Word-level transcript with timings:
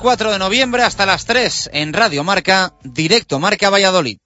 4 0.00 0.32
de 0.32 0.38
noviembre 0.38 0.82
hasta 0.82 1.04
las 1.04 1.26
3 1.26 1.70
en 1.74 1.92
Radio 1.92 2.24
Marca, 2.24 2.72
directo 2.82 3.38
Marca 3.38 3.68
Valladolid. 3.68 4.18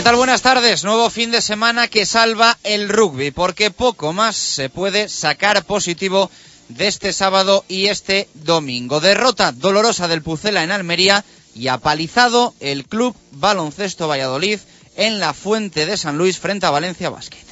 ¿Qué 0.00 0.04
tal? 0.04 0.16
Buenas 0.16 0.40
tardes. 0.40 0.82
Nuevo 0.82 1.10
fin 1.10 1.30
de 1.30 1.42
semana 1.42 1.86
que 1.86 2.06
salva 2.06 2.56
el 2.64 2.88
rugby, 2.88 3.32
porque 3.32 3.70
poco 3.70 4.14
más 4.14 4.34
se 4.34 4.70
puede 4.70 5.10
sacar 5.10 5.62
positivo 5.66 6.30
de 6.70 6.86
este 6.86 7.12
sábado 7.12 7.66
y 7.68 7.88
este 7.88 8.26
domingo. 8.32 9.00
Derrota 9.00 9.52
dolorosa 9.52 10.08
del 10.08 10.22
Pucela 10.22 10.64
en 10.64 10.70
Almería 10.70 11.22
y 11.54 11.68
apalizado 11.68 12.54
el 12.60 12.86
Club 12.86 13.14
Baloncesto 13.32 14.08
Valladolid 14.08 14.58
en 14.96 15.20
la 15.20 15.34
Fuente 15.34 15.84
de 15.84 15.98
San 15.98 16.16
Luis 16.16 16.38
frente 16.38 16.64
a 16.64 16.70
Valencia 16.70 17.10
Basket. 17.10 17.44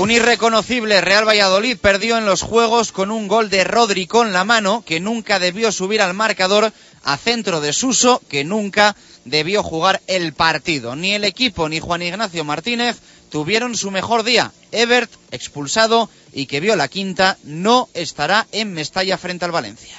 Un 0.00 0.10
irreconocible 0.10 1.02
Real 1.02 1.28
Valladolid 1.28 1.76
perdió 1.76 2.16
en 2.16 2.24
los 2.24 2.40
juegos 2.40 2.90
con 2.90 3.10
un 3.10 3.28
gol 3.28 3.50
de 3.50 3.64
Rodri 3.64 4.06
con 4.06 4.32
la 4.32 4.44
mano 4.44 4.82
que 4.82 4.98
nunca 4.98 5.38
debió 5.38 5.70
subir 5.72 6.00
al 6.00 6.14
marcador 6.14 6.72
a 7.04 7.18
centro 7.18 7.60
de 7.60 7.74
Suso 7.74 8.22
que 8.30 8.42
nunca 8.42 8.96
debió 9.26 9.62
jugar 9.62 10.00
el 10.06 10.32
partido. 10.32 10.96
Ni 10.96 11.12
el 11.12 11.24
equipo 11.24 11.68
ni 11.68 11.80
Juan 11.80 12.00
Ignacio 12.00 12.44
Martínez 12.44 12.96
tuvieron 13.28 13.76
su 13.76 13.90
mejor 13.90 14.22
día. 14.22 14.52
Ebert, 14.72 15.12
expulsado 15.32 16.08
y 16.32 16.46
que 16.46 16.60
vio 16.60 16.76
la 16.76 16.88
quinta, 16.88 17.36
no 17.44 17.90
estará 17.92 18.46
en 18.52 18.72
Mestalla 18.72 19.18
frente 19.18 19.44
al 19.44 19.50
Valencia. 19.50 19.98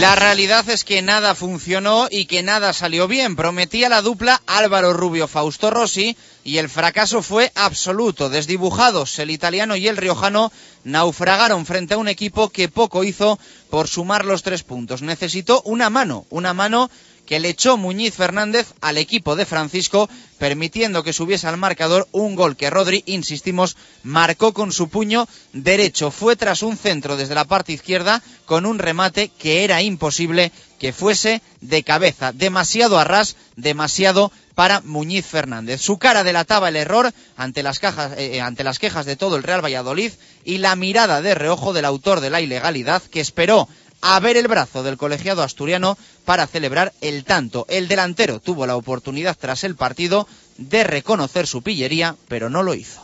La 0.00 0.14
realidad 0.14 0.68
es 0.68 0.84
que 0.84 1.00
nada 1.00 1.34
funcionó 1.34 2.08
y 2.10 2.26
que 2.26 2.42
nada 2.42 2.74
salió 2.74 3.08
bien. 3.08 3.34
Prometía 3.34 3.88
la 3.88 4.02
dupla 4.02 4.42
Álvaro 4.46 4.92
Rubio 4.92 5.26
Fausto 5.26 5.70
Rossi 5.70 6.16
y 6.44 6.58
el 6.58 6.68
fracaso 6.68 7.22
fue 7.22 7.50
absoluto. 7.54 8.28
Desdibujados, 8.28 9.18
el 9.18 9.30
italiano 9.30 9.74
y 9.74 9.88
el 9.88 9.96
riojano 9.96 10.52
naufragaron 10.84 11.64
frente 11.64 11.94
a 11.94 11.98
un 11.98 12.08
equipo 12.08 12.50
que 12.50 12.68
poco 12.68 13.04
hizo 13.04 13.38
por 13.70 13.88
sumar 13.88 14.26
los 14.26 14.42
tres 14.42 14.62
puntos. 14.62 15.00
Necesitó 15.00 15.62
una 15.62 15.88
mano, 15.88 16.26
una 16.28 16.52
mano 16.52 16.90
que 17.26 17.40
le 17.40 17.50
echó 17.50 17.76
Muñiz 17.76 18.14
Fernández 18.14 18.72
al 18.80 18.96
equipo 18.96 19.36
de 19.36 19.44
Francisco, 19.44 20.08
permitiendo 20.38 21.02
que 21.02 21.12
subiese 21.12 21.46
al 21.46 21.56
marcador 21.56 22.08
un 22.12 22.36
gol 22.36 22.56
que 22.56 22.70
Rodri, 22.70 23.02
insistimos, 23.06 23.76
marcó 24.02 24.52
con 24.54 24.72
su 24.72 24.88
puño 24.88 25.28
derecho. 25.52 26.10
Fue 26.10 26.36
tras 26.36 26.62
un 26.62 26.76
centro 26.76 27.16
desde 27.16 27.34
la 27.34 27.44
parte 27.44 27.72
izquierda 27.72 28.22
con 28.44 28.64
un 28.64 28.78
remate 28.78 29.28
que 29.28 29.64
era 29.64 29.82
imposible 29.82 30.52
que 30.78 30.92
fuese 30.92 31.42
de 31.60 31.82
cabeza. 31.82 32.32
Demasiado 32.32 32.98
a 32.98 33.04
ras, 33.04 33.36
demasiado 33.56 34.30
para 34.54 34.80
Muñiz 34.80 35.26
Fernández. 35.26 35.82
Su 35.82 35.98
cara 35.98 36.24
delataba 36.24 36.70
el 36.70 36.76
error 36.76 37.12
ante 37.36 37.62
las, 37.62 37.78
cajas, 37.78 38.12
eh, 38.16 38.40
ante 38.40 38.64
las 38.64 38.78
quejas 38.78 39.04
de 39.04 39.16
todo 39.16 39.36
el 39.36 39.42
Real 39.42 39.62
Valladolid 39.62 40.12
y 40.44 40.58
la 40.58 40.76
mirada 40.76 41.20
de 41.20 41.34
reojo 41.34 41.72
del 41.72 41.84
autor 41.84 42.20
de 42.20 42.30
la 42.30 42.40
ilegalidad 42.40 43.02
que 43.02 43.20
esperó 43.20 43.68
a 44.08 44.20
ver 44.20 44.36
el 44.36 44.46
brazo 44.46 44.84
del 44.84 44.96
colegiado 44.96 45.42
asturiano 45.42 45.98
para 46.24 46.46
celebrar 46.46 46.92
el 47.00 47.24
tanto. 47.24 47.66
El 47.68 47.88
delantero 47.88 48.38
tuvo 48.38 48.64
la 48.64 48.76
oportunidad 48.76 49.36
tras 49.36 49.64
el 49.64 49.74
partido 49.74 50.28
de 50.58 50.84
reconocer 50.84 51.48
su 51.48 51.62
pillería, 51.62 52.14
pero 52.28 52.48
no 52.48 52.62
lo 52.62 52.74
hizo. 52.74 53.02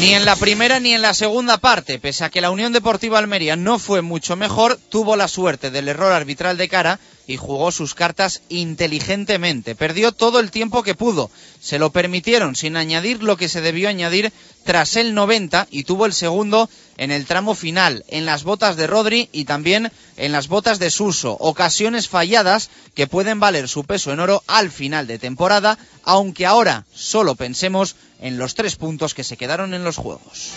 Ni 0.00 0.14
en 0.14 0.24
la 0.24 0.34
primera 0.34 0.80
ni 0.80 0.94
en 0.94 1.02
la 1.02 1.14
segunda 1.14 1.58
parte, 1.58 2.00
pese 2.00 2.24
a 2.24 2.30
que 2.30 2.40
la 2.40 2.50
Unión 2.50 2.72
Deportiva 2.72 3.18
Almería 3.18 3.54
no 3.54 3.78
fue 3.78 4.02
mucho 4.02 4.34
mejor, 4.34 4.76
tuvo 4.88 5.14
la 5.14 5.28
suerte 5.28 5.70
del 5.70 5.88
error 5.88 6.12
arbitral 6.12 6.56
de 6.56 6.68
cara 6.68 6.98
y 7.28 7.36
jugó 7.36 7.70
sus 7.70 7.94
cartas 7.94 8.40
inteligentemente. 8.48 9.76
Perdió 9.76 10.10
todo 10.12 10.40
el 10.40 10.50
tiempo 10.50 10.82
que 10.82 10.94
pudo. 10.94 11.30
Se 11.60 11.78
lo 11.78 11.90
permitieron 11.90 12.56
sin 12.56 12.76
añadir 12.76 13.22
lo 13.22 13.36
que 13.36 13.50
se 13.50 13.60
debió 13.60 13.88
añadir 13.88 14.32
tras 14.64 14.96
el 14.96 15.14
90 15.14 15.68
y 15.70 15.84
tuvo 15.84 16.06
el 16.06 16.14
segundo 16.14 16.68
en 16.96 17.10
el 17.10 17.26
tramo 17.26 17.54
final, 17.54 18.04
en 18.08 18.24
las 18.26 18.44
botas 18.44 18.76
de 18.76 18.86
Rodri 18.86 19.28
y 19.30 19.44
también 19.44 19.92
en 20.16 20.32
las 20.32 20.48
botas 20.48 20.78
de 20.78 20.90
Suso. 20.90 21.36
Ocasiones 21.38 22.08
falladas 22.08 22.70
que 22.94 23.06
pueden 23.06 23.40
valer 23.40 23.68
su 23.68 23.84
peso 23.84 24.10
en 24.10 24.20
oro 24.20 24.42
al 24.46 24.70
final 24.70 25.06
de 25.06 25.18
temporada, 25.18 25.78
aunque 26.04 26.46
ahora 26.46 26.86
solo 26.94 27.34
pensemos 27.34 27.94
en 28.20 28.38
los 28.38 28.54
tres 28.54 28.76
puntos 28.76 29.14
que 29.14 29.22
se 29.22 29.36
quedaron 29.36 29.74
en 29.74 29.84
los 29.84 29.96
juegos. 29.96 30.52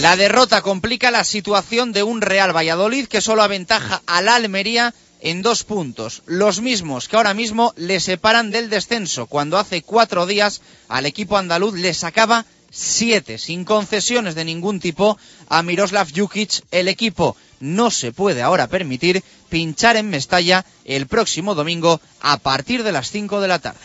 La 0.00 0.16
derrota 0.16 0.62
complica 0.62 1.10
la 1.10 1.24
situación 1.24 1.92
de 1.92 2.04
un 2.04 2.20
Real 2.20 2.56
Valladolid 2.56 3.08
que 3.08 3.20
solo 3.20 3.42
aventaja 3.42 4.00
a 4.06 4.22
la 4.22 4.36
Almería 4.36 4.94
en 5.20 5.42
dos 5.42 5.64
puntos, 5.64 6.22
los 6.26 6.60
mismos 6.60 7.08
que 7.08 7.16
ahora 7.16 7.34
mismo 7.34 7.74
le 7.76 7.98
separan 7.98 8.52
del 8.52 8.70
descenso, 8.70 9.26
cuando 9.26 9.58
hace 9.58 9.82
cuatro 9.82 10.26
días 10.26 10.60
al 10.88 11.06
equipo 11.06 11.36
andaluz 11.36 11.74
le 11.74 11.92
sacaba 11.94 12.46
siete, 12.70 13.38
sin 13.38 13.64
concesiones 13.64 14.34
de 14.34 14.44
ningún 14.44 14.78
tipo 14.78 15.18
a 15.48 15.62
Miroslav 15.62 16.08
Jukic. 16.14 16.62
El 16.70 16.86
equipo 16.86 17.36
no 17.60 17.90
se 17.90 18.12
puede 18.12 18.42
ahora 18.42 18.68
permitir 18.68 19.24
pinchar 19.48 19.96
en 19.96 20.10
Mestalla 20.10 20.64
el 20.84 21.06
próximo 21.06 21.54
domingo 21.54 22.00
a 22.20 22.36
partir 22.36 22.84
de 22.84 22.92
las 22.92 23.10
cinco 23.10 23.40
de 23.40 23.48
la 23.48 23.58
tarde. 23.58 23.80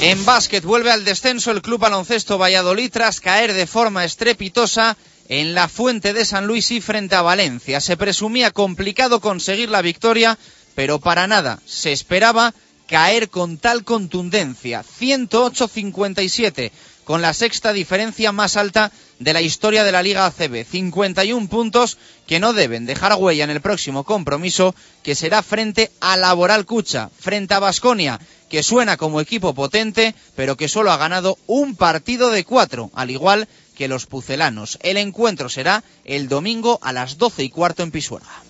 En 0.00 0.24
básquet 0.24 0.62
vuelve 0.62 0.92
al 0.92 1.04
descenso 1.04 1.50
el 1.50 1.62
Club 1.62 1.80
Baloncesto 1.80 2.38
Valladolid 2.38 2.92
tras 2.92 3.20
caer 3.20 3.54
de 3.54 3.66
forma 3.66 4.04
estrepitosa 4.04 4.96
en 5.28 5.54
la 5.54 5.68
Fuente 5.68 6.12
de 6.12 6.24
San 6.24 6.46
Luis 6.46 6.70
y 6.70 6.80
frente 6.80 7.16
a 7.16 7.22
Valencia. 7.22 7.80
Se 7.80 7.96
presumía 7.96 8.52
complicado 8.52 9.20
conseguir 9.20 9.68
la 9.68 9.82
victoria, 9.82 10.38
pero 10.76 11.00
para 11.00 11.26
nada 11.26 11.60
se 11.66 11.92
esperaba 11.92 12.54
caer 12.86 13.30
con 13.30 13.58
tal 13.58 13.84
contundencia. 13.84 14.84
108-57, 14.84 16.70
con 17.06 17.22
la 17.22 17.32
sexta 17.32 17.72
diferencia 17.72 18.32
más 18.32 18.56
alta 18.56 18.90
de 19.20 19.32
la 19.32 19.40
historia 19.40 19.84
de 19.84 19.92
la 19.92 20.02
Liga 20.02 20.26
ACB. 20.26 20.66
51 20.68 21.48
puntos 21.48 21.98
que 22.26 22.40
no 22.40 22.52
deben 22.52 22.84
dejar 22.84 23.14
huella 23.14 23.44
en 23.44 23.50
el 23.50 23.60
próximo 23.60 24.02
compromiso, 24.02 24.74
que 25.04 25.14
será 25.14 25.44
frente 25.44 25.92
a 26.00 26.16
Laboral 26.16 26.66
Cucha, 26.66 27.08
frente 27.16 27.54
a 27.54 27.60
Basconia, 27.60 28.18
que 28.50 28.64
suena 28.64 28.96
como 28.96 29.20
equipo 29.20 29.54
potente, 29.54 30.16
pero 30.34 30.56
que 30.56 30.68
solo 30.68 30.90
ha 30.90 30.96
ganado 30.96 31.38
un 31.46 31.76
partido 31.76 32.30
de 32.30 32.42
cuatro, 32.42 32.90
al 32.92 33.12
igual 33.12 33.46
que 33.76 33.86
los 33.86 34.06
pucelanos. 34.06 34.76
El 34.82 34.96
encuentro 34.96 35.48
será 35.48 35.84
el 36.04 36.28
domingo 36.28 36.80
a 36.82 36.92
las 36.92 37.18
doce 37.18 37.44
y 37.44 37.50
cuarto 37.50 37.84
en 37.84 37.92
Pisuerga. 37.92 38.42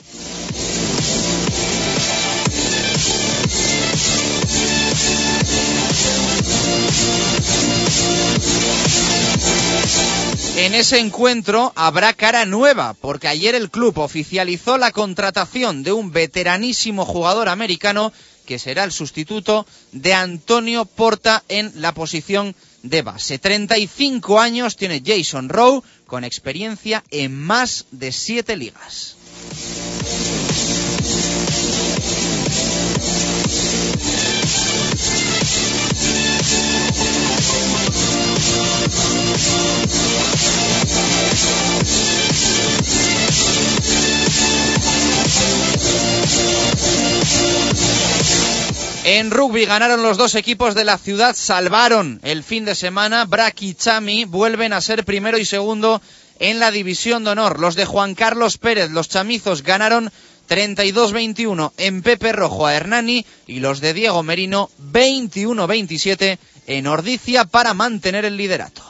En 10.56 10.74
ese 10.74 10.98
encuentro 10.98 11.72
habrá 11.76 12.12
cara 12.12 12.44
nueva, 12.44 12.94
porque 12.94 13.28
ayer 13.28 13.54
el 13.54 13.70
club 13.70 13.98
oficializó 13.98 14.78
la 14.78 14.90
contratación 14.90 15.82
de 15.82 15.92
un 15.92 16.10
veteranísimo 16.10 17.04
jugador 17.04 17.48
americano 17.48 18.12
que 18.46 18.58
será 18.58 18.84
el 18.84 18.92
sustituto 18.92 19.66
de 19.92 20.14
Antonio 20.14 20.84
Porta 20.84 21.44
en 21.48 21.72
la 21.76 21.92
posición 21.92 22.56
de 22.82 23.02
base. 23.02 23.38
35 23.38 24.40
años 24.40 24.76
tiene 24.76 25.02
Jason 25.04 25.48
Rowe 25.48 25.82
con 26.06 26.24
experiencia 26.24 27.04
en 27.10 27.38
más 27.38 27.86
de 27.90 28.12
siete 28.12 28.56
ligas. 28.56 29.16
En 49.04 49.30
rugby 49.30 49.66
ganaron 49.66 50.02
los 50.02 50.16
dos 50.16 50.34
equipos 50.34 50.74
de 50.74 50.84
la 50.84 50.98
ciudad, 50.98 51.34
salvaron 51.36 52.20
el 52.24 52.42
fin 52.42 52.64
de 52.64 52.74
semana. 52.74 53.24
Brack 53.24 53.62
y 53.62 53.74
Chami 53.74 54.24
vuelven 54.24 54.72
a 54.72 54.80
ser 54.80 55.04
primero 55.04 55.38
y 55.38 55.44
segundo 55.44 56.02
en 56.38 56.58
la 56.58 56.70
división 56.70 57.22
de 57.22 57.30
honor. 57.30 57.60
Los 57.60 57.76
de 57.76 57.86
Juan 57.86 58.14
Carlos 58.14 58.58
Pérez, 58.58 58.90
los 58.90 59.08
chamizos, 59.08 59.62
ganaron 59.62 60.10
32-21 60.46 61.72
en 61.76 62.02
Pepe 62.02 62.32
Rojo 62.32 62.66
a 62.66 62.74
Hernani 62.74 63.24
y 63.46 63.60
los 63.60 63.80
de 63.80 63.94
Diego 63.94 64.22
Merino 64.22 64.70
21-27 64.92 66.38
en 66.66 66.86
Ordicia 66.86 67.44
para 67.44 67.74
mantener 67.74 68.24
el 68.24 68.36
liderato. 68.36 68.82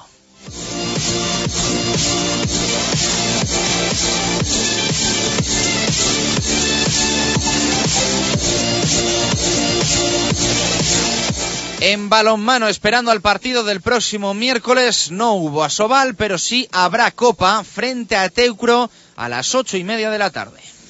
En 11.80 12.08
balonmano, 12.08 12.68
esperando 12.68 13.10
al 13.10 13.20
partido 13.20 13.62
del 13.62 13.80
próximo 13.80 14.34
miércoles, 14.34 15.10
no 15.10 15.34
hubo 15.34 15.62
asobal, 15.62 16.14
pero 16.14 16.38
sí 16.38 16.68
habrá 16.72 17.10
copa 17.10 17.62
frente 17.62 18.16
a 18.16 18.28
Teucro 18.30 18.90
a 19.14 19.28
las 19.28 19.54
ocho 19.54 19.76
y 19.76 19.84
media 19.84 20.10
de 20.10 20.18
la 20.18 20.30
tarde. 20.30 20.60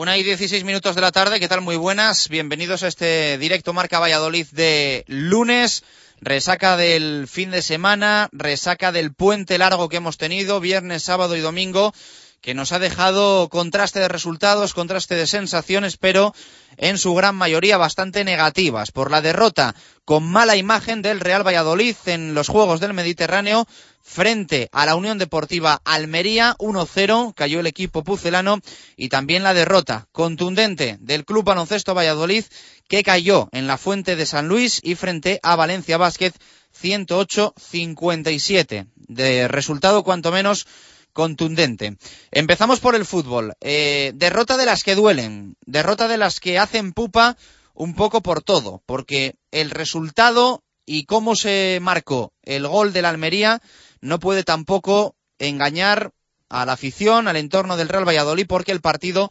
Una 0.00 0.16
y 0.16 0.22
dieciséis 0.22 0.64
minutos 0.64 0.94
de 0.94 1.02
la 1.02 1.12
tarde, 1.12 1.40
¿qué 1.40 1.46
tal? 1.46 1.60
Muy 1.60 1.76
buenas, 1.76 2.30
bienvenidos 2.30 2.82
a 2.82 2.88
este 2.88 3.36
directo 3.36 3.74
Marca 3.74 3.98
Valladolid 3.98 4.46
de 4.50 5.04
lunes. 5.08 5.84
Resaca 6.22 6.78
del 6.78 7.28
fin 7.28 7.50
de 7.50 7.60
semana, 7.60 8.30
resaca 8.32 8.92
del 8.92 9.12
puente 9.12 9.58
largo 9.58 9.90
que 9.90 9.98
hemos 9.98 10.16
tenido, 10.16 10.58
viernes, 10.58 11.02
sábado 11.02 11.36
y 11.36 11.40
domingo, 11.40 11.92
que 12.40 12.54
nos 12.54 12.72
ha 12.72 12.78
dejado 12.78 13.50
contraste 13.50 14.00
de 14.00 14.08
resultados, 14.08 14.72
contraste 14.72 15.16
de 15.16 15.26
sensaciones, 15.26 15.98
pero 15.98 16.34
en 16.78 16.96
su 16.96 17.14
gran 17.14 17.34
mayoría 17.34 17.76
bastante 17.76 18.24
negativas 18.24 18.92
por 18.92 19.10
la 19.10 19.20
derrota 19.20 19.74
con 20.06 20.24
mala 20.24 20.56
imagen 20.56 21.02
del 21.02 21.20
Real 21.20 21.46
Valladolid 21.46 21.94
en 22.06 22.32
los 22.32 22.48
Juegos 22.48 22.80
del 22.80 22.94
Mediterráneo 22.94 23.66
frente 24.02 24.68
a 24.72 24.86
la 24.86 24.96
Unión 24.96 25.18
Deportiva 25.18 25.80
Almería 25.84 26.56
1-0 26.58 27.34
cayó 27.34 27.60
el 27.60 27.66
equipo 27.66 28.02
pucelano 28.02 28.60
y 28.96 29.08
también 29.08 29.42
la 29.42 29.54
derrota 29.54 30.08
contundente 30.12 30.98
del 31.00 31.24
Club 31.24 31.44
Baloncesto 31.44 31.94
Valladolid 31.94 32.44
que 32.88 33.02
cayó 33.02 33.48
en 33.52 33.66
la 33.66 33.78
Fuente 33.78 34.16
de 34.16 34.26
San 34.26 34.48
Luis 34.48 34.80
y 34.82 34.94
frente 34.94 35.40
a 35.42 35.56
Valencia 35.56 35.96
Vázquez 35.96 36.34
108-57 36.80 38.86
de 38.96 39.48
resultado 39.48 40.02
cuanto 40.02 40.32
menos 40.32 40.66
contundente. 41.12 41.96
Empezamos 42.30 42.80
por 42.80 42.94
el 42.94 43.04
fútbol. 43.04 43.54
Eh, 43.60 44.12
derrota 44.14 44.56
de 44.56 44.66
las 44.66 44.84
que 44.84 44.94
duelen, 44.94 45.56
derrota 45.66 46.08
de 46.08 46.18
las 46.18 46.40
que 46.40 46.58
hacen 46.58 46.92
pupa 46.92 47.36
un 47.74 47.94
poco 47.94 48.22
por 48.22 48.42
todo, 48.42 48.82
porque 48.86 49.36
el 49.50 49.70
resultado 49.70 50.62
y 50.86 51.04
cómo 51.04 51.36
se 51.36 51.78
marcó 51.80 52.32
el 52.42 52.66
gol 52.66 52.92
de 52.92 53.02
la 53.02 53.10
Almería 53.10 53.60
no 54.00 54.18
puede 54.18 54.44
tampoco 54.44 55.16
engañar 55.38 56.12
a 56.48 56.66
la 56.66 56.72
afición, 56.72 57.28
al 57.28 57.36
entorno 57.36 57.76
del 57.76 57.88
Real 57.88 58.06
Valladolid, 58.06 58.46
porque 58.46 58.72
el 58.72 58.80
partido 58.80 59.30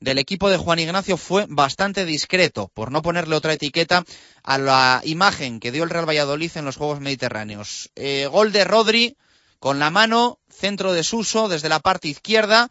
del 0.00 0.18
equipo 0.18 0.50
de 0.50 0.58
Juan 0.58 0.78
Ignacio 0.78 1.16
fue 1.16 1.46
bastante 1.48 2.04
discreto, 2.04 2.70
por 2.74 2.90
no 2.92 3.02
ponerle 3.02 3.36
otra 3.36 3.54
etiqueta 3.54 4.04
a 4.42 4.58
la 4.58 5.00
imagen 5.04 5.60
que 5.60 5.72
dio 5.72 5.84
el 5.84 5.90
Real 5.90 6.08
Valladolid 6.08 6.50
en 6.54 6.64
los 6.64 6.76
Juegos 6.76 7.00
Mediterráneos. 7.00 7.90
Eh, 7.94 8.28
gol 8.30 8.52
de 8.52 8.64
Rodri 8.64 9.16
con 9.58 9.78
la 9.78 9.90
mano, 9.90 10.38
centro 10.50 10.92
de 10.92 11.02
Suso 11.02 11.48
desde 11.48 11.68
la 11.68 11.80
parte 11.80 12.08
izquierda. 12.08 12.70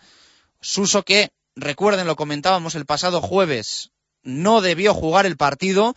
Suso 0.61 1.03
que, 1.03 1.31
recuerden, 1.55 2.07
lo 2.07 2.15
comentábamos 2.15 2.75
el 2.75 2.85
pasado 2.85 3.21
jueves, 3.21 3.91
no 4.23 4.61
debió 4.61 4.93
jugar 4.93 5.25
el 5.25 5.37
partido 5.37 5.95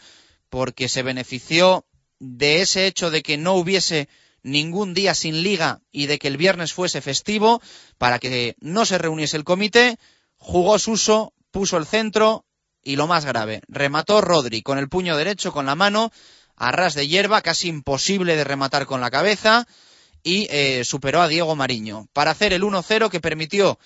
porque 0.48 0.88
se 0.88 1.02
benefició 1.02 1.84
de 2.20 2.62
ese 2.62 2.86
hecho 2.86 3.10
de 3.10 3.22
que 3.22 3.36
no 3.36 3.54
hubiese 3.54 4.08
ningún 4.50 4.94
día 4.94 5.14
sin 5.14 5.42
liga 5.42 5.80
y 5.92 6.06
de 6.06 6.18
que 6.18 6.28
el 6.28 6.36
viernes 6.36 6.72
fuese 6.72 7.00
festivo 7.00 7.60
para 7.98 8.18
que 8.18 8.56
no 8.60 8.84
se 8.84 8.98
reuniese 8.98 9.36
el 9.36 9.44
comité. 9.44 9.98
Jugó 10.36 10.78
Suso, 10.78 11.32
puso 11.50 11.76
el 11.76 11.86
centro 11.86 12.44
y 12.82 12.96
lo 12.96 13.06
más 13.06 13.24
grave, 13.24 13.62
remató 13.68 14.20
Rodri 14.20 14.62
con 14.62 14.78
el 14.78 14.88
puño 14.88 15.16
derecho, 15.16 15.52
con 15.52 15.66
la 15.66 15.74
mano, 15.74 16.10
a 16.56 16.72
ras 16.72 16.94
de 16.94 17.06
hierba, 17.06 17.42
casi 17.42 17.68
imposible 17.68 18.36
de 18.36 18.44
rematar 18.44 18.86
con 18.86 19.00
la 19.00 19.10
cabeza 19.10 19.66
y 20.22 20.46
eh, 20.50 20.84
superó 20.84 21.22
a 21.22 21.28
Diego 21.28 21.54
Mariño 21.54 22.08
para 22.12 22.32
hacer 22.32 22.52
el 22.52 22.62
1-0 22.62 23.10
que 23.10 23.20
permitió 23.20 23.78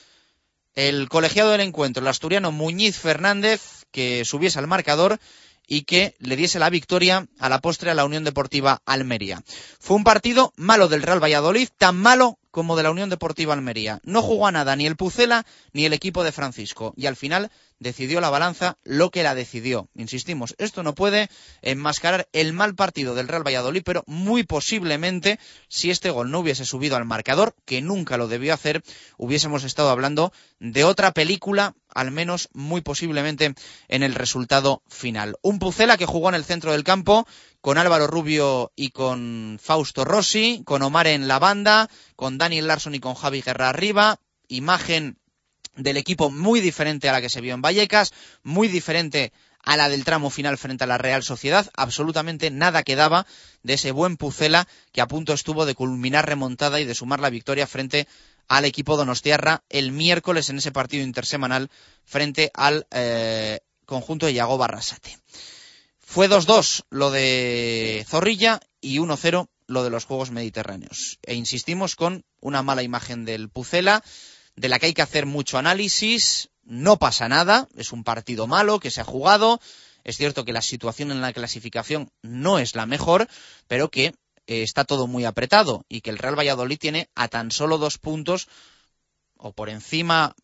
el 0.75 1.09
colegiado 1.09 1.50
del 1.50 1.61
encuentro, 1.61 2.02
el 2.02 2.09
asturiano 2.09 2.50
Muñiz 2.50 2.97
Fernández, 2.97 3.85
que 3.90 4.25
subiese 4.25 4.59
al 4.59 4.66
marcador 4.66 5.21
y 5.66 5.83
que 5.83 6.14
le 6.19 6.37
diese 6.37 6.59
la 6.59 6.71
victoria 6.71 7.26
a 7.38 7.49
la 7.49 7.61
postre 7.61 7.90
a 7.90 7.95
la 7.95 8.04
Unión 8.04 8.25
Deportiva 8.25 8.83
Almería. 8.85 9.42
Fue 9.78 9.97
un 9.97 10.04
partido 10.04 10.52
malo 10.57 10.88
del 10.88 11.02
Real 11.02 11.23
Valladolid, 11.23 11.69
tan 11.78 11.97
malo 11.97 12.38
como 12.52 12.76
de 12.76 12.85
la 12.85 12.92
Unión 12.92 13.11
Deportiva 13.11 13.54
Almería. 13.54 14.00
No 14.04 14.23
jugó 14.23 14.47
a 14.47 14.52
nada 14.52 14.76
ni 14.76 14.87
el 14.87 14.94
Pucela 14.94 15.44
ni 15.73 15.85
el 15.85 15.92
equipo 15.92 16.23
de 16.23 16.30
Francisco 16.30 16.94
y 16.97 17.06
al 17.06 17.16
final 17.16 17.50
decidió 17.80 18.21
la 18.21 18.30
balanza 18.30 18.78
lo 18.85 19.11
que 19.11 19.25
la 19.25 19.35
decidió. 19.35 19.88
Insistimos, 19.94 20.54
esto 20.59 20.82
no 20.82 20.94
puede 20.94 21.28
enmascarar 21.62 22.28
el 22.32 22.52
mal 22.52 22.75
partido 22.75 23.14
del 23.14 23.26
Real 23.26 23.44
Valladolid, 23.44 23.82
pero 23.85 24.04
muy 24.06 24.44
posiblemente 24.44 25.40
si 25.68 25.90
este 25.90 26.11
gol 26.11 26.30
no 26.30 26.38
hubiese 26.38 26.64
subido 26.64 26.97
al 26.97 27.04
marcador, 27.04 27.56
que 27.64 27.82
nunca 27.82 28.16
lo 28.16 28.28
debió 28.28 28.54
hacer, 28.54 28.82
hubiésemos 29.16 29.64
estado 29.64 29.90
hablando 29.90 30.32
de 30.61 30.85
otra 30.85 31.12
película, 31.12 31.75
al 31.88 32.12
menos 32.12 32.49
muy 32.52 32.82
posiblemente 32.82 33.54
en 33.88 34.02
el 34.02 34.14
resultado 34.14 34.82
final. 34.88 35.37
Un 35.42 35.59
Pucela 35.59 35.97
que 35.97 36.06
jugó 36.06 36.28
en 36.28 36.37
el 36.37 36.44
centro 36.44 36.73
del 36.73 36.85
campo, 36.85 37.26
con 37.62 37.78
Álvaro 37.78 38.09
Rubio 38.09 38.73
y 38.75 38.90
con 38.90 39.59
Fausto 39.62 40.04
Rossi, 40.04 40.62
con 40.64 40.83
Omar 40.83 41.07
en 41.07 41.28
la 41.28 41.38
banda, 41.38 41.88
con 42.16 42.37
Daniel 42.37 42.66
Larson 42.66 42.97
y 42.97 43.00
con 43.00 43.14
Javi 43.14 43.40
Guerra 43.40 43.69
arriba, 43.69 44.19
imagen 44.49 45.16
del 45.76 45.97
equipo 45.97 46.28
muy 46.28 46.61
diferente 46.61 47.09
a 47.09 47.12
la 47.12 47.21
que 47.21 47.28
se 47.28 47.40
vio 47.40 47.54
en 47.54 47.62
Vallecas, 47.62 48.12
muy 48.42 48.66
diferente 48.66 49.33
a 49.62 49.76
la 49.76 49.88
del 49.88 50.04
tramo 50.04 50.28
final 50.28 50.59
frente 50.59 50.83
a 50.83 50.88
la 50.88 50.99
Real 50.99 51.23
Sociedad, 51.23 51.71
absolutamente 51.76 52.50
nada 52.50 52.83
quedaba 52.83 53.26
de 53.62 53.75
ese 53.75 53.92
buen 53.92 54.16
Pucela 54.16 54.66
que 54.90 55.00
a 55.00 55.07
punto 55.07 55.33
estuvo 55.33 55.64
de 55.64 55.76
culminar 55.76 56.26
remontada 56.26 56.81
y 56.81 56.85
de 56.85 56.97
sumar 56.97 57.21
la 57.21 57.31
victoria 57.31 57.69
frente 57.69 58.09
al 58.49 58.64
equipo 58.64 58.97
Donostiarra 58.97 59.62
el 59.69 59.92
miércoles 59.92 60.50
en 60.50 60.59
ese 60.59 60.73
partido 60.73 61.04
intersemanal 61.04 61.71
frente 62.04 62.50
al 62.54 62.88
eh, 62.90 63.61
conjunto 63.87 64.26
de 64.26 64.35
Yago 64.35 64.59
Barrasate. 64.59 65.16
Fue 66.12 66.28
2-2 66.28 66.83
lo 66.90 67.11
de 67.11 68.04
Zorrilla 68.07 68.61
y 68.83 68.99
1-0 68.99 69.49
lo 69.66 69.83
de 69.83 69.88
los 69.88 70.04
Juegos 70.04 70.31
Mediterráneos. 70.31 71.19
E 71.23 71.33
insistimos 71.33 71.97
con 71.97 72.26
una 72.38 72.62
mala 72.62 72.83
imagen 72.83 73.25
del 73.25 73.49
Pucela, 73.49 74.04
de 74.54 74.69
la 74.69 74.78
que 74.78 74.85
hay 74.85 74.92
que 74.92 75.00
hacer 75.00 75.25
mucho 75.25 75.57
análisis. 75.57 76.50
No 76.64 76.99
pasa 76.99 77.31
nada, 77.31 77.66
es 77.78 77.92
un 77.92 78.04
partido 78.04 78.47
malo 78.47 78.78
que 78.78 78.90
se 78.90 79.00
ha 79.00 79.04
jugado. 79.04 79.59
Es 80.04 80.19
cierto 80.19 80.45
que 80.45 80.52
la 80.52 80.61
situación 80.61 81.12
en 81.12 81.23
la 81.23 81.33
clasificación 81.33 82.11
no 82.21 82.59
es 82.59 82.76
la 82.76 82.85
mejor, 82.85 83.26
pero 83.66 83.90
que 83.90 84.09
eh, 84.47 84.62
está 84.62 84.85
todo 84.85 85.07
muy 85.07 85.25
apretado 85.25 85.87
y 85.88 86.02
que 86.02 86.11
el 86.11 86.19
Real 86.19 86.38
Valladolid 86.38 86.76
tiene 86.78 87.09
a 87.14 87.28
tan 87.28 87.50
solo 87.50 87.78
dos 87.78 87.97
puntos 87.97 88.49
o 89.38 89.54
por 89.54 89.71
encima 89.71 90.37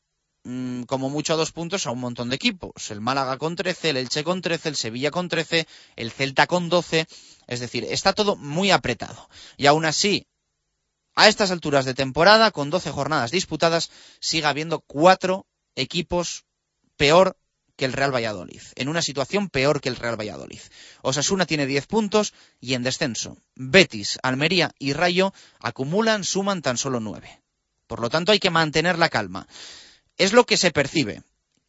Mm, 0.50 0.84
como 0.84 1.10
mucho 1.10 1.34
a 1.34 1.36
dos 1.36 1.52
puntos 1.52 1.86
a 1.86 1.90
un 1.90 2.00
montón 2.00 2.30
de 2.30 2.36
equipos. 2.36 2.90
El 2.90 3.02
Málaga 3.02 3.36
con 3.36 3.54
13, 3.54 3.90
el 3.90 3.98
Elche 3.98 4.24
con 4.24 4.40
13, 4.40 4.70
el 4.70 4.76
Sevilla 4.76 5.10
con 5.10 5.28
13, 5.28 5.66
el 5.94 6.10
Celta 6.10 6.46
con 6.46 6.70
12. 6.70 7.06
Es 7.46 7.60
decir, 7.60 7.84
está 7.84 8.14
todo 8.14 8.34
muy 8.34 8.70
apretado. 8.70 9.28
Y 9.58 9.66
aún 9.66 9.84
así, 9.84 10.26
a 11.14 11.28
estas 11.28 11.50
alturas 11.50 11.84
de 11.84 11.92
temporada, 11.92 12.50
con 12.50 12.70
12 12.70 12.90
jornadas 12.92 13.30
disputadas, 13.30 13.90
sigue 14.20 14.46
habiendo 14.46 14.80
cuatro 14.80 15.44
equipos 15.74 16.46
peor 16.96 17.36
que 17.76 17.84
el 17.84 17.92
Real 17.92 18.14
Valladolid, 18.14 18.62
en 18.74 18.88
una 18.88 19.02
situación 19.02 19.50
peor 19.50 19.82
que 19.82 19.90
el 19.90 19.96
Real 19.96 20.18
Valladolid. 20.18 20.60
Osasuna 21.02 21.44
tiene 21.44 21.66
10 21.66 21.86
puntos 21.88 22.32
y 22.58 22.72
en 22.72 22.82
descenso. 22.84 23.36
Betis, 23.54 24.18
Almería 24.22 24.72
y 24.78 24.94
Rayo 24.94 25.34
acumulan, 25.60 26.24
suman 26.24 26.62
tan 26.62 26.78
solo 26.78 27.00
9. 27.00 27.42
Por 27.86 28.00
lo 28.00 28.08
tanto, 28.08 28.32
hay 28.32 28.38
que 28.38 28.48
mantener 28.48 28.98
la 28.98 29.10
calma 29.10 29.46
es 30.18 30.32
lo 30.32 30.44
que 30.44 30.56
se 30.56 30.72
percibe, 30.72 31.22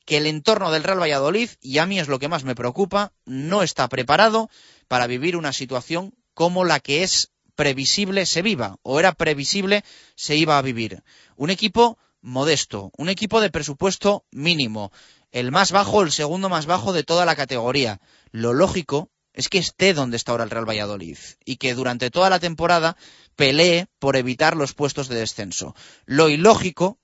que 0.06 0.18
el 0.18 0.25
entorno 0.25 0.72
del 0.72 0.84
Real 0.84 1.01
Valladolid, 1.01 1.50
y 1.62 1.77
a 1.77 1.86
mí 1.86 2.00
es 2.00 2.08
lo 2.08 2.20
que 2.20 2.27
más 2.27 2.44
me 2.44 2.56
preocupa, 2.56 3.13
no 3.25 3.63
está 3.63 3.88
preparado 3.88 4.50
para 4.88 5.08
vivir 5.08 5.38
una 5.38 5.53
situación 5.53 6.13
como 6.34 6.65
la 6.65 6.79
que 6.79 7.03
es 7.03 7.32
previsible 7.56 8.25
se 8.25 8.41
viva, 8.41 8.77
o 8.82 9.00
era 9.00 9.12
previsible 9.12 9.84
se 10.15 10.36
iba 10.36 10.58
a 10.58 10.62
vivir. 10.62 11.03
Un 11.36 11.50
equipo 11.50 11.98
modesto, 12.22 12.91
un 12.98 13.10
equipo 13.10 13.39
de 13.39 13.51
presupuesto 13.51 14.25
mínimo, 14.32 14.91
el 15.32 15.51
más 15.51 15.72
bajo, 15.72 16.01
el 16.01 16.12
segundo 16.12 16.50
más 16.50 16.65
bajo 16.65 16.91
de 16.91 17.03
toda 17.03 17.25
la 17.25 17.36
categoría. 17.36 18.01
Lo 18.32 18.53
lógico 18.53 19.10
es 19.34 19.48
que 19.48 19.60
esté 19.60 19.94
donde 19.94 20.18
está 20.18 20.32
ahora 20.32 20.44
el 20.44 20.50
Real 20.50 20.68
Valladolid 20.68 21.18
y 21.46 21.58
que 21.58 21.75
durante 21.75 22.10
toda 22.10 22.29
la 22.29 22.39
temporada 22.39 22.98
pelee 23.36 23.88
por 24.00 24.15
evitar 24.15 24.58
los 24.58 24.74
puestos 24.74 25.08
de 25.08 25.15
descenso. 25.18 25.75
Lo 26.06 26.29
ilógico 26.29 26.98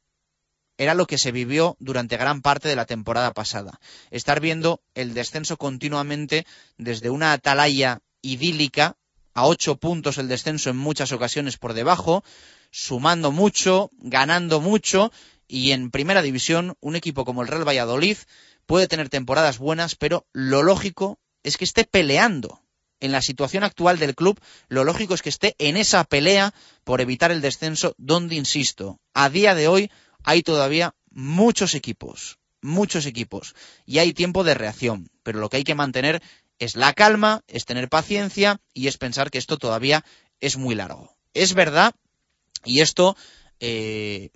era 0.77 0.93
lo 0.93 1.07
que 1.07 1.17
se 1.17 1.31
vivió 1.31 1.77
durante 1.79 2.17
gran 2.17 2.41
parte 2.41 2.67
de 2.67 2.75
la 2.75 2.85
temporada 2.85 3.33
pasada. 3.33 3.79
Estar 4.11 4.39
viendo 4.39 4.81
el 4.93 5.13
descenso 5.13 5.57
continuamente 5.57 6.45
desde 6.77 7.09
una 7.09 7.31
atalaya 7.31 8.01
idílica, 8.21 8.97
a 9.33 9.45
ocho 9.45 9.77
puntos 9.77 10.17
el 10.17 10.27
descenso 10.27 10.69
en 10.69 10.77
muchas 10.77 11.11
ocasiones 11.11 11.57
por 11.57 11.73
debajo, 11.73 12.23
sumando 12.71 13.31
mucho, 13.31 13.91
ganando 13.97 14.61
mucho, 14.61 15.11
y 15.47 15.71
en 15.71 15.91
primera 15.91 16.21
división 16.21 16.75
un 16.79 16.95
equipo 16.95 17.25
como 17.25 17.41
el 17.41 17.47
Real 17.47 17.67
Valladolid 17.67 18.17
puede 18.65 18.87
tener 18.87 19.09
temporadas 19.09 19.59
buenas, 19.59 19.95
pero 19.95 20.25
lo 20.33 20.63
lógico 20.63 21.19
es 21.43 21.57
que 21.57 21.65
esté 21.65 21.83
peleando. 21.83 22.61
En 23.01 23.11
la 23.11 23.21
situación 23.21 23.63
actual 23.63 23.99
del 23.99 24.15
club, 24.15 24.39
lo 24.69 24.83
lógico 24.83 25.13
es 25.13 25.21
que 25.21 25.29
esté 25.29 25.55
en 25.59 25.77
esa 25.77 26.03
pelea 26.05 26.53
por 26.83 27.01
evitar 27.01 27.31
el 27.31 27.41
descenso, 27.41 27.93
donde, 27.97 28.35
insisto, 28.35 28.99
a 29.13 29.29
día 29.29 29.53
de 29.53 29.67
hoy 29.67 29.91
hay 30.25 30.43
todavía 30.43 30.93
muchos 31.11 31.75
equipos, 31.75 32.39
muchos 32.61 33.05
equipos, 33.05 33.55
y 33.85 33.99
hay 33.99 34.13
tiempo 34.13 34.43
de 34.43 34.55
reacción, 34.55 35.09
pero 35.23 35.39
lo 35.39 35.49
que 35.49 35.57
hay 35.57 35.63
que 35.63 35.75
mantener 35.75 36.21
es 36.59 36.75
la 36.75 36.93
calma, 36.93 37.43
es 37.47 37.65
tener 37.65 37.89
paciencia 37.89 38.59
y 38.73 38.87
es 38.87 38.97
pensar 38.97 39.31
que 39.31 39.37
esto 39.37 39.57
todavía 39.57 40.03
es 40.39 40.57
muy 40.57 40.75
largo. 40.75 41.15
Es 41.33 41.53
verdad, 41.53 41.93
y 42.63 42.81
esto 42.81 43.15
eh, 43.59 44.31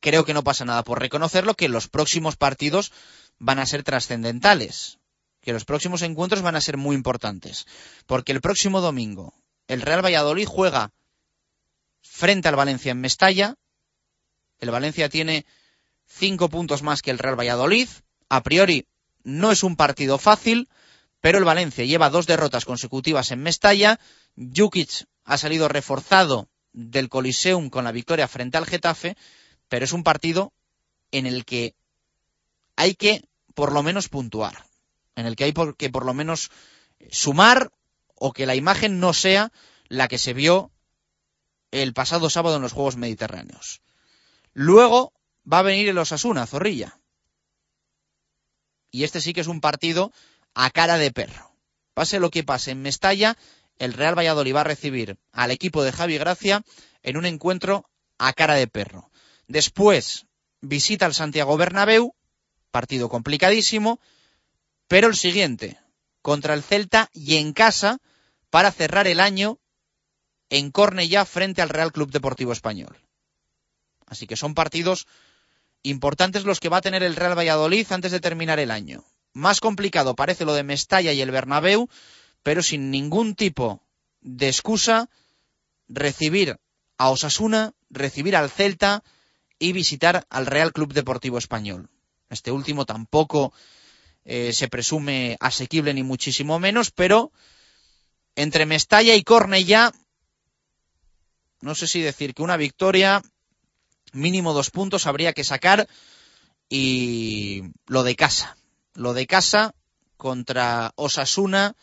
creo 0.00 0.24
que 0.24 0.34
no 0.34 0.42
pasa 0.42 0.64
nada 0.64 0.82
por 0.82 0.98
reconocerlo, 0.98 1.54
que 1.54 1.68
los 1.68 1.88
próximos 1.88 2.36
partidos 2.36 2.92
van 3.38 3.58
a 3.58 3.66
ser 3.66 3.82
trascendentales, 3.82 4.98
que 5.40 5.52
los 5.52 5.64
próximos 5.64 6.02
encuentros 6.02 6.42
van 6.42 6.56
a 6.56 6.60
ser 6.60 6.76
muy 6.76 6.96
importantes, 6.96 7.66
porque 8.06 8.32
el 8.32 8.40
próximo 8.40 8.80
domingo 8.80 9.34
el 9.70 9.82
Real 9.82 10.04
Valladolid 10.04 10.46
juega 10.46 10.90
frente 12.02 12.48
al 12.48 12.56
Valencia 12.56 12.90
en 12.90 13.00
Mestalla, 13.00 13.54
el 14.60 14.70
Valencia 14.70 15.08
tiene 15.08 15.46
cinco 16.06 16.48
puntos 16.48 16.82
más 16.82 17.02
que 17.02 17.10
el 17.10 17.18
Real 17.18 17.38
Valladolid. 17.38 17.88
A 18.28 18.42
priori 18.42 18.86
no 19.24 19.52
es 19.52 19.62
un 19.62 19.76
partido 19.76 20.18
fácil, 20.18 20.68
pero 21.20 21.38
el 21.38 21.44
Valencia 21.44 21.84
lleva 21.84 22.10
dos 22.10 22.26
derrotas 22.26 22.64
consecutivas 22.64 23.30
en 23.30 23.42
Mestalla. 23.42 23.98
Jukic 24.36 25.06
ha 25.24 25.38
salido 25.38 25.68
reforzado 25.68 26.48
del 26.72 27.08
Coliseum 27.08 27.70
con 27.70 27.84
la 27.84 27.92
victoria 27.92 28.28
frente 28.28 28.58
al 28.58 28.66
Getafe, 28.66 29.16
pero 29.68 29.84
es 29.84 29.92
un 29.92 30.04
partido 30.04 30.52
en 31.10 31.26
el 31.26 31.44
que 31.44 31.74
hay 32.76 32.94
que 32.94 33.22
por 33.54 33.72
lo 33.72 33.82
menos 33.82 34.08
puntuar, 34.08 34.64
en 35.16 35.26
el 35.26 35.36
que 35.36 35.44
hay 35.44 35.54
que 35.76 35.90
por 35.90 36.06
lo 36.06 36.14
menos 36.14 36.50
sumar 37.10 37.72
o 38.14 38.32
que 38.32 38.46
la 38.46 38.54
imagen 38.54 39.00
no 39.00 39.12
sea 39.12 39.52
la 39.88 40.08
que 40.08 40.18
se 40.18 40.34
vio 40.34 40.70
el 41.70 41.92
pasado 41.92 42.30
sábado 42.30 42.56
en 42.56 42.62
los 42.62 42.72
Juegos 42.72 42.96
Mediterráneos. 42.96 43.80
Luego 44.52 45.12
va 45.50 45.60
a 45.60 45.62
venir 45.62 45.88
el 45.88 45.98
Osasuna, 45.98 46.46
Zorrilla. 46.46 46.98
Y 48.90 49.04
este 49.04 49.20
sí 49.20 49.32
que 49.32 49.40
es 49.40 49.46
un 49.46 49.60
partido 49.60 50.12
a 50.54 50.70
cara 50.70 50.98
de 50.98 51.12
perro. 51.12 51.54
Pase 51.94 52.18
lo 52.18 52.30
que 52.30 52.44
pase 52.44 52.72
en 52.72 52.82
Mestalla, 52.82 53.36
el 53.78 53.92
Real 53.92 54.16
Valladolid 54.18 54.54
va 54.54 54.60
a 54.62 54.64
recibir 54.64 55.16
al 55.32 55.50
equipo 55.50 55.82
de 55.82 55.92
Javi 55.92 56.18
Gracia 56.18 56.62
en 57.02 57.16
un 57.16 57.26
encuentro 57.26 57.88
a 58.18 58.32
cara 58.32 58.54
de 58.54 58.66
perro. 58.66 59.10
Después 59.46 60.26
visita 60.60 61.06
al 61.06 61.14
Santiago 61.14 61.56
Bernabéu, 61.56 62.14
partido 62.70 63.08
complicadísimo, 63.08 64.00
pero 64.86 65.08
el 65.08 65.16
siguiente, 65.16 65.78
contra 66.22 66.54
el 66.54 66.62
Celta 66.62 67.08
y 67.12 67.36
en 67.36 67.52
casa 67.52 67.98
para 68.50 68.72
cerrar 68.72 69.06
el 69.06 69.20
año 69.20 69.58
en 70.50 70.70
Cornellá 70.70 71.24
frente 71.24 71.62
al 71.62 71.68
Real 71.68 71.92
Club 71.92 72.10
Deportivo 72.10 72.52
Español. 72.52 72.98
Así 74.10 74.26
que 74.26 74.36
son 74.36 74.54
partidos 74.54 75.06
importantes 75.82 76.44
los 76.44 76.60
que 76.60 76.68
va 76.68 76.78
a 76.78 76.82
tener 76.82 77.02
el 77.02 77.16
Real 77.16 77.38
Valladolid 77.38 77.86
antes 77.90 78.12
de 78.12 78.20
terminar 78.20 78.58
el 78.58 78.70
año. 78.70 79.04
Más 79.32 79.60
complicado 79.60 80.14
parece 80.14 80.44
lo 80.44 80.52
de 80.52 80.64
Mestalla 80.64 81.12
y 81.12 81.20
el 81.20 81.30
Bernabéu, 81.30 81.88
pero 82.42 82.62
sin 82.62 82.90
ningún 82.90 83.34
tipo 83.36 83.82
de 84.20 84.48
excusa 84.48 85.08
recibir 85.88 86.58
a 86.98 87.10
Osasuna, 87.10 87.72
recibir 87.88 88.36
al 88.36 88.50
Celta 88.50 89.02
y 89.58 89.72
visitar 89.72 90.26
al 90.28 90.46
Real 90.46 90.72
Club 90.72 90.92
Deportivo 90.92 91.38
Español. 91.38 91.88
Este 92.28 92.50
último 92.50 92.84
tampoco 92.84 93.52
eh, 94.24 94.52
se 94.52 94.68
presume 94.68 95.36
asequible 95.40 95.94
ni 95.94 96.02
muchísimo 96.02 96.58
menos, 96.58 96.90
pero 96.90 97.32
entre 98.34 98.66
Mestalla 98.66 99.14
y 99.14 99.22
Cornellá, 99.22 99.92
no 101.60 101.74
sé 101.74 101.86
si 101.86 102.00
decir 102.00 102.34
que 102.34 102.42
una 102.42 102.56
victoria 102.56 103.22
mínimo 104.12 104.52
dos 104.52 104.70
puntos 104.70 105.06
habría 105.06 105.32
que 105.32 105.44
sacar 105.44 105.88
y 106.68 107.62
lo 107.86 108.02
de 108.02 108.16
casa. 108.16 108.56
Lo 108.94 109.14
de 109.14 109.26
casa 109.26 109.74
contra 110.16 110.92
Osasuna 110.96 111.74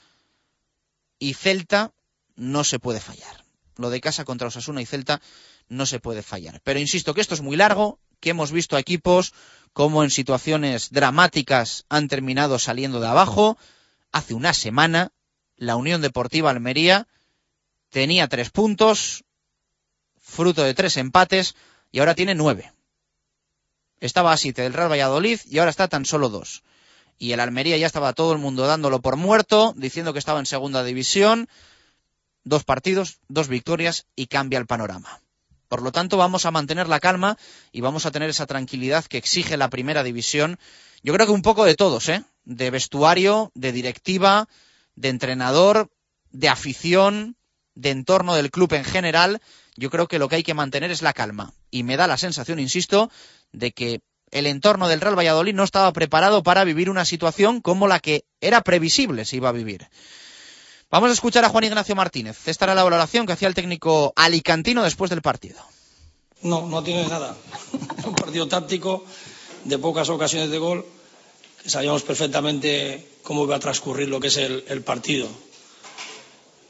y 1.19 1.34
Celta 1.34 1.91
no 2.36 2.63
se 2.63 2.79
puede 2.79 3.00
fallar. 3.00 3.43
Lo 3.75 3.89
de 3.89 4.01
casa 4.01 4.25
contra 4.25 4.48
Osasuna 4.48 4.81
y 4.81 4.86
Celta 4.86 5.22
no 5.69 5.86
se 5.86 6.00
puede 6.00 6.24
fallar. 6.24 6.62
Pero 6.63 6.79
insisto 6.79 7.13
que 7.13 7.22
esto 7.22 7.34
es 7.34 7.41
muy 7.41 7.57
largo, 7.57 8.00
que 8.19 8.31
hemos 8.31 8.51
visto 8.51 8.77
equipos 8.77 9.34
como 9.74 10.03
en 10.03 10.10
situaciones 10.10 10.91
dramáticas 10.91 11.86
han 11.89 12.07
terminado 12.07 12.57
saliendo 12.60 13.00
de 13.00 13.07
abajo. 13.07 13.57
Hace 14.12 14.34
una 14.34 14.53
semana 14.53 15.12
la 15.55 15.75
Unión 15.75 16.01
Deportiva 16.01 16.50
Almería 16.50 17.07
tenía 17.89 18.27
tres 18.27 18.50
puntos, 18.50 19.24
fruto 20.19 20.63
de 20.63 20.74
tres 20.74 20.98
empates, 20.98 21.55
y 21.91 22.00
ahora 22.00 22.15
tiene 22.15 22.36
nueve. 22.36 22.72
Estaba 24.00 24.32
a 24.32 24.38
siete 24.38 24.62
del 24.62 24.74
Real 24.74 24.91
Valladolid 24.91 25.39
y 25.46 25.58
ahora 25.58 25.72
está 25.72 25.88
tan 25.88 26.06
solo 26.06 26.29
dos. 26.29 26.63
y 27.20 27.32
el 27.32 27.39
Almería 27.39 27.77
ya 27.77 27.88
estaba 27.88 28.13
todo 28.13 28.32
el 28.32 28.38
mundo 28.38 28.67
dándolo 28.67 29.01
por 29.01 29.15
muerto, 29.15 29.74
diciendo 29.75 30.13
que 30.13 30.20
estaba 30.20 30.39
en 30.39 30.46
segunda 30.46 30.84
división. 30.84 31.50
Dos 32.44 32.63
partidos, 32.63 33.17
dos 33.27 33.48
victorias 33.48 34.06
y 34.15 34.27
cambia 34.27 34.60
el 34.60 34.67
panorama. 34.67 35.20
Por 35.67 35.82
lo 35.82 35.91
tanto, 35.91 36.15
vamos 36.15 36.46
a 36.46 36.51
mantener 36.51 36.88
la 36.88 37.00
calma 37.00 37.38
y 37.72 37.82
vamos 37.82 38.06
a 38.06 38.12
tener 38.12 38.29
esa 38.29 38.46
tranquilidad 38.46 39.03
que 39.06 39.17
exige 39.17 39.58
la 39.58 39.70
primera 39.70 40.03
división. 40.03 40.58
Yo 41.03 41.13
creo 41.13 41.25
que 41.25 41.34
un 41.34 41.41
poco 41.41 41.65
de 41.65 41.75
todos, 41.75 42.08
¿eh? 42.08 42.24
De 42.46 42.70
vestuario, 42.70 43.51
de 43.53 43.72
directiva, 43.74 44.48
de 44.96 45.10
entrenador, 45.10 45.89
de 46.32 46.48
afición, 46.48 47.36
de 47.75 47.89
entorno 47.89 48.36
del 48.36 48.50
club 48.50 48.74
en 48.74 48.86
general. 48.86 49.41
Yo 49.77 49.91
creo 49.91 50.07
que 50.07 50.19
lo 50.19 50.27
que 50.27 50.38
hay 50.38 50.43
que 50.43 50.55
mantener 50.55 50.91
es 50.91 51.03
la 51.03 51.13
calma. 51.13 51.53
Y 51.69 51.84
me 51.84 51.98
da 51.98 52.07
la 52.07 52.17
sensación, 52.17 52.60
insisto, 52.60 53.12
de 53.51 53.72
que 53.72 54.01
el 54.31 54.48
entorno 54.48 54.88
del 54.88 55.00
Real 55.00 55.17
Valladolid 55.17 55.53
no 55.53 55.63
estaba 55.63 55.93
preparado 55.93 56.43
para 56.43 56.63
vivir 56.63 56.89
una 56.89 57.05
situación 57.05 57.62
como 57.62 57.88
la 57.88 58.00
que 58.00 58.25
era 58.41 58.62
previsible 58.62 59.24
se 59.24 59.38
iba 59.38 59.50
a 59.50 59.53
vivir. 59.53 59.88
Vamos 60.89 61.12
a 61.12 61.13
escuchar 61.13 61.46
a 61.46 61.50
Juan 61.50 61.65
Ignacio 61.65 61.96
Martínez. 61.96 62.48
Esta 62.48 62.65
era 62.65 62.75
la 62.75 62.84
valoración 62.84 63.25
que 63.27 63.34
hacía 63.34 63.48
el 63.48 63.53
técnico 63.53 64.13
alicantino 64.15 64.84
después 64.84 65.10
del 65.10 65.22
partido. 65.22 65.60
No, 66.41 66.65
no 66.65 66.84
tiene 66.84 67.07
nada. 67.07 67.38
un 68.05 68.15
partido 68.15 68.48
táctico 68.48 69.05
de 69.63 69.77
pocas 69.77 70.10
ocasiones 70.10 70.50
de 70.50 70.57
gol, 70.57 70.86
sabíamos 71.65 72.03
perfectamente 72.03 73.07
cómo 73.22 73.43
iba 73.43 73.57
a 73.57 73.60
transcurrir 73.60 74.07
lo 74.10 74.19
que 74.19 74.27
es 74.27 74.38
el 74.38 74.81
partido. 74.84 75.27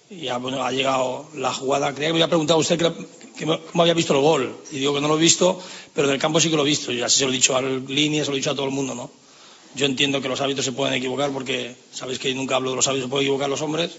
Y 0.09 0.21
ya 0.21 0.37
bueno, 0.37 0.63
ha 0.63 0.71
llegado 0.71 1.27
la 1.35 1.53
jugada. 1.53 1.93
Creía 1.93 2.09
que 2.09 2.13
me 2.13 2.19
había 2.19 2.29
preguntado 2.29 2.59
usted 2.59 2.77
que, 2.79 2.91
que, 3.37 3.45
cómo 3.45 3.81
había 3.81 3.93
visto 3.93 4.13
el 4.13 4.21
gol. 4.21 4.55
Y 4.71 4.79
digo 4.79 4.93
que 4.93 5.01
no 5.01 5.07
lo 5.07 5.17
he 5.17 5.21
visto, 5.21 5.59
pero 5.93 6.07
del 6.07 6.19
campo 6.19 6.39
sí 6.39 6.49
que 6.49 6.55
lo 6.55 6.63
he 6.63 6.65
visto. 6.65 6.91
Y 6.91 7.01
así 7.01 7.19
se 7.19 7.25
lo 7.25 7.31
he 7.31 7.33
dicho 7.33 7.55
al 7.55 7.85
línea, 7.87 8.23
se 8.23 8.31
lo 8.31 8.35
he 8.35 8.39
dicho 8.39 8.51
a 8.51 8.55
todo 8.55 8.65
el 8.65 8.71
mundo, 8.71 8.95
¿no? 8.95 9.11
Yo 9.75 9.85
entiendo 9.85 10.21
que 10.21 10.29
los 10.29 10.39
árbitros 10.39 10.65
se 10.65 10.71
pueden 10.71 10.93
equivocar 10.93 11.31
porque 11.31 11.75
sabéis 11.91 12.19
que 12.19 12.33
nunca 12.33 12.55
hablo 12.55 12.71
de 12.71 12.77
los 12.77 12.87
árbitros, 12.87 13.07
se 13.07 13.11
pueden 13.11 13.27
equivocar 13.27 13.49
los 13.49 13.61
hombres. 13.61 13.91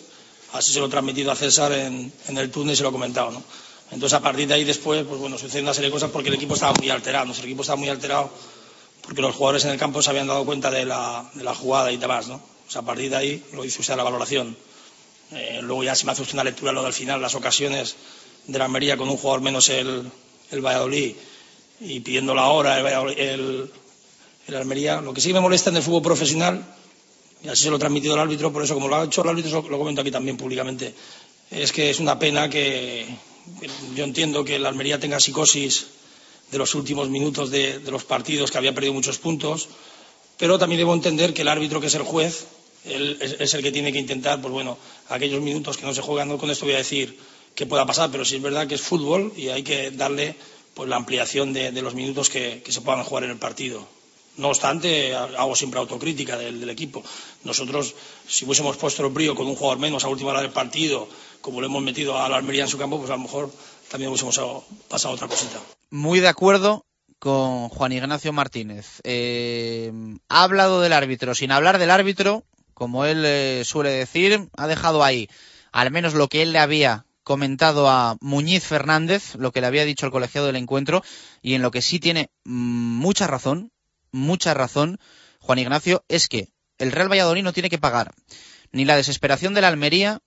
Así 0.52 0.72
se 0.72 0.80
lo 0.80 0.86
he 0.86 0.88
transmitido 0.88 1.30
a 1.30 1.36
César 1.36 1.72
en, 1.72 2.10
en 2.26 2.38
el 2.38 2.50
túnel 2.50 2.72
y 2.72 2.76
se 2.76 2.82
lo 2.82 2.88
he 2.88 2.92
comentado, 2.92 3.30
¿no? 3.30 3.42
Entonces, 3.90 4.18
a 4.18 4.20
partir 4.20 4.48
de 4.48 4.54
ahí 4.54 4.64
después, 4.64 5.04
pues 5.06 5.20
bueno, 5.20 5.38
suceden 5.38 5.64
una 5.64 5.74
serie 5.74 5.88
de 5.88 5.92
cosas 5.92 6.10
porque 6.10 6.28
el 6.28 6.34
equipo 6.34 6.54
estaba 6.54 6.72
muy 6.72 6.90
alterado. 6.90 7.32
El 7.32 7.44
equipo 7.44 7.62
estaba 7.62 7.76
muy 7.76 7.88
alterado 7.88 8.30
porque 9.02 9.22
los 9.22 9.34
jugadores 9.34 9.64
en 9.64 9.70
el 9.72 9.78
campo 9.78 10.02
se 10.02 10.10
habían 10.10 10.26
dado 10.26 10.44
cuenta 10.44 10.70
de 10.70 10.84
la, 10.84 11.30
de 11.34 11.44
la 11.44 11.54
jugada 11.54 11.92
y 11.92 11.96
demás, 11.96 12.28
¿no? 12.28 12.36
O 12.36 12.70
sea, 12.70 12.82
a 12.82 12.84
partir 12.84 13.10
de 13.10 13.16
ahí 13.16 13.44
lo 13.52 13.62
dice 13.62 13.80
usted 13.80 13.96
la 13.96 14.02
valoración. 14.02 14.56
Eh, 15.32 15.60
luego 15.62 15.84
ya 15.84 15.94
se 15.94 16.06
me 16.06 16.12
hace 16.12 16.22
usted 16.22 16.34
una 16.34 16.44
lectura 16.44 16.72
lo 16.72 16.82
del 16.82 16.92
final, 16.92 17.20
las 17.20 17.34
ocasiones 17.34 17.96
de 18.46 18.58
la 18.58 18.64
Almería 18.64 18.96
con 18.96 19.08
un 19.08 19.16
jugador 19.16 19.42
menos 19.42 19.68
el, 19.68 20.10
el 20.50 20.60
Valladolid 20.60 21.14
y 21.80 22.00
pidiendo 22.00 22.34
la 22.34 22.46
hora 22.46 22.78
el, 22.78 23.18
el, 23.18 23.70
el 24.46 24.56
Almería. 24.56 25.00
Lo 25.00 25.12
que 25.12 25.20
sí 25.20 25.32
me 25.32 25.40
molesta 25.40 25.70
en 25.70 25.76
el 25.76 25.82
fútbol 25.82 26.02
profesional, 26.02 26.64
y 27.44 27.48
así 27.48 27.64
se 27.64 27.70
lo 27.70 27.76
he 27.76 27.78
transmitido 27.78 28.14
al 28.14 28.20
árbitro, 28.20 28.52
por 28.52 28.64
eso 28.64 28.74
como 28.74 28.88
lo 28.88 28.96
ha 28.96 29.04
hecho 29.04 29.22
el 29.22 29.28
árbitro, 29.28 29.64
lo 29.68 29.78
comento 29.78 30.00
aquí 30.00 30.10
también 30.10 30.36
públicamente, 30.36 30.94
es 31.50 31.72
que 31.72 31.90
es 31.90 32.00
una 32.00 32.18
pena 32.18 32.48
que 32.48 33.06
yo 33.94 34.04
entiendo 34.04 34.44
que 34.44 34.56
el 34.56 34.66
Almería 34.66 34.98
tenga 34.98 35.20
psicosis 35.20 35.86
de 36.50 36.58
los 36.58 36.74
últimos 36.74 37.10
minutos 37.10 37.50
de, 37.50 37.78
de, 37.78 37.90
los 37.90 38.04
partidos, 38.04 38.50
que 38.50 38.58
había 38.58 38.74
perdido 38.74 38.94
muchos 38.94 39.18
puntos, 39.18 39.68
pero 40.38 40.58
también 40.58 40.78
debo 40.78 40.94
entender 40.94 41.34
que 41.34 41.42
el 41.42 41.48
árbitro, 41.48 41.80
que 41.80 41.88
es 41.88 41.94
el 41.94 42.02
juez, 42.02 42.46
él 42.84 43.18
es, 43.20 43.54
el 43.54 43.62
que 43.62 43.72
tiene 43.72 43.92
que 43.92 43.98
intentar, 43.98 44.40
pues 44.40 44.52
bueno, 44.52 44.78
aquellos 45.08 45.40
minutos 45.42 45.76
que 45.76 45.86
no 45.86 45.94
se 45.94 46.02
juegan, 46.02 46.28
no 46.28 46.38
con 46.38 46.50
esto 46.50 46.64
voy 46.64 46.74
a 46.74 46.78
decir 46.78 47.18
que 47.54 47.66
pueda 47.66 47.86
pasar, 47.86 48.10
pero 48.10 48.24
sí 48.24 48.36
es 48.36 48.42
verdad 48.42 48.66
que 48.66 48.76
es 48.76 48.80
fútbol 48.80 49.32
y 49.36 49.48
hay 49.48 49.62
que 49.62 49.90
darle 49.90 50.36
pues 50.74 50.88
la 50.88 50.96
ampliación 50.96 51.52
de, 51.52 51.72
los 51.82 51.94
minutos 51.94 52.30
que, 52.30 52.62
se 52.68 52.80
puedan 52.80 53.02
jugar 53.04 53.24
en 53.24 53.30
el 53.30 53.36
partido. 53.36 53.86
No 54.36 54.48
obstante, 54.48 55.16
hago 55.16 55.56
siempre 55.56 55.80
autocrítica 55.80 56.38
del, 56.38 56.60
del, 56.60 56.70
equipo. 56.70 57.02
Nosotros, 57.42 57.96
si 58.28 58.44
hubiésemos 58.44 58.76
puesto 58.76 59.04
el 59.04 59.12
brío 59.12 59.34
con 59.34 59.48
un 59.48 59.56
jugador 59.56 59.80
menos 59.80 60.04
a 60.04 60.08
última 60.08 60.30
hora 60.30 60.42
del 60.42 60.52
partido, 60.52 61.08
como 61.40 61.60
lo 61.60 61.66
hemos 61.66 61.82
metido 61.82 62.16
a 62.16 62.28
la 62.28 62.36
Almería 62.36 62.62
en 62.62 62.68
su 62.68 62.78
campo, 62.78 62.98
pues 62.98 63.10
a 63.10 63.16
lo 63.16 63.22
mejor 63.22 63.50
también 63.90 64.10
hubiésemos 64.10 64.38
pasado 64.88 65.14
otra 65.14 65.26
cosita. 65.26 65.60
Muy 65.90 66.20
de 66.20 66.28
acuerdo 66.28 66.84
con 67.18 67.68
Juan 67.68 67.92
Ignacio 67.92 68.32
Martínez. 68.32 69.00
Eh, 69.04 69.92
ha 70.28 70.42
hablado 70.42 70.80
del 70.80 70.92
árbitro 70.92 71.34
sin 71.34 71.50
hablar 71.50 71.78
del 71.78 71.90
árbitro, 71.90 72.44
como 72.78 73.04
él 73.04 73.24
eh, 73.26 73.62
suele 73.64 73.90
decir, 73.90 74.48
ha 74.56 74.68
dejado 74.68 75.02
ahí 75.02 75.28
al 75.72 75.90
menos 75.90 76.14
lo 76.14 76.28
que 76.28 76.42
él 76.42 76.52
le 76.52 76.60
había 76.60 77.06
comentado 77.24 77.90
a 77.90 78.16
Muñiz 78.20 78.62
Fernández, 78.62 79.34
lo 79.34 79.50
que 79.50 79.60
le 79.60 79.66
había 79.66 79.84
dicho 79.84 80.06
el 80.06 80.12
colegiado 80.12 80.46
del 80.46 80.54
encuentro, 80.54 81.02
y 81.42 81.54
en 81.54 81.62
lo 81.62 81.72
que 81.72 81.82
sí 81.82 81.98
tiene 81.98 82.30
mucha 82.44 83.26
razón, 83.26 83.72
mucha 84.12 84.54
razón, 84.54 84.98
Juan 85.40 85.58
Ignacio, 85.58 86.04
es 86.06 86.28
que 86.28 86.50
el 86.78 86.92
Real 86.92 87.10
Valladolid 87.10 87.42
no 87.42 87.52
tiene 87.52 87.68
que 87.68 87.78
pagar 87.78 88.14
ni 88.70 88.84
la 88.84 88.96
desesperación 88.96 89.54
de 89.54 89.60
la 89.60 89.68
Almería, 89.68 90.20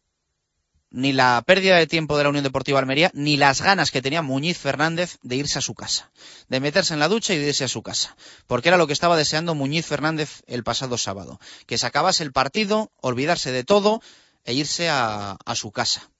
ni 0.91 1.13
la 1.13 1.41
pérdida 1.45 1.77
de 1.77 1.87
tiempo 1.87 2.17
de 2.17 2.23
la 2.23 2.29
Unión 2.29 2.43
Deportiva 2.43 2.77
Almería, 2.77 3.11
ni 3.13 3.37
las 3.37 3.61
ganas 3.61 3.91
que 3.91 4.01
tenía 4.01 4.21
Muñiz 4.21 4.57
Fernández 4.57 5.17
de 5.23 5.37
irse 5.37 5.57
a 5.57 5.61
su 5.61 5.73
casa, 5.73 6.11
de 6.49 6.59
meterse 6.59 6.93
en 6.93 6.99
la 6.99 7.07
ducha 7.07 7.33
y 7.33 7.37
de 7.37 7.47
irse 7.47 7.63
a 7.63 7.69
su 7.69 7.81
casa, 7.81 8.15
porque 8.45 8.67
era 8.67 8.77
lo 8.77 8.87
que 8.87 8.93
estaba 8.93 9.15
deseando 9.15 9.55
Muñiz 9.55 9.85
Fernández 9.85 10.43
el 10.47 10.63
pasado 10.63 10.97
sábado, 10.97 11.39
que 11.65 11.77
se 11.77 11.87
acabase 11.87 12.23
el 12.23 12.33
partido, 12.33 12.91
olvidarse 12.97 13.53
de 13.53 13.63
todo 13.63 14.01
e 14.43 14.53
irse 14.53 14.89
a, 14.89 15.37
su 15.55 15.71
casa. 15.71 16.11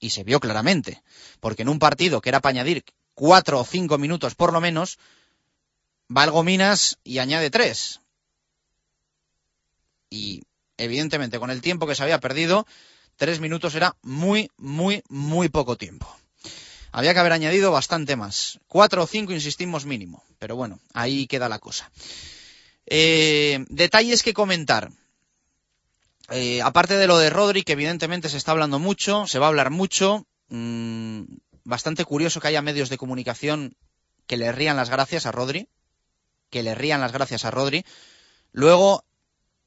Y 0.00 0.10
se 0.10 0.24
vio 0.24 0.40
claramente, 0.40 1.02
porque 1.40 1.62
en 1.62 1.68
un 1.68 1.78
partido 1.78 2.20
que 2.20 2.30
era 2.30 2.40
para 2.40 2.50
añadir 2.50 2.84
cuatro 3.14 3.60
o 3.60 3.64
cinco 3.64 3.98
minutos 3.98 4.34
por 4.34 4.52
lo 4.52 4.60
menos, 4.60 4.98
va 6.14 6.24
el 6.24 6.30
Gominas 6.30 6.98
y 7.04 7.18
añade 7.18 7.50
tres. 7.50 8.00
Y 10.08 10.42
evidentemente 10.78 11.38
con 11.38 11.50
el 11.50 11.60
tiempo 11.60 11.86
que 11.86 11.94
se 11.94 12.02
había 12.02 12.20
perdido, 12.20 12.66
tres 13.16 13.40
minutos 13.40 13.74
era 13.74 13.96
muy, 14.02 14.50
muy, 14.56 15.02
muy 15.08 15.48
poco 15.48 15.76
tiempo. 15.76 16.06
Había 16.92 17.12
que 17.12 17.18
haber 17.18 17.32
añadido 17.32 17.72
bastante 17.72 18.14
más. 18.14 18.60
Cuatro 18.68 19.02
o 19.02 19.06
cinco, 19.08 19.32
insistimos, 19.32 19.84
mínimo. 19.84 20.22
Pero 20.38 20.54
bueno, 20.54 20.78
ahí 20.92 21.26
queda 21.26 21.48
la 21.48 21.58
cosa. 21.58 21.90
Eh, 22.86 23.64
detalles 23.68 24.22
que 24.22 24.32
comentar. 24.32 24.92
Eh, 26.30 26.62
aparte 26.62 26.96
de 26.96 27.08
lo 27.08 27.18
de 27.18 27.30
Rodri, 27.30 27.64
que 27.64 27.72
evidentemente 27.72 28.28
se 28.28 28.36
está 28.36 28.52
hablando 28.52 28.78
mucho, 28.78 29.26
se 29.26 29.40
va 29.40 29.46
a 29.46 29.48
hablar 29.48 29.70
mucho. 29.70 30.24
Mmm, 30.50 31.22
bastante 31.64 32.04
curioso 32.04 32.40
que 32.40 32.48
haya 32.48 32.62
medios 32.62 32.90
de 32.90 32.98
comunicación 32.98 33.74
que 34.28 34.36
le 34.36 34.52
rían 34.52 34.76
las 34.76 34.88
gracias 34.88 35.26
a 35.26 35.32
Rodri. 35.32 35.68
Que 36.50 36.62
le 36.62 36.76
rían 36.76 37.00
las 37.00 37.10
gracias 37.10 37.44
a 37.44 37.50
Rodri. 37.50 37.84
Luego, 38.52 39.04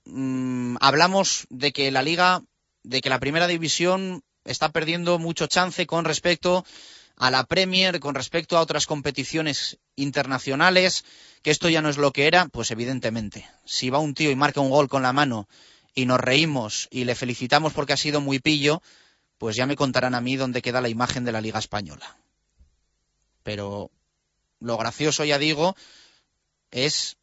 mmm, 0.05 0.77
hablamos 0.79 1.45
de 1.49 1.73
que 1.73 1.91
la 1.91 2.03
liga 2.03 2.41
de 2.87 3.01
que 3.01 3.09
la 3.09 3.19
primera 3.19 3.47
división 3.47 4.23
está 4.45 4.69
perdiendo 4.69 5.19
mucho 5.19 5.47
chance 5.47 5.85
con 5.85 6.05
respecto 6.05 6.65
a 7.17 7.29
la 7.29 7.43
Premier, 7.43 7.99
con 7.99 8.15
respecto 8.15 8.57
a 8.57 8.61
otras 8.61 8.85
competiciones 8.85 9.77
internacionales, 9.95 11.03
que 11.41 11.51
esto 11.51 11.67
ya 11.67 11.81
no 11.81 11.89
es 11.89 11.97
lo 11.97 12.13
que 12.13 12.27
era, 12.27 12.47
pues 12.47 12.71
evidentemente, 12.71 13.45
si 13.65 13.89
va 13.89 13.99
un 13.99 14.13
tío 14.13 14.31
y 14.31 14.35
marca 14.35 14.61
un 14.61 14.69
gol 14.69 14.87
con 14.87 15.01
la 15.01 15.11
mano 15.11 15.49
y 15.93 16.05
nos 16.05 16.19
reímos 16.19 16.87
y 16.89 17.03
le 17.03 17.15
felicitamos 17.15 17.73
porque 17.73 17.93
ha 17.93 17.97
sido 17.97 18.21
muy 18.21 18.39
pillo, 18.39 18.81
pues 19.37 19.55
ya 19.57 19.65
me 19.65 19.75
contarán 19.75 20.15
a 20.15 20.21
mí 20.21 20.37
dónde 20.37 20.61
queda 20.61 20.79
la 20.79 20.89
imagen 20.89 21.25
de 21.25 21.33
la 21.33 21.41
Liga 21.41 21.59
Española. 21.59 22.17
Pero 23.43 23.91
lo 24.59 24.77
gracioso, 24.77 25.25
ya 25.25 25.37
digo, 25.37 25.75
es 26.71 27.16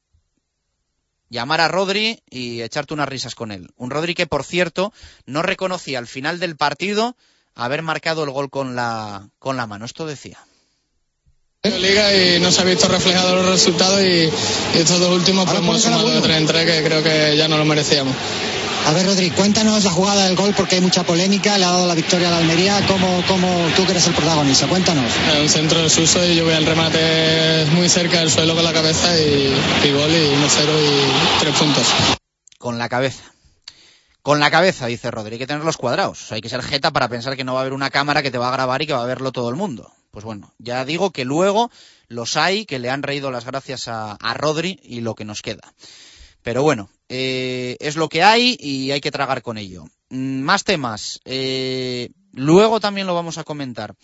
llamar 1.35 1.61
a 1.61 1.68
Rodri 1.68 2.23
y 2.31 2.62
echarte 2.62 2.94
unas 2.94 3.09
risas 3.09 3.35
con 3.35 3.53
él. 3.53 3.68
Un 3.77 3.90
Rodri 3.90 4.14
que, 4.14 4.27
por 4.27 4.44
cierto, 4.44 4.92
no 5.27 5.42
reconocía 5.42 5.99
al 5.99 6.07
final 6.07 6.38
del 6.38 6.57
partido 6.57 7.16
haber 7.55 7.83
marcado 7.83 8.25
el 8.25 8.31
gol 8.31 8.49
con 8.49 8.75
la, 8.75 9.29
con 9.38 9.57
la 9.57 9.66
mano. 9.66 9.85
Esto 9.85 10.07
decía. 10.07 10.38
Liga 11.64 12.14
y 12.14 12.40
no 12.40 12.51
se 12.51 12.61
ha 12.61 12.64
visto 12.64 12.88
reflejado 12.88 13.37
los 13.37 13.47
resultados 13.47 14.01
y, 14.03 14.31
y 14.75 14.79
estos 14.79 15.01
dos 15.01 15.11
últimos 15.11 15.47
pues 15.47 15.59
hemos 15.59 15.83
sumado 15.83 16.11
de 16.11 16.20
3 16.20 16.37
en 16.37 16.47
3 16.47 16.66
que 16.66 16.85
creo 16.85 17.03
que 17.03 17.37
ya 17.37 17.49
no 17.49 17.57
lo 17.57 17.64
merecíamos. 17.64 18.14
A 18.87 18.92
ver, 18.92 19.07
Rodri, 19.07 19.31
cuéntanos 19.31 19.83
la 19.83 19.90
jugada 19.90 20.27
del 20.27 20.37
gol 20.37 20.53
porque 20.55 20.75
hay 20.75 20.83
mucha 20.83 21.05
polémica, 21.05 21.57
le 21.57 21.64
ha 21.64 21.70
dado 21.70 21.87
la 21.87 21.94
victoria 21.94 22.29
a 22.29 22.33
la 22.33 22.37
Almería. 22.37 22.87
¿Cómo, 22.87 23.25
cómo 23.27 23.49
tú 23.75 23.87
que 23.87 23.92
eres 23.92 24.07
el 24.07 24.14
protagonista? 24.14 24.66
Cuéntanos. 24.66 25.11
Un 25.40 25.49
centro 25.49 25.83
de 25.83 25.88
suso 25.88 26.23
y 26.27 26.37
yo 26.37 26.44
voy 26.44 26.53
al 26.53 26.66
remate 26.66 27.64
muy 27.73 27.88
cerca 27.88 28.18
del 28.18 28.31
suelo 28.31 28.55
con 28.55 28.62
la 28.62 28.75
cabeza 28.75 29.18
y, 29.18 29.55
y 29.85 29.92
gol 29.92 30.11
y 30.11 30.37
1-0 30.37 30.38
y 30.38 31.40
3 31.40 31.55
puntos. 31.57 31.87
Con 32.59 32.79
la 32.79 32.90
cabeza. 32.90 33.25
Con 34.20 34.38
la 34.38 34.51
cabeza, 34.51 34.87
dice 34.87 35.11
Rodri, 35.11 35.35
hay 35.35 35.38
que 35.38 35.47
tener 35.47 35.64
los 35.64 35.79
cuadrados. 35.79 36.23
O 36.23 36.27
sea, 36.27 36.35
hay 36.35 36.42
que 36.42 36.51
ser 36.51 36.62
jeta 36.62 36.90
para 36.90 37.09
pensar 37.09 37.37
que 37.37 37.44
no 37.44 37.55
va 37.55 37.61
a 37.61 37.62
haber 37.62 37.73
una 37.73 37.88
cámara 37.88 38.23
que 38.23 38.31
te 38.31 38.37
va 38.37 38.49
a 38.49 38.53
grabar 38.53 38.83
y 38.83 38.87
que 38.87 38.92
va 38.92 39.03
a 39.03 39.07
verlo 39.07 39.33
todo 39.33 39.49
el 39.49 39.57
mundo. 39.57 39.92
Pues 40.11 40.27
bueno, 40.27 40.53
ya 40.59 40.85
digo 40.85 41.11
que 41.11 41.25
luego 41.25 41.70
los 42.09 42.37
hay 42.37 42.66
que 42.66 42.79
le 42.79 42.90
han 42.90 43.03
reído 43.03 43.31
las 43.31 43.47
gracias 43.47 43.88
a, 43.88 44.12
a 44.12 44.35
Rodri 44.35 44.79
y 44.83 45.01
lo 45.01 45.14
que 45.14 45.25
nos 45.25 45.40
queda. 45.40 45.73
Pero 46.44 46.62
bueno, 46.62 46.90
eh, 47.09 47.78
es 47.80 47.96
lo 47.96 48.11
que 48.11 48.22
hay 48.22 48.54
y 48.61 48.90
hay 48.90 49.00
que 49.00 49.11
tragar 49.11 49.40
con 49.40 49.57
ello. 49.57 49.87
Mm, 50.11 50.42
más 50.42 50.62
temas. 50.62 51.20
Eh, 51.24 52.11
luego 52.33 52.80
también 52.80 53.07
lo 53.07 53.14
vamos 53.14 53.38
a 53.38 53.44
comentar. 53.44 53.94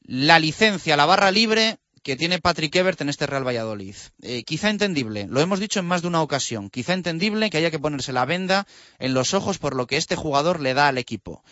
La 0.00 0.38
licencia, 0.38 0.96
la 0.96 1.04
barra 1.04 1.30
libre 1.30 1.76
que 2.02 2.16
tiene 2.16 2.40
Patrick 2.40 2.74
Ebert 2.74 3.02
en 3.02 3.10
este 3.10 3.26
Real 3.26 3.46
Valladolid. 3.46 3.96
Eh, 4.22 4.44
quizá 4.44 4.70
entendible, 4.70 5.26
lo 5.28 5.42
hemos 5.42 5.60
dicho 5.60 5.78
en 5.78 5.84
más 5.84 6.00
de 6.00 6.08
una 6.08 6.22
ocasión, 6.22 6.70
quizá 6.70 6.94
entendible 6.94 7.50
que 7.50 7.58
haya 7.58 7.70
que 7.70 7.78
ponerse 7.78 8.14
la 8.14 8.24
venda 8.24 8.66
en 8.98 9.12
los 9.12 9.34
ojos 9.34 9.58
por 9.58 9.76
lo 9.76 9.86
que 9.86 9.98
este 9.98 10.16
jugador 10.16 10.60
le 10.60 10.72
da 10.72 10.88
al 10.88 10.96
equipo. 10.96 11.44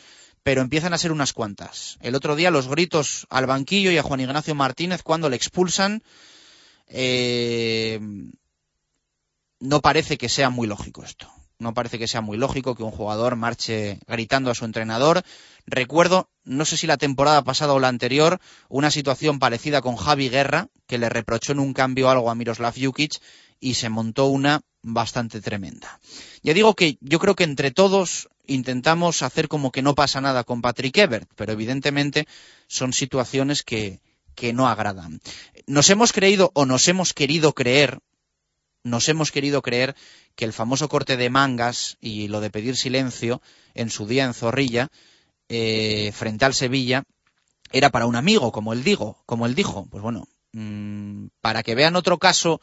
Pero 0.43 0.63
empiezan 0.63 0.95
a 0.95 0.99
ser 0.99 1.13
unas 1.13 1.35
cuantas. 1.35 1.99
El 2.01 2.15
otro 2.15 2.37
día 2.37 2.51
los 2.51 2.69
gritos 2.69 3.27
al 3.29 3.45
banquillo 3.45 3.91
y 3.91 3.99
a 3.99 4.03
Juan 4.03 4.21
Ignacio 4.21 4.55
Martínez 4.55 5.03
cuando 5.03 5.29
le 5.29 5.37
expulsan. 5.37 6.03
Eh, 6.89 8.01
no 9.61 9.81
parece 9.81 10.19
que 10.19 10.29
sea 10.29 10.51
muy 10.51 10.67
lógico 10.67 11.05
esto. 11.05 11.31
No 11.59 11.73
parece 11.73 11.99
que 11.99 12.09
sea 12.09 12.21
muy 12.21 12.37
lógico 12.37 12.75
que 12.75 12.83
un 12.83 12.91
jugador 12.91 13.37
marche 13.37 14.01
gritando 14.07 14.51
a 14.51 14.55
su 14.55 14.65
entrenador. 14.65 15.23
Recuerdo, 15.67 16.29
no 16.45 16.65
sé 16.65 16.77
si 16.77 16.87
la 16.87 16.97
temporada 16.97 17.43
pasada 17.43 17.73
o 17.73 17.79
la 17.79 17.89
anterior, 17.89 18.41
una 18.69 18.91
situación 18.91 19.39
parecida 19.39 19.81
con 19.81 19.97
Javi 19.97 20.29
Guerra, 20.29 20.69
que 20.87 20.99
le 20.99 21.09
reprochó 21.09 21.53
en 21.53 21.61
un 21.61 21.73
cambio 21.73 22.11
algo 22.11 22.31
a 22.31 22.35
Miroslav 22.35 22.75
Jukic 22.77 23.21
y 23.61 23.75
se 23.75 23.89
montó 23.89 24.27
una 24.27 24.63
bastante 24.83 25.41
tremenda. 25.41 26.01
Ya 26.43 26.53
digo 26.55 26.75
que 26.75 26.99
yo 27.01 27.19
creo 27.19 27.35
que 27.35 27.45
entre 27.45 27.71
todos 27.71 28.29
intentamos 28.47 29.23
hacer 29.23 29.49
como 29.49 29.73
que 29.73 29.81
no 29.81 29.95
pasa 29.95 30.21
nada 30.21 30.45
con 30.45 30.61
Patrick 30.61 30.99
Ebert, 30.99 31.31
pero 31.37 31.53
evidentemente 31.53 32.27
son 32.67 32.93
situaciones 32.93 33.63
que, 33.63 34.01
que 34.35 34.53
no 34.53 34.69
agradan. 34.69 35.21
Nos 35.67 35.89
hemos 35.89 36.13
creído 36.13 36.51
o 36.55 36.67
nos 36.67 36.89
hemos 36.89 37.15
querido 37.15 37.55
creer 37.55 38.01
nos 38.85 39.09
hemos 39.09 39.33
querido 39.33 39.63
creer 39.63 39.97
que 40.37 40.45
el 40.45 40.53
famoso 40.53 40.89
corte 40.89 41.17
de 41.17 41.31
mangas 41.31 41.97
y 42.01 42.29
lo 42.29 42.41
de 42.41 42.51
pedir 42.51 42.77
silencio 42.77 43.43
en 43.75 43.91
su 43.91 44.07
día 44.07 44.25
en 44.25 44.35
Zorrilla, 44.35 44.89
eh, 45.49 46.13
frente 46.15 46.45
al 46.45 46.55
Sevilla, 46.55 47.05
era 47.73 47.91
para 47.91 48.07
un 48.07 48.15
amigo, 48.15 48.53
como 48.53 48.73
él 48.73 48.85
digo, 48.85 49.23
como 49.27 49.47
él 49.47 49.55
dijo. 49.55 49.87
Pues 49.91 50.03
bueno, 50.03 50.29
mmm, 50.53 51.27
para 51.41 51.63
que 51.63 51.75
vean 51.75 51.97
otro 51.97 52.19
caso 52.19 52.61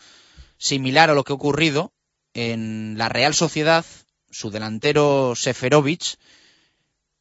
similar 0.58 1.10
a 1.10 1.16
lo 1.16 1.24
que 1.24 1.34
ha 1.34 1.36
ocurrido 1.36 1.92
en 2.34 2.98
la 2.98 3.10
Real 3.10 3.34
Sociedad, 3.34 3.84
su 4.30 4.52
delantero 4.52 5.34
Seferovic 5.36 6.18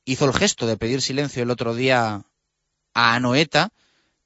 hizo 0.04 0.26
el 0.26 0.34
gesto 0.34 0.66
de 0.66 0.76
pedir 0.76 1.00
silencio 1.00 1.42
el 1.42 1.50
otro 1.50 1.74
día 1.74 2.24
a 2.94 3.14
Anoeta 3.14 3.72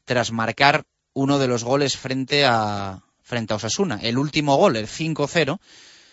tras 0.04 0.32
marcar 0.32 0.84
uno 1.12 1.38
de 1.38 1.46
los 1.46 1.62
goles 1.64 1.96
frente 1.96 2.44
a, 2.44 3.03
frente 3.24 3.54
a 3.54 3.56
Osasuna. 3.56 3.98
El 4.02 4.18
último 4.18 4.56
gol, 4.56 4.76
el 4.76 4.87
5-0, 4.87 5.58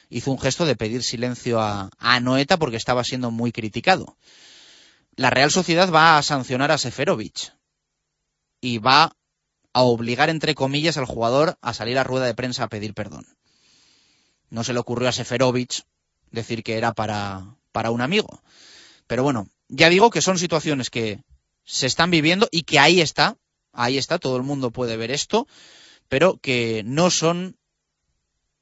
hizo 0.10 0.32
un 0.32 0.40
gesto 0.40 0.66
de 0.66 0.76
pedir 0.76 1.04
silencio 1.04 1.60
a, 1.62 2.20
Noeta 2.22 2.58
porque 2.58 2.78
estaba 2.78 3.04
siendo 3.04 3.30
muy 3.30 3.52
criticado. 3.52 4.18
La 5.16 5.30
Real 5.30 5.52
Sociedad 5.52 5.92
va 5.92 6.18
a 6.18 6.24
sancionar 6.24 6.72
a 6.72 6.78
Seferovic 6.78 7.54
y 8.62 8.78
va 8.80 9.16
a 9.74 9.82
obligar, 9.82 10.30
entre 10.30 10.56
comillas, 10.56 10.98
al 10.98 11.06
jugador 11.06 11.58
a 11.62 11.74
salir 11.74 12.00
a 12.00 12.04
rueda 12.04 12.26
de 12.26 12.34
prensa 12.34 12.64
a 12.64 12.70
pedir 12.70 12.94
perdón. 12.94 13.28
No 14.50 14.64
se 14.64 14.74
le 14.74 14.80
ocurrió 14.80 15.10
a 15.10 15.14
Seferovic 15.14 15.84
decir 16.32 16.64
que 16.64 16.78
era 16.78 16.94
para, 16.94 17.56
para 17.72 17.92
un 17.92 18.02
amigo. 18.02 18.42
Pero 19.08 19.24
bueno, 19.24 19.50
ya 19.68 19.90
digo 19.90 20.10
que 20.10 20.22
son 20.22 20.40
situaciones 20.40 20.90
que 20.90 21.20
se 21.66 21.88
están 21.88 22.10
viviendo 22.10 22.48
y 22.52 22.64
que 22.64 22.80
ahí 22.80 23.02
está, 23.02 23.38
ahí 23.74 23.98
está, 23.98 24.18
todo 24.18 24.38
el 24.38 24.44
mundo 24.44 24.72
puede 24.72 24.98
ver 24.98 25.12
esto 25.12 25.48
pero 26.12 26.38
que 26.42 26.84
no 26.86 27.10
son 27.10 27.56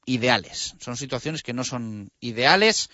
ideales. 0.06 0.76
Son 0.78 0.96
situaciones 0.96 1.42
que 1.42 1.52
no 1.52 1.64
son 1.64 2.12
ideales 2.20 2.90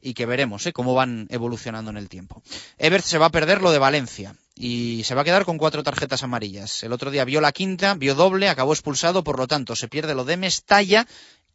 y 0.00 0.14
que 0.14 0.24
veremos 0.24 0.64
¿eh? 0.64 0.72
cómo 0.72 0.94
van 0.94 1.26
evolucionando 1.28 1.90
en 1.90 1.98
el 1.98 2.08
tiempo. 2.08 2.42
Ebert 2.78 3.04
se 3.04 3.18
va 3.18 3.26
a 3.26 3.30
perder 3.30 3.60
lo 3.60 3.72
de 3.72 3.78
Valencia 3.78 4.36
y 4.54 5.02
se 5.04 5.14
va 5.14 5.20
a 5.20 5.24
quedar 5.24 5.44
con 5.44 5.58
cuatro 5.58 5.82
tarjetas 5.82 6.22
amarillas. 6.22 6.82
El 6.82 6.94
otro 6.94 7.10
día 7.10 7.26
vio 7.26 7.42
la 7.42 7.52
quinta, 7.52 7.92
vio 7.92 8.14
doble, 8.14 8.48
acabó 8.48 8.72
expulsado, 8.72 9.22
por 9.22 9.38
lo 9.38 9.46
tanto 9.46 9.76
se 9.76 9.86
pierde 9.86 10.14
lo 10.14 10.24
de 10.24 10.38
Mestalla 10.38 11.06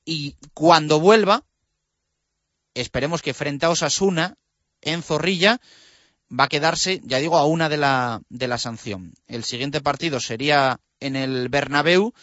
y 0.05 0.35
cuando 0.53 0.99
vuelva, 0.99 1.43
esperemos 2.75 3.23
que 3.23 3.33
frente 3.33 3.65
a 3.65 3.71
Osasuna, 3.71 4.35
en 4.81 5.01
Zorrilla, 5.01 5.59
va 6.31 6.43
a 6.43 6.49
quedarse, 6.49 7.01
ya 7.03 7.17
digo, 7.17 7.37
a 7.37 7.47
una 7.47 7.69
de 7.69 7.77
la, 7.77 8.21
de 8.29 8.47
la 8.47 8.59
sanción. 8.59 9.15
El 9.25 9.43
siguiente 9.43 9.81
partido 9.81 10.19
sería 10.19 10.79
en 10.99 11.15
el 11.15 11.49
Bernabéu, 11.49 12.13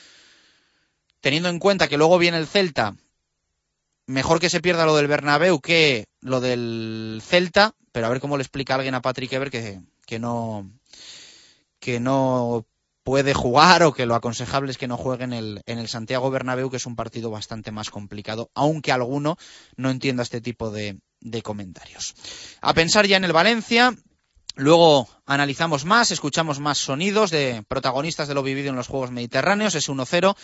teniendo 1.20 1.48
en 1.48 1.58
cuenta 1.58 1.88
que 1.88 1.96
luego 1.96 2.18
viene 2.18 2.38
el 2.38 2.46
Celta, 2.46 2.96
mejor 4.06 4.40
que 4.40 4.50
se 4.50 4.60
pierda 4.60 4.86
lo 4.86 4.96
del 4.96 5.08
Bernabéu 5.08 5.60
que 5.60 6.06
lo 6.20 6.40
del 6.40 7.22
Celta, 7.24 7.74
pero 7.92 8.06
a 8.06 8.10
ver 8.10 8.20
cómo 8.20 8.36
le 8.36 8.42
explica 8.42 8.74
alguien 8.74 8.94
a 8.94 9.02
Patrick 9.02 9.32
Ever 9.32 9.50
que, 9.50 9.80
que 10.06 10.18
no 10.18 10.70
que 11.80 12.00
no 12.00 12.66
puede 13.02 13.34
jugar 13.34 13.84
o 13.84 13.92
que 13.92 14.06
lo 14.06 14.16
aconsejable 14.16 14.72
es 14.72 14.78
que 14.78 14.88
no 14.88 14.96
juegue 14.96 15.24
en 15.24 15.32
el, 15.32 15.62
en 15.66 15.78
el 15.78 15.86
Santiago 15.86 16.28
Bernabéu, 16.28 16.70
que 16.70 16.78
es 16.78 16.86
un 16.86 16.96
partido 16.96 17.30
bastante 17.30 17.70
más 17.70 17.90
complicado, 17.90 18.50
aunque 18.54 18.90
alguno 18.90 19.38
no 19.76 19.90
entienda 19.90 20.24
este 20.24 20.40
tipo 20.40 20.72
de, 20.72 20.98
de 21.20 21.42
comentarios. 21.42 22.14
A 22.60 22.74
pensar 22.74 23.06
ya 23.06 23.16
en 23.16 23.22
el 23.22 23.32
Valencia, 23.32 23.94
Luego 24.58 25.06
analizamos 25.26 25.84
más, 25.84 26.10
escuchamos 26.10 26.60
más 26.60 26.78
sonidos 26.78 27.30
de 27.30 27.62
protagonistas 27.68 28.26
de 28.26 28.32
lo 28.32 28.42
vivido 28.42 28.70
en 28.70 28.76
los 28.76 28.88
Juegos 28.88 29.10
Mediterráneos. 29.10 29.74
Es 29.74 29.90
1-0 29.90 30.34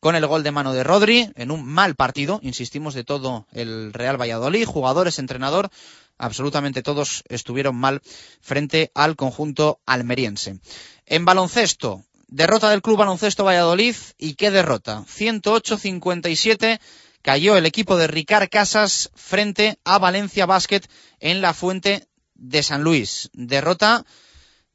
con 0.00 0.16
el 0.16 0.26
gol 0.26 0.42
de 0.42 0.52
mano 0.52 0.72
de 0.72 0.84
Rodri 0.84 1.30
en 1.34 1.50
un 1.50 1.66
mal 1.66 1.94
partido, 1.94 2.40
insistimos, 2.42 2.94
de 2.94 3.04
todo 3.04 3.46
el 3.52 3.92
Real 3.92 4.18
Valladolid. 4.18 4.64
Jugadores, 4.64 5.18
entrenador, 5.18 5.68
absolutamente 6.16 6.82
todos 6.82 7.24
estuvieron 7.28 7.76
mal 7.76 8.00
frente 8.40 8.90
al 8.94 9.16
conjunto 9.16 9.80
almeriense. 9.84 10.60
En 11.04 11.26
baloncesto, 11.26 12.04
derrota 12.26 12.70
del 12.70 12.80
Club 12.80 12.96
Baloncesto 12.96 13.44
Valladolid 13.44 13.96
y 14.16 14.32
qué 14.34 14.50
derrota. 14.50 15.04
108-57 15.06 16.80
cayó 17.20 17.58
el 17.58 17.66
equipo 17.66 17.98
de 17.98 18.06
Ricard 18.06 18.48
Casas 18.48 19.10
frente 19.14 19.78
a 19.84 19.98
Valencia 19.98 20.46
Basket 20.46 20.80
en 21.20 21.42
la 21.42 21.52
Fuente 21.52 22.07
de 22.38 22.62
San 22.62 22.82
Luis. 22.82 23.28
Derrota 23.34 24.04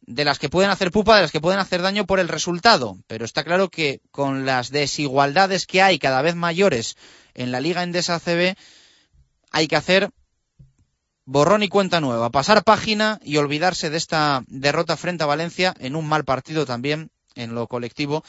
de 0.06 0.26
las 0.26 0.38
que 0.38 0.49
pueden 0.49 0.69
hacer 0.69 0.91
pupa, 0.91 1.15
de 1.15 1.23
las 1.23 1.32
que 1.32 1.41
pueden 1.41 1.60
hacer 1.60 1.82
daño 1.82 2.06
por 2.06 2.19
el 2.19 2.28
resultado. 2.28 2.97
Pero 3.08 3.26
está 3.26 3.43
claro 3.43 3.69
que 3.69 4.02
con 4.12 4.45
las 4.45 4.69
desigualdades 4.69 5.65
que 5.65 5.82
hay 5.82 5.97
cada 5.97 6.21
vez 6.21 6.36
mayores 6.36 6.95
en 7.34 7.52
la 7.52 7.62
Liga 7.62 7.84
Endesa 7.84 8.19
CB, 8.19 8.56
hay 9.52 9.67
que 9.67 9.76
hacer 9.76 10.12
borrón 11.26 11.63
y 11.63 11.69
cuenta 11.69 12.02
nueva, 12.02 12.30
pasar 12.30 12.63
página 12.63 13.19
y 13.23 13.38
olvidarse 13.38 13.89
de 13.89 13.97
esta 13.97 14.43
derrota 14.47 14.97
frente 14.97 15.23
a 15.23 15.28
Valencia 15.28 15.73
en 15.80 15.95
un 15.95 16.08
mal 16.08 16.26
partido 16.26 16.65
también 16.65 17.12
en 17.36 17.56
lo 17.56 17.67
colectivo 17.67 18.23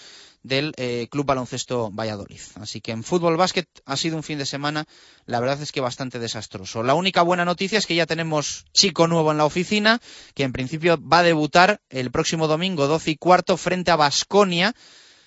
del 0.45 0.75
eh, 0.77 1.09
Club 1.11 1.27
Baloncesto 1.27 1.91
Valladolid. 1.91 2.41
Así 2.61 2.81
que 2.81 2.93
en 2.93 3.03
fútbol 3.03 3.37
básquet 3.37 3.67
ha 3.87 3.97
sido 3.97 4.17
un 4.17 4.23
fin 4.23 4.39
de 4.39 4.47
semana, 4.47 4.87
la 5.27 5.41
verdad 5.41 5.61
es 5.61 5.73
que 5.73 5.81
bastante 5.81 6.21
desastroso. 6.21 6.85
La 6.85 6.95
única 6.95 7.23
buena 7.23 7.45
noticia 7.45 7.79
es 7.79 7.87
que 7.87 7.97
ya 7.97 8.07
tenemos 8.07 8.67
chico 8.73 9.09
nuevo 9.09 9.33
en 9.33 9.39
la 9.39 9.47
oficina, 9.47 10.01
que 10.35 10.45
en 10.45 10.53
principio 10.53 10.99
va 11.01 11.19
a 11.19 11.23
debutar 11.25 11.81
el 11.89 12.13
próximo 12.13 12.47
domingo 12.47 12.87
12 12.87 13.13
y 13.13 13.17
cuarto 13.17 13.57
frente 13.57 13.91
a 13.91 13.97
Basconia, 13.97 14.75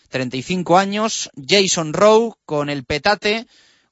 35 0.09 0.77
años, 0.77 1.29
Jason 1.35 1.93
Rowe 1.93 2.35
con 2.45 2.69
el 2.69 2.85
petate, 2.85 3.47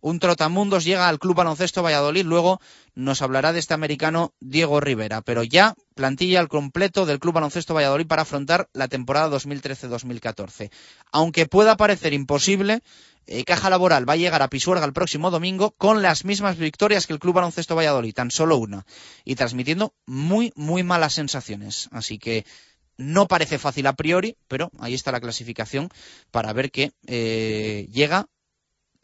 un 0.05 0.19
trotamundos 0.19 0.83
llega 0.83 1.09
al 1.09 1.17
Club 1.17 1.37
Baloncesto 1.37 1.81
Valladolid, 1.81 2.25
luego 2.25 2.61
nos 2.93 3.23
hablará 3.23 3.53
de 3.53 3.59
este 3.59 3.73
americano 3.73 4.35
Diego 4.39 4.79
Rivera, 4.79 5.21
pero 5.21 5.41
ya 5.41 5.73
plantilla 5.95 6.39
al 6.39 6.47
completo 6.47 7.07
del 7.07 7.17
Club 7.17 7.33
Baloncesto 7.33 7.73
Valladolid 7.73 8.05
para 8.05 8.21
afrontar 8.21 8.69
la 8.73 8.87
temporada 8.87 9.35
2013-2014. 9.35 10.69
Aunque 11.11 11.47
pueda 11.47 11.75
parecer 11.75 12.13
imposible, 12.13 12.81
eh, 13.25 13.43
Caja 13.45 13.71
Laboral 13.71 14.07
va 14.07 14.13
a 14.13 14.17
llegar 14.17 14.43
a 14.43 14.47
Pisuerga 14.47 14.85
el 14.85 14.93
próximo 14.93 15.31
domingo 15.31 15.71
con 15.71 16.03
las 16.03 16.23
mismas 16.23 16.55
victorias 16.55 17.07
que 17.07 17.13
el 17.13 17.19
Club 17.19 17.33
Baloncesto 17.33 17.75
Valladolid, 17.75 18.13
tan 18.13 18.29
solo 18.29 18.57
una, 18.57 18.85
y 19.23 19.33
transmitiendo 19.33 19.95
muy, 20.05 20.53
muy 20.55 20.83
malas 20.83 21.13
sensaciones. 21.13 21.89
Así 21.91 22.19
que 22.19 22.45
no 22.97 23.27
parece 23.27 23.57
fácil 23.57 23.87
a 23.87 23.93
priori, 23.93 24.37
pero 24.47 24.69
ahí 24.77 24.93
está 24.93 25.11
la 25.11 25.19
clasificación 25.19 25.89
para 26.29 26.53
ver 26.53 26.69
que 26.69 26.91
eh, 27.07 27.87
llega 27.91 28.27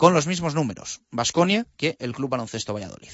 con 0.02 0.16
los 0.16 0.26
mismos 0.26 0.56
números, 0.56 1.02
Basconia 1.12 1.68
que 1.78 1.96
el 2.00 2.14
Club 2.14 2.32
Baloncesto 2.32 2.74
Valladolid. 2.74 3.12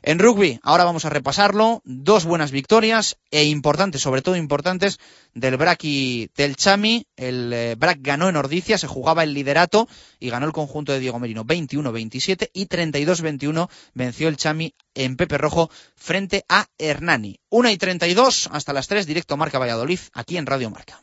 En 0.00 0.20
rugby, 0.20 0.60
ahora 0.62 0.84
vamos 0.84 1.04
a 1.04 1.10
repasarlo, 1.10 1.82
dos 1.84 2.24
buenas 2.24 2.52
victorias 2.52 3.16
e 3.32 3.46
importantes, 3.46 4.02
sobre 4.02 4.22
todo 4.22 4.36
importantes, 4.36 5.00
del 5.34 5.56
BRAC 5.56 5.82
y 5.82 6.30
del 6.36 6.54
Chami. 6.54 7.04
El 7.16 7.52
eh, 7.52 7.74
BRAC 7.76 7.98
ganó 8.00 8.28
en 8.28 8.36
Ordicia, 8.36 8.78
se 8.78 8.86
jugaba 8.86 9.24
el 9.24 9.34
liderato 9.34 9.88
y 10.20 10.30
ganó 10.30 10.46
el 10.46 10.52
conjunto 10.52 10.92
de 10.92 11.00
Diego 11.00 11.18
Merino 11.18 11.44
21-27 11.44 12.50
y 12.52 12.66
32-21 12.66 13.68
venció 13.94 14.28
el 14.28 14.36
Chami 14.36 14.72
en 14.94 15.16
Pepe 15.16 15.36
Rojo 15.36 15.68
frente 15.96 16.44
a 16.48 16.68
Hernani. 16.78 17.40
1 17.48 17.70
y 17.70 17.76
32 17.76 18.50
hasta 18.52 18.72
las 18.72 18.86
3, 18.86 19.04
directo 19.04 19.36
Marca 19.36 19.58
Valladolid, 19.58 19.98
aquí 20.12 20.36
en 20.36 20.46
Radio 20.46 20.70
Marca. 20.70 21.02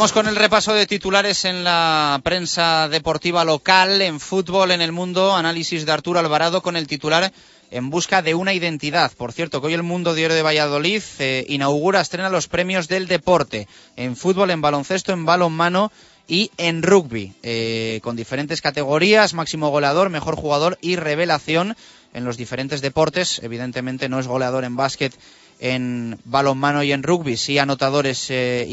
Vamos 0.00 0.12
con 0.12 0.28
el 0.28 0.36
repaso 0.36 0.72
de 0.72 0.86
titulares 0.86 1.44
en 1.44 1.62
la 1.62 2.18
prensa 2.24 2.88
deportiva 2.88 3.44
local, 3.44 4.00
en 4.00 4.18
fútbol, 4.18 4.70
en 4.70 4.80
el 4.80 4.92
mundo. 4.92 5.36
Análisis 5.36 5.84
de 5.84 5.92
Arturo 5.92 6.18
Alvarado 6.18 6.62
con 6.62 6.74
el 6.74 6.86
titular 6.86 7.30
en 7.70 7.90
busca 7.90 8.22
de 8.22 8.34
una 8.34 8.54
identidad. 8.54 9.12
Por 9.12 9.34
cierto, 9.34 9.60
que 9.60 9.66
hoy 9.66 9.74
el 9.74 9.82
Mundo 9.82 10.14
Diario 10.14 10.34
de 10.34 10.42
Valladolid 10.42 11.02
eh, 11.18 11.44
inaugura, 11.48 12.00
estrena 12.00 12.30
los 12.30 12.48
premios 12.48 12.88
del 12.88 13.08
deporte. 13.08 13.68
En 13.94 14.16
fútbol, 14.16 14.48
en 14.48 14.62
baloncesto, 14.62 15.12
en 15.12 15.26
balonmano 15.26 15.92
y 16.26 16.50
en 16.56 16.82
rugby, 16.82 17.34
eh, 17.42 18.00
con 18.02 18.16
diferentes 18.16 18.62
categorías, 18.62 19.34
máximo 19.34 19.68
goleador, 19.68 20.08
mejor 20.08 20.34
jugador 20.34 20.78
y 20.80 20.96
revelación 20.96 21.76
en 22.14 22.24
los 22.24 22.38
diferentes 22.38 22.80
deportes. 22.80 23.38
Evidentemente 23.42 24.08
no 24.08 24.18
es 24.18 24.26
goleador 24.26 24.64
en 24.64 24.76
básquet, 24.76 25.12
en 25.58 26.18
balonmano 26.24 26.82
y 26.82 26.92
en 26.92 27.02
rugby, 27.02 27.36
sí 27.36 27.58
anotadores 27.58 28.30
eh, 28.30 28.66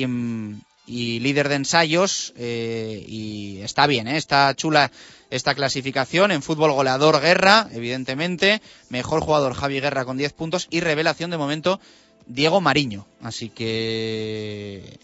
y, 0.87 1.19
líder 1.19 1.49
de 1.49 1.55
ensayos 1.55 2.33
eh, 2.37 3.05
y 3.07 3.59
está 3.61 3.85
bien, 3.85 4.07
¿eh? 4.07 4.17
está 4.17 4.55
chula 4.55 4.91
esta 5.29 5.53
clasificación. 5.53 6.31
En 6.31 6.41
fútbol 6.41 6.71
goleador 6.71 7.21
Guerra, 7.21 7.67
evidentemente, 7.73 8.61
mejor 8.89 9.21
jugador 9.21 9.53
Javi 9.53 9.79
Guerra 9.79 10.05
con 10.05 10.17
10 10.17 10.33
puntos 10.33 10.67
y 10.71 10.79
revelación 10.79 11.29
de 11.29 11.37
momento 11.37 11.79
Diego 12.25 12.61
Mariño. 12.61 13.05
Así 13.21 13.49
que 13.49 14.99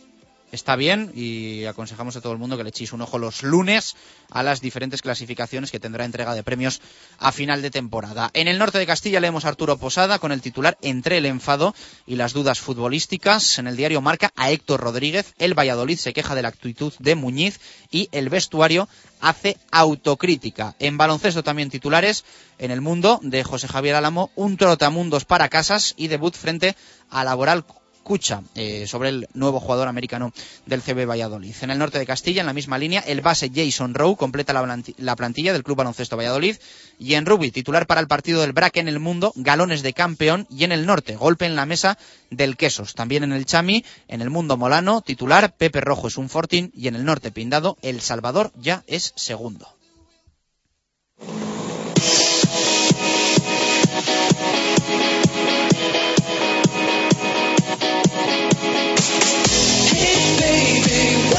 está 0.54 0.76
bien 0.76 1.12
y 1.16 1.66
aconsejamos 1.66 2.16
a 2.16 2.22
todo 2.22 2.32
el 2.32 2.38
mundo 2.38 2.58
que 2.58 2.63
le 2.63 2.70
echéis 2.70 2.94
un 2.94 3.02
ojo 3.02 3.18
los 3.18 3.42
lunes 3.42 3.96
a 4.30 4.44
las 4.44 4.62
diferentes 4.62 5.02
clasificaciones 5.02 5.72
que 5.72 5.80
tendrá 5.80 6.06
entrega 6.06 6.36
de 6.36 6.44
premios 6.44 6.80
a 7.18 7.32
final 7.32 7.63
de 7.63 7.72
temporada. 7.72 8.30
En 8.34 8.48
el 8.48 8.60
norte 8.60 8.78
de 8.78 8.86
Castilla 8.86 9.20
leemos 9.20 9.46
a 9.46 9.50
Arturo 9.50 9.78
Posada 9.78 10.20
con 10.20 10.32
el 10.32 10.42
titular 10.42 10.78
Entre 10.82 11.18
el 11.18 11.26
enfado 11.26 11.74
y 12.06 12.16
las 12.16 12.34
dudas 12.34 12.60
futbolísticas. 12.60 13.58
En 13.58 13.68
el 13.68 13.76
diario 13.76 14.02
Marca 14.02 14.32
a 14.36 14.52
Héctor 14.52 14.80
Rodríguez. 14.80 15.34
El 15.39 15.58
Valladolid 15.58 15.98
se 15.98 16.13
queja 16.13 16.36
de 16.36 16.44
la 16.44 16.50
actitud 16.50 16.94
de 17.00 17.16
Muñiz 17.16 17.60
y 17.89 18.08
el 18.12 18.30
vestuario 18.30 18.88
hace 19.22 19.58
autocrítica. 19.72 20.76
En 20.78 20.98
baloncesto 20.98 21.44
también 21.44 21.72
titulares. 21.72 22.26
En 22.60 22.70
el 22.70 22.82
mundo 22.82 23.20
de 23.24 23.44
José 23.44 23.68
Javier 23.68 23.96
Álamo, 23.96 24.30
un 24.36 24.58
trotamundos 24.58 25.26
para 25.26 25.50
casas 25.50 25.96
y 25.98 26.10
debut 26.10 26.36
frente 26.36 26.76
a 27.10 27.24
Laboral 27.24 27.66
Cucha 28.04 28.44
eh, 28.56 28.86
sobre 28.88 29.10
el 29.10 29.28
nuevo 29.34 29.60
jugador 29.60 29.88
americano 29.88 30.34
del 30.66 30.82
CB 30.82 31.08
Valladolid. 31.08 31.56
En 31.62 31.72
el 31.72 31.80
norte 31.80 32.00
de 32.00 32.06
Castilla, 32.06 32.42
en 32.42 32.48
la 32.48 32.54
misma 32.54 32.78
línea, 32.78 33.00
el 33.02 33.22
base 33.22 33.52
Jason 33.54 33.94
Rowe 33.94 34.18
completa 34.18 34.54
la, 34.54 35.16
plantilla 35.16 35.54
del 35.54 35.63
Club 35.63 35.78
Baloncesto 35.78 36.18
Valladolid. 36.18 36.58
Y 37.00 37.16
en 37.16 37.26
rugby, 37.26 37.52
titular 37.52 37.88
para 37.88 38.02
el 38.02 38.08
partido 38.08 38.42
del 38.42 38.54
BRAC 38.54 38.78
en 38.78 38.88
el 38.88 39.00
mundo, 39.00 39.32
galones 39.36 39.84
de 39.84 39.94
campeón. 39.94 40.48
Y 40.50 40.66
en 40.66 40.72
el 40.72 40.86
norte, 40.86 41.16
golpe 41.16 41.46
en 41.46 41.56
la 41.56 41.66
mesa 41.66 41.98
del 42.30 42.58
Quesos. 42.58 42.94
También 42.94 43.24
en 43.24 43.32
el 43.32 43.46
Chami, 43.46 43.86
en 44.08 44.22
el 44.22 44.30
mundo 44.30 44.58
Molano, 44.58 45.02
titular, 45.02 45.56
Pepe 45.56 45.82
Rojo 45.82 46.08
es 46.08 46.18
un 46.18 46.30
fortín. 46.30 46.72
Y 46.76 46.88
en 46.88 46.96
el 46.96 47.06
norte, 47.06 47.32
Pindado, 47.32 47.78
El 47.82 48.02
Salvador 48.02 48.52
ya 48.56 48.84
es 48.88 49.13
segundo. 49.16 49.68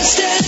Una 0.04 0.44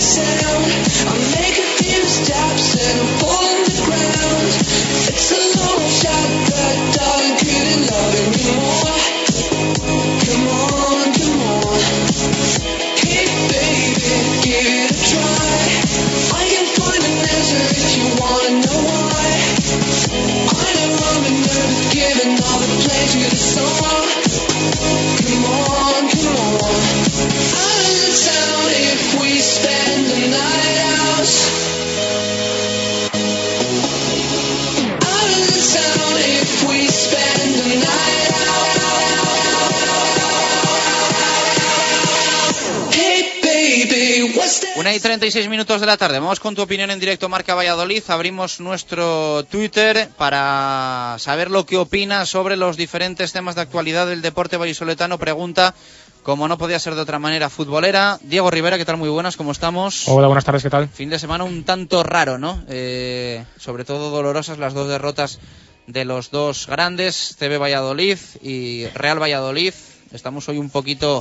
y 44.97 44.99
36 44.99 45.47
minutos 45.47 45.79
de 45.79 45.85
la 45.85 45.95
tarde. 45.95 46.17
Vamos 46.17 46.39
con 46.39 46.55
tu 46.55 46.63
opinión 46.63 46.89
en 46.89 46.99
directo 46.99 47.29
Marca 47.29 47.53
Valladolid. 47.53 48.01
Abrimos 48.07 48.59
nuestro 48.59 49.43
Twitter 49.43 50.09
para 50.17 51.17
saber 51.19 51.51
lo 51.51 51.67
que 51.67 51.77
opinas 51.77 52.29
sobre 52.29 52.57
los 52.57 52.77
diferentes 52.77 53.31
temas 53.31 53.53
de 53.53 53.61
actualidad 53.61 54.07
del 54.07 54.23
deporte 54.23 54.57
vallisoletano. 54.57 55.19
Pregunta, 55.19 55.75
como 56.23 56.47
no 56.47 56.57
podía 56.57 56.79
ser 56.79 56.95
de 56.95 57.01
otra 57.01 57.19
manera, 57.19 57.49
futbolera. 57.49 58.17
Diego 58.23 58.49
Rivera, 58.49 58.79
¿qué 58.79 58.85
tal? 58.85 58.97
Muy 58.97 59.09
buenas, 59.09 59.37
¿cómo 59.37 59.51
estamos? 59.51 60.07
Hola, 60.07 60.25
buenas 60.25 60.45
tardes, 60.45 60.63
¿qué 60.63 60.71
tal? 60.71 60.89
Fin 60.89 61.11
de 61.11 61.19
semana 61.19 61.43
un 61.43 61.63
tanto 61.63 62.01
raro, 62.01 62.39
¿no? 62.39 62.63
Eh, 62.67 63.45
sobre 63.59 63.85
todo 63.85 64.09
dolorosas 64.09 64.57
las 64.57 64.73
dos 64.73 64.87
derrotas 64.87 65.37
de 65.85 66.05
los 66.05 66.31
dos 66.31 66.65
grandes, 66.65 67.35
CB 67.37 67.59
Valladolid 67.59 68.17
y 68.41 68.87
Real 68.95 69.21
Valladolid. 69.21 69.75
Estamos 70.11 70.49
hoy 70.49 70.57
un 70.57 70.71
poquito 70.71 71.19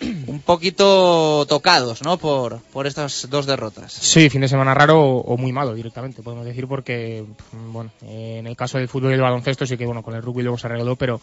un 0.26 0.40
poquito 0.40 1.46
tocados, 1.46 2.02
¿no? 2.02 2.18
Por, 2.18 2.60
por 2.72 2.86
estas 2.86 3.28
dos 3.30 3.46
derrotas. 3.46 3.92
Sí, 3.92 4.30
fin 4.30 4.40
de 4.40 4.48
semana 4.48 4.74
raro 4.74 5.00
o, 5.00 5.36
muy 5.36 5.52
malo 5.52 5.74
directamente, 5.74 6.22
podemos 6.22 6.44
decir, 6.44 6.66
porque, 6.66 7.24
bueno, 7.70 7.90
en 8.02 8.46
el 8.46 8.56
caso 8.56 8.78
del 8.78 8.88
fútbol 8.88 9.12
y 9.12 9.14
el 9.14 9.20
baloncesto 9.20 9.66
sí 9.66 9.76
que, 9.76 9.86
bueno, 9.86 10.02
con 10.02 10.14
el 10.14 10.22
rugby 10.22 10.42
luego 10.42 10.58
se 10.58 10.66
arregló, 10.66 10.96
pero, 10.96 11.20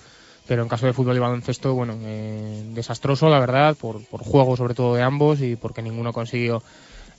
pero 0.47 0.63
en 0.63 0.69
caso 0.69 0.85
de 0.85 0.93
fútbol 0.93 1.15
y 1.15 1.19
baloncesto, 1.19 1.73
bueno, 1.73 1.97
eh, 2.01 2.63
desastroso, 2.73 3.29
la 3.29 3.39
verdad, 3.39 3.75
por, 3.75 4.03
por 4.05 4.23
juego 4.23 4.57
sobre 4.57 4.73
todo 4.73 4.95
de 4.95 5.03
ambos 5.03 5.41
y 5.41 5.55
porque 5.55 5.81
ninguno 5.81 6.13
consiguió 6.13 6.61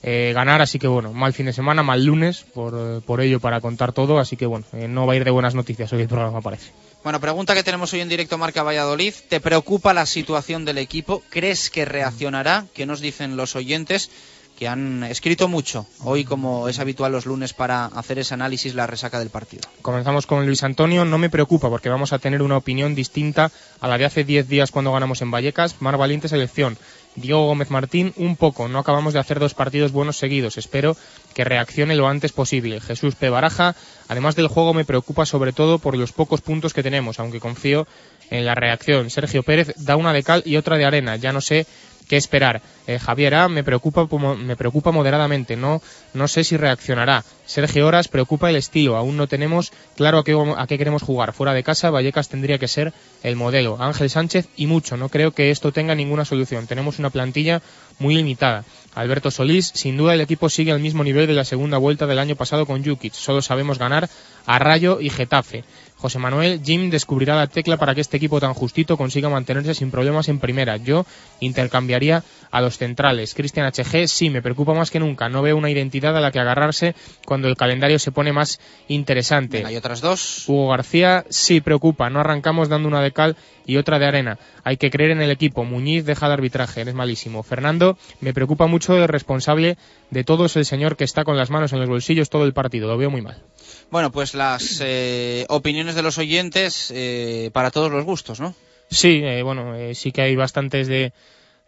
eh, 0.03 0.31
ganar, 0.33 0.61
así 0.61 0.79
que 0.79 0.87
bueno, 0.87 1.13
mal 1.13 1.33
fin 1.33 1.47
de 1.47 1.53
semana, 1.53 1.83
mal 1.83 2.03
lunes, 2.03 2.45
por, 2.53 3.01
por 3.03 3.21
ello 3.21 3.39
para 3.39 3.61
contar 3.61 3.93
todo, 3.93 4.19
así 4.19 4.37
que 4.37 4.45
bueno, 4.45 4.65
eh, 4.73 4.87
no 4.87 5.05
va 5.05 5.13
a 5.13 5.15
ir 5.15 5.23
de 5.23 5.31
buenas 5.31 5.55
noticias 5.55 5.91
hoy 5.93 6.01
el 6.01 6.07
programa 6.07 6.41
parece. 6.41 6.71
Bueno, 7.03 7.19
pregunta 7.19 7.53
que 7.55 7.63
tenemos 7.63 7.93
hoy 7.93 8.01
en 8.01 8.09
directo 8.09 8.37
Marca 8.37 8.63
Valladolid. 8.63 9.13
¿Te 9.29 9.39
preocupa 9.39 9.93
la 9.93 10.05
situación 10.05 10.65
del 10.65 10.77
equipo? 10.77 11.23
¿Crees 11.29 11.69
que 11.69 11.85
reaccionará? 11.85 12.65
¿Qué 12.73 12.85
nos 12.85 12.99
dicen 12.99 13.37
los 13.37 13.55
oyentes? 13.55 14.09
que 14.57 14.67
han 14.67 15.03
escrito 15.03 15.47
mucho 15.47 15.85
hoy, 16.03 16.25
como 16.25 16.67
es 16.67 16.79
habitual 16.79 17.11
los 17.11 17.27
lunes, 17.27 17.53
para 17.53 17.85
hacer 17.85 18.17
ese 18.17 18.33
análisis, 18.33 18.73
la 18.73 18.87
resaca 18.87 19.19
del 19.19 19.29
partido. 19.29 19.61
Comenzamos 19.83 20.25
con 20.25 20.45
Luis 20.45 20.63
Antonio. 20.63 21.05
No 21.05 21.19
me 21.19 21.29
preocupa 21.29 21.69
porque 21.69 21.89
vamos 21.89 22.11
a 22.11 22.19
tener 22.19 22.41
una 22.41 22.57
opinión 22.57 22.95
distinta 22.95 23.51
a 23.79 23.87
la 23.87 23.97
de 23.99 24.05
hace 24.05 24.23
10 24.23 24.49
días 24.49 24.71
cuando 24.71 24.91
ganamos 24.91 25.21
en 25.21 25.29
Vallecas. 25.29 25.75
Mar 25.79 25.97
Valiente 25.97 26.27
selección. 26.27 26.77
Diego 27.17 27.47
Gómez 27.47 27.71
Martín, 27.71 28.13
un 28.15 28.35
poco. 28.35 28.67
No 28.67 28.77
acabamos 28.77 29.13
de 29.13 29.19
hacer 29.19 29.39
dos 29.39 29.55
partidos 29.55 29.91
buenos 29.91 30.17
seguidos. 30.17 30.57
Espero 30.57 30.95
que 31.33 31.43
reaccione 31.43 31.95
lo 31.95 32.07
antes 32.07 32.31
posible. 32.31 32.79
Jesús 32.79 33.15
P. 33.15 33.29
Baraja. 33.29 33.75
Además 34.07 34.35
del 34.35 34.47
juego, 34.47 34.75
me 34.75 34.85
preocupa 34.85 35.25
sobre 35.25 35.51
todo 35.51 35.79
por 35.79 35.97
los 35.97 36.11
pocos 36.11 36.41
puntos 36.41 36.73
que 36.73 36.83
tenemos, 36.83 37.19
aunque 37.19 37.39
confío 37.39 37.87
en 38.29 38.45
la 38.45 38.53
reacción. 38.53 39.09
Sergio 39.09 39.41
Pérez 39.41 39.73
da 39.77 39.95
una 39.95 40.13
de 40.13 40.21
cal 40.21 40.43
y 40.45 40.57
otra 40.57 40.77
de 40.77 40.85
arena. 40.85 41.15
Ya 41.15 41.33
no 41.33 41.41
sé 41.41 41.65
qué 42.07 42.17
esperar. 42.17 42.61
Eh, 42.87 42.99
Javiera 42.99 43.49
me 43.49 43.63
preocupa, 43.63 44.07
me 44.35 44.55
preocupa 44.55 44.91
moderadamente, 44.91 45.55
no, 45.55 45.81
no 46.13 46.27
sé 46.27 46.43
si 46.43 46.57
reaccionará. 46.57 47.23
Sergio 47.45 47.85
Horas 47.87 48.07
preocupa 48.07 48.49
el 48.49 48.55
estilo, 48.55 48.95
aún 48.95 49.17
no 49.17 49.27
tenemos 49.27 49.71
claro 49.95 50.19
a 50.19 50.23
qué, 50.23 50.37
a 50.57 50.67
qué 50.67 50.77
queremos 50.77 51.03
jugar. 51.03 51.33
Fuera 51.33 51.53
de 51.53 51.63
casa, 51.63 51.89
Vallecas 51.89 52.29
tendría 52.29 52.57
que 52.57 52.67
ser 52.67 52.93
el 53.23 53.35
modelo. 53.35 53.77
Ángel 53.81 54.09
Sánchez 54.09 54.47
y 54.55 54.67
mucho, 54.67 54.97
no 54.97 55.09
creo 55.09 55.31
que 55.31 55.51
esto 55.51 55.71
tenga 55.71 55.95
ninguna 55.95 56.25
solución. 56.25 56.67
Tenemos 56.67 56.99
una 56.99 57.09
plantilla 57.09 57.61
muy 57.99 58.15
limitada. 58.15 58.63
Alberto 58.95 59.29
Solís, 59.29 59.71
sin 59.75 59.95
duda 59.95 60.15
el 60.15 60.21
equipo 60.21 60.49
sigue 60.49 60.71
al 60.71 60.79
mismo 60.79 61.03
nivel 61.03 61.27
de 61.27 61.33
la 61.33 61.45
segunda 61.45 61.77
vuelta 61.77 62.07
del 62.07 62.19
año 62.19 62.35
pasado 62.35 62.65
con 62.65 62.83
Jukic. 62.83 63.13
Solo 63.13 63.41
sabemos 63.41 63.77
ganar 63.77 64.09
a 64.45 64.59
Rayo 64.59 64.99
y 64.99 65.09
Getafe. 65.09 65.63
José 65.97 66.19
Manuel, 66.19 66.61
Jim 66.63 66.91
descubrirá 66.91 67.35
la 67.35 67.47
tecla 67.47 67.77
para 67.77 67.95
que 67.95 68.01
este 68.01 68.17
equipo 68.17 68.39
tan 68.39 68.53
justito 68.53 68.97
consiga 68.97 69.29
mantenerse 69.29 69.73
sin 69.73 69.89
problemas 69.89 70.29
en 70.29 70.39
primera. 70.39 70.77
Yo 70.77 71.05
intercambiaría 71.39 72.23
a 72.51 72.61
los 72.61 72.77
centrales. 72.77 73.33
Cristian 73.33 73.65
HG, 73.71 74.07
sí, 74.07 74.29
me 74.29 74.43
preocupa 74.43 74.73
más 74.73 74.91
que 74.91 74.99
nunca. 74.99 75.27
No 75.27 75.41
veo 75.41 75.57
una 75.57 75.71
identidad 75.71 76.15
a 76.15 76.21
la 76.21 76.31
que 76.31 76.39
agarrarse 76.39 76.95
cuando 77.25 77.47
el 77.47 77.57
calendario 77.57 77.97
se 77.97 78.11
pone 78.11 78.31
más 78.31 78.59
interesante. 78.87 79.65
¿Hay 79.65 79.75
otras 79.75 80.01
dos? 80.01 80.47
Hugo 80.47 80.69
García, 80.69 81.25
sí, 81.29 81.61
preocupa. 81.61 82.09
No 82.11 82.19
arrancamos 82.19 82.69
dando 82.69 82.87
una 82.87 83.01
de 83.01 83.11
cal 83.11 83.35
y 83.65 83.77
otra 83.77 83.97
de 83.97 84.05
arena. 84.05 84.37
Hay 84.63 84.77
que 84.77 84.91
creer 84.91 85.11
en 85.11 85.21
el 85.21 85.31
equipo. 85.31 85.63
Muñiz 85.63 86.05
deja 86.05 86.27
de 86.27 86.33
arbitraje, 86.33 86.81
eres 86.81 86.93
malísimo. 86.93 87.41
Fernando, 87.41 87.97
me 88.21 88.33
preocupa 88.33 88.67
mucho 88.67 88.95
el 88.95 89.07
responsable 89.07 89.77
de 90.09 90.23
todo 90.23 90.45
es 90.45 90.55
el 90.55 90.65
señor 90.65 90.95
que 90.95 91.03
está 91.03 91.23
con 91.23 91.37
las 91.37 91.49
manos 91.49 91.73
en 91.73 91.79
los 91.79 91.89
bolsillos 91.89 92.29
todo 92.29 92.45
el 92.45 92.53
partido. 92.53 92.87
Lo 92.87 92.97
veo 92.97 93.09
muy 93.09 93.21
mal. 93.21 93.43
Bueno, 93.89 94.11
pues 94.11 94.33
las 94.33 94.81
eh, 94.83 95.45
opiniones 95.49 95.95
de 95.95 96.01
los 96.01 96.17
oyentes 96.17 96.91
eh, 96.93 97.49
para 97.53 97.71
todos 97.71 97.91
los 97.91 98.03
gustos, 98.03 98.39
¿no? 98.39 98.53
Sí, 98.89 99.21
eh, 99.23 99.43
bueno, 99.43 99.73
sí 99.93 100.11
que 100.11 100.21
hay 100.21 100.35
bastantes 100.35 100.87
de, 100.87 101.13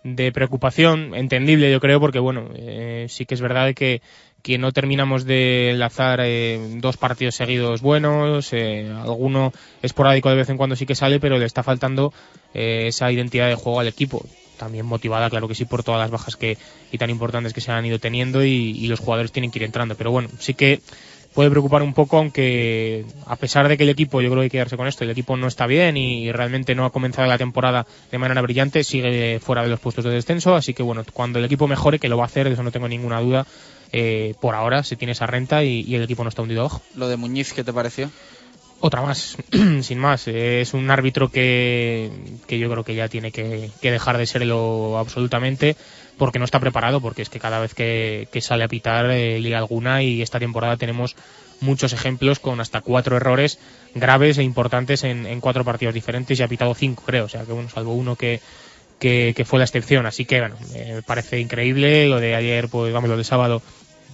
de 0.03 0.31
preocupación, 0.31 1.13
entendible 1.15 1.71
yo 1.71 1.79
creo, 1.79 1.99
porque 1.99 2.19
bueno, 2.19 2.49
eh, 2.55 3.07
sí 3.09 3.25
que 3.25 3.35
es 3.35 3.41
verdad 3.41 3.73
que, 3.73 4.01
que 4.41 4.57
no 4.57 4.71
terminamos 4.71 5.25
de 5.25 5.71
enlazar 5.71 6.21
eh, 6.23 6.59
dos 6.75 6.97
partidos 6.97 7.35
seguidos 7.35 7.81
buenos, 7.81 8.53
eh, 8.53 8.89
alguno 8.89 9.51
esporádico 9.81 10.29
de 10.29 10.35
vez 10.35 10.49
en 10.49 10.57
cuando 10.57 10.75
sí 10.75 10.85
que 10.85 10.95
sale, 10.95 11.19
pero 11.19 11.37
le 11.37 11.45
está 11.45 11.63
faltando 11.63 12.13
eh, 12.53 12.85
esa 12.87 13.11
identidad 13.11 13.47
de 13.47 13.55
juego 13.55 13.79
al 13.79 13.87
equipo. 13.87 14.25
También 14.57 14.85
motivada, 14.85 15.29
claro 15.29 15.47
que 15.47 15.55
sí, 15.55 15.63
por 15.63 15.83
todas 15.83 16.01
las 16.01 16.11
bajas 16.11 16.35
que 16.35 16.57
y 16.91 16.97
tan 16.97 17.09
importantes 17.09 17.53
que 17.53 17.61
se 17.61 17.71
han 17.71 17.85
ido 17.85 17.97
teniendo 17.97 18.43
y, 18.43 18.71
y 18.77 18.87
los 18.87 18.99
jugadores 18.99 19.31
tienen 19.31 19.51
que 19.51 19.59
ir 19.59 19.63
entrando. 19.63 19.95
Pero 19.95 20.11
bueno, 20.11 20.27
sí 20.39 20.53
que 20.53 20.81
puede 21.39 21.51
preocupar 21.51 21.83
un 21.83 21.93
poco, 21.93 22.17
aunque 22.17 23.05
a 23.25 23.37
pesar 23.37 23.69
de 23.69 23.77
que 23.77 23.83
el 23.83 23.89
equipo, 23.89 24.19
yo 24.19 24.29
creo 24.29 24.41
que 24.41 24.43
hay 24.43 24.49
que 24.49 24.57
quedarse 24.57 24.75
con 24.75 24.87
esto, 24.87 25.05
el 25.05 25.09
equipo 25.11 25.37
no 25.37 25.47
está 25.47 25.67
bien 25.67 25.95
y 25.95 26.29
realmente 26.33 26.75
no 26.75 26.83
ha 26.83 26.89
comenzado 26.89 27.29
la 27.29 27.37
temporada 27.37 27.87
de 28.11 28.17
manera 28.17 28.41
brillante, 28.41 28.83
sigue 28.83 29.39
fuera 29.39 29.63
de 29.63 29.69
los 29.69 29.79
puestos 29.79 30.03
de 30.03 30.11
descenso, 30.11 30.53
así 30.53 30.73
que 30.73 30.83
bueno, 30.83 31.05
cuando 31.13 31.39
el 31.39 31.45
equipo 31.45 31.65
mejore, 31.65 31.97
que 31.97 32.09
lo 32.09 32.17
va 32.17 32.23
a 32.23 32.25
hacer, 32.25 32.49
de 32.49 32.55
eso 32.55 32.63
no 32.63 32.71
tengo 32.71 32.89
ninguna 32.89 33.21
duda, 33.21 33.47
eh, 33.93 34.33
por 34.41 34.53
ahora 34.53 34.83
se 34.83 34.97
tiene 34.97 35.13
esa 35.13 35.27
renta 35.27 35.63
y, 35.63 35.85
y 35.87 35.95
el 35.95 36.03
equipo 36.03 36.23
no 36.23 36.29
está 36.29 36.41
hundido 36.41 36.59
abajo. 36.59 36.81
Lo 36.95 37.07
de 37.07 37.15
Muñiz, 37.15 37.53
¿qué 37.53 37.63
te 37.63 37.71
pareció? 37.71 38.09
Otra 38.81 39.01
más, 39.01 39.37
sin 39.81 39.97
más. 39.97 40.27
Es 40.27 40.73
un 40.73 40.91
árbitro 40.91 41.29
que, 41.29 42.11
que 42.47 42.59
yo 42.59 42.69
creo 42.69 42.83
que 42.83 42.95
ya 42.95 43.07
tiene 43.07 43.31
que, 43.31 43.71
que 43.81 43.91
dejar 43.91 44.17
de 44.17 44.25
serlo 44.25 44.97
absolutamente 44.97 45.77
porque 46.19 46.37
no 46.37 46.45
está 46.45 46.59
preparado, 46.59 47.01
porque 47.01 47.23
es 47.23 47.29
que 47.29 47.39
cada 47.39 47.59
vez 47.59 47.73
que, 47.73 48.27
sale 48.41 48.63
a 48.63 48.67
pitar 48.67 49.09
eh, 49.09 49.39
liga 49.39 49.57
alguna 49.57 50.03
y 50.03 50.21
esta 50.21 50.39
temporada 50.39 50.77
tenemos 50.77 51.15
muchos 51.61 51.93
ejemplos 51.93 52.39
con 52.39 52.61
hasta 52.61 52.81
cuatro 52.81 53.17
errores 53.17 53.57
graves 53.95 54.37
e 54.37 54.43
importantes 54.43 55.03
en, 55.03 55.25
en 55.25 55.41
cuatro 55.41 55.65
partidos 55.65 55.95
diferentes 55.95 56.39
y 56.39 56.43
ha 56.43 56.47
pitado 56.47 56.75
cinco, 56.75 57.03
creo. 57.03 57.25
O 57.25 57.29
sea 57.29 57.43
que 57.43 57.53
bueno, 57.53 57.69
salvo 57.69 57.93
uno 57.93 58.15
que, 58.15 58.41
que 58.99 59.45
fue 59.45 59.57
la 59.57 59.65
excepción. 59.65 60.05
Así 60.05 60.25
que 60.25 60.39
bueno, 60.39 60.55
me 60.73 61.01
parece 61.01 61.39
increíble 61.39 62.07
lo 62.07 62.19
de 62.19 62.35
ayer, 62.35 62.69
pues 62.69 62.93
vamos, 62.93 63.09
lo 63.09 63.17
de 63.17 63.23
sábado, 63.23 63.63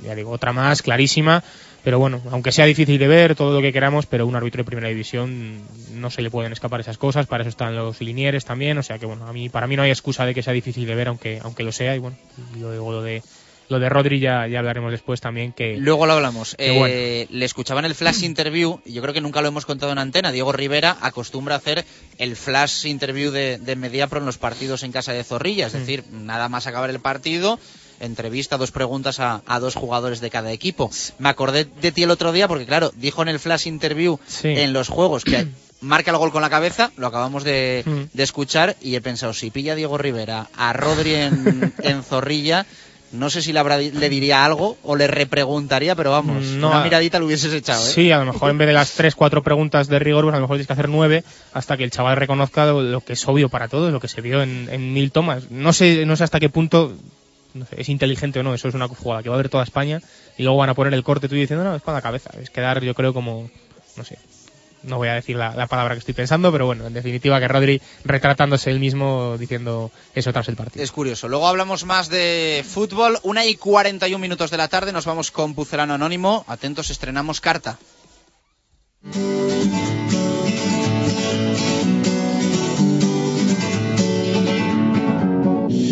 ya 0.03 0.15
digo, 0.15 0.31
otra 0.31 0.53
más, 0.53 0.81
clarísima. 0.81 1.43
Pero 1.85 1.99
bueno, 1.99 2.19
aunque 2.31 2.51
sea 2.51 2.65
difícil 2.65 2.97
de 2.97 3.07
ver, 3.07 3.35
todo 3.35 3.53
lo 3.53 3.61
que 3.61 3.71
queramos, 3.71 4.07
pero 4.07 4.25
un 4.27 4.35
árbitro 4.35 4.59
de 4.59 4.65
primera 4.65 4.89
división 4.89 5.61
no 5.93 6.09
se 6.09 6.21
le 6.23 6.31
pueden 6.31 6.51
escapar 6.51 6.81
esas 6.81 6.97
cosas, 6.97 7.27
para 7.27 7.43
eso 7.43 7.49
están 7.49 7.75
los 7.75 8.01
linieres 8.01 8.43
también, 8.43 8.77
o 8.79 8.83
sea 8.83 8.97
que 8.97 9.05
bueno, 9.05 9.27
a 9.27 9.31
mí, 9.31 9.49
para 9.49 9.67
mí 9.67 9.75
no 9.77 9.83
hay 9.83 9.91
excusa 9.91 10.25
de 10.25 10.33
que 10.33 10.41
sea 10.43 10.51
difícil 10.51 10.87
de 10.87 10.95
ver, 10.95 11.07
aunque, 11.07 11.39
aunque 11.43 11.63
lo 11.63 11.71
sea, 11.71 11.95
y 11.95 11.99
bueno, 11.99 12.17
y 12.55 12.59
luego 12.59 12.91
lo 12.91 13.01
de 13.03 13.21
lo 13.67 13.79
de 13.79 13.89
Rodri 13.89 14.19
ya, 14.19 14.45
ya 14.47 14.59
hablaremos 14.59 14.91
después 14.91 15.21
también 15.21 15.51
que 15.51 15.77
Luego 15.77 16.05
lo 16.05 16.13
hablamos. 16.13 16.55
Eh, 16.59 16.77
bueno. 16.77 17.37
Le 17.39 17.45
escuchaba 17.45 17.79
en 17.79 17.85
el 17.87 17.95
flash 17.95 18.23
interview, 18.23 18.79
y 18.85 18.93
yo 18.93 19.01
creo 19.01 19.13
que 19.13 19.21
nunca 19.21 19.41
lo 19.41 19.47
hemos 19.47 19.65
contado 19.65 19.91
en 19.91 19.97
antena. 19.97 20.31
Diego 20.31 20.51
Rivera 20.51 20.97
acostumbra 21.01 21.55
a 21.55 21.57
hacer 21.57 21.83
el 22.19 22.35
flash 22.35 22.85
interview 22.85 23.31
de, 23.31 23.57
de 23.57 23.75
Mediapro 23.75 24.19
en 24.19 24.25
los 24.27 24.37
partidos 24.37 24.83
en 24.83 24.91
casa 24.91 25.13
de 25.13 25.23
Zorrilla. 25.23 25.65
Es 25.67 25.73
Mm. 25.73 25.77
decir, 25.79 26.03
nada 26.11 26.47
más 26.47 26.67
acabar 26.67 26.91
el 26.91 26.99
partido, 26.99 27.59
entrevista, 27.99 28.57
dos 28.57 28.71
preguntas 28.71 29.19
a, 29.19 29.41
a 29.45 29.59
dos 29.59 29.75
jugadores 29.75 30.19
de 30.21 30.29
cada 30.29 30.51
equipo. 30.51 30.89
Me 31.19 31.29
acordé 31.29 31.65
de 31.65 31.91
ti 31.91 32.03
el 32.03 32.11
otro 32.11 32.31
día 32.31 32.47
porque, 32.47 32.65
claro, 32.65 32.91
dijo 32.95 33.21
en 33.21 33.29
el 33.29 33.39
flash 33.39 33.67
interview 33.67 34.19
Sí. 34.27 34.49
en 34.49 34.73
los 34.73 34.89
juegos 34.89 35.23
que 35.23 35.47
marca 35.81 36.11
el 36.11 36.17
gol 36.17 36.31
con 36.31 36.41
la 36.41 36.49
cabeza, 36.49 36.91
lo 36.97 37.07
acabamos 37.07 37.43
de, 37.43 37.83
Mm. 37.85 38.03
de 38.17 38.23
escuchar, 38.23 38.75
y 38.81 38.95
he 38.95 39.01
pensado, 39.01 39.33
si 39.33 39.51
pilla 39.51 39.73
a 39.73 39.75
Diego 39.75 39.97
Rivera 39.97 40.47
a 40.55 40.73
Rodri 40.73 41.13
en, 41.15 41.73
en 41.83 42.03
Zorrilla. 42.03 42.65
No 43.11 43.29
sé 43.29 43.41
si 43.41 43.53
le, 43.53 43.59
habrá- 43.59 43.77
le 43.77 44.09
diría 44.09 44.43
algo 44.43 44.77
o 44.83 44.95
le 44.97 45.07
repreguntaría, 45.07 45.95
pero 45.95 46.11
vamos, 46.11 46.43
No, 46.43 46.69
una 46.71 46.83
miradita 46.83 47.17
lo 47.19 47.27
hubieses 47.27 47.53
echado, 47.53 47.81
¿eh? 47.85 47.89
Sí, 47.89 48.11
a 48.11 48.17
lo 48.17 48.33
mejor 48.33 48.49
en 48.49 48.57
vez 48.57 48.67
de 48.67 48.73
las 48.73 48.91
tres, 48.91 49.15
cuatro 49.15 49.41
preguntas 49.41 49.87
de 49.87 49.99
rigor, 49.99 50.23
pues 50.25 50.33
a 50.33 50.37
lo 50.37 50.41
mejor 50.41 50.55
tienes 50.57 50.67
que 50.67 50.73
hacer 50.73 50.89
nueve 50.89 51.23
hasta 51.53 51.77
que 51.77 51.83
el 51.85 51.91
chaval 51.91 52.17
reconozca 52.17 52.65
lo, 52.65 52.81
lo 52.81 53.01
que 53.01 53.13
es 53.13 53.25
obvio 53.27 53.47
para 53.47 53.67
todos, 53.69 53.93
lo 53.93 54.01
que 54.01 54.07
se 54.09 54.19
vio 54.21 54.41
en, 54.41 54.67
en 54.69 54.91
mil 54.91 55.11
tomas. 55.11 55.49
No 55.49 55.71
sé, 55.71 56.05
no 56.05 56.17
sé 56.17 56.25
hasta 56.25 56.39
qué 56.41 56.49
punto 56.49 56.93
no 57.55 57.65
sé, 57.65 57.81
es 57.81 57.89
inteligente 57.89 58.39
o 58.39 58.43
no, 58.43 58.53
eso 58.53 58.67
es 58.67 58.75
una 58.75 58.87
jugada 58.87 59.23
que 59.23 59.29
va 59.29 59.35
a 59.35 59.39
ver 59.39 59.49
toda 59.49 59.63
España 59.63 60.01
y 60.37 60.43
luego 60.43 60.57
van 60.57 60.69
a 60.69 60.75
poner 60.75 60.93
el 60.93 61.03
corte 61.03 61.27
tú 61.27 61.35
diciendo, 61.35 61.63
no, 61.63 61.75
es 61.75 61.81
con 61.81 61.93
la 61.93 62.01
cabeza. 62.01 62.29
Es 62.39 62.49
quedar, 62.49 62.83
yo 62.83 62.93
creo, 62.93 63.13
como, 63.13 63.49
no 63.95 64.03
sé, 64.03 64.19
no 64.83 64.97
voy 64.97 65.07
a 65.07 65.13
decir 65.13 65.35
la, 65.35 65.55
la 65.55 65.67
palabra 65.67 65.95
que 65.95 65.99
estoy 65.99 66.13
pensando, 66.13 66.51
pero 66.51 66.65
bueno, 66.65 66.85
en 66.85 66.93
definitiva 66.93 67.39
que 67.39 67.47
Rodri 67.47 67.81
retratándose 68.03 68.69
él 68.69 68.79
mismo 68.79 69.37
diciendo 69.37 69.91
eso 70.13 70.31
tras 70.31 70.47
el 70.49 70.55
partido. 70.55 70.83
Es 70.83 70.91
curioso. 70.91 71.27
Luego 71.27 71.47
hablamos 71.47 71.85
más 71.85 72.09
de 72.09 72.63
fútbol. 72.67 73.19
Una 73.23 73.45
y 73.45 73.55
41 73.55 74.19
minutos 74.19 74.51
de 74.51 74.57
la 74.57 74.67
tarde. 74.67 74.91
Nos 74.91 75.05
vamos 75.05 75.31
con 75.31 75.55
Pucelano 75.55 75.95
Anónimo. 75.95 76.45
Atentos, 76.47 76.89
estrenamos 76.89 77.41
carta. 77.41 77.79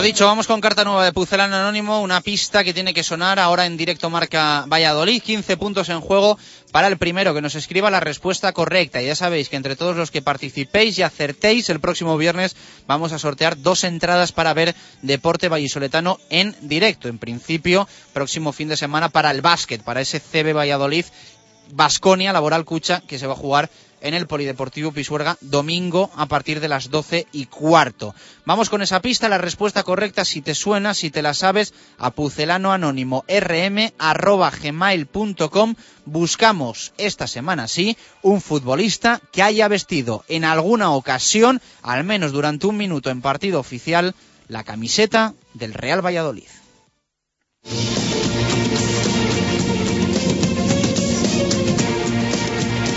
Lo 0.00 0.06
dicho, 0.06 0.24
vamos 0.24 0.46
con 0.46 0.62
carta 0.62 0.82
nueva 0.82 1.04
de 1.04 1.12
Pucelano 1.12 1.56
Anónimo. 1.56 2.00
Una 2.00 2.22
pista 2.22 2.64
que 2.64 2.72
tiene 2.72 2.94
que 2.94 3.02
sonar 3.02 3.38
ahora 3.38 3.66
en 3.66 3.76
directo 3.76 4.08
marca 4.08 4.64
Valladolid. 4.66 5.20
15 5.20 5.58
puntos 5.58 5.90
en 5.90 6.00
juego 6.00 6.38
para 6.72 6.86
el 6.86 6.96
primero 6.96 7.34
que 7.34 7.42
nos 7.42 7.54
escriba 7.54 7.90
la 7.90 8.00
respuesta 8.00 8.54
correcta. 8.54 9.02
Y 9.02 9.06
ya 9.08 9.14
sabéis 9.14 9.50
que 9.50 9.56
entre 9.56 9.76
todos 9.76 9.96
los 9.96 10.10
que 10.10 10.22
participéis 10.22 10.98
y 10.98 11.02
acertéis, 11.02 11.68
el 11.68 11.80
próximo 11.80 12.16
viernes 12.16 12.56
vamos 12.86 13.12
a 13.12 13.18
sortear 13.18 13.60
dos 13.60 13.84
entradas 13.84 14.32
para 14.32 14.54
ver 14.54 14.74
Deporte 15.02 15.50
Vallisoletano 15.50 16.18
en 16.30 16.56
directo. 16.62 17.08
En 17.08 17.18
principio, 17.18 17.86
próximo 18.14 18.52
fin 18.52 18.68
de 18.68 18.78
semana 18.78 19.10
para 19.10 19.30
el 19.30 19.42
básquet, 19.42 19.82
para 19.82 20.00
ese 20.00 20.18
CB 20.18 20.56
Valladolid 20.56 21.04
Basconia 21.72 22.32
Laboral 22.32 22.64
Cucha 22.64 23.02
que 23.06 23.18
se 23.18 23.26
va 23.26 23.34
a 23.34 23.36
jugar 23.36 23.70
en 24.00 24.14
el 24.14 24.26
Polideportivo 24.26 24.92
Pisuerga 24.92 25.36
domingo 25.40 26.10
a 26.16 26.26
partir 26.26 26.60
de 26.60 26.68
las 26.68 26.90
12 26.90 27.26
y 27.32 27.46
cuarto. 27.46 28.14
Vamos 28.44 28.70
con 28.70 28.82
esa 28.82 29.00
pista, 29.00 29.28
la 29.28 29.38
respuesta 29.38 29.82
correcta 29.82 30.24
si 30.24 30.42
te 30.42 30.54
suena, 30.54 30.94
si 30.94 31.10
te 31.10 31.22
la 31.22 31.34
sabes, 31.34 31.74
a 31.98 32.10
pucelano 32.10 32.72
anónimo. 32.72 33.24
Buscamos 36.06 36.92
esta 36.98 37.26
semana 37.26 37.68
sí 37.68 37.96
un 38.22 38.40
futbolista 38.40 39.20
que 39.32 39.42
haya 39.42 39.68
vestido 39.68 40.24
en 40.28 40.44
alguna 40.44 40.90
ocasión, 40.92 41.60
al 41.82 42.04
menos 42.04 42.32
durante 42.32 42.66
un 42.66 42.76
minuto 42.76 43.10
en 43.10 43.20
partido 43.20 43.60
oficial, 43.60 44.14
la 44.48 44.64
camiseta 44.64 45.34
del 45.54 45.74
Real 45.74 46.04
Valladolid. 46.04 46.48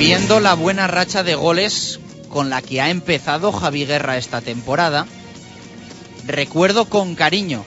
Viendo 0.06 0.42
la 0.42 0.54
buena 0.54 0.86
racha 0.86 1.24
de 1.24 1.34
goles 1.34 1.98
con 2.28 2.50
la 2.50 2.62
que 2.62 2.82
ha 2.82 2.90
empezado 2.90 3.54
Javi 3.54 3.86
Guerra 3.86 4.18
esta 4.18 4.42
temporada, 4.42 5.08
recuerdo 6.28 6.90
con 6.90 7.16
cariño 7.16 7.64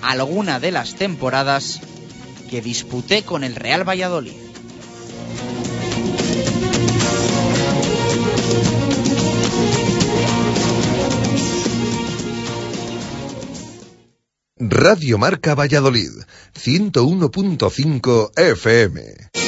alguna 0.00 0.60
de 0.60 0.70
las 0.70 0.94
temporadas 0.94 1.80
que 2.48 2.62
disputé 2.62 3.24
con 3.24 3.42
el 3.42 3.56
Real 3.56 3.82
Valladolid. 3.82 4.36
Radio 14.60 15.18
Marca 15.18 15.56
Valladolid, 15.56 16.12
101.5 16.54 18.30
FM. 18.38 19.47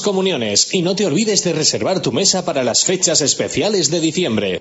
Comuniones 0.00 0.72
y 0.72 0.82
no 0.82 0.96
te 0.96 1.06
olvides 1.06 1.44
de 1.44 1.52
reservar 1.52 2.00
tu 2.00 2.12
mesa 2.12 2.44
para 2.44 2.64
las 2.64 2.84
fechas 2.84 3.20
especiales 3.20 3.90
de 3.90 4.00
diciembre. 4.00 4.60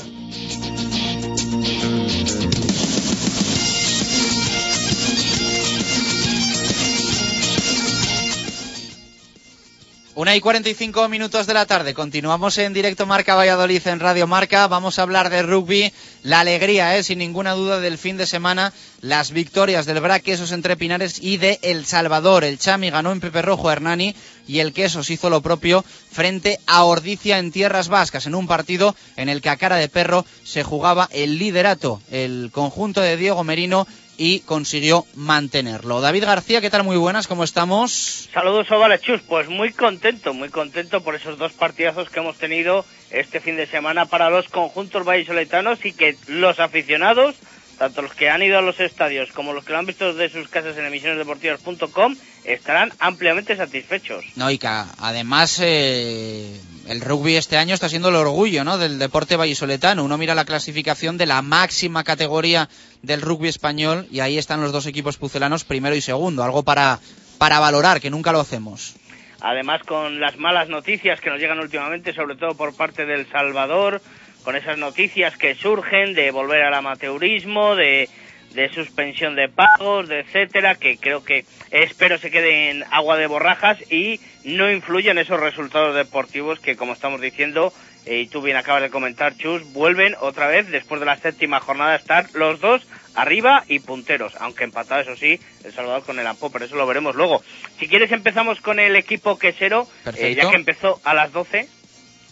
Una 10.16 10.36
y 10.36 10.40
45 10.40 11.08
minutos 11.08 11.48
de 11.48 11.54
la 11.54 11.66
tarde. 11.66 11.92
Continuamos 11.92 12.56
en 12.58 12.72
directo 12.72 13.04
Marca 13.04 13.34
Valladolid 13.34 13.84
en 13.88 13.98
Radio 13.98 14.28
Marca. 14.28 14.68
Vamos 14.68 14.96
a 14.96 15.02
hablar 15.02 15.28
de 15.28 15.42
rugby. 15.42 15.92
La 16.22 16.38
alegría, 16.38 16.96
¿eh? 16.96 17.02
sin 17.02 17.18
ninguna 17.18 17.54
duda, 17.54 17.80
del 17.80 17.98
fin 17.98 18.16
de 18.16 18.24
semana. 18.24 18.72
Las 19.00 19.32
victorias 19.32 19.86
del 19.86 19.98
Bra 20.00 20.20
Quesos 20.20 20.52
entre 20.52 20.76
Pinares 20.76 21.20
y 21.20 21.38
de 21.38 21.58
El 21.62 21.84
Salvador. 21.84 22.44
El 22.44 22.60
Chami 22.60 22.90
ganó 22.90 23.10
en 23.10 23.18
Pepe 23.18 23.42
Rojo 23.42 23.72
Hernani 23.72 24.14
y 24.46 24.60
el 24.60 24.72
Quesos 24.72 25.10
hizo 25.10 25.30
lo 25.30 25.40
propio 25.40 25.84
frente 26.12 26.60
a 26.68 26.84
Ordicia 26.84 27.40
en 27.40 27.50
Tierras 27.50 27.88
Vascas. 27.88 28.26
En 28.26 28.36
un 28.36 28.46
partido 28.46 28.94
en 29.16 29.28
el 29.28 29.42
que 29.42 29.50
a 29.50 29.56
cara 29.56 29.76
de 29.76 29.88
perro 29.88 30.24
se 30.44 30.62
jugaba 30.62 31.08
el 31.10 31.40
liderato. 31.40 32.00
El 32.12 32.50
conjunto 32.52 33.00
de 33.00 33.16
Diego 33.16 33.42
Merino 33.42 33.88
y 34.16 34.40
consiguió 34.40 35.06
mantenerlo. 35.14 36.00
David 36.00 36.24
García, 36.24 36.60
¿qué 36.60 36.70
tal? 36.70 36.84
Muy 36.84 36.96
buenas, 36.96 37.26
¿cómo 37.26 37.44
estamos? 37.44 38.28
Saludos, 38.32 38.70
Ovales 38.70 39.00
Chus. 39.00 39.20
Pues 39.22 39.48
muy 39.48 39.72
contento, 39.72 40.34
muy 40.34 40.48
contento 40.48 41.02
por 41.02 41.14
esos 41.14 41.38
dos 41.38 41.52
partidazos 41.52 42.10
que 42.10 42.20
hemos 42.20 42.36
tenido 42.36 42.84
este 43.10 43.40
fin 43.40 43.56
de 43.56 43.66
semana 43.66 44.06
para 44.06 44.30
los 44.30 44.48
conjuntos 44.48 45.04
vallisoletanos 45.04 45.84
y 45.84 45.92
que 45.92 46.16
los 46.26 46.60
aficionados, 46.60 47.36
tanto 47.78 48.02
los 48.02 48.14
que 48.14 48.30
han 48.30 48.42
ido 48.42 48.58
a 48.58 48.62
los 48.62 48.80
estadios 48.80 49.32
como 49.32 49.52
los 49.52 49.64
que 49.64 49.72
lo 49.72 49.78
han 49.78 49.86
visto 49.86 50.12
desde 50.14 50.40
sus 50.40 50.48
casas 50.48 50.76
en 50.76 50.86
emisionesdeportivas.com, 50.86 52.16
estarán 52.44 52.92
ampliamente 52.98 53.56
satisfechos. 53.56 54.24
No, 54.36 54.50
y 54.50 54.58
que 54.58 54.68
además 54.68 55.60
eh, 55.62 56.60
el 56.88 57.00
rugby 57.00 57.36
este 57.36 57.56
año 57.56 57.74
está 57.74 57.88
siendo 57.88 58.08
el 58.10 58.16
orgullo 58.16 58.64
¿no? 58.64 58.78
del 58.78 58.98
deporte 58.98 59.36
vallisoletano. 59.36 60.04
Uno 60.04 60.18
mira 60.18 60.34
la 60.34 60.44
clasificación 60.44 61.16
de 61.16 61.26
la 61.26 61.42
máxima 61.42 62.04
categoría 62.04 62.68
del 63.04 63.20
rugby 63.20 63.48
español 63.48 64.06
y 64.10 64.20
ahí 64.20 64.38
están 64.38 64.60
los 64.60 64.72
dos 64.72 64.86
equipos 64.86 65.16
pucelanos, 65.16 65.64
primero 65.64 65.94
y 65.94 66.00
segundo. 66.00 66.42
Algo 66.42 66.62
para, 66.62 66.98
para 67.38 67.60
valorar, 67.60 68.00
que 68.00 68.10
nunca 68.10 68.32
lo 68.32 68.40
hacemos. 68.40 68.96
Además, 69.40 69.82
con 69.82 70.20
las 70.20 70.38
malas 70.38 70.68
noticias 70.68 71.20
que 71.20 71.30
nos 71.30 71.38
llegan 71.38 71.58
últimamente, 71.58 72.14
sobre 72.14 72.36
todo 72.36 72.54
por 72.54 72.74
parte 72.74 73.04
del 73.04 73.28
Salvador, 73.30 74.00
con 74.42 74.56
esas 74.56 74.78
noticias 74.78 75.36
que 75.36 75.54
surgen 75.54 76.14
de 76.14 76.30
volver 76.30 76.62
al 76.62 76.74
amateurismo, 76.74 77.76
de, 77.76 78.08
de 78.54 78.72
suspensión 78.72 79.34
de 79.34 79.48
pagos, 79.48 80.08
de 80.08 80.20
etcétera, 80.20 80.76
que 80.76 80.96
creo 80.96 81.24
que 81.24 81.44
espero 81.70 82.18
se 82.18 82.30
quede 82.30 82.70
en 82.70 82.84
agua 82.90 83.18
de 83.18 83.26
borrajas 83.26 83.78
y 83.92 84.20
no 84.44 84.70
influyan 84.70 85.18
esos 85.18 85.40
resultados 85.40 85.94
deportivos 85.94 86.60
que, 86.60 86.76
como 86.76 86.92
estamos 86.92 87.20
diciendo, 87.20 87.72
y 88.06 88.26
tú 88.26 88.42
bien 88.42 88.56
acabas 88.56 88.82
de 88.82 88.90
comentar, 88.90 89.36
Chus, 89.36 89.62
vuelven 89.72 90.14
otra 90.20 90.48
vez 90.48 90.68
después 90.68 91.00
de 91.00 91.06
la 91.06 91.16
séptima 91.16 91.60
jornada 91.60 91.92
a 91.92 91.96
estar 91.96 92.26
los 92.34 92.60
dos 92.60 92.82
arriba 93.14 93.64
y 93.68 93.78
punteros, 93.78 94.34
aunque 94.40 94.64
empatado, 94.64 95.00
eso 95.02 95.16
sí, 95.16 95.38
El 95.64 95.72
Salvador 95.72 96.04
con 96.04 96.18
el 96.18 96.26
Ampo, 96.26 96.50
pero 96.50 96.64
eso 96.64 96.74
lo 96.76 96.86
veremos 96.86 97.14
luego. 97.14 97.42
Si 97.78 97.86
quieres 97.88 98.10
empezamos 98.12 98.60
con 98.60 98.78
el 98.80 98.96
equipo 98.96 99.38
quesero, 99.38 99.88
eh, 100.16 100.34
ya 100.34 100.50
que 100.50 100.56
empezó 100.56 101.00
a 101.04 101.14
las 101.14 101.32
12, 101.32 101.68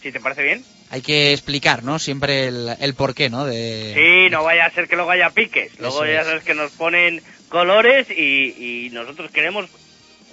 si 0.01 0.11
te 0.11 0.19
parece 0.19 0.43
bien. 0.43 0.63
Hay 0.89 1.01
que 1.01 1.31
explicar, 1.33 1.83
¿no? 1.83 1.97
Siempre 1.97 2.47
el, 2.47 2.75
el 2.79 2.93
porqué, 2.93 3.29
¿no? 3.29 3.45
De... 3.45 3.93
Sí, 3.95 4.29
no 4.29 4.43
vaya 4.43 4.65
a 4.65 4.71
ser 4.71 4.87
que 4.87 4.95
luego 4.95 5.09
haya 5.09 5.31
piques. 5.31 5.79
Luego 5.79 6.03
Eso 6.03 6.13
ya 6.13 6.19
es. 6.21 6.27
sabes 6.27 6.43
que 6.43 6.53
nos 6.53 6.71
ponen 6.73 7.23
colores 7.49 8.07
y, 8.11 8.85
y 8.85 8.89
nosotros 8.91 9.31
queremos 9.31 9.69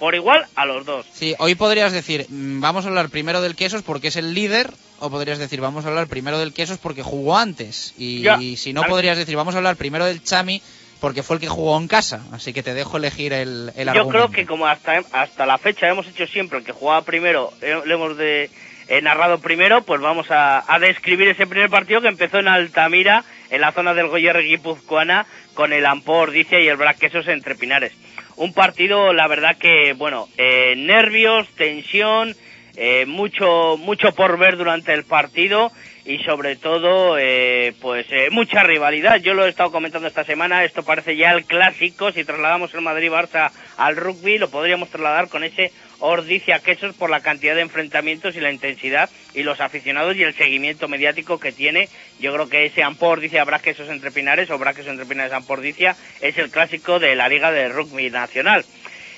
por 0.01 0.15
igual 0.15 0.47
a 0.55 0.65
los 0.65 0.83
dos. 0.83 1.05
Sí, 1.13 1.35
hoy 1.37 1.53
podrías 1.53 1.91
decir, 1.93 2.25
mm, 2.27 2.59
vamos 2.59 2.85
a 2.85 2.87
hablar 2.89 3.09
primero 3.09 3.39
del 3.39 3.55
Quesos 3.55 3.83
porque 3.83 4.07
es 4.07 4.15
el 4.15 4.33
líder, 4.33 4.71
o 4.99 5.11
podrías 5.11 5.37
decir, 5.37 5.61
vamos 5.61 5.85
a 5.85 5.89
hablar 5.89 6.07
primero 6.07 6.39
del 6.39 6.53
Quesos 6.53 6.79
porque 6.79 7.03
jugó 7.03 7.37
antes. 7.37 7.93
Y, 7.99 8.21
Ya. 8.23 8.39
si 8.57 8.73
no, 8.73 8.81
podrías 8.83 9.15
decir, 9.15 9.35
vamos 9.35 9.53
a 9.53 9.59
hablar 9.59 9.75
primero 9.75 10.05
del 10.05 10.23
Chami 10.23 10.59
porque 10.99 11.21
fue 11.21 11.35
el 11.35 11.39
que 11.39 11.47
jugó 11.49 11.77
en 11.77 11.87
casa. 11.87 12.23
Así 12.31 12.51
que 12.51 12.63
te 12.63 12.73
dejo 12.73 12.97
elegir 12.97 13.31
el, 13.31 13.71
el 13.75 13.85
Yo 13.85 13.91
argumento. 13.91 14.09
creo 14.09 14.31
que 14.31 14.45
como 14.47 14.65
hasta, 14.65 15.03
hasta 15.11 15.45
la 15.45 15.59
fecha 15.59 15.87
hemos 15.87 16.07
hecho 16.07 16.25
siempre 16.25 16.57
el 16.57 16.65
que 16.65 16.71
jugaba 16.71 17.03
primero, 17.03 17.53
eh, 17.61 17.79
le 17.85 17.93
hemos 17.93 18.17
de, 18.17 18.49
eh, 18.87 19.01
narrado 19.03 19.37
primero, 19.39 19.83
pues 19.83 20.01
vamos 20.01 20.31
a, 20.31 20.63
a 20.67 20.79
describir 20.79 21.27
ese 21.27 21.45
primer 21.45 21.69
partido 21.69 22.01
que 22.01 22.07
empezó 22.07 22.39
en 22.39 22.47
Altamira, 22.47 23.23
en 23.51 23.61
la 23.61 23.71
zona 23.71 23.93
del 23.93 24.07
Goyer 24.07 24.41
Guipuzcoana, 24.41 25.27
con 25.53 25.73
el 25.73 25.85
Ampor 25.85 26.29
Ordicia 26.29 26.59
y 26.59 26.67
el 26.67 26.77
Braquesos 26.77 27.27
entre 27.27 27.53
Pinares. 27.55 27.93
Un 28.41 28.53
partido, 28.53 29.13
la 29.13 29.27
verdad 29.27 29.55
que, 29.55 29.93
bueno, 29.93 30.27
eh, 30.35 30.73
nervios, 30.75 31.47
tensión, 31.49 32.35
eh, 32.75 33.05
mucho, 33.05 33.77
mucho 33.77 34.13
por 34.13 34.39
ver 34.39 34.57
durante 34.57 34.95
el 34.95 35.03
partido 35.03 35.71
y 36.05 36.17
sobre 36.23 36.55
todo, 36.55 37.19
eh, 37.19 37.75
pues 37.79 38.07
eh, 38.09 38.29
mucha 38.31 38.63
rivalidad. 38.63 39.17
Yo 39.17 39.35
lo 39.35 39.45
he 39.45 39.49
estado 39.49 39.71
comentando 39.71 40.07
esta 40.07 40.23
semana, 40.23 40.63
esto 40.63 40.81
parece 40.81 41.15
ya 41.15 41.33
el 41.33 41.45
clásico, 41.45 42.11
si 42.11 42.23
trasladamos 42.23 42.73
el 42.73 42.81
Madrid-Barça 42.81 43.51
al 43.77 43.95
rugby, 43.95 44.39
lo 44.39 44.49
podríamos 44.49 44.89
trasladar 44.89 45.29
con 45.29 45.43
ese 45.43 45.71
Ordicia 46.01 46.59
Quesos 46.59 46.95
por 46.95 47.09
la 47.09 47.21
cantidad 47.21 47.55
de 47.55 47.61
enfrentamientos 47.61 48.35
y 48.35 48.41
la 48.41 48.51
intensidad 48.51 49.09
y 49.33 49.43
los 49.43 49.61
aficionados 49.61 50.17
y 50.17 50.23
el 50.23 50.35
seguimiento 50.35 50.87
mediático 50.87 51.39
que 51.39 51.51
tiene. 51.51 51.87
Yo 52.19 52.33
creo 52.33 52.49
que 52.49 52.65
ese 52.65 52.83
Ampo 52.83 53.07
Ordicia 53.07 53.43
Braquesos 53.45 53.89
entre 53.89 54.11
Pinares 54.11 54.49
o 54.49 54.57
Braquesos 54.57 54.91
entre 54.91 55.05
Pinares 55.05 55.31
Ampo 55.31 55.53
Ordicia 55.53 55.95
es 56.21 56.37
el 56.37 56.49
clásico 56.49 56.99
de 56.99 57.15
la 57.15 57.29
Liga 57.29 57.51
de 57.51 57.69
Rugby 57.69 58.09
Nacional. 58.09 58.65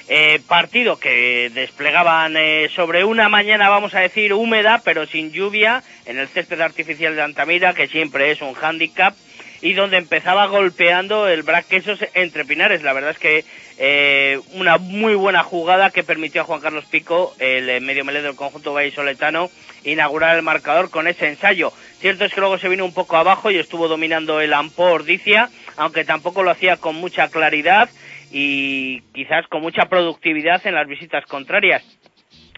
Eh, 0.09 0.41
partido 0.47 0.99
que 0.99 1.49
desplegaban 1.53 2.35
eh, 2.35 2.69
sobre 2.75 3.05
una 3.05 3.29
mañana, 3.29 3.69
vamos 3.69 3.95
a 3.95 4.01
decir, 4.01 4.33
húmeda, 4.33 4.81
pero 4.83 5.05
sin 5.05 5.31
lluvia, 5.31 5.81
en 6.05 6.19
el 6.19 6.27
césped 6.27 6.59
artificial 6.59 7.15
de 7.15 7.21
Antamira, 7.21 7.73
que 7.73 7.87
siempre 7.87 8.31
es 8.31 8.41
un 8.41 8.53
hándicap, 8.53 9.15
y 9.63 9.73
donde 9.73 9.95
empezaba 9.95 10.45
golpeando 10.47 11.29
el 11.29 11.43
Braquesos 11.43 11.97
entre 12.13 12.43
Pinares. 12.43 12.83
La 12.83 12.91
verdad 12.91 13.11
es 13.11 13.17
que 13.17 13.45
eh, 13.77 14.37
una 14.55 14.77
muy 14.77 15.15
buena 15.15 15.41
jugada 15.41 15.89
que 15.89 16.03
permitió 16.03 16.41
a 16.41 16.43
Juan 16.43 16.59
Carlos 16.59 16.83
Pico, 16.83 17.33
el 17.39 17.69
eh, 17.69 17.79
medio 17.79 18.03
melé 18.03 18.21
del 18.21 18.35
conjunto 18.35 18.73
vallisoletano, 18.73 19.49
inaugurar 19.85 20.35
el 20.35 20.41
marcador 20.41 20.89
con 20.89 21.07
ese 21.07 21.29
ensayo. 21.29 21.71
Cierto 21.99 22.25
es 22.25 22.33
que 22.33 22.41
luego 22.41 22.57
se 22.57 22.67
vino 22.67 22.83
un 22.83 22.93
poco 22.93 23.15
abajo 23.15 23.51
y 23.51 23.57
estuvo 23.57 23.87
dominando 23.87 24.41
el 24.41 24.51
Ampo 24.51 24.83
Ordicia, 24.83 25.49
aunque 25.77 26.03
tampoco 26.03 26.43
lo 26.43 26.51
hacía 26.51 26.75
con 26.75 26.95
mucha 26.97 27.29
claridad 27.29 27.89
y 28.33 28.99
quizás 29.13 29.47
con 29.47 29.61
mucha 29.61 29.85
productividad 29.85 30.67
en 30.67 30.75
las 30.75 30.89
visitas 30.89 31.25
contrarias. 31.25 31.83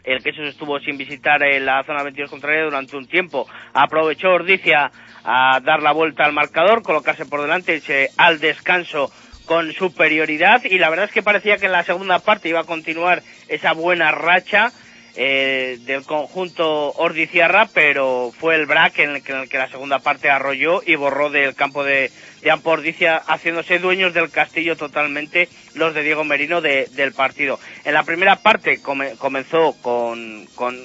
El 0.03 0.23
que 0.23 0.31
eso 0.31 0.43
estuvo 0.43 0.79
sin 0.79 0.97
visitar 0.97 1.41
en 1.43 1.65
la 1.65 1.83
zona 1.83 2.03
22 2.03 2.29
contraria 2.31 2.63
durante 2.63 2.97
un 2.97 3.07
tiempo. 3.07 3.47
Aprovechó 3.73 4.29
Ordicia 4.29 4.91
a 5.25 5.59
dar 5.63 5.81
la 5.81 5.91
vuelta 5.91 6.23
al 6.23 6.33
marcador, 6.33 6.83
colocarse 6.83 7.25
por 7.25 7.41
delante 7.41 7.75
irse 7.75 8.11
al 8.17 8.39
descanso 8.39 9.11
con 9.45 9.73
superioridad 9.73 10.63
y 10.63 10.77
la 10.79 10.89
verdad 10.89 11.05
es 11.05 11.11
que 11.11 11.21
parecía 11.23 11.57
que 11.57 11.65
en 11.67 11.71
la 11.71 11.83
segunda 11.83 12.19
parte 12.19 12.49
iba 12.49 12.61
a 12.61 12.65
continuar 12.65 13.21
esa 13.47 13.73
buena 13.73 14.11
racha 14.11 14.71
eh, 15.17 15.77
del 15.81 16.03
conjunto 16.03 16.91
Ordiciarra, 16.93 17.67
pero 17.73 18.31
fue 18.37 18.55
el 18.55 18.65
BRAC 18.65 18.99
en 18.99 19.09
el, 19.17 19.23
que, 19.23 19.57
la 19.57 19.69
segunda 19.69 19.99
parte 19.99 20.29
arrolló 20.29 20.81
y 20.85 20.95
borró 20.95 21.29
del 21.29 21.55
campo 21.55 21.83
de, 21.85 22.11
de 22.41 22.51
Ampordicia, 22.51 23.17
haciéndose 23.17 23.79
dueños 23.79 24.13
del 24.13 24.29
castillo 24.29 24.75
totalmente 24.75 25.47
los 25.73 25.93
de 25.93 26.03
Diego 26.03 26.23
Merino 26.25 26.59
de- 26.59 26.87
del 26.91 27.13
partido. 27.13 27.59
En 27.85 27.93
la 27.93 28.03
primera 28.03 28.35
parte 28.37 28.81
come- 28.81 29.15
comenzó 29.17 29.73
con, 29.81 30.47
con 30.55 30.75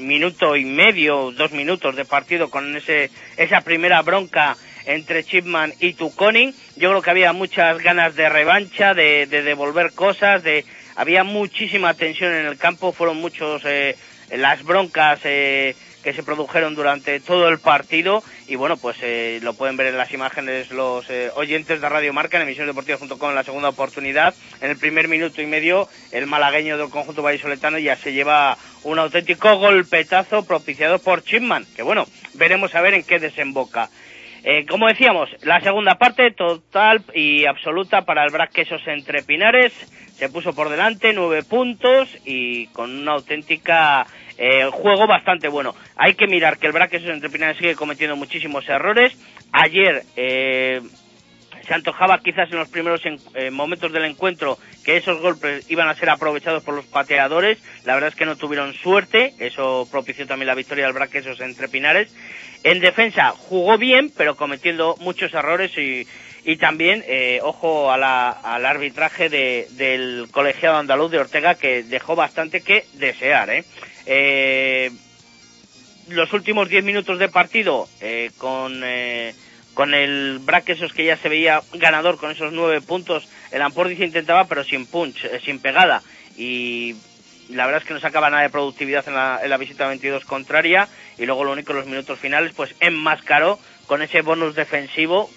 minuto 0.00 0.56
y 0.56 0.64
medio, 0.64 1.30
dos 1.32 1.52
minutos 1.52 1.96
de 1.96 2.04
partido 2.04 2.50
con 2.50 2.76
ese, 2.76 3.10
esa 3.36 3.60
primera 3.60 4.02
bronca 4.02 4.56
entre 4.86 5.24
Chipman 5.24 5.72
y 5.80 5.92
Tuconin. 5.94 6.54
Yo 6.76 6.90
creo 6.90 7.02
que 7.02 7.10
había 7.10 7.32
muchas 7.32 7.78
ganas 7.78 8.16
de 8.16 8.28
revancha, 8.28 8.94
de, 8.94 9.26
de 9.26 9.42
devolver 9.42 9.92
cosas, 9.92 10.42
de 10.42 10.64
había 10.96 11.24
muchísima 11.24 11.94
tensión 11.94 12.32
en 12.32 12.46
el 12.46 12.58
campo, 12.58 12.92
fueron 12.92 13.16
muchos 13.18 13.62
eh, 13.64 13.96
las 14.30 14.62
broncas 14.64 15.20
eh, 15.24 15.74
que 16.02 16.12
se 16.12 16.22
produjeron 16.22 16.74
durante 16.74 17.20
todo 17.20 17.48
el 17.48 17.58
partido 17.58 18.22
y 18.46 18.56
bueno, 18.56 18.76
pues 18.76 18.96
eh, 19.02 19.38
lo 19.42 19.54
pueden 19.54 19.76
ver 19.76 19.88
en 19.88 19.98
las 19.98 20.12
imágenes 20.12 20.70
los 20.70 21.08
eh, 21.10 21.30
oyentes 21.34 21.80
de 21.80 21.88
Radio 21.88 22.12
Marca 22.12 22.36
en 22.36 22.44
emisionesdeportivas.com 22.44 23.30
en 23.30 23.34
la 23.34 23.44
segunda 23.44 23.68
oportunidad. 23.68 24.34
En 24.60 24.70
el 24.70 24.76
primer 24.76 25.08
minuto 25.08 25.42
y 25.42 25.46
medio 25.46 25.88
el 26.12 26.26
malagueño 26.26 26.78
del 26.78 26.90
conjunto 26.90 27.22
vallisoletano 27.22 27.78
ya 27.78 27.96
se 27.96 28.12
lleva 28.12 28.56
un 28.82 28.98
auténtico 28.98 29.56
golpetazo 29.56 30.44
propiciado 30.44 30.98
por 30.98 31.22
Chipman, 31.22 31.66
que 31.76 31.82
bueno, 31.82 32.06
veremos 32.34 32.74
a 32.74 32.80
ver 32.80 32.94
en 32.94 33.02
qué 33.02 33.18
desemboca. 33.18 33.90
Eh, 34.42 34.64
como 34.66 34.88
decíamos, 34.88 35.28
la 35.42 35.60
segunda 35.60 35.96
parte 35.96 36.30
total 36.30 37.04
y 37.14 37.44
absoluta 37.44 38.06
para 38.06 38.24
el 38.24 38.32
Brac 38.32 38.52
Quesos 38.52 38.80
entre 38.86 39.22
Pinares. 39.22 39.72
Se 40.14 40.28
puso 40.28 40.54
por 40.54 40.68
delante 40.70 41.12
nueve 41.12 41.42
puntos 41.42 42.08
y 42.24 42.66
con 42.68 42.90
una 42.90 43.12
auténtica 43.12 44.06
eh, 44.42 44.64
juego 44.72 45.06
bastante 45.06 45.48
bueno. 45.48 45.74
Hay 45.96 46.14
que 46.14 46.26
mirar 46.26 46.56
que 46.58 46.66
el 46.66 46.72
Brac 46.72 46.90
Quesos 46.90 47.10
entre 47.10 47.28
Pinares 47.30 47.58
sigue 47.58 47.76
cometiendo 47.76 48.16
muchísimos 48.16 48.66
errores. 48.68 49.12
Ayer 49.52 50.02
eh, 50.16 50.80
se 51.66 51.74
antojaba 51.74 52.18
quizás 52.20 52.50
en 52.50 52.58
los 52.58 52.68
primeros 52.68 53.04
en- 53.04 53.20
eh, 53.34 53.50
momentos 53.50 53.92
del 53.92 54.06
encuentro 54.06 54.58
que 54.84 54.96
esos 54.96 55.20
golpes 55.20 55.70
iban 55.70 55.88
a 55.88 55.94
ser 55.94 56.08
aprovechados 56.08 56.62
por 56.64 56.74
los 56.74 56.86
pateadores. 56.86 57.58
La 57.84 57.94
verdad 57.94 58.08
es 58.08 58.14
que 58.16 58.24
no 58.24 58.36
tuvieron 58.36 58.72
suerte. 58.74 59.34
Eso 59.38 59.86
propició 59.90 60.26
también 60.26 60.46
la 60.48 60.54
victoria 60.54 60.84
del 60.86 60.94
Braquesos 60.94 61.38
entre 61.40 61.68
Pinares. 61.68 62.08
En 62.64 62.80
defensa 62.80 63.30
jugó 63.36 63.76
bien, 63.78 64.10
pero 64.16 64.36
cometiendo 64.36 64.96
muchos 65.00 65.32
errores 65.34 65.76
y, 65.78 66.06
y 66.44 66.56
también, 66.56 67.04
eh, 67.06 67.40
ojo 67.42 67.90
a 67.92 67.98
la- 67.98 68.30
al 68.30 68.64
arbitraje 68.66 69.28
de- 69.28 69.66
del 69.72 70.28
colegiado 70.30 70.78
andaluz 70.78 71.10
de 71.10 71.18
Ortega 71.18 71.54
que 71.56 71.82
dejó 71.82 72.16
bastante 72.16 72.62
que 72.62 72.84
desear. 72.94 73.50
¿eh? 73.50 73.64
Eh, 74.12 74.90
los 76.08 76.32
últimos 76.32 76.68
10 76.68 76.82
minutos 76.82 77.20
de 77.20 77.28
partido 77.28 77.88
eh, 78.00 78.32
con, 78.38 78.82
eh, 78.84 79.36
con 79.72 79.94
el 79.94 80.40
Braquesos 80.40 80.92
que 80.92 81.04
ya 81.04 81.16
se 81.16 81.28
veía 81.28 81.62
ganador 81.74 82.16
con 82.16 82.32
esos 82.32 82.52
nueve 82.52 82.80
puntos, 82.80 83.28
el 83.52 83.62
Ampordiz 83.62 84.00
intentaba 84.00 84.46
pero 84.46 84.64
sin 84.64 84.86
punch, 84.86 85.24
eh, 85.26 85.40
sin 85.44 85.60
pegada. 85.60 86.02
Y 86.36 86.96
la 87.50 87.66
verdad 87.66 87.82
es 87.82 87.86
que 87.86 87.94
no 87.94 88.00
sacaba 88.00 88.30
nada 88.30 88.42
de 88.42 88.50
productividad 88.50 89.06
en 89.06 89.14
la, 89.14 89.38
en 89.44 89.48
la 89.48 89.56
visita 89.58 89.86
22 89.86 90.24
contraria 90.24 90.88
y 91.16 91.24
luego 91.24 91.44
lo 91.44 91.52
único 91.52 91.70
en 91.70 91.78
los 91.78 91.86
minutos 91.86 92.18
finales 92.18 92.52
pues 92.56 92.74
enmascaró 92.80 93.60
con 93.90 94.02
ese 94.02 94.22
bonus 94.22 94.54
defensivo, 94.54 95.28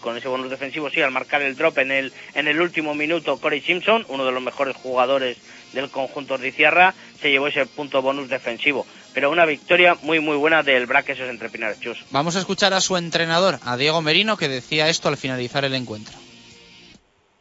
con 0.00 0.16
ese 0.16 0.28
bonus 0.28 0.48
defensivo 0.48 0.88
sí, 0.90 1.02
al 1.02 1.10
marcar 1.10 1.42
el 1.42 1.56
drop 1.56 1.76
en 1.78 1.90
el, 1.90 2.12
en 2.34 2.46
el 2.46 2.60
último 2.60 2.94
minuto 2.94 3.38
Corey 3.38 3.60
Simpson, 3.60 4.06
uno 4.06 4.24
de 4.24 4.30
los 4.30 4.40
mejores 4.40 4.76
jugadores 4.76 5.38
del 5.72 5.90
conjunto 5.90 6.34
Ordiciarra, 6.34 6.94
se 7.20 7.32
llevó 7.32 7.48
ese 7.48 7.66
punto 7.66 8.00
bonus 8.00 8.28
defensivo. 8.28 8.86
Pero 9.12 9.28
una 9.28 9.44
victoria 9.44 9.96
muy 10.02 10.20
muy 10.20 10.36
buena 10.36 10.62
del 10.62 10.86
Braquesos 10.86 11.28
entre 11.28 11.50
Pinares 11.50 11.80
Chus. 11.80 11.98
Vamos 12.12 12.36
a 12.36 12.38
escuchar 12.38 12.74
a 12.74 12.80
su 12.80 12.96
entrenador, 12.96 13.58
a 13.64 13.76
Diego 13.76 14.00
Merino, 14.02 14.36
que 14.36 14.48
decía 14.48 14.88
esto 14.88 15.08
al 15.08 15.16
finalizar 15.16 15.64
el 15.64 15.74
encuentro. 15.74 16.16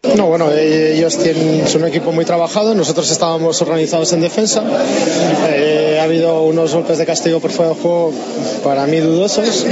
No, 0.02 0.28
bueno, 0.28 0.50
eh, 0.54 0.95
ellos 0.95 1.18
tienen, 1.18 1.68
son 1.68 1.82
un 1.82 1.89
equipo 1.89 2.14
muy 2.14 2.24
trabajado, 2.24 2.74
nosotros 2.74 3.12
estábamos 3.12 3.62
organizados 3.62 4.14
en 4.14 4.22
defensa, 4.22 4.64
Eh, 5.52 5.97
ha 6.00 6.04
habido 6.04 6.43
unos 6.43 6.74
golpes 6.74 6.97
de 6.97 7.06
castigo 7.06 7.41
por 7.41 7.52
fuera 7.52 7.74
de 7.74 7.82
juego 7.82 8.14
para 8.64 8.86
mí 8.88 8.97
dudosos 9.00 9.66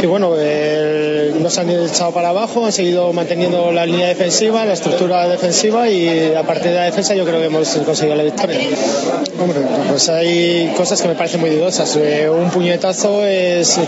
y 0.00 0.06
bueno, 0.06 0.34
eh, 0.38 1.34
no 1.40 1.50
se 1.50 1.60
han 1.60 1.70
echado 1.70 2.12
para 2.12 2.28
abajo, 2.28 2.64
han 2.64 2.72
seguido 2.72 3.12
manteniendo 3.12 3.72
la 3.72 3.84
línea 3.84 4.06
defensiva, 4.06 4.64
la 4.64 4.74
estructura 4.74 5.26
defensiva 5.28 5.88
y 5.88 6.32
a 6.34 6.44
partir 6.44 6.70
de 6.70 6.76
la 6.76 6.84
defensa 6.84 7.14
yo 7.14 7.24
creo 7.24 7.40
que 7.40 7.46
hemos 7.46 7.68
conseguido 7.84 8.14
la 8.14 8.22
victoria. 8.22 8.60
Hombre, 9.40 9.60
pues 9.88 10.08
hay 10.08 10.72
cosas 10.76 11.02
que 11.02 11.08
me 11.08 11.14
parecen 11.14 11.40
muy 11.40 11.50
dudosas. 11.50 11.96
Un 11.96 12.50
puñetazo 12.50 13.24
es, 13.24 13.78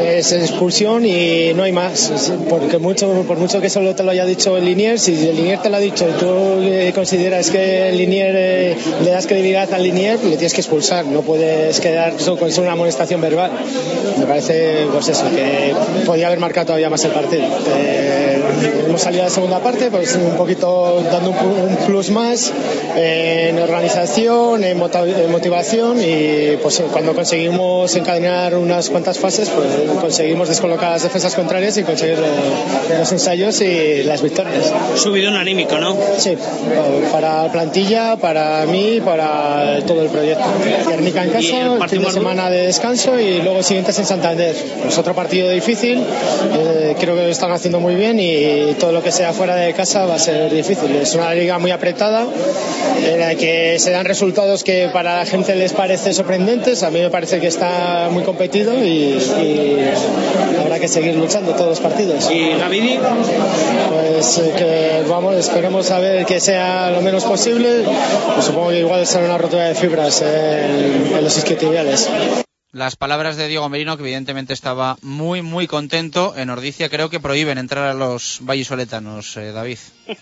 es 0.00 0.32
expulsión 0.32 1.04
y 1.04 1.52
no 1.54 1.64
hay 1.64 1.72
más. 1.72 2.12
Porque 2.48 2.78
mucho, 2.78 3.10
por 3.28 3.36
mucho 3.36 3.60
que 3.60 3.68
solo 3.68 3.94
te 3.94 4.02
lo 4.02 4.12
haya 4.12 4.24
dicho 4.24 4.56
el 4.56 4.64
Linier, 4.64 4.98
el 5.28 5.36
Linier 5.36 5.60
te 5.60 5.70
lo 5.70 5.76
ha 5.76 5.80
dicho 5.80 6.06
y 6.08 6.12
tú 6.12 6.94
consideras 6.94 7.50
que 7.50 7.88
el 7.88 7.96
Linier 7.96 8.34
eh, 8.36 8.76
le 9.02 9.10
das 9.10 9.26
credibilidad 9.26 9.72
al 9.72 9.82
Linier, 9.82 10.18
le 10.22 10.36
tienes 10.36 10.54
que 10.54 10.60
expulsar. 10.60 11.04
No 11.06 11.22
puedes 11.22 11.80
quedar 11.80 12.12
con 12.12 12.50
solo 12.50 12.62
una 12.62 12.72
amonestación 12.72 13.20
verbal. 13.20 13.50
Me 14.18 14.26
parece, 14.26 14.86
pues 14.92 15.08
eso, 15.08 15.24
que 15.30 15.74
podía 16.04 16.26
haber 16.26 16.38
marcado 16.38 16.66
todavía 16.66 16.90
más 16.90 17.04
el 17.04 17.12
partido. 17.12 17.44
Eh, 17.76 18.42
hemos 18.86 19.00
salido 19.00 19.22
a 19.22 19.26
la 19.26 19.30
segunda 19.30 19.60
parte, 19.60 19.90
pues 19.90 20.14
un 20.16 20.36
poquito 20.36 21.02
dando 21.10 21.30
un, 21.30 21.36
un 21.70 21.76
plus 21.86 22.10
más 22.10 22.52
eh, 22.96 23.48
en 23.50 23.58
organización, 23.58 24.64
en, 24.64 24.80
en 24.80 25.30
motivación 25.30 25.98
y 26.00 26.56
pues 26.62 26.82
cuando 26.92 27.14
conseguimos 27.14 27.94
encadenar 27.96 28.54
unas 28.56 28.90
cuantas 28.90 29.18
fases, 29.18 29.50
pues 29.50 29.68
conseguimos 30.00 30.48
descolocar 30.48 30.92
las 30.92 31.02
defensas 31.02 31.34
contrarias 31.34 31.76
y 31.76 31.82
conseguir 31.82 32.18
eh, 32.18 32.98
los 32.98 33.12
ensayos 33.12 33.60
y 33.60 34.02
las 34.04 34.22
victorias. 34.22 34.72
Un 35.24 35.36
anímico, 35.36 35.78
¿no? 35.78 35.96
Sí, 36.18 36.36
para 37.10 37.44
la 37.44 37.52
plantilla, 37.52 38.16
para 38.16 38.66
mí, 38.66 39.00
para 39.04 39.78
todo 39.86 40.02
el 40.02 40.08
proyecto. 40.08 40.44
Guernica 40.88 41.22
en 41.24 41.30
¿Y 41.30 41.32
casa, 41.32 41.76
el 41.82 41.88
fin 41.88 42.02
de 42.02 42.10
semana 42.10 42.50
de 42.50 42.66
descanso 42.66 43.18
y 43.18 43.40
luego 43.40 43.58
el 43.58 43.64
siguiente 43.64 43.92
es 43.92 43.98
en 43.98 44.06
Santander. 44.06 44.54
Es 44.88 44.98
otro 44.98 45.14
partido 45.14 45.48
difícil, 45.50 46.02
eh, 46.54 46.96
creo 46.98 47.14
que 47.14 47.22
lo 47.22 47.28
están 47.28 47.52
haciendo 47.52 47.80
muy 47.80 47.94
bien 47.94 48.18
y 48.20 48.74
todo 48.78 48.92
lo 48.92 49.02
que 49.02 49.12
sea 49.12 49.32
fuera 49.32 49.56
de 49.56 49.72
casa 49.72 50.06
va 50.06 50.16
a 50.16 50.18
ser 50.18 50.52
difícil. 50.52 50.94
Es 50.96 51.14
una 51.14 51.32
liga 51.34 51.58
muy 51.58 51.70
apretada 51.70 52.26
en 53.04 53.20
la 53.20 53.34
que 53.34 53.78
se 53.78 53.90
dan 53.90 54.04
resultados 54.04 54.64
que 54.64 54.88
para 54.92 55.18
la 55.18 55.26
gente 55.26 55.54
les 55.54 55.72
parece 55.72 56.12
sorprendentes. 56.12 56.82
A 56.82 56.90
mí 56.90 57.00
me 57.00 57.10
parece 57.10 57.40
que 57.40 57.46
está 57.46 58.08
muy 58.10 58.22
competido 58.24 58.74
y, 58.74 59.18
y 59.18 59.76
habrá 60.60 60.78
que 60.78 60.88
seguir 60.88 61.14
luchando 61.14 61.52
todos 61.52 61.70
los 61.70 61.80
partidos. 61.80 62.30
¿Y 62.30 62.58
Gavidi? 62.58 62.98
Pues 63.90 64.38
eh, 64.38 64.52
que 64.56 65.05
vamos, 65.08 65.34
esperemos 65.36 65.90
a 65.90 65.98
ver 65.98 66.26
que 66.26 66.40
sea 66.40 66.90
lo 66.90 67.00
menos 67.00 67.24
posible. 67.24 67.84
Pues 68.34 68.46
supongo 68.46 68.70
que 68.70 68.80
igual 68.80 69.06
será 69.06 69.26
una 69.26 69.38
rotura 69.38 69.64
de 69.64 69.74
fibras 69.74 70.22
en, 70.22 71.12
en 71.14 71.24
los 71.24 71.36
isquiotibiales. 71.36 72.10
Las 72.72 72.96
palabras 72.96 73.36
de 73.36 73.48
Diego 73.48 73.68
Merino, 73.68 73.96
que 73.96 74.02
evidentemente 74.02 74.52
estaba 74.52 74.96
muy, 75.00 75.40
muy 75.40 75.66
contento. 75.66 76.34
En 76.36 76.50
Ordicia 76.50 76.90
creo 76.90 77.08
que 77.08 77.20
prohíben 77.20 77.58
entrar 77.58 77.88
a 77.88 77.94
los 77.94 78.40
vallisoletanos, 78.42 79.36
eh, 79.36 79.52
David. 79.52 79.78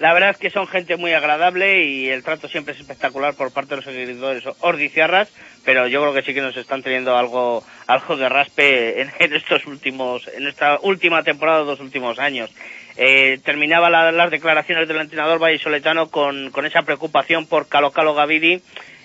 La 0.00 0.14
verdad 0.14 0.30
es 0.30 0.38
que 0.38 0.48
son 0.48 0.66
gente 0.66 0.96
muy 0.96 1.12
agradable 1.12 1.84
y 1.84 2.08
el 2.08 2.22
trato 2.22 2.48
siempre 2.48 2.72
es 2.72 2.80
espectacular 2.80 3.34
por 3.34 3.52
parte 3.52 3.70
de 3.70 3.76
los 3.76 3.84
seguidores 3.84 4.42
ordiciarras, 4.60 5.28
pero 5.62 5.86
yo 5.88 6.00
creo 6.00 6.14
que 6.14 6.22
sí 6.22 6.32
que 6.32 6.40
nos 6.40 6.56
están 6.56 6.82
teniendo 6.82 7.18
algo, 7.18 7.62
algo 7.86 8.16
de 8.16 8.30
raspe 8.30 9.02
en, 9.02 9.12
en 9.18 9.34
estos 9.34 9.66
últimos, 9.66 10.26
en 10.28 10.46
esta 10.46 10.78
última 10.80 11.22
temporada, 11.22 11.64
dos 11.64 11.80
últimos 11.80 12.18
años. 12.18 12.50
Eh, 12.96 13.38
terminaba 13.44 13.88
la- 13.90 14.12
las 14.12 14.30
declaraciones 14.30 14.86
del 14.88 15.00
entrenador 15.00 15.38
vallisoletano 15.38 16.10
con, 16.10 16.50
con 16.50 16.66
esa 16.66 16.82
preocupación 16.82 17.46
por 17.46 17.68
Calo 17.68 17.90
Calo 17.92 18.14
Gavidi. 18.14 18.60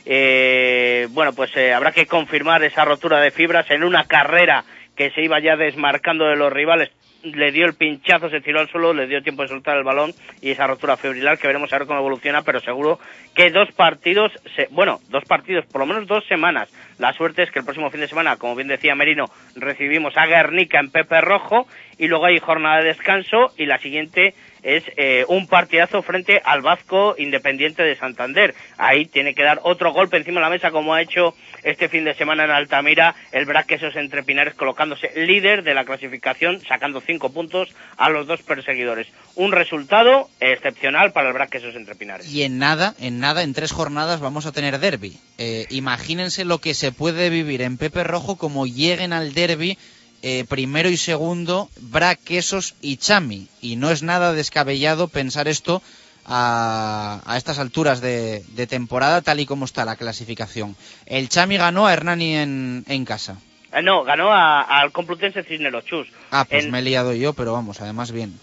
Eh, 0.06 1.08
bueno, 1.12 1.34
pues 1.34 1.52
eh, 1.58 1.74
habrá 1.74 1.92
que 1.92 2.06
confirmar 2.06 2.64
esa 2.64 2.86
rotura 2.86 3.20
de 3.20 3.32
fibras 3.32 3.70
en 3.72 3.84
una 3.84 4.06
carrera 4.06 4.64
que 4.96 5.10
se 5.12 5.22
iba 5.24 5.40
ya 5.40 5.56
desmarcando 5.56 6.26
de 6.26 6.36
los 6.36 6.52
rivales 6.54 6.90
le 7.24 7.52
dio 7.52 7.66
el 7.66 7.74
pinchazo, 7.74 8.30
se 8.30 8.40
tiró 8.40 8.60
al 8.60 8.70
suelo, 8.70 8.94
le 8.94 9.08
dio 9.08 9.24
tiempo 9.24 9.42
de 9.42 9.48
soltar 9.48 9.76
el 9.78 9.84
balón 9.84 10.14
y 10.42 10.52
esa 10.52 10.68
rotura 10.68 10.96
fibrilar 10.96 11.40
que 11.40 11.48
veremos 11.48 11.74
a 11.74 11.80
ver 11.80 11.88
cómo 11.88 11.98
evoluciona, 12.00 12.44
pero 12.44 12.60
seguro 12.60 13.00
que 13.34 13.50
dos 13.50 13.68
partidos, 13.72 14.32
se- 14.56 14.68
bueno, 14.70 15.00
dos 15.10 15.26
partidos, 15.26 15.66
por 15.66 15.80
lo 15.82 15.88
menos 15.88 16.06
dos 16.06 16.24
semanas. 16.28 16.70
La 16.98 17.14
suerte 17.14 17.44
es 17.44 17.52
que 17.52 17.60
el 17.60 17.66
próximo 17.66 17.90
fin 17.90 18.02
de 18.02 18.08
semana, 18.08 18.38
como 18.38 18.56
bien 18.56 18.68
decía 18.68 18.96
Merino, 18.96 19.26
recibimos 19.56 20.16
a 20.18 20.26
Guernica 20.26 20.80
en 20.80 20.92
Pepe 20.92 21.22
Rojo 21.22 21.68
y 21.98 22.08
luego 22.08 22.26
hay 22.26 22.40
jornada 22.40 22.78
de 22.78 22.90
descanso 22.90 23.54
y 23.58 23.66
la 23.66 23.80
siguiente 23.80 24.34
es 24.66 24.84
eh, 24.98 25.26
un 25.28 25.48
partidazo 25.48 26.02
frente 26.02 26.42
al 26.44 26.62
Vasco 26.62 27.16
Independiente 27.20 27.84
de 27.84 27.96
Santander. 27.96 28.56
Ahí 28.78 29.06
tiene 29.06 29.36
que 29.36 29.44
dar 29.44 29.60
otro 29.64 29.94
golpe 29.94 30.18
encima 30.18 30.40
de 30.40 30.46
la 30.46 30.50
mesa 30.50 30.72
como 30.72 30.96
ha 30.96 31.02
hecho 31.04 31.36
este 31.64 31.88
fin 31.88 32.04
de 32.04 32.16
semana 32.16 32.46
en 32.46 32.52
Altamira 32.52 33.16
el 33.32 33.46
Braquesos 33.46 33.96
entre 33.96 34.24
Pinares 34.24 34.56
colocándose 34.56 35.12
líder 35.16 35.64
de 35.64 35.76
la 35.76 35.86
clasificación, 35.86 36.62
sacando 36.68 37.00
cinco 37.00 37.32
puntos 37.32 37.70
a 37.98 38.10
los 38.10 38.26
dos 38.26 38.42
perseguidores. 38.42 39.08
Un 39.36 39.52
resultado 39.52 40.30
excepcional 40.40 41.12
para 41.12 41.28
el 41.28 41.34
Braquesos 41.36 41.76
entre 41.76 41.94
Pinares. 41.94 42.28
Y 42.28 42.42
en 42.42 42.58
nada, 42.58 42.96
en 43.00 43.20
nada, 43.20 43.44
en 43.44 43.54
tres 43.54 43.72
jornadas 43.72 44.20
vamos 44.20 44.48
a 44.48 44.52
tener 44.52 44.80
derby. 44.80 45.20
Eh, 45.38 45.68
imagínense 45.70 46.44
lo 46.44 46.60
que 46.60 46.74
se 46.74 46.85
puede 46.92 47.30
vivir 47.30 47.62
en 47.62 47.78
Pepe 47.78 48.04
Rojo 48.04 48.36
como 48.38 48.66
lleguen 48.68 49.14
al 49.14 49.34
derby 49.34 49.78
eh, 50.22 50.46
primero 50.50 50.90
y 50.90 50.98
segundo, 50.98 51.70
Bra, 51.80 52.16
Quesos 52.16 52.76
y 52.82 52.98
Chami. 52.98 53.48
Y 53.62 53.76
no 53.76 53.92
es 53.92 54.02
nada 54.04 54.34
descabellado 54.34 55.08
pensar 55.08 55.48
esto 55.48 55.82
a, 56.26 57.22
a 57.26 57.38
estas 57.38 57.60
alturas 57.60 58.02
de, 58.02 58.44
de 58.56 58.68
temporada, 58.68 59.22
tal 59.22 59.40
y 59.40 59.46
como 59.46 59.66
está 59.66 59.86
la 59.86 59.96
clasificación. 59.96 60.76
El 61.06 61.30
Chami 61.30 61.58
ganó 61.58 61.86
a 61.86 61.94
Hernani 61.94 62.36
en, 62.36 62.86
en 62.88 63.06
casa. 63.06 63.38
Eh, 63.72 63.82
no, 63.84 64.04
ganó 64.04 64.32
al 64.34 64.92
Complutense 64.92 65.44
Cisneros 65.44 65.86
Chus. 65.86 66.08
Ah, 66.32 66.46
pues 66.50 66.66
En- 66.66 66.72
me 66.72 66.80
he 66.80 66.82
liado 66.82 67.14
yo, 67.14 67.34
pero 67.34 67.54
vamos, 67.54 67.82
además 67.82 68.12
bien. 68.12 68.40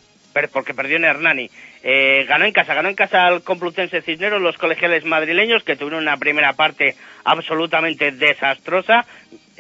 Porque 0.52 0.74
perdió 0.74 0.96
en 0.96 1.04
Hernani. 1.04 1.50
Eh, 1.82 2.24
ganó 2.28 2.44
en 2.44 2.52
casa, 2.52 2.74
ganó 2.74 2.88
en 2.88 2.94
casa 2.94 3.26
al 3.26 3.42
Complutense 3.42 4.02
Cisneros 4.02 4.40
los 4.40 4.56
colegiales 4.56 5.04
madrileños 5.04 5.64
que 5.64 5.76
tuvieron 5.76 6.02
una 6.02 6.16
primera 6.16 6.52
parte 6.52 6.94
absolutamente 7.24 8.12
desastrosa 8.12 9.06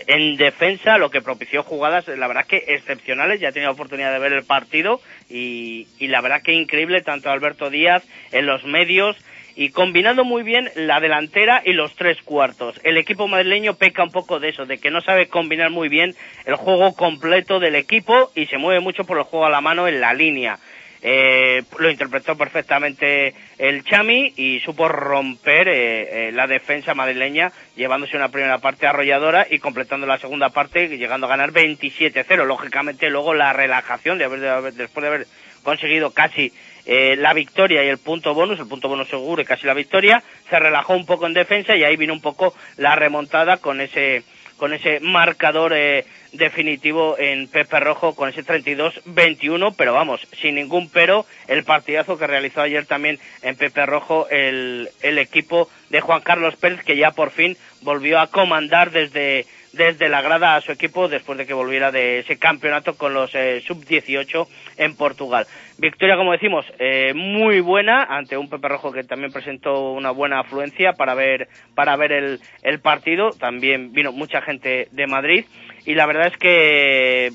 en 0.06 0.36
defensa, 0.36 0.98
lo 0.98 1.10
que 1.10 1.20
propició 1.20 1.62
jugadas, 1.62 2.08
la 2.08 2.26
verdad 2.26 2.46
que 2.46 2.64
excepcionales. 2.68 3.40
Ya 3.40 3.48
he 3.48 3.52
tenido 3.52 3.72
oportunidad 3.72 4.12
de 4.12 4.18
ver 4.18 4.32
el 4.32 4.44
partido 4.44 5.00
y, 5.28 5.86
y 5.98 6.08
la 6.08 6.20
verdad 6.20 6.42
que 6.42 6.52
increíble 6.52 7.02
tanto 7.02 7.30
Alberto 7.30 7.70
Díaz 7.70 8.04
en 8.32 8.46
los 8.46 8.64
medios 8.64 9.16
y 9.56 9.70
combinando 9.70 10.24
muy 10.24 10.42
bien 10.42 10.70
la 10.74 11.00
delantera 11.00 11.62
y 11.64 11.72
los 11.72 11.94
tres 11.96 12.18
cuartos. 12.24 12.80
El 12.84 12.96
equipo 12.96 13.28
madrileño 13.28 13.74
peca 13.74 14.02
un 14.02 14.10
poco 14.10 14.40
de 14.40 14.50
eso, 14.50 14.66
de 14.66 14.78
que 14.78 14.90
no 14.90 15.00
sabe 15.00 15.28
combinar 15.28 15.70
muy 15.70 15.88
bien 15.88 16.14
el 16.46 16.54
juego 16.56 16.94
completo 16.94 17.58
del 17.60 17.74
equipo 17.74 18.30
y 18.34 18.46
se 18.46 18.58
mueve 18.58 18.80
mucho 18.80 19.04
por 19.04 19.18
el 19.18 19.24
juego 19.24 19.46
a 19.46 19.50
la 19.50 19.60
mano 19.60 19.86
en 19.88 20.00
la 20.00 20.14
línea. 20.14 20.58
Eh, 21.04 21.64
lo 21.80 21.90
interpretó 21.90 22.36
perfectamente 22.38 23.34
el 23.58 23.82
Chami 23.82 24.34
y 24.36 24.60
supo 24.60 24.86
romper 24.88 25.66
eh, 25.66 26.28
eh, 26.28 26.32
la 26.32 26.46
defensa 26.46 26.94
madrileña 26.94 27.50
llevándose 27.74 28.16
una 28.16 28.28
primera 28.28 28.58
parte 28.58 28.86
arrolladora 28.86 29.44
y 29.50 29.58
completando 29.58 30.06
la 30.06 30.18
segunda 30.18 30.50
parte 30.50 30.86
llegando 30.96 31.26
a 31.26 31.30
ganar 31.30 31.50
27-0. 31.50 32.44
Lógicamente 32.46 33.10
luego 33.10 33.34
la 33.34 33.52
relajación 33.52 34.16
de 34.18 34.26
haber, 34.26 34.40
de 34.40 34.48
haber- 34.48 34.74
después 34.74 35.02
de 35.02 35.08
haber 35.08 35.26
conseguido 35.64 36.12
casi 36.12 36.52
eh, 36.86 37.16
la 37.16 37.32
victoria 37.32 37.84
y 37.84 37.88
el 37.88 37.98
punto 37.98 38.34
bonus, 38.34 38.58
el 38.58 38.68
punto 38.68 38.88
bonus 38.88 39.08
seguro 39.08 39.42
y 39.42 39.44
casi 39.44 39.66
la 39.66 39.74
victoria, 39.74 40.22
se 40.48 40.58
relajó 40.58 40.94
un 40.94 41.06
poco 41.06 41.26
en 41.26 41.34
defensa 41.34 41.76
y 41.76 41.84
ahí 41.84 41.96
vino 41.96 42.12
un 42.12 42.20
poco 42.20 42.54
la 42.76 42.96
remontada 42.96 43.58
con 43.58 43.80
ese 43.80 44.24
con 44.56 44.72
ese 44.72 45.00
marcador 45.00 45.72
eh, 45.74 46.04
definitivo 46.32 47.18
en 47.18 47.48
Pepe 47.48 47.80
Rojo 47.80 48.14
con 48.14 48.28
ese 48.28 48.44
32-21, 48.44 49.74
pero 49.76 49.92
vamos, 49.92 50.20
sin 50.40 50.54
ningún 50.54 50.88
pero, 50.88 51.26
el 51.48 51.64
partidazo 51.64 52.16
que 52.16 52.28
realizó 52.28 52.60
ayer 52.60 52.86
también 52.86 53.18
en 53.42 53.56
Pepe 53.56 53.84
Rojo 53.86 54.28
el, 54.30 54.88
el 55.00 55.18
equipo 55.18 55.68
de 55.90 56.00
Juan 56.00 56.20
Carlos 56.20 56.54
Pérez, 56.54 56.84
que 56.84 56.96
ya 56.96 57.10
por 57.10 57.32
fin 57.32 57.56
volvió 57.80 58.20
a 58.20 58.28
comandar 58.28 58.92
desde, 58.92 59.46
desde 59.72 60.08
la 60.08 60.22
grada 60.22 60.56
a 60.56 60.60
su 60.60 60.72
equipo 60.72 61.08
después 61.08 61.38
de 61.38 61.46
que 61.46 61.54
volviera 61.54 61.90
de 61.90 62.20
ese 62.20 62.38
campeonato 62.38 62.94
con 62.94 63.14
los 63.14 63.34
eh, 63.34 63.62
sub-18 63.66 64.46
en 64.76 64.96
Portugal. 64.96 65.46
Victoria, 65.78 66.16
como 66.16 66.32
decimos, 66.32 66.66
eh, 66.78 67.12
muy 67.14 67.60
buena 67.60 68.04
ante 68.04 68.36
un 68.36 68.48
Pepe 68.48 68.68
Rojo 68.68 68.92
que 68.92 69.04
también 69.04 69.32
presentó 69.32 69.92
una 69.92 70.10
buena 70.10 70.40
afluencia 70.40 70.92
para 70.92 71.14
ver, 71.14 71.48
para 71.74 71.96
ver 71.96 72.12
el, 72.12 72.40
el 72.62 72.80
partido. 72.80 73.30
También 73.30 73.92
vino 73.92 74.12
mucha 74.12 74.42
gente 74.42 74.88
de 74.90 75.06
Madrid 75.06 75.44
y 75.84 75.94
la 75.94 76.06
verdad 76.06 76.28
es 76.28 76.36
que 76.36 77.32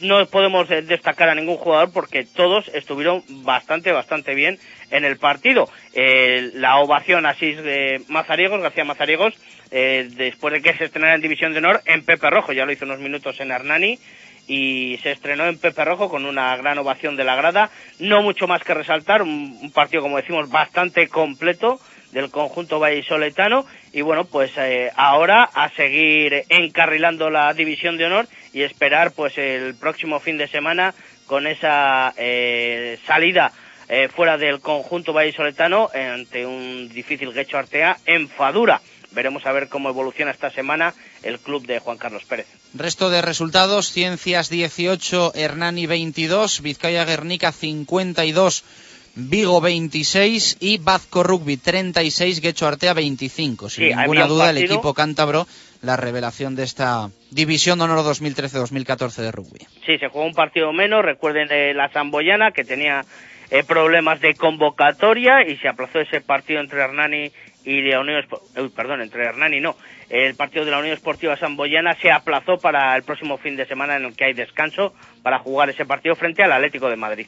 no 0.00 0.24
podemos 0.26 0.70
eh, 0.70 0.82
destacar 0.82 1.28
a 1.28 1.34
ningún 1.34 1.56
jugador 1.56 1.92
porque 1.92 2.24
todos 2.24 2.68
estuvieron 2.74 3.22
bastante, 3.28 3.92
bastante 3.92 4.34
bien 4.34 4.58
en 4.90 5.04
el 5.04 5.18
partido. 5.18 5.68
Eh, 5.94 6.50
la 6.54 6.78
ovación 6.78 7.26
así 7.26 7.52
de 7.52 8.02
Mazariegos, 8.08 8.62
García 8.62 8.84
Mazariegos, 8.84 9.34
eh, 9.70 10.08
después 10.16 10.54
de 10.54 10.62
que 10.62 10.76
se 10.76 10.84
estrenara 10.84 11.14
en 11.14 11.20
División 11.20 11.52
de 11.52 11.58
Honor 11.58 11.82
en 11.84 12.04
Pepe 12.04 12.30
Rojo, 12.30 12.52
ya 12.52 12.64
lo 12.64 12.72
hizo 12.72 12.84
unos 12.84 13.00
minutos 13.00 13.38
en 13.40 13.50
Hernani 13.50 13.98
y 14.48 14.98
se 15.02 15.10
estrenó 15.10 15.46
en 15.46 15.58
Pepe 15.58 15.84
Rojo 15.84 16.08
con 16.08 16.24
una 16.24 16.56
gran 16.56 16.78
ovación 16.78 17.16
de 17.16 17.24
la 17.24 17.34
grada. 17.34 17.70
No 17.98 18.22
mucho 18.22 18.46
más 18.46 18.62
que 18.62 18.74
resaltar, 18.74 19.22
un, 19.22 19.58
un 19.60 19.72
partido, 19.72 20.02
como 20.02 20.18
decimos, 20.18 20.48
bastante 20.48 21.08
completo 21.08 21.80
del 22.12 22.30
conjunto 22.30 22.78
vallisoletano 22.78 23.66
y 23.92 24.02
bueno, 24.02 24.24
pues 24.24 24.50
eh, 24.56 24.90
ahora 24.96 25.44
a 25.44 25.68
seguir 25.70 26.44
encarrilando 26.48 27.30
la 27.30 27.52
división 27.52 27.96
de 27.96 28.06
honor 28.06 28.26
y 28.56 28.62
esperar 28.62 29.12
pues 29.12 29.36
el 29.36 29.74
próximo 29.74 30.18
fin 30.18 30.38
de 30.38 30.48
semana 30.48 30.94
con 31.26 31.46
esa 31.46 32.14
eh, 32.16 32.98
salida 33.06 33.52
eh, 33.86 34.08
fuera 34.08 34.38
del 34.38 34.60
conjunto 34.60 35.12
vallisoletano 35.12 35.90
ante 35.94 36.46
un 36.46 36.88
difícil 36.88 37.34
Guecho 37.34 37.58
Artea 37.58 37.98
en 38.06 38.30
Fadura. 38.30 38.80
Veremos 39.10 39.44
a 39.44 39.52
ver 39.52 39.68
cómo 39.68 39.90
evoluciona 39.90 40.30
esta 40.30 40.48
semana 40.50 40.94
el 41.22 41.38
club 41.38 41.66
de 41.66 41.80
Juan 41.80 41.98
Carlos 41.98 42.24
Pérez. 42.24 42.46
Resto 42.72 43.10
de 43.10 43.20
resultados, 43.20 43.92
Ciencias 43.92 44.48
18, 44.48 45.32
Hernani 45.34 45.84
22, 45.84 46.62
Vizcaya 46.62 47.04
Guernica 47.04 47.52
52, 47.52 48.64
Vigo 49.16 49.60
26 49.60 50.56
y 50.60 50.78
Bazco 50.78 51.22
Rugby 51.22 51.58
36, 51.58 52.40
Guecho 52.40 52.66
Artea 52.66 52.94
25. 52.94 53.68
Sin 53.68 53.88
Sí, 53.88 53.94
ninguna 53.94 54.26
duda, 54.26 54.48
el 54.48 54.58
equipo 54.58 54.94
cántabro, 54.94 55.46
la 55.82 55.96
revelación 55.96 56.56
de 56.56 56.64
esta 56.64 57.08
División 57.30 57.78
de 57.78 57.84
Honor 57.84 58.00
2013-2014 58.00 59.16
de 59.22 59.32
rugby. 59.32 59.66
Sí, 59.84 59.98
se 59.98 60.08
jugó 60.08 60.24
un 60.24 60.34
partido 60.34 60.72
menos. 60.72 61.04
Recuerden 61.04 61.48
eh, 61.50 61.74
la 61.74 61.88
Zamboyana 61.88 62.52
que 62.52 62.64
tenía 62.64 63.04
eh, 63.50 63.62
problemas 63.64 64.20
de 64.20 64.34
convocatoria 64.34 65.46
y 65.46 65.56
se 65.58 65.68
aplazó 65.68 66.00
ese 66.00 66.20
partido 66.20 66.60
entre 66.60 66.80
Hernani 66.80 67.30
y 67.66 67.82
la 67.82 68.00
Unión 68.00 68.24
uy, 68.56 68.68
perdón, 68.70 69.02
entre 69.02 69.24
Hernani 69.24 69.60
no. 69.60 69.76
El 70.08 70.36
partido 70.36 70.64
de 70.64 70.70
la 70.70 70.78
Unión 70.78 70.94
Esportiva 70.94 71.36
Zamboyana 71.36 71.96
se 72.00 72.12
aplazó 72.12 72.58
para 72.58 72.96
el 72.96 73.02
próximo 73.02 73.38
fin 73.38 73.56
de 73.56 73.66
semana 73.66 73.96
en 73.96 74.04
el 74.04 74.16
que 74.16 74.26
hay 74.26 74.34
descanso 74.34 74.94
para 75.22 75.40
jugar 75.40 75.68
ese 75.68 75.84
partido 75.84 76.14
frente 76.14 76.44
al 76.44 76.52
Atlético 76.52 76.88
de 76.88 76.96
Madrid. 76.96 77.26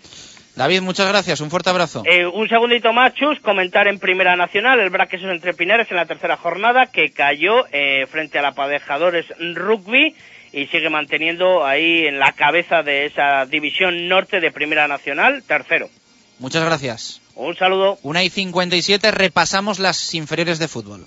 David, 0.55 0.83
muchas 0.83 1.09
gracias, 1.09 1.41
un 1.41 1.51
fuerte 1.51 1.71
abrazo. 1.71 2.03
Eh, 2.05 2.27
un 2.27 2.49
segundito 2.49 2.93
más, 2.93 3.15
Chus, 3.15 3.41
comentar 3.41 3.89
en 3.89 3.99
Primera 3.99 4.37
Nacional 4.37 4.79
el 4.81 4.91
Braquesos 4.91 5.31
entre 5.31 5.55
Pinares 5.55 5.91
en 5.91 5.97
la 5.97 6.07
tercera 6.07 6.37
jornada 6.37 6.87
que 6.87 7.11
cayó 7.11 7.67
eh, 7.73 8.07
frente 8.07 8.39
a 8.39 8.43
la 8.43 8.53
Padejadores 8.53 9.27
Rugby 9.55 10.15
y 10.53 10.67
sigue 10.67 10.89
manteniendo 10.89 11.67
ahí 11.67 12.07
en 12.07 12.19
la 12.19 12.33
cabeza 12.33 12.83
de 12.83 13.07
esa 13.07 13.45
división 13.47 14.09
norte 14.09 14.41
de 14.41 14.51
Primera 14.51 14.89
Nacional, 14.89 15.43
tercero. 15.47 15.89
Muchas 16.39 16.65
gracias. 16.65 17.21
Un 17.39 17.57
saludo. 17.57 17.99
Una 18.03 18.25
y 18.25 18.31
57, 18.31 19.13
repasamos 19.13 19.79
las 19.79 20.13
inferiores 20.15 20.59
de 20.59 20.67
fútbol. 20.67 21.07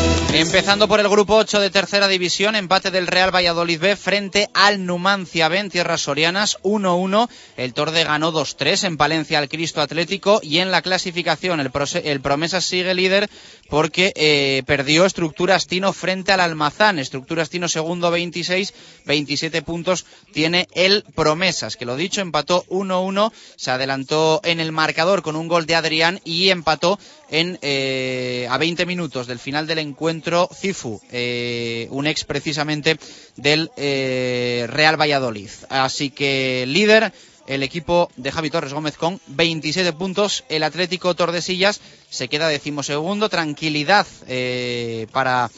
Empezando 0.33 0.87
por 0.87 1.01
el 1.01 1.09
grupo 1.09 1.35
8 1.35 1.59
de 1.59 1.69
tercera 1.69 2.07
división, 2.07 2.55
empate 2.55 2.89
del 2.89 3.07
Real 3.07 3.35
Valladolid 3.35 3.81
B 3.81 3.95
frente 3.97 4.49
al 4.53 4.85
Numancia 4.85 5.49
B 5.49 5.59
en 5.59 5.69
tierras 5.69 6.01
sorianas, 6.01 6.57
1-1. 6.63 7.29
El 7.57 7.73
Torde 7.73 8.05
ganó 8.05 8.31
2-3 8.31 8.85
en 8.85 8.95
Palencia 8.95 9.39
al 9.39 9.49
Cristo 9.49 9.81
Atlético 9.81 10.39
y 10.41 10.59
en 10.59 10.71
la 10.71 10.81
clasificación 10.81 11.59
el, 11.59 11.69
el 12.05 12.21
Promesas 12.21 12.63
sigue 12.63 12.93
líder 12.93 13.29
porque 13.69 14.13
eh, 14.15 14.63
perdió 14.65 15.05
Estructuras 15.05 15.67
Tino 15.67 15.91
frente 15.91 16.31
al 16.31 16.39
Almazán. 16.39 16.97
Estructuras 16.97 17.49
Tino 17.49 17.67
segundo 17.67 18.09
26, 18.09 18.73
27 19.05 19.61
puntos 19.63 20.05
tiene 20.31 20.69
el 20.73 21.03
Promesas, 21.13 21.75
que 21.75 21.85
lo 21.85 21.97
dicho, 21.97 22.21
empató 22.21 22.63
1-1, 22.69 23.33
se 23.57 23.71
adelantó 23.71 24.39
en 24.45 24.61
el 24.61 24.71
marcador 24.71 25.23
con 25.23 25.35
un 25.35 25.49
gol 25.49 25.65
de 25.65 25.75
Adrián 25.75 26.21
y 26.23 26.49
empató 26.49 26.97
en 27.29 27.59
eh, 27.61 28.47
a 28.49 28.57
20 28.57 28.85
minutos 28.85 29.27
del 29.27 29.39
final 29.39 29.67
del 29.67 29.79
encuentro 29.79 30.20
Cifu, 30.53 31.01
eh, 31.11 31.87
un 31.91 32.07
ex 32.07 32.23
precisamente 32.23 32.97
del 33.35 33.71
eh, 33.77 34.65
Real 34.69 34.99
Valladolid. 34.99 35.49
Así 35.69 36.09
que 36.09 36.65
líder 36.67 37.11
el 37.47 37.63
equipo 37.63 38.09
de 38.15 38.31
Javi 38.31 38.49
Torres 38.49 38.73
Gómez 38.73 38.97
con 38.97 39.19
27 39.27 39.93
puntos. 39.93 40.43
El 40.49 40.63
Atlético 40.63 41.15
Tordesillas 41.15 41.81
se 42.09 42.27
queda 42.27 42.47
decimosegundo. 42.47 43.29
Tranquilidad 43.29 44.07
eh, 44.27 45.07
para 45.11 45.49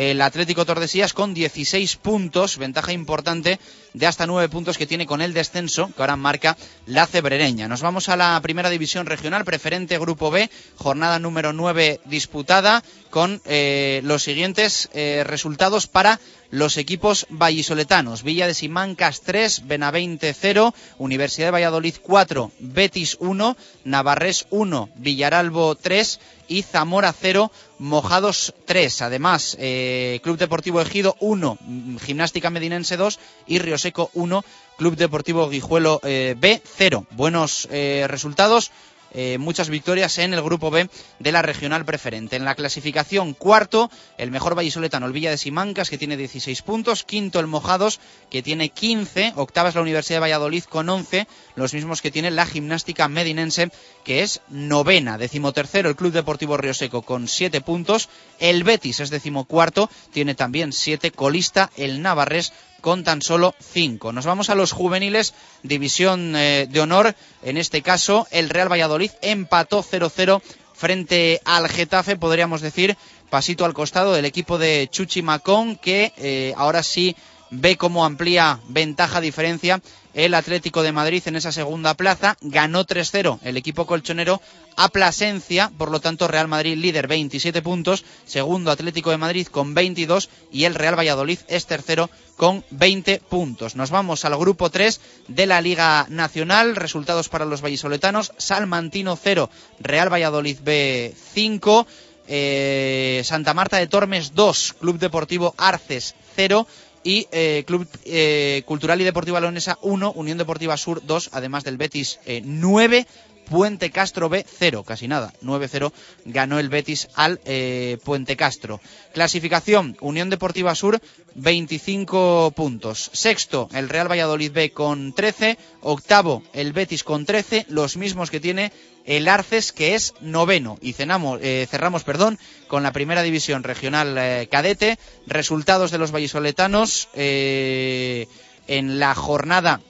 el 0.00 0.22
Atlético 0.22 0.64
Tordesillas 0.64 1.12
con 1.12 1.34
16 1.34 1.96
puntos, 1.96 2.56
ventaja 2.56 2.90
importante 2.90 3.60
de 3.92 4.06
hasta 4.06 4.26
nueve 4.26 4.48
puntos 4.48 4.78
que 4.78 4.86
tiene 4.86 5.04
con 5.04 5.20
el 5.20 5.34
descenso, 5.34 5.90
que 5.94 6.00
ahora 6.00 6.16
marca 6.16 6.56
la 6.86 7.06
cebrereña. 7.06 7.68
Nos 7.68 7.82
vamos 7.82 8.08
a 8.08 8.16
la 8.16 8.40
primera 8.40 8.70
división 8.70 9.04
regional, 9.04 9.44
preferente 9.44 9.98
Grupo 9.98 10.30
B, 10.30 10.48
jornada 10.76 11.18
número 11.18 11.52
9 11.52 12.00
disputada, 12.06 12.82
con 13.10 13.42
eh, 13.44 14.00
los 14.04 14.22
siguientes 14.22 14.88
eh, 14.94 15.22
resultados 15.26 15.86
para 15.86 16.18
los 16.50 16.78
equipos 16.78 17.26
vallisoletanos. 17.28 18.22
Villa 18.22 18.46
de 18.46 18.54
Simancas 18.54 19.20
3, 19.20 19.66
Benavente 19.66 20.32
0, 20.32 20.74
Universidad 20.96 21.48
de 21.48 21.52
Valladolid 21.52 21.96
4, 22.02 22.52
Betis 22.58 23.18
1, 23.20 23.56
Navarrés 23.84 24.46
1, 24.48 24.88
Villaralbo 24.96 25.74
3 25.74 26.20
y 26.48 26.62
Zamora 26.62 27.12
0, 27.12 27.52
Mojados 27.80 28.52
3. 28.66 29.02
Además, 29.02 29.56
eh, 29.58 30.20
Club 30.22 30.36
Deportivo 30.36 30.82
Ejido 30.82 31.16
1, 31.18 31.58
Gimnástica 32.02 32.50
Medinense 32.50 32.98
2 32.98 33.18
y 33.46 33.58
Río 33.58 33.78
Seco 33.78 34.10
1, 34.12 34.44
Club 34.76 34.96
Deportivo 34.96 35.48
Guijuelo 35.48 35.98
eh, 36.04 36.36
B 36.38 36.60
0. 36.76 37.06
Buenos 37.12 37.66
eh, 37.70 38.04
resultados 38.06 38.70
eh, 39.12 39.38
muchas 39.38 39.68
victorias 39.68 40.18
en 40.18 40.34
el 40.34 40.42
grupo 40.42 40.70
B 40.70 40.88
de 41.18 41.32
la 41.32 41.42
regional 41.42 41.84
preferente. 41.84 42.36
En 42.36 42.44
la 42.44 42.54
clasificación, 42.54 43.34
cuarto, 43.34 43.90
el 44.18 44.30
mejor 44.30 44.54
vallisoletano, 44.54 45.06
el 45.06 45.12
Villa 45.12 45.30
de 45.30 45.38
Simancas, 45.38 45.90
que 45.90 45.98
tiene 45.98 46.16
16 46.16 46.62
puntos. 46.62 47.04
Quinto, 47.04 47.40
el 47.40 47.46
Mojados, 47.46 48.00
que 48.30 48.42
tiene 48.42 48.68
15. 48.68 49.34
Octava 49.36 49.68
es 49.68 49.74
la 49.74 49.82
Universidad 49.82 50.16
de 50.16 50.20
Valladolid 50.20 50.64
con 50.64 50.88
11, 50.88 51.26
los 51.56 51.74
mismos 51.74 52.02
que 52.02 52.10
tiene 52.10 52.30
la 52.30 52.46
gimnástica 52.46 53.08
medinense, 53.08 53.70
que 54.04 54.22
es 54.22 54.40
novena. 54.48 55.18
Decimotercero, 55.18 55.88
el 55.88 55.96
Club 55.96 56.12
Deportivo 56.12 56.56
Río 56.56 56.74
Seco 56.74 57.02
con 57.02 57.28
7 57.28 57.60
puntos. 57.60 58.08
El 58.38 58.64
Betis 58.64 59.00
es 59.00 59.10
decimocuarto, 59.10 59.90
tiene 60.12 60.34
también 60.34 60.72
7. 60.72 61.10
Colista, 61.10 61.70
el 61.76 62.02
Navarres 62.02 62.52
con 62.80 63.04
tan 63.04 63.22
solo 63.22 63.54
5. 63.60 64.12
Nos 64.12 64.26
vamos 64.26 64.50
a 64.50 64.54
los 64.54 64.72
juveniles, 64.72 65.34
división 65.62 66.34
eh, 66.36 66.66
de 66.68 66.80
honor. 66.80 67.14
En 67.42 67.56
este 67.56 67.82
caso, 67.82 68.26
el 68.30 68.48
Real 68.50 68.70
Valladolid 68.70 69.10
empató 69.22 69.82
0-0 69.82 70.42
frente 70.74 71.40
al 71.44 71.68
Getafe, 71.68 72.16
podríamos 72.16 72.60
decir, 72.60 72.96
pasito 73.28 73.64
al 73.64 73.74
costado 73.74 74.12
del 74.12 74.24
equipo 74.24 74.58
de 74.58 74.88
Chuchi 74.90 75.22
Macón, 75.22 75.76
que 75.76 76.12
eh, 76.16 76.54
ahora 76.56 76.82
sí 76.82 77.16
ve 77.50 77.76
cómo 77.76 78.04
amplía 78.04 78.60
ventaja, 78.68 79.20
diferencia 79.20 79.80
el 80.14 80.34
Atlético 80.34 80.82
de 80.82 80.92
Madrid 80.92 81.22
en 81.26 81.36
esa 81.36 81.52
segunda 81.52 81.94
plaza. 81.94 82.36
Ganó 82.40 82.84
3-0 82.84 83.38
el 83.42 83.56
equipo 83.56 83.86
colchonero 83.86 84.40
a 84.76 84.88
Plasencia, 84.88 85.70
por 85.76 85.90
lo 85.90 86.00
tanto 86.00 86.28
Real 86.28 86.48
Madrid 86.48 86.76
líder 86.76 87.06
27 87.06 87.62
puntos, 87.62 88.04
segundo 88.24 88.70
Atlético 88.70 89.10
de 89.10 89.18
Madrid 89.18 89.46
con 89.46 89.74
22 89.74 90.30
y 90.50 90.64
el 90.64 90.74
Real 90.74 90.98
Valladolid 90.98 91.38
es 91.48 91.66
tercero 91.66 92.10
con 92.36 92.64
20 92.70 93.20
puntos. 93.28 93.76
Nos 93.76 93.90
vamos 93.90 94.24
al 94.24 94.36
grupo 94.36 94.70
3 94.70 95.00
de 95.28 95.46
la 95.46 95.60
Liga 95.60 96.06
Nacional, 96.08 96.76
resultados 96.76 97.28
para 97.28 97.44
los 97.44 97.60
vallisoletanos, 97.60 98.32
Salmantino 98.38 99.16
0, 99.16 99.50
Real 99.80 100.12
Valladolid 100.12 100.58
B 100.62 101.14
5, 101.34 101.86
eh, 102.28 103.22
Santa 103.24 103.54
Marta 103.54 103.76
de 103.76 103.88
Tormes 103.88 104.34
2, 104.34 104.76
Club 104.80 104.98
Deportivo 104.98 105.54
Arces 105.58 106.14
0 106.36 106.66
y 107.02 107.26
eh, 107.32 107.64
Club 107.66 107.86
eh, 108.04 108.62
Cultural 108.66 109.00
y 109.00 109.04
Deportivo 109.04 109.40
Leonesa 109.40 109.78
1, 109.82 110.12
Unión 110.12 110.38
Deportiva 110.38 110.76
Sur 110.76 111.02
2, 111.04 111.30
además 111.32 111.64
del 111.64 111.76
Betis 111.76 112.20
eh, 112.26 112.42
9, 112.44 113.06
Puente 113.50 113.90
Castro 113.90 114.28
B 114.28 114.46
0, 114.46 114.84
casi 114.84 115.08
nada, 115.08 115.34
9-0 115.42 115.92
ganó 116.24 116.60
el 116.60 116.68
Betis 116.68 117.08
al 117.16 117.40
eh, 117.44 117.98
Puente 118.04 118.36
Castro. 118.36 118.80
Clasificación, 119.12 119.96
Unión 120.00 120.30
Deportiva 120.30 120.72
Sur 120.76 121.00
25 121.34 122.52
puntos. 122.54 123.10
Sexto, 123.12 123.68
el 123.72 123.88
Real 123.88 124.08
Valladolid 124.08 124.52
B 124.52 124.70
con 124.70 125.12
13, 125.12 125.58
octavo, 125.80 126.44
el 126.52 126.72
Betis 126.72 127.02
con 127.02 127.26
13, 127.26 127.66
los 127.68 127.96
mismos 127.96 128.30
que 128.30 128.38
tiene 128.38 128.70
el 129.04 129.28
Arces, 129.28 129.72
que 129.72 129.94
es 129.94 130.14
noveno. 130.20 130.78
Y 130.80 130.92
cenamos, 130.92 131.40
eh, 131.42 131.66
cerramos 131.70 132.04
perdón, 132.04 132.38
con 132.68 132.82
la 132.82 132.92
primera 132.92 133.22
división 133.22 133.62
regional 133.62 134.16
eh, 134.18 134.48
cadete. 134.50 134.98
Resultados 135.26 135.90
de 135.90 135.98
los 135.98 136.12
vallisoletanos 136.12 137.08
eh, 137.14 138.26
en 138.66 138.98
la 138.98 139.14
jornada 139.14 139.80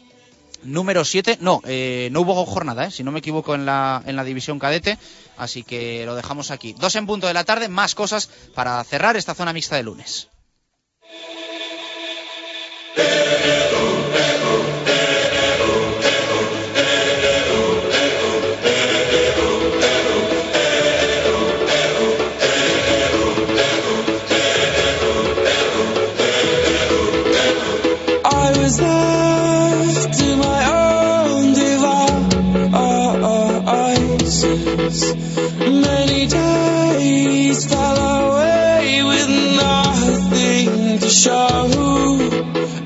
número 0.63 1.05
7. 1.05 1.39
No, 1.41 1.63
eh, 1.65 2.09
no 2.13 2.21
hubo 2.21 2.45
jornada, 2.47 2.91
si 2.91 3.03
no 3.03 3.13
me 3.13 3.21
equivoco, 3.21 3.55
en 3.55 3.67
la, 3.67 4.03
en 4.07 4.17
la 4.17 4.25
división 4.25 4.59
cadete. 4.59 4.99
Así 5.37 5.63
que 5.63 6.05
lo 6.05 6.15
dejamos 6.15 6.51
aquí. 6.51 6.75
Dos 6.79 6.97
en 6.97 7.07
punto 7.07 7.27
de 7.27 7.35
la 7.35 7.45
tarde, 7.45 7.69
más 7.69 7.95
cosas 7.95 8.29
para 8.55 8.83
cerrar 8.85 9.17
esta 9.17 9.35
zona 9.35 9.53
mixta 9.53 9.77
de 9.77 9.83
lunes. 9.83 10.29
Many 34.51 36.27
days 36.27 37.67
fell 37.67 37.97
away 37.97 39.01
with 39.05 39.29
nothing 39.55 40.99
to 40.99 41.09
show, 41.09 41.71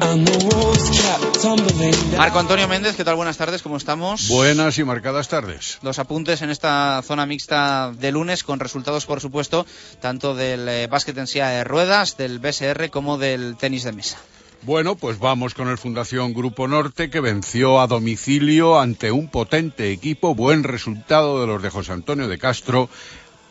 and 0.03 0.27
the 0.27 0.45
walls 0.45 0.91
kept 0.91 1.41
tumbling 1.41 1.93
down. 2.11 2.19
Marco 2.19 2.39
Antonio 2.39 2.69
Méndez, 2.69 2.97
¿qué 2.97 3.05
tal? 3.05 3.17
Buenas 3.17 3.39
tardes, 3.39 3.63
¿cómo 3.63 3.79
estamos? 3.79 4.29
Buenas 4.29 4.77
y 4.77 4.85
marcadas 4.85 5.29
tardes. 5.29 5.79
Los 5.81 5.99
apuntes 5.99 6.43
en 6.43 6.51
esta 6.51 7.01
zona 7.03 7.25
mixta 7.25 7.93
de 7.99 8.13
lunes 8.13 8.45
con 8.45 8.61
resultados, 8.61 9.07
por 9.07 9.23
supuesto, 9.23 9.65
tanto 10.03 10.35
del 10.35 10.69
eh, 10.69 10.87
básquet 10.87 11.17
en 11.17 11.27
silla 11.27 11.49
de 11.49 11.65
ruedas, 11.65 12.19
del 12.19 12.41
BSR 12.41 12.91
como 12.91 13.17
del 13.17 13.57
tenis 13.57 13.85
de 13.85 13.93
mesa. 13.93 14.19
Bueno, 14.65 14.95
pues 14.95 15.19
vamos 15.19 15.53
con 15.53 15.69
el 15.69 15.77
Fundación 15.77 16.33
Grupo 16.33 16.67
Norte 16.67 17.11
que 17.11 17.21
venció 17.21 17.83
a 17.83 17.87
domicilio 17.87 18.81
ante 18.81 19.13
un 19.13 19.29
potente 19.29 19.93
equipo. 19.93 20.35
Buen 20.35 20.65
resultado 20.65 21.43
de 21.43 21.47
los 21.47 21.63
de 21.63 21.69
José 21.69 21.93
Antonio 21.93 22.29
de 22.29 22.39
Castro. 22.39 22.89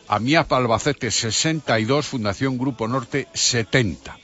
Amiap 0.08 0.52
Albacete 0.52 1.12
62, 1.12 2.06
Fundación 2.06 2.58
Grupo 2.58 2.88
Norte 2.88 3.28
70. 3.32 4.18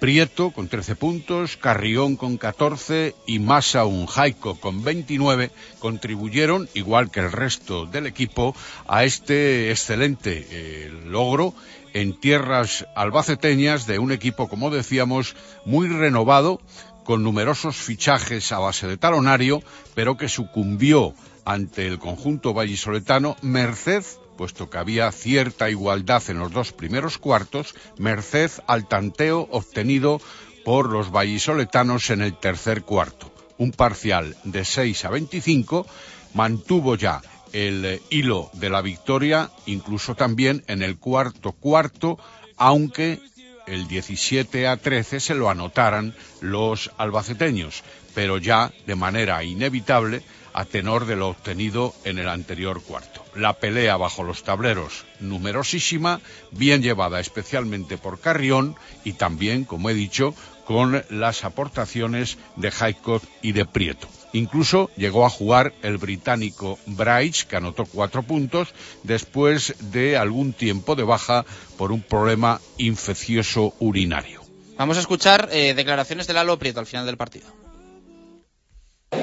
Prieto 0.00 0.50
con 0.50 0.68
13 0.68 0.96
puntos, 0.96 1.56
Carrión 1.56 2.16
con 2.16 2.36
14 2.36 3.14
y 3.26 3.38
Massa 3.38 3.86
Unjaico 3.86 4.60
con 4.60 4.84
29 4.84 5.50
contribuyeron, 5.78 6.68
igual 6.74 7.10
que 7.10 7.20
el 7.20 7.32
resto 7.32 7.86
del 7.86 8.06
equipo, 8.06 8.54
a 8.86 9.04
este 9.04 9.70
excelente 9.70 10.46
eh, 10.50 10.92
logro 11.06 11.54
en 11.94 12.20
tierras 12.20 12.86
albaceteñas 12.94 13.86
de 13.86 13.98
un 13.98 14.12
equipo, 14.12 14.48
como 14.48 14.68
decíamos, 14.68 15.34
muy 15.64 15.88
renovado, 15.88 16.60
con 17.04 17.22
numerosos 17.22 17.76
fichajes 17.76 18.52
a 18.52 18.58
base 18.58 18.86
de 18.86 18.96
talonario, 18.96 19.62
pero 19.94 20.16
que 20.16 20.28
sucumbió 20.28 21.14
ante 21.44 21.86
el 21.86 21.98
conjunto 21.98 22.52
vallisoletano 22.52 23.36
merced 23.42 24.04
puesto 24.36 24.68
que 24.68 24.78
había 24.78 25.10
cierta 25.12 25.70
igualdad 25.70 26.22
en 26.28 26.38
los 26.38 26.52
dos 26.52 26.72
primeros 26.72 27.18
cuartos, 27.18 27.74
merced 27.98 28.50
al 28.66 28.88
tanteo 28.88 29.48
obtenido 29.50 30.20
por 30.64 30.90
los 30.90 31.10
vallisoletanos 31.12 32.10
en 32.10 32.22
el 32.22 32.36
tercer 32.36 32.82
cuarto. 32.82 33.32
Un 33.58 33.70
parcial 33.70 34.36
de 34.44 34.64
6 34.64 35.04
a 35.04 35.10
25 35.10 35.86
mantuvo 36.34 36.96
ya 36.96 37.22
el 37.54 37.84
eh, 37.84 38.02
hilo 38.10 38.50
de 38.52 38.68
la 38.68 38.82
victoria, 38.82 39.50
incluso 39.64 40.14
también 40.14 40.64
en 40.66 40.82
el 40.82 40.98
cuarto 40.98 41.52
cuarto, 41.52 42.18
aunque 42.56 43.20
el 43.66 43.88
17 43.88 44.66
a 44.66 44.76
13 44.76 45.20
se 45.20 45.34
lo 45.34 45.48
anotaran 45.48 46.14
los 46.40 46.90
albaceteños, 46.98 47.82
pero 48.14 48.36
ya 48.38 48.72
de 48.86 48.96
manera 48.96 49.42
inevitable 49.44 50.22
a 50.52 50.64
tenor 50.64 51.06
de 51.06 51.16
lo 51.16 51.28
obtenido 51.28 51.94
en 52.04 52.18
el 52.18 52.28
anterior 52.28 52.82
cuarto. 52.82 53.24
La 53.34 53.54
pelea 53.54 53.96
bajo 53.96 54.22
los 54.22 54.44
tableros 54.44 55.04
numerosísima, 55.20 56.20
bien 56.50 56.82
llevada 56.82 57.20
especialmente 57.20 57.98
por 57.98 58.20
Carrión 58.20 58.76
y 59.04 59.14
también, 59.14 59.64
como 59.64 59.90
he 59.90 59.94
dicho, 59.94 60.34
con 60.64 61.04
las 61.10 61.44
aportaciones 61.44 62.38
de 62.56 62.68
Highcott 62.68 63.24
y 63.42 63.52
de 63.52 63.64
Prieto. 63.64 64.08
Incluso 64.34 64.90
llegó 64.96 65.24
a 65.24 65.30
jugar 65.30 65.72
el 65.82 65.96
británico 65.96 66.76
Bryce, 66.86 67.46
que 67.46 67.56
anotó 67.56 67.86
cuatro 67.86 68.24
puntos, 68.24 68.74
después 69.04 69.76
de 69.78 70.16
algún 70.16 70.52
tiempo 70.52 70.96
de 70.96 71.04
baja 71.04 71.46
por 71.78 71.92
un 71.92 72.02
problema 72.02 72.60
infeccioso 72.76 73.74
urinario. 73.78 74.42
Vamos 74.76 74.96
a 74.96 75.00
escuchar 75.00 75.48
eh, 75.52 75.72
declaraciones 75.74 76.26
de 76.26 76.34
Lalo 76.34 76.58
Prieto 76.58 76.80
al 76.80 76.86
final 76.86 77.06
del 77.06 77.16
partido. 77.16 77.46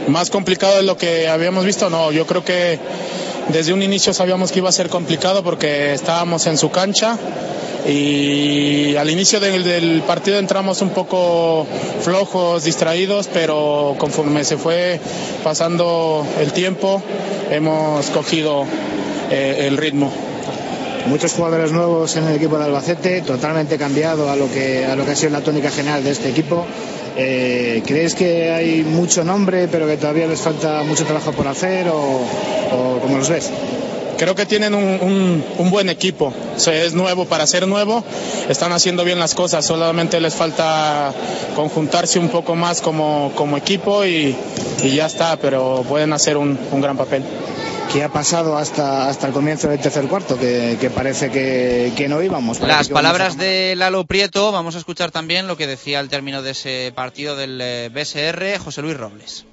Más 0.07 0.29
complicado 0.29 0.77
de 0.77 0.83
lo 0.83 0.95
que 0.95 1.27
habíamos 1.27 1.65
visto, 1.65 1.89
no. 1.89 2.13
Yo 2.13 2.25
creo 2.25 2.45
que 2.45 2.79
desde 3.49 3.73
un 3.73 3.81
inicio 3.81 4.13
sabíamos 4.13 4.51
que 4.51 4.59
iba 4.59 4.69
a 4.69 4.73
ser 4.73 4.89
complicado 4.89 5.43
porque 5.43 5.93
estábamos 5.93 6.47
en 6.47 6.57
su 6.57 6.71
cancha 6.71 7.17
y 7.87 8.95
al 8.95 9.09
inicio 9.09 9.39
del, 9.39 9.63
del 9.63 10.01
partido 10.03 10.37
entramos 10.37 10.81
un 10.81 10.89
poco 10.89 11.65
flojos, 12.01 12.63
distraídos, 12.63 13.27
pero 13.33 13.95
conforme 13.97 14.43
se 14.43 14.57
fue 14.57 14.99
pasando 15.43 16.25
el 16.39 16.51
tiempo 16.53 17.01
hemos 17.49 18.05
cogido 18.07 18.65
eh, 19.29 19.67
el 19.67 19.77
ritmo. 19.77 20.11
Muchos 21.07 21.33
jugadores 21.33 21.71
nuevos 21.71 22.15
en 22.15 22.27
el 22.27 22.35
equipo 22.35 22.59
de 22.59 22.65
Albacete, 22.65 23.21
totalmente 23.21 23.77
cambiado 23.77 24.29
a 24.29 24.35
lo 24.35 24.51
que, 24.51 24.85
a 24.85 24.95
lo 24.95 25.03
que 25.03 25.11
ha 25.11 25.15
sido 25.15 25.31
la 25.31 25.41
tónica 25.41 25.71
general 25.71 26.03
de 26.03 26.11
este 26.11 26.29
equipo. 26.29 26.65
Eh, 27.17 27.83
¿Crees 27.85 28.15
que 28.15 28.51
hay 28.51 28.83
mucho 28.83 29.23
nombre, 29.23 29.67
pero 29.67 29.85
que 29.87 29.97
todavía 29.97 30.27
les 30.27 30.39
falta 30.39 30.83
mucho 30.83 31.03
trabajo 31.05 31.31
por 31.33 31.47
hacer 31.47 31.87
o, 31.89 31.95
o 31.97 32.99
cómo 33.01 33.17
los 33.17 33.29
ves? 33.29 33.49
Creo 34.17 34.35
que 34.35 34.45
tienen 34.45 34.75
un, 34.75 35.43
un- 35.57 35.69
buen 35.71 35.89
equipo. 35.89 36.31
Sea, 36.55 36.83
es 36.83 36.93
nuevo 36.93 37.25
para 37.25 37.47
ser 37.47 37.67
nuevo. 37.67 38.03
Están 38.49 38.71
haciendo 38.71 39.03
bien 39.03 39.17
las 39.17 39.33
cosas. 39.33 39.65
Solamente 39.65 40.19
les 40.21 40.35
falta 40.35 41.11
conjuntarse 41.55 42.19
un 42.19 42.29
poco 42.29 42.55
más 42.55 42.81
como, 42.81 43.31
como 43.35 43.57
equipo 43.57 44.05
y, 44.05 44.35
y 44.83 44.89
ya 44.95 45.07
está. 45.07 45.37
Pero 45.37 45.83
pueden 45.89 46.13
hacer 46.13 46.37
un, 46.37 46.55
un 46.71 46.81
gran 46.81 46.97
papel. 46.97 47.23
¿Qué 47.93 48.03
ha 48.03 48.09
pasado 48.09 48.57
hasta, 48.57 49.09
hasta 49.09 49.27
el 49.27 49.33
comienzo 49.33 49.67
del 49.67 49.79
tercer 49.79 50.05
cuarto? 50.07 50.39
Que, 50.39 50.77
que 50.79 50.89
parece 50.89 51.29
que, 51.29 51.91
que 51.97 52.07
no 52.07 52.21
íbamos. 52.23 52.61
Las 52.61 52.87
que 52.87 52.93
a- 52.93 52.95
palabras 52.95 53.37
de 53.37 53.73
Lalo 53.75 54.05
Prieto, 54.05 54.51
vamos 54.53 54.75
a 54.75 54.77
escuchar 54.77 55.11
también 55.11 55.45
lo 55.47 55.57
que 55.57 55.67
decía 55.67 55.99
al 55.99 56.07
término 56.07 56.41
de 56.41 56.51
ese 56.51 56.93
partido 56.95 57.35
del 57.35 57.59
eh, 57.61 57.89
BSR 57.93 58.57
José 58.59 58.81
Luis 58.81 58.95
Robles. 58.95 59.45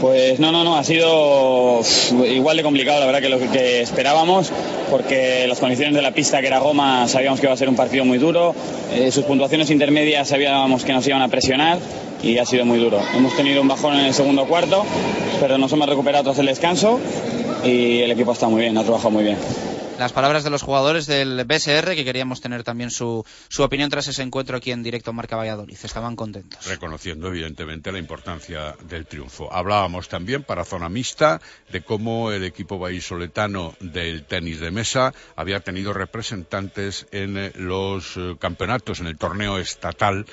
Pues 0.00 0.40
no, 0.40 0.50
no, 0.52 0.64
no, 0.64 0.76
ha 0.76 0.84
sido 0.84 1.80
igual 2.26 2.56
de 2.56 2.62
complicado 2.62 3.00
la 3.00 3.06
verdad 3.06 3.20
que 3.20 3.28
lo 3.28 3.38
que 3.38 3.82
esperábamos, 3.82 4.50
porque 4.90 5.46
las 5.46 5.58
condiciones 5.58 5.94
de 5.94 6.02
la 6.02 6.12
pista 6.12 6.40
que 6.40 6.46
era 6.46 6.58
goma 6.58 7.06
sabíamos 7.08 7.40
que 7.40 7.46
iba 7.46 7.52
a 7.52 7.56
ser 7.56 7.68
un 7.68 7.76
partido 7.76 8.04
muy 8.04 8.18
duro, 8.18 8.54
eh, 8.94 9.10
sus 9.10 9.24
puntuaciones 9.24 9.70
intermedias 9.70 10.28
sabíamos 10.28 10.84
que 10.84 10.92
nos 10.92 11.06
iban 11.06 11.22
a 11.22 11.28
presionar 11.28 11.78
y 12.22 12.38
ha 12.38 12.46
sido 12.46 12.64
muy 12.64 12.78
duro. 12.78 13.00
Hemos 13.14 13.36
tenido 13.36 13.60
un 13.60 13.68
bajón 13.68 13.94
en 13.98 14.06
el 14.06 14.14
segundo 14.14 14.46
cuarto, 14.46 14.84
pero 15.40 15.58
nos 15.58 15.72
hemos 15.72 15.88
recuperado 15.88 16.24
tras 16.24 16.38
el 16.38 16.46
descanso 16.46 16.98
y 17.64 18.00
el 18.00 18.10
equipo 18.10 18.32
está 18.32 18.48
muy 18.48 18.62
bien, 18.62 18.78
ha 18.78 18.82
trabajado 18.82 19.10
muy 19.10 19.24
bien. 19.24 19.36
Las 20.00 20.14
palabras 20.14 20.44
de 20.44 20.48
los 20.48 20.62
jugadores 20.62 21.06
del 21.06 21.44
BSR, 21.44 21.94
que 21.94 22.06
queríamos 22.06 22.40
tener 22.40 22.64
también 22.64 22.90
su, 22.90 23.22
opinión 23.58 23.90
tras 23.90 24.08
ese 24.08 24.22
encuentro 24.22 24.56
aquí 24.56 24.72
en 24.72 24.82
directo 24.82 25.12
Marca 25.12 25.36
Valladolid. 25.36 25.76
Estaban 25.82 26.16
contentos. 26.16 26.64
reconociendo 26.64 27.28
evidentemente 27.28 27.92
la 27.92 27.98
importancia 27.98 28.76
del 28.88 29.04
triunfo. 29.04 29.52
Hablábamos 29.52 30.08
también 30.08 30.42
para 30.42 30.64
zona 30.64 30.88
mixta 30.88 31.42
de 31.70 31.82
cómo 31.82 32.32
el 32.32 32.44
equipo 32.44 32.78
vallisoletano 32.78 33.74
del 33.80 34.24
tenis 34.24 34.58
de 34.60 34.70
mesa 34.70 35.12
había 35.36 35.60
tenido 35.60 35.92
representantes 35.92 37.06
en 37.12 37.52
los 37.56 38.16
eh, 38.16 38.36
campeonatos, 38.40 39.00
en 39.00 39.06
el 39.06 39.18
torneo 39.18 39.58
estatal 39.58 40.24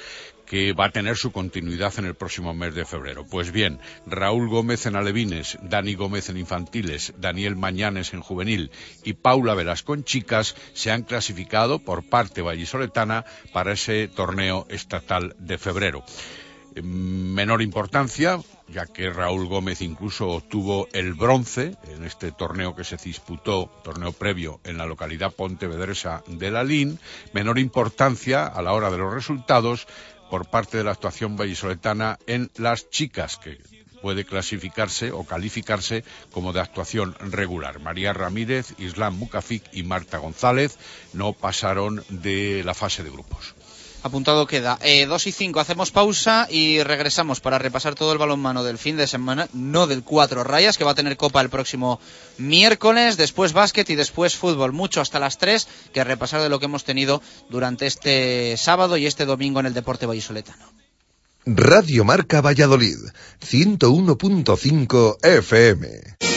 que 0.48 0.74
va 0.74 0.86
a 0.86 0.92
tener 0.92 1.18
su 1.18 1.32
continuidad 1.32 1.94
en 1.98 2.06
el 2.06 2.16
próximo 2.16 2.54
mes 2.54 2.74
de 2.74 2.86
febrero. 2.86 3.26
Pues 3.30 3.52
bien, 3.52 3.80
Raúl 4.06 4.50
Gómez 4.50 4.86
en 4.86 4.96
alevines, 4.96 5.58
Dani 5.62 5.94
Gómez 5.94 6.30
en 6.30 6.38
infantiles, 6.38 7.14
Daniel 7.18 7.56
Mañanes 7.56 8.14
en 8.14 8.22
juvenil 8.22 8.72
y 9.04 9.14
Paula 9.14 9.54
Velasco 9.54 9.94
en 9.94 10.04
chicas 10.04 10.56
se 10.74 10.92
han 10.92 11.04
clasificado 11.04 11.80
por 11.80 12.10
parte 12.10 12.42
vallisoletana 12.42 13.26
para 13.52 13.74
ese 13.74 14.08
torneo 14.08 14.66
estatal 14.70 15.36
de 15.38 15.58
febrero 15.58 16.04
menor 16.84 17.62
importancia, 17.62 18.40
ya 18.68 18.86
que 18.86 19.10
Raúl 19.10 19.48
Gómez 19.48 19.82
incluso 19.82 20.30
obtuvo 20.30 20.88
el 20.94 21.14
bronce 21.14 21.76
en 21.88 22.04
este 22.04 22.32
torneo 22.32 22.76
que 22.76 22.84
se 22.84 22.98
disputó, 22.98 23.72
torneo 23.84 24.12
previo 24.12 24.60
en 24.64 24.78
la 24.78 24.86
localidad 24.86 25.34
pontevedresa 25.34 26.24
de 26.28 26.52
Lalín, 26.52 27.00
menor 27.34 27.60
importancia 27.60 28.46
a 28.46 28.62
la 28.62 28.74
hora 28.74 28.92
de 28.92 28.98
los 28.98 29.14
resultados 29.14 29.88
por 30.30 30.50
parte 30.50 30.78
de 30.78 30.84
la 30.84 30.92
actuación 30.92 31.36
vallisoletana 31.36 32.18
en 32.28 32.52
las 32.58 32.90
chicas, 32.90 33.38
que 33.38 33.60
puede 34.02 34.26
clasificarse 34.26 35.12
o 35.12 35.24
calificarse 35.24 36.04
como 36.32 36.54
de 36.54 36.62
actuación 36.62 37.16
regular. 37.20 37.80
María 37.80 38.14
Ramírez, 38.14 38.74
Islam 38.78 39.18
Mucafic 39.18 39.64
y 39.74 39.84
Marta 39.84 40.18
González 40.18 40.78
no 41.14 41.34
pasaron 41.34 42.04
de 42.10 42.64
la 42.64 42.74
fase 42.74 43.04
de 43.04 43.10
grupos. 43.10 43.57
Apuntado 44.04 44.46
queda. 44.48 44.78
Eh, 44.82 45.06
2 45.06 45.28
y 45.28 45.32
5, 45.32 45.60
hacemos 45.60 45.92
pausa 45.92 46.48
y 46.50 46.82
regresamos 46.84 47.40
para 47.40 47.58
repasar 47.58 47.96
todo 47.96 48.12
el 48.12 48.18
balonmano 48.18 48.64
del 48.64 48.78
fin 48.78 48.96
de 48.96 49.08
semana, 49.08 49.50
no 49.54 49.88
del 49.88 50.04
cuatro 50.04 50.44
rayas, 50.44 50.78
que 50.78 50.84
va 50.84 50.92
a 50.92 50.96
tener 50.96 51.18
copa 51.18 51.42
el 51.42 51.50
próximo 51.50 52.00
miércoles, 52.38 53.18
después 53.18 53.54
básquet 53.54 53.90
y 53.90 53.96
después 53.96 54.36
fútbol. 54.36 54.72
Mucho 54.72 55.02
hasta 55.02 55.20
las 55.20 55.38
3, 55.38 55.68
que 55.94 56.04
repasar 56.04 56.42
de 56.42 56.50
lo 56.50 56.60
que 56.60 56.66
hemos 56.66 56.84
tenido 56.84 57.22
durante 57.50 57.88
este 57.88 58.56
sábado 58.58 58.98
y 58.98 59.08
este 59.08 59.26
domingo 59.26 59.60
en 59.60 59.66
el 59.66 59.74
deporte 59.74 60.06
vallisoletano. 60.06 60.66
Radio 61.46 62.04
Marca 62.04 62.42
Valladolid, 62.42 62.98
101.5 63.42 65.18
FM. 65.24 66.37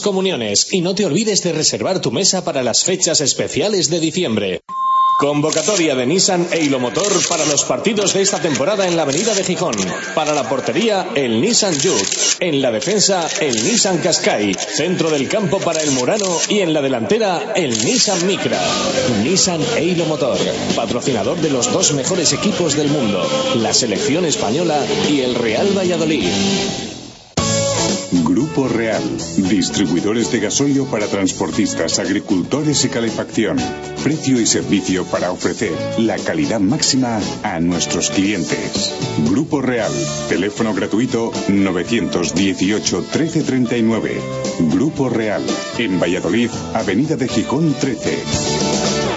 comuniones 0.00 0.68
y 0.72 0.80
no 0.80 0.94
te 0.94 1.04
olvides 1.04 1.42
de 1.42 1.52
reservar 1.52 2.00
tu 2.00 2.10
mesa 2.10 2.44
para 2.44 2.62
las 2.62 2.84
fechas 2.84 3.20
especiales 3.20 3.90
de 3.90 4.00
diciembre. 4.00 4.60
Convocatoria 5.18 5.94
de 5.94 6.04
Nissan 6.04 6.46
e 6.52 6.68
Motor 6.68 7.08
para 7.26 7.46
los 7.46 7.64
partidos 7.64 8.12
de 8.12 8.20
esta 8.20 8.38
temporada 8.38 8.86
en 8.86 8.96
la 8.96 9.02
Avenida 9.04 9.32
de 9.32 9.44
Gijón. 9.44 9.74
Para 10.14 10.34
la 10.34 10.46
portería, 10.46 11.08
el 11.14 11.40
Nissan 11.40 11.72
Juke. 11.72 12.04
En 12.40 12.60
la 12.60 12.70
defensa, 12.70 13.26
el 13.40 13.54
Nissan 13.64 13.96
Qashqai. 13.96 14.52
Centro 14.52 15.08
del 15.08 15.26
campo 15.26 15.58
para 15.58 15.80
el 15.80 15.92
Murano 15.92 16.38
y 16.50 16.60
en 16.60 16.74
la 16.74 16.82
delantera, 16.82 17.54
el 17.56 17.82
Nissan 17.82 18.26
Micra. 18.26 18.60
Nissan 19.22 19.62
e 19.78 19.94
Motor, 20.04 20.36
patrocinador 20.76 21.40
de 21.40 21.48
los 21.48 21.72
dos 21.72 21.94
mejores 21.94 22.34
equipos 22.34 22.76
del 22.76 22.88
mundo, 22.88 23.26
la 23.56 23.72
selección 23.72 24.26
española 24.26 24.84
y 25.08 25.22
el 25.22 25.34
Real 25.34 25.72
Valladolid. 25.74 26.95
Grupo 28.56 28.72
Real, 28.72 29.02
distribuidores 29.50 30.32
de 30.32 30.40
gasolio 30.40 30.86
para 30.86 31.06
transportistas, 31.08 31.98
agricultores 31.98 32.86
y 32.86 32.88
calefacción. 32.88 33.58
Precio 34.02 34.40
y 34.40 34.46
servicio 34.46 35.04
para 35.04 35.30
ofrecer 35.30 35.72
la 35.98 36.16
calidad 36.16 36.58
máxima 36.58 37.20
a 37.42 37.60
nuestros 37.60 38.08
clientes. 38.08 38.94
Grupo 39.28 39.60
Real, 39.60 39.92
teléfono 40.30 40.72
gratuito 40.72 41.32
918 41.48 43.00
1339. 43.00 44.22
Grupo 44.72 45.10
Real, 45.10 45.44
en 45.76 46.00
Valladolid, 46.00 46.48
Avenida 46.72 47.16
de 47.16 47.28
Gijón 47.28 47.74
13. 47.78 48.22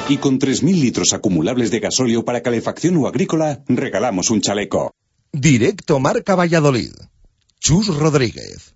Y 0.09 0.17
con 0.17 0.37
3.000 0.37 0.81
litros 0.81 1.13
acumulables 1.13 1.71
de 1.71 1.79
gasolio 1.79 2.25
para 2.25 2.41
calefacción 2.41 2.97
o 2.97 3.07
agrícola, 3.07 3.63
regalamos 3.69 4.31
un 4.31 4.41
chaleco. 4.41 4.91
Directo 5.31 5.97
Marca 6.01 6.35
Valladolid. 6.35 6.91
Chus 7.61 7.87
Rodríguez. 7.87 8.75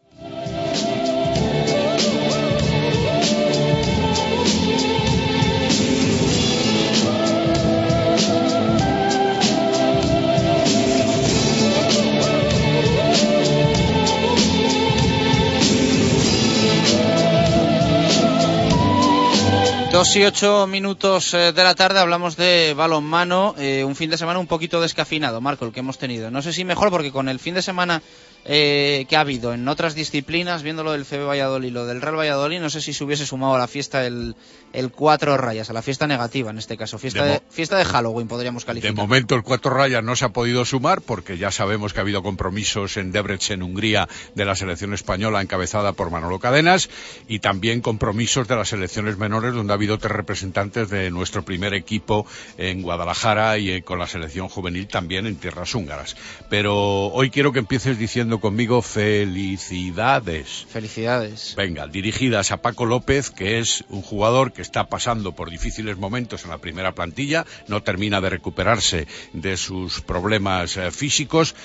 Dos 19.91 20.15
y 20.15 20.23
ocho 20.23 20.67
minutos 20.67 21.33
eh, 21.33 21.51
de 21.51 21.63
la 21.65 21.75
tarde 21.75 21.99
hablamos 21.99 22.37
de 22.37 22.73
balonmano, 22.73 23.55
eh, 23.57 23.83
un 23.83 23.93
fin 23.93 24.09
de 24.09 24.17
semana 24.17 24.39
un 24.39 24.47
poquito 24.47 24.79
descafinado, 24.79 25.41
Marco, 25.41 25.65
el 25.65 25.73
que 25.73 25.81
hemos 25.81 25.97
tenido. 25.97 26.31
No 26.31 26.41
sé 26.41 26.53
si 26.53 26.63
mejor 26.63 26.91
porque 26.91 27.11
con 27.11 27.27
el 27.27 27.39
fin 27.39 27.55
de 27.55 27.61
semana 27.61 28.01
eh, 28.45 29.05
que 29.07 29.15
ha 29.15 29.21
habido 29.21 29.53
en 29.53 29.67
otras 29.67 29.95
disciplinas, 29.95 30.63
viendo 30.63 30.83
lo 30.83 30.91
del 30.91 31.05
CB 31.05 31.27
Valladolid 31.27 31.67
y 31.67 31.71
lo 31.71 31.85
del 31.85 32.01
Real 32.01 32.17
Valladolid, 32.17 32.59
no 32.59 32.69
sé 32.69 32.81
si 32.81 32.93
se 32.93 33.03
hubiese 33.03 33.25
sumado 33.25 33.55
a 33.55 33.59
la 33.59 33.67
fiesta 33.67 34.05
el, 34.05 34.35
el 34.73 34.91
cuatro 34.91 35.37
rayas, 35.37 35.69
a 35.69 35.73
la 35.73 35.81
fiesta 35.81 36.07
negativa 36.07 36.49
en 36.49 36.57
este 36.57 36.77
caso, 36.77 36.97
fiesta 36.97 37.23
De 37.23 37.31
de, 37.33 37.41
fiesta 37.49 37.77
de 37.77 37.85
Halloween 37.85 38.27
podríamos 38.27 38.63
De 38.63 38.67
calificar. 38.67 38.95
momento 38.95 39.35
el 39.35 39.43
cuatro 39.43 39.71
rayas 39.73 40.03
no 40.03 40.15
se 40.15 40.25
ha 40.25 40.29
podido 40.29 40.65
sumar 40.65 41.01
porque 41.01 41.37
ya 41.37 41.51
sabemos 41.51 41.93
que 41.93 41.99
ha 41.99 42.01
habido 42.03 42.23
compromisos 42.23 42.97
en 42.97 43.11
Debrecen, 43.11 43.61
Hungría, 43.63 44.07
de 44.35 44.45
la 44.45 44.55
selección 44.55 44.93
española 44.93 45.41
encabezada 45.41 45.93
por 45.93 46.09
Manolo 46.09 46.39
Cadenas 46.39 46.89
y 47.27 47.39
también 47.39 47.81
compromisos 47.81 48.47
de 48.47 48.55
las 48.55 48.69
selecciones 48.69 49.17
menores 49.17 49.53
donde 49.53 49.73
ha 49.73 49.75
habido 49.75 49.97
tres 49.97 50.13
representantes 50.13 50.89
de 50.89 51.11
nuestro 51.11 51.43
primer 51.43 51.73
equipo 51.73 52.25
en 52.57 52.81
Guadalajara 52.81 53.57
y 53.57 53.71
eh, 53.71 53.81
con 53.83 53.99
la 53.99 54.07
selección 54.07 54.49
juvenil 54.49 54.87
también 54.87 55.25
en 55.27 55.35
tierras 55.35 55.75
húngaras. 55.75 56.15
Pero 56.49 57.07
hoy 57.07 57.29
quiero 57.29 57.51
que 57.51 57.59
empieces 57.59 57.97
diciendo 57.97 58.30
conmigo 58.39 58.81
felicidades. 58.81 60.65
Felicidades. 60.69 61.53
Venga, 61.57 61.87
dirigidas 61.87 62.51
a 62.51 62.61
Paco 62.61 62.85
López, 62.85 63.29
que 63.29 63.59
es 63.59 63.83
un 63.89 64.01
jugador 64.01 64.53
que 64.53 64.61
está 64.61 64.87
pasando 64.87 65.33
por 65.33 65.49
difíciles 65.49 65.97
momentos 65.97 66.43
en 66.43 66.51
la 66.51 66.59
primera 66.59 66.93
plantilla, 66.93 67.45
no 67.67 67.83
termina 67.83 68.21
de 68.21 68.29
recuperarse 68.29 69.07
de 69.33 69.57
sus 69.57 70.01
problemas 70.01 70.77
eh, 70.77 70.91
físicos. 70.91 71.55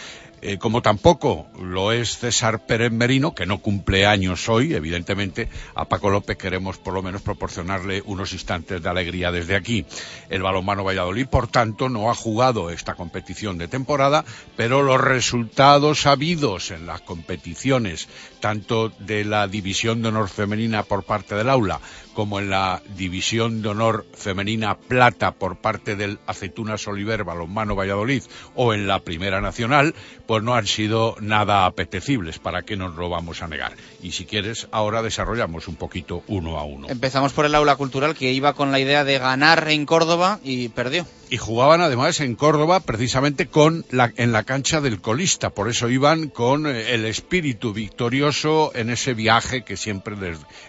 Eh, 0.48 0.58
como 0.58 0.80
tampoco 0.80 1.48
lo 1.60 1.90
es 1.90 2.18
César 2.18 2.66
Pérez 2.66 2.92
Merino, 2.92 3.34
que 3.34 3.46
no 3.46 3.58
cumple 3.58 4.06
años 4.06 4.48
hoy, 4.48 4.74
evidentemente, 4.74 5.48
a 5.74 5.86
Paco 5.86 6.08
López 6.08 6.36
queremos 6.36 6.78
por 6.78 6.94
lo 6.94 7.02
menos 7.02 7.22
proporcionarle 7.22 8.00
unos 8.06 8.32
instantes 8.32 8.80
de 8.80 8.88
alegría 8.88 9.32
desde 9.32 9.56
aquí. 9.56 9.86
El 10.28 10.42
balonmano 10.42 10.84
Valladolid, 10.84 11.26
por 11.26 11.48
tanto, 11.48 11.88
no 11.88 12.12
ha 12.12 12.14
jugado 12.14 12.70
esta 12.70 12.94
competición 12.94 13.58
de 13.58 13.66
temporada, 13.66 14.24
pero 14.56 14.84
los 14.84 15.00
resultados 15.00 16.06
habidos 16.06 16.70
en 16.70 16.86
las 16.86 17.00
competiciones, 17.00 18.08
tanto 18.46 18.92
de 19.00 19.24
la 19.24 19.48
división 19.48 20.02
de 20.02 20.08
honor 20.10 20.28
femenina 20.28 20.84
por 20.84 21.02
parte 21.02 21.34
del 21.34 21.50
aula, 21.50 21.80
como 22.14 22.38
en 22.38 22.48
la 22.48 22.80
división 22.96 23.60
de 23.60 23.70
honor 23.70 24.06
femenina 24.14 24.78
plata 24.78 25.32
por 25.32 25.56
parte 25.56 25.96
del 25.96 26.20
Aceitunas 26.28 26.86
Oliver 26.86 27.24
Balonmano 27.24 27.74
Valladolid 27.74 28.22
o 28.54 28.72
en 28.72 28.86
la 28.86 29.00
Primera 29.00 29.40
Nacional, 29.40 29.96
pues 30.26 30.44
no 30.44 30.54
han 30.54 30.68
sido 30.68 31.16
nada 31.20 31.66
apetecibles, 31.66 32.38
¿para 32.38 32.62
qué 32.62 32.76
nos 32.76 32.94
lo 32.94 33.10
vamos 33.10 33.42
a 33.42 33.48
negar? 33.48 33.72
Y 34.00 34.12
si 34.12 34.26
quieres, 34.26 34.68
ahora 34.70 35.02
desarrollamos 35.02 35.66
un 35.66 35.74
poquito 35.74 36.22
uno 36.28 36.56
a 36.56 36.64
uno. 36.64 36.88
Empezamos 36.88 37.32
por 37.32 37.46
el 37.46 37.54
aula 37.54 37.74
cultural 37.74 38.14
que 38.14 38.30
iba 38.32 38.52
con 38.52 38.70
la 38.70 38.78
idea 38.78 39.02
de 39.02 39.18
ganar 39.18 39.68
en 39.68 39.86
Córdoba 39.86 40.38
y 40.44 40.68
perdió. 40.68 41.04
Y 41.28 41.38
jugaban 41.38 41.80
además 41.80 42.20
en 42.20 42.36
Córdoba 42.36 42.78
precisamente 42.78 43.48
con 43.48 43.84
la, 43.90 44.12
en 44.16 44.30
la 44.30 44.44
cancha 44.44 44.80
del 44.80 45.00
colista, 45.00 45.50
por 45.50 45.68
eso 45.68 45.88
iban 45.88 46.28
con 46.28 46.68
eh, 46.68 46.94
el 46.94 47.04
espíritu 47.04 47.72
victorioso 47.72 48.35
en 48.74 48.90
ese 48.90 49.14
viaje 49.14 49.62
que 49.62 49.78
siempre 49.78 50.14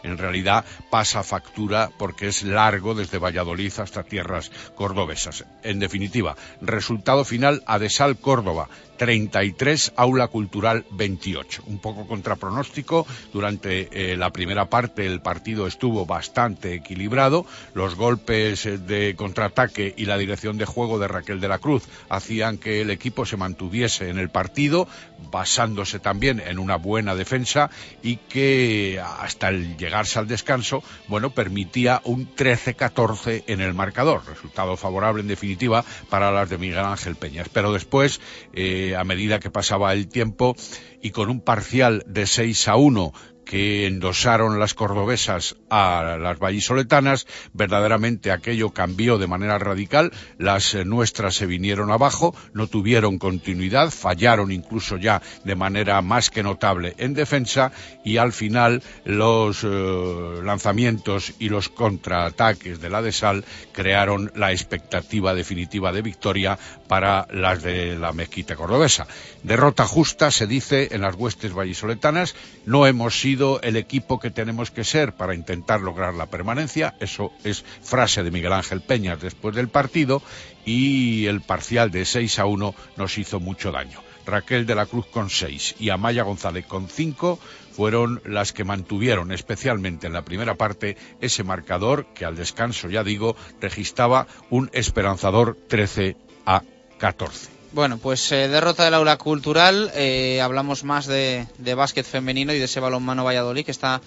en 0.03 0.17
realidad 0.17 0.63
pasa 0.89 1.21
factura 1.21 1.89
porque 1.97 2.27
es 2.27 2.43
largo 2.43 2.95
desde 2.95 3.17
Valladolid 3.17 3.73
hasta 3.79 4.03
tierras 4.03 4.51
cordobesas. 4.75 5.43
En 5.63 5.79
definitiva, 5.79 6.37
resultado 6.61 7.25
final 7.25 7.63
Adesal 7.65 8.17
Córdoba 8.17 8.69
33, 8.97 9.93
Aula 9.95 10.27
Cultural 10.27 10.85
28. 10.91 11.63
Un 11.67 11.79
poco 11.79 12.07
contra 12.07 12.35
pronóstico, 12.35 13.05
durante 13.31 13.89
eh, 13.91 14.17
la 14.17 14.31
primera 14.31 14.69
parte 14.69 15.05
el 15.05 15.21
partido 15.21 15.67
estuvo 15.67 16.05
bastante 16.05 16.73
equilibrado, 16.73 17.45
los 17.73 17.95
golpes 17.95 18.65
eh, 18.65 18.77
de 18.77 19.15
contraataque 19.15 19.93
y 19.95 20.05
la 20.05 20.17
dirección 20.17 20.57
de 20.57 20.65
juego 20.65 20.99
de 20.99 21.07
Raquel 21.07 21.39
de 21.39 21.47
la 21.47 21.59
Cruz 21.59 21.83
hacían 22.09 22.57
que 22.57 22.81
el 22.81 22.89
equipo 22.89 23.25
se 23.25 23.37
mantuviese 23.37 24.09
en 24.09 24.17
el 24.17 24.29
partido, 24.29 24.87
basándose 25.31 25.99
también 25.99 26.41
en 26.45 26.59
una 26.59 26.77
buena 26.77 27.15
defensa 27.15 27.69
y 28.01 28.17
que 28.17 29.01
hasta 29.01 29.49
el 29.49 29.77
llegarse 29.77 30.19
al 30.19 30.27
descanso, 30.27 30.83
bueno, 31.07 31.31
permitía 31.31 32.01
un 32.03 32.33
13-14 32.35 33.43
en 33.47 33.61
el 33.61 33.73
marcador, 33.73 34.25
resultado 34.25 34.77
favorable 34.77 35.21
en 35.21 35.27
definitiva 35.27 35.83
para 36.09 36.31
las 36.31 36.49
de 36.49 36.57
Miguel 36.57 36.79
Ángel 36.79 37.15
Peñas. 37.15 37.49
Pero 37.51 37.73
después, 37.73 38.19
eh, 38.53 38.86
a 38.95 39.03
medida 39.03 39.39
que 39.39 39.49
pasaba 39.49 39.93
el 39.93 40.07
tiempo 40.07 40.55
y 41.01 41.11
con 41.11 41.29
un 41.29 41.41
parcial 41.41 42.03
de 42.07 42.25
6 42.25 42.67
a 42.67 42.75
1 42.75 43.13
que 43.47 43.87
endosaron 43.87 44.59
las 44.59 44.73
cordobesas 44.73 45.55
a 45.69 46.17
las 46.19 46.37
vallisoletanas, 46.37 47.25
verdaderamente 47.53 48.31
aquello 48.31 48.71
cambió 48.71 49.17
de 49.17 49.27
manera 49.27 49.57
radical, 49.57 50.11
las 50.37 50.75
eh, 50.75 50.83
nuestras 50.83 51.35
se 51.35 51.45
vinieron 51.45 51.89
abajo, 51.89 52.35
no 52.53 52.67
tuvieron 52.67 53.17
continuidad, 53.17 53.91
fallaron 53.91 54.51
incluso 54.51 54.97
ya 54.97 55.21
de 55.45 55.55
manera 55.55 56.01
más 56.01 56.29
que 56.29 56.43
notable 56.43 56.93
en 56.97 57.13
defensa 57.13 57.71
y 58.03 58.17
al 58.17 58.33
final 58.33 58.83
los 59.05 59.63
eh, 59.63 60.41
lanzamientos 60.43 61.33
y 61.39 61.47
los 61.49 61.69
contraataques 61.69 62.81
de 62.81 62.89
la 62.89 63.01
de 63.01 63.13
Sal 63.13 63.45
crearon 63.71 64.31
la 64.35 64.51
expectativa 64.51 65.33
definitiva 65.33 65.93
de 65.93 66.01
victoria 66.01 66.59
para 66.87 67.27
las 67.31 67.63
de 67.63 67.97
la 67.97 68.11
mezquita 68.11 68.55
cordobesa. 68.55 69.07
Derrota 69.43 69.85
justa, 69.85 70.31
se 70.31 70.47
dice, 70.47 70.89
en 70.91 71.01
las 71.01 71.15
huestes 71.15 71.53
vallisoletanas, 71.53 72.35
no 72.65 72.85
hemos 72.85 73.19
sido 73.19 73.36
el 73.61 73.75
equipo 73.75 74.19
que 74.19 74.31
tenemos 74.31 74.71
que 74.71 74.83
ser 74.83 75.13
para 75.13 75.35
intentar 75.35 75.81
lograr 75.81 76.13
la 76.13 76.25
permanencia, 76.25 76.95
eso 76.99 77.31
es 77.43 77.63
frase 77.81 78.23
de 78.23 78.31
Miguel 78.31 78.53
Ángel 78.53 78.81
Peñas 78.81 79.21
después 79.21 79.55
del 79.55 79.69
partido, 79.69 80.21
y 80.65 81.25
el 81.27 81.41
parcial 81.41 81.91
de 81.91 82.05
6 82.05 82.39
a 82.39 82.45
1 82.45 82.75
nos 82.97 83.17
hizo 83.17 83.39
mucho 83.39 83.71
daño. 83.71 84.01
Raquel 84.25 84.65
de 84.65 84.75
la 84.75 84.85
Cruz 84.85 85.05
con 85.07 85.29
6 85.29 85.75
y 85.79 85.89
Amaya 85.89 86.23
González 86.23 86.65
con 86.65 86.89
5 86.89 87.39
fueron 87.71 88.21
las 88.25 88.53
que 88.53 88.63
mantuvieron, 88.63 89.31
especialmente 89.31 90.07
en 90.07 90.13
la 90.13 90.25
primera 90.25 90.55
parte, 90.55 90.97
ese 91.21 91.43
marcador 91.43 92.07
que 92.13 92.25
al 92.25 92.35
descanso, 92.35 92.89
ya 92.89 93.03
digo, 93.03 93.35
registraba 93.61 94.27
un 94.49 94.69
esperanzador 94.73 95.57
13 95.69 96.17
a 96.45 96.63
14. 96.97 97.56
Bueno, 97.73 97.97
pues 97.97 98.31
eh, 98.31 98.47
derrota 98.47 98.85
del 98.85 98.93
aula 98.93 99.17
cultural. 99.17 99.91
eh, 99.93 100.41
hablamos 100.41 100.83
más 100.83 101.05
de, 101.05 101.47
de 101.57 101.75
básquet 101.75 102.05
femenino 102.05 102.53
y 102.53 102.59
de 102.59 102.65
ese 102.65 102.79
balonmano 102.79 103.23
Valladolid 103.23 103.65
que 103.65 103.71
está 103.71 104.01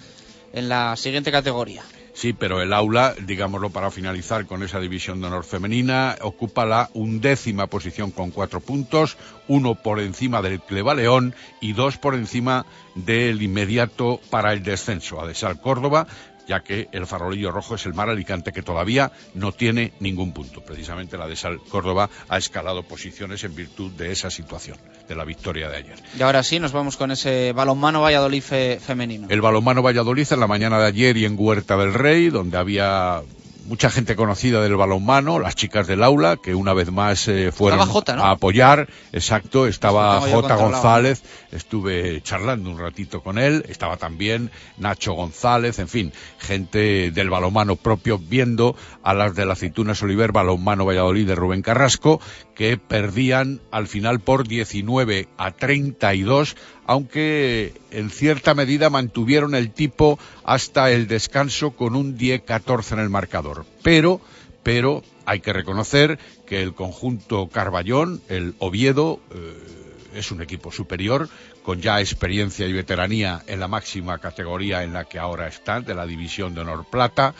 en 0.53 0.67
la 0.67 0.95
siguiente 0.97 1.31
categoría. 1.31 1.83
Sí, 2.13 2.33
pero 2.33 2.61
el 2.61 2.73
aula, 2.73 3.15
digámoslo 3.25 3.69
para 3.69 3.89
finalizar 3.89 4.45
con 4.45 4.63
esa 4.63 4.81
división 4.81 5.21
de 5.21 5.27
honor 5.27 5.45
femenina, 5.45 6.17
ocupa 6.21 6.65
la 6.65 6.89
undécima 6.93 7.67
posición 7.67 8.11
con 8.11 8.31
cuatro 8.31 8.59
puntos, 8.59 9.15
uno 9.47 9.75
por 9.75 10.01
encima 10.01 10.41
del 10.41 10.59
Cleva 10.59 10.93
León 10.93 11.33
y 11.61 11.71
dos 11.71 11.97
por 11.97 12.15
encima 12.15 12.65
del 12.95 13.41
inmediato 13.41 14.19
para 14.29 14.51
el 14.51 14.61
descenso, 14.61 15.21
Adesal 15.21 15.61
Córdoba, 15.61 16.05
ya 16.47 16.61
que 16.61 16.87
el 16.91 17.05
farolillo 17.07 17.51
rojo 17.51 17.75
es 17.75 17.85
el 17.85 17.93
mar 17.93 18.09
Alicante 18.09 18.51
que 18.51 18.61
todavía 18.63 19.11
no 19.33 19.51
tiene 19.51 19.93
ningún 19.99 20.33
punto. 20.33 20.61
Precisamente 20.61 21.17
la 21.17 21.25
Adesal 21.25 21.59
Córdoba 21.69 22.09
ha 22.29 22.37
escalado 22.37 22.83
posiciones 22.83 23.43
en 23.43 23.55
virtud 23.55 23.91
de 23.91 24.11
esa 24.11 24.29
situación, 24.29 24.77
de 25.07 25.15
la 25.15 25.23
victoria 25.25 25.69
de 25.69 25.77
ayer. 25.77 25.95
Y 26.17 26.21
ahora 26.21 26.43
sí, 26.43 26.59
nos 26.59 26.71
vamos 26.71 26.97
con 26.97 27.11
ese 27.11 27.53
balonmano 27.53 28.01
Valladolid 28.01 28.41
fe- 28.41 28.79
femenino. 28.79 29.27
El 29.29 29.41
balonmano 29.41 29.81
Valladolid 29.81 30.27
en 30.31 30.39
la 30.39 30.47
mañana 30.47 30.79
de 30.79 30.87
ayer 30.87 31.17
y 31.17 31.25
en 31.25 31.35
Huerta 31.37 31.77
del 31.77 31.93
Rey, 31.93 32.29
donde 32.29 32.57
había 32.57 33.21
mucha 33.65 33.89
gente 33.89 34.15
conocida 34.15 34.61
del 34.61 34.75
balonmano, 34.75 35.39
las 35.39 35.55
chicas 35.55 35.87
del 35.87 36.03
aula, 36.03 36.37
que 36.37 36.55
una 36.55 36.73
vez 36.73 36.91
más 36.91 37.27
eh, 37.27 37.51
fueron 37.51 37.79
a 37.79 38.31
apoyar. 38.31 38.89
Exacto, 39.11 39.67
estaba 39.67 40.19
J. 40.21 40.55
González, 40.55 41.23
estuve 41.51 42.21
charlando 42.21 42.69
un 42.69 42.79
ratito 42.79 43.21
con 43.21 43.37
él, 43.37 43.65
estaba 43.69 43.97
también 43.97 44.51
Nacho 44.77 45.13
González, 45.13 45.79
en 45.79 45.87
fin, 45.87 46.13
gente 46.39 47.11
del 47.11 47.29
balonmano 47.29 47.75
propio 47.75 48.17
viendo 48.17 48.75
a 49.03 49.13
las 49.13 49.35
de 49.35 49.45
la 49.45 49.53
Aceitunas 49.53 50.01
Oliver, 50.03 50.31
balonmano 50.31 50.85
Valladolid 50.85 51.27
de 51.27 51.35
Rubén 51.35 51.61
Carrasco, 51.61 52.19
que 52.55 52.77
perdían 52.77 53.61
al 53.71 53.87
final 53.87 54.19
por 54.19 54.47
19 54.47 55.27
a 55.37 55.51
32, 55.51 56.55
aunque 56.91 57.73
en 57.91 58.09
cierta 58.09 58.53
medida 58.53 58.89
mantuvieron 58.89 59.55
el 59.55 59.71
tipo 59.71 60.19
hasta 60.43 60.91
el 60.91 61.07
descanso 61.07 61.71
con 61.71 61.95
un 61.95 62.17
10-14 62.17 62.91
en 62.91 62.99
el 62.99 63.09
marcador. 63.09 63.65
Pero, 63.81 64.19
pero 64.61 65.01
hay 65.25 65.39
que 65.39 65.53
reconocer 65.53 66.19
que 66.45 66.61
el 66.61 66.73
conjunto 66.73 67.47
Carballón, 67.47 68.21
el 68.27 68.55
Oviedo, 68.59 69.21
eh, 69.33 69.80
es 70.13 70.31
un 70.31 70.41
equipo 70.41 70.71
superior, 70.71 71.29
con 71.63 71.81
ya 71.81 71.99
experiencia 71.99 72.67
y 72.67 72.73
veteranía 72.73 73.43
en 73.47 73.59
la 73.59 73.67
máxima 73.67 74.17
categoría 74.17 74.83
en 74.83 74.93
la 74.93 75.05
que 75.05 75.19
ahora 75.19 75.47
están, 75.47 75.83
de 75.85 75.95
la 75.95 76.05
División 76.05 76.53
de 76.53 76.61
Honor 76.61 76.85
Plata, 76.89 77.33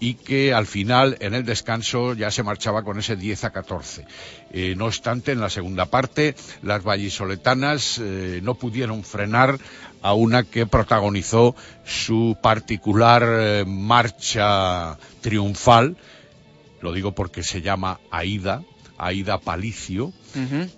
y 0.00 0.14
que 0.14 0.52
al 0.52 0.66
final, 0.66 1.16
en 1.20 1.34
el 1.34 1.44
descanso, 1.44 2.14
ya 2.14 2.30
se 2.30 2.42
marchaba 2.42 2.82
con 2.82 2.98
ese 2.98 3.16
10 3.16 3.44
a 3.44 3.50
14. 3.50 4.06
Eh, 4.52 4.74
no 4.76 4.86
obstante, 4.86 5.32
en 5.32 5.40
la 5.40 5.50
segunda 5.50 5.86
parte, 5.86 6.34
las 6.62 6.82
vallisoletanas 6.82 7.98
eh, 7.98 8.40
no 8.42 8.54
pudieron 8.54 9.02
frenar 9.04 9.58
a 10.02 10.14
una 10.14 10.44
que 10.44 10.66
protagonizó 10.66 11.56
su 11.84 12.36
particular 12.40 13.24
eh, 13.26 13.64
marcha 13.66 14.96
triunfal, 15.20 15.96
lo 16.80 16.92
digo 16.92 17.12
porque 17.12 17.42
se 17.42 17.60
llama 17.60 17.98
Aida, 18.10 18.62
Aida 18.96 19.38
Palicio, 19.38 20.12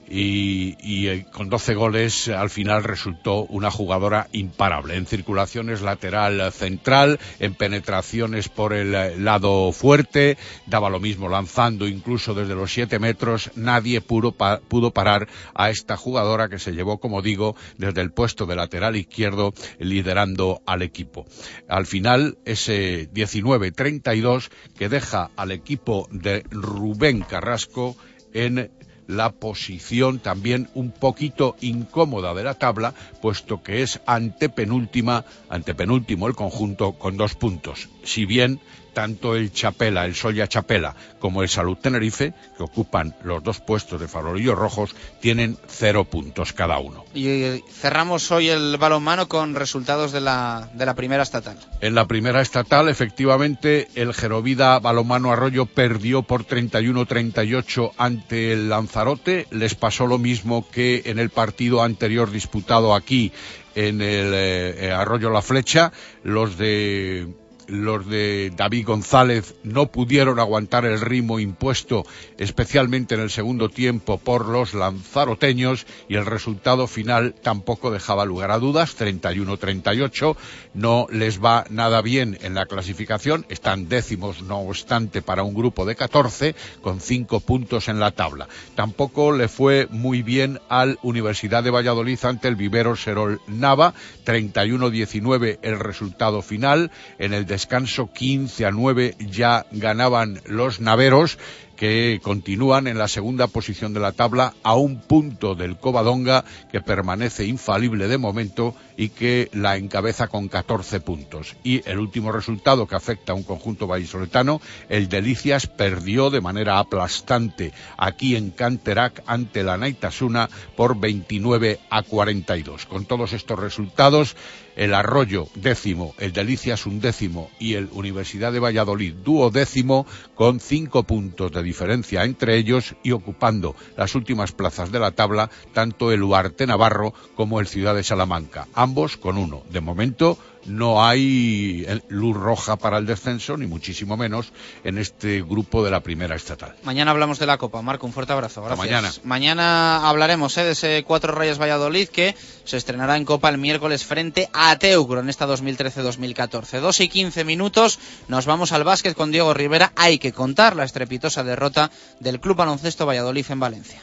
y, 0.08 1.06
eh, 1.08 1.26
con 1.32 1.48
12 1.48 1.74
goles 1.74 2.28
al 2.28 2.50
final 2.50 2.84
resultó 2.84 3.44
una 3.44 3.70
jugadora 3.70 4.28
imparable. 4.32 4.96
En 4.96 5.06
circulaciones 5.06 5.82
lateral 5.82 6.52
central, 6.52 7.18
en 7.38 7.54
penetraciones 7.54 8.48
por 8.48 8.72
el 8.72 8.94
eh, 8.94 9.18
lado 9.18 9.72
fuerte, 9.72 10.36
daba 10.66 10.90
lo 10.90 11.00
mismo 11.00 11.28
lanzando 11.28 11.86
incluso 11.86 12.34
desde 12.34 12.54
los 12.54 12.72
7 12.72 12.98
metros, 12.98 13.50
nadie 13.54 14.00
pudo, 14.00 14.34
pudo 14.68 14.92
parar 14.92 15.28
a 15.54 15.70
esta 15.70 15.96
jugadora 15.96 16.48
que 16.48 16.58
se 16.58 16.72
llevó, 16.72 16.98
como 16.98 17.22
digo, 17.22 17.56
desde 17.78 18.00
el 18.00 18.12
puesto 18.12 18.46
de 18.46 18.56
lateral 18.56 18.96
izquierdo 18.96 19.52
liderando 19.78 20.62
al 20.66 20.82
equipo. 20.82 21.26
Al 21.68 21.86
final, 21.86 22.38
ese 22.44 23.10
19-32 23.12 24.50
que 24.76 24.88
deja 24.88 25.30
al 25.36 25.52
equipo 25.52 26.08
de 26.10 26.44
Rubén 26.50 27.20
Carrasco 27.20 27.96
en 28.32 28.70
la 29.10 29.32
posición 29.32 30.20
también 30.20 30.68
un 30.74 30.90
poquito 30.92 31.56
incómoda 31.60 32.32
de 32.34 32.44
la 32.44 32.54
tabla, 32.54 32.94
puesto 33.20 33.62
que 33.62 33.82
es 33.82 34.00
antepenúltima, 34.06 35.24
antepenúltimo 35.48 36.28
el 36.28 36.34
conjunto 36.34 36.92
con 36.92 37.16
dos 37.16 37.34
puntos. 37.34 37.88
Si 38.04 38.24
bien 38.24 38.60
tanto 38.92 39.36
el 39.36 39.52
Chapela, 39.52 40.04
el 40.04 40.14
Soya 40.14 40.48
Chapela, 40.48 40.94
como 41.18 41.42
el 41.42 41.48
Salud 41.48 41.76
Tenerife, 41.76 42.34
que 42.56 42.62
ocupan 42.62 43.14
los 43.22 43.42
dos 43.42 43.60
puestos 43.60 44.00
de 44.00 44.08
farolillos 44.08 44.58
rojos, 44.58 44.94
tienen 45.20 45.58
cero 45.66 46.04
puntos 46.04 46.52
cada 46.52 46.78
uno. 46.78 47.04
Y 47.14 47.28
eh, 47.28 47.64
cerramos 47.70 48.30
hoy 48.30 48.48
el 48.48 48.76
balonmano 48.78 49.28
con 49.28 49.54
resultados 49.54 50.12
de 50.12 50.20
la, 50.20 50.68
de 50.74 50.86
la 50.86 50.94
primera 50.94 51.22
estatal. 51.22 51.58
En 51.80 51.94
la 51.94 52.06
primera 52.06 52.40
estatal, 52.40 52.88
efectivamente, 52.88 53.88
el 53.94 54.14
Gerovida 54.14 54.78
Balomano 54.78 55.32
Arroyo 55.32 55.66
perdió 55.66 56.22
por 56.22 56.46
31-38 56.46 57.92
ante 57.96 58.52
el 58.52 58.68
Lanzarote. 58.68 59.46
Les 59.50 59.74
pasó 59.74 60.06
lo 60.06 60.18
mismo 60.18 60.68
que 60.70 61.02
en 61.06 61.18
el 61.18 61.30
partido 61.30 61.82
anterior 61.82 62.30
disputado 62.30 62.94
aquí 62.94 63.32
en 63.74 64.00
el 64.00 64.32
eh, 64.34 64.86
eh, 64.86 64.92
Arroyo 64.92 65.30
La 65.30 65.42
Flecha. 65.42 65.92
Los 66.22 66.58
de 66.58 67.28
los 67.70 68.06
de 68.06 68.52
David 68.56 68.86
González 68.86 69.54
no 69.62 69.86
pudieron 69.86 70.38
aguantar 70.38 70.84
el 70.84 71.00
ritmo 71.00 71.38
impuesto, 71.38 72.04
especialmente 72.38 73.14
en 73.14 73.20
el 73.20 73.30
segundo 73.30 73.68
tiempo, 73.68 74.18
por 74.18 74.46
los 74.46 74.74
lanzaroteños 74.74 75.86
y 76.08 76.16
el 76.16 76.26
resultado 76.26 76.86
final 76.86 77.34
tampoco 77.42 77.90
dejaba 77.90 78.24
lugar 78.24 78.50
a 78.50 78.58
dudas, 78.58 78.96
31-38. 78.98 80.36
No 80.74 81.06
les 81.10 81.42
va 81.42 81.64
nada 81.70 82.02
bien 82.02 82.38
en 82.42 82.54
la 82.54 82.66
clasificación, 82.66 83.46
están 83.48 83.88
décimos, 83.88 84.42
no 84.42 84.60
obstante, 84.60 85.22
para 85.22 85.42
un 85.42 85.54
grupo 85.54 85.84
de 85.86 85.96
14, 85.96 86.54
con 86.80 87.00
cinco 87.00 87.40
puntos 87.40 87.88
en 87.88 88.00
la 88.00 88.10
tabla. 88.10 88.48
Tampoco 88.74 89.32
le 89.32 89.48
fue 89.48 89.86
muy 89.90 90.22
bien 90.22 90.60
al 90.68 90.98
Universidad 91.02 91.62
de 91.62 91.70
Valladolid 91.70 92.18
ante 92.24 92.48
el 92.48 92.56
Vivero 92.56 92.96
Serol 92.96 93.40
Nava, 93.46 93.94
31-19 94.24 95.58
el 95.62 95.78
resultado 95.78 96.42
final. 96.42 96.90
En 97.18 97.34
el 97.34 97.46
descanso 97.60 98.10
15 98.10 98.64
a 98.64 98.70
9 98.70 99.16
ya 99.20 99.66
ganaban 99.70 100.40
los 100.46 100.80
naveros 100.80 101.36
que 101.76 102.20
continúan 102.22 102.86
en 102.86 102.98
la 102.98 103.08
segunda 103.08 103.46
posición 103.46 103.94
de 103.94 104.00
la 104.00 104.12
tabla 104.12 104.52
a 104.62 104.74
un 104.76 105.00
punto 105.00 105.54
del 105.54 105.78
Covadonga 105.78 106.44
que 106.70 106.82
permanece 106.82 107.46
infalible 107.46 108.06
de 108.06 108.18
momento 108.18 108.74
y 108.98 109.08
que 109.08 109.48
la 109.54 109.78
encabeza 109.78 110.28
con 110.28 110.48
14 110.48 111.00
puntos. 111.00 111.56
Y 111.64 111.80
el 111.88 111.98
último 111.98 112.32
resultado 112.32 112.86
que 112.86 112.96
afecta 112.96 113.32
a 113.32 113.34
un 113.34 113.44
conjunto 113.44 113.86
vallisoletano, 113.86 114.60
el 114.90 115.08
Delicias 115.08 115.66
perdió 115.68 116.28
de 116.28 116.42
manera 116.42 116.78
aplastante 116.78 117.72
aquí 117.96 118.36
en 118.36 118.50
Canterac 118.50 119.22
ante 119.24 119.62
la 119.64 119.78
Naitasuna 119.78 120.50
por 120.76 121.00
29 121.00 121.80
a 121.88 122.02
42. 122.02 122.84
Con 122.84 123.06
todos 123.06 123.32
estos 123.32 123.58
resultados, 123.58 124.36
el 124.80 124.94
Arroyo 124.94 125.46
décimo, 125.56 126.14
el 126.16 126.32
Delicias 126.32 126.86
undécimo 126.86 127.50
y 127.58 127.74
el 127.74 127.90
Universidad 127.92 128.50
de 128.50 128.60
Valladolid 128.60 129.12
duodécimo 129.12 130.06
con 130.34 130.58
cinco 130.58 131.02
puntos 131.02 131.52
de 131.52 131.62
diferencia 131.62 132.24
entre 132.24 132.56
ellos 132.56 132.94
y 133.02 133.12
ocupando 133.12 133.76
las 133.98 134.14
últimas 134.14 134.52
plazas 134.52 134.90
de 134.90 134.98
la 134.98 135.10
tabla 135.10 135.50
tanto 135.74 136.12
el 136.12 136.22
Huarte 136.22 136.66
Navarro 136.66 137.12
como 137.34 137.60
el 137.60 137.66
Ciudad 137.66 137.94
de 137.94 138.02
Salamanca, 138.02 138.68
ambos 138.72 139.18
con 139.18 139.36
uno. 139.36 139.64
De 139.70 139.82
momento 139.82 140.38
no 140.66 141.04
hay 141.04 141.84
eh, 141.88 142.00
luz 142.08 142.36
roja 142.36 142.76
para 142.76 142.98
el 142.98 143.06
descenso, 143.06 143.56
ni 143.56 143.66
muchísimo 143.66 144.16
menos 144.16 144.52
en 144.84 144.98
este 144.98 145.42
grupo 145.42 145.84
de 145.84 145.90
la 145.90 146.00
primera 146.00 146.36
estatal. 146.36 146.76
Mañana 146.82 147.10
hablamos 147.10 147.38
de 147.38 147.46
la 147.46 147.58
Copa. 147.58 147.82
Marco, 147.82 148.06
un 148.06 148.12
fuerte 148.12 148.32
abrazo. 148.32 148.62
Gracias. 148.62 149.24
Mañana 149.24 150.08
hablaremos 150.08 150.56
eh, 150.58 150.64
de 150.64 150.72
ese 150.72 151.04
Cuatro 151.06 151.32
Rayas 151.32 151.60
Valladolid 151.60 152.08
que 152.08 152.34
se 152.64 152.76
estrenará 152.76 153.16
en 153.16 153.24
Copa 153.24 153.48
el 153.48 153.58
miércoles 153.58 154.04
frente 154.04 154.48
a 154.52 154.76
Teucro 154.78 155.20
en 155.20 155.28
esta 155.28 155.46
2013-2014. 155.46 156.80
Dos 156.80 157.00
y 157.00 157.08
quince 157.08 157.44
minutos. 157.44 157.98
Nos 158.28 158.46
vamos 158.46 158.72
al 158.72 158.84
básquet 158.84 159.14
con 159.14 159.32
Diego 159.32 159.54
Rivera. 159.54 159.92
Hay 159.96 160.18
que 160.18 160.32
contar 160.32 160.76
la 160.76 160.84
estrepitosa 160.84 161.44
derrota 161.44 161.90
del 162.20 162.40
Club 162.40 162.56
Baloncesto 162.56 163.06
Valladolid 163.06 163.46
en 163.48 163.60
Valencia. 163.60 164.02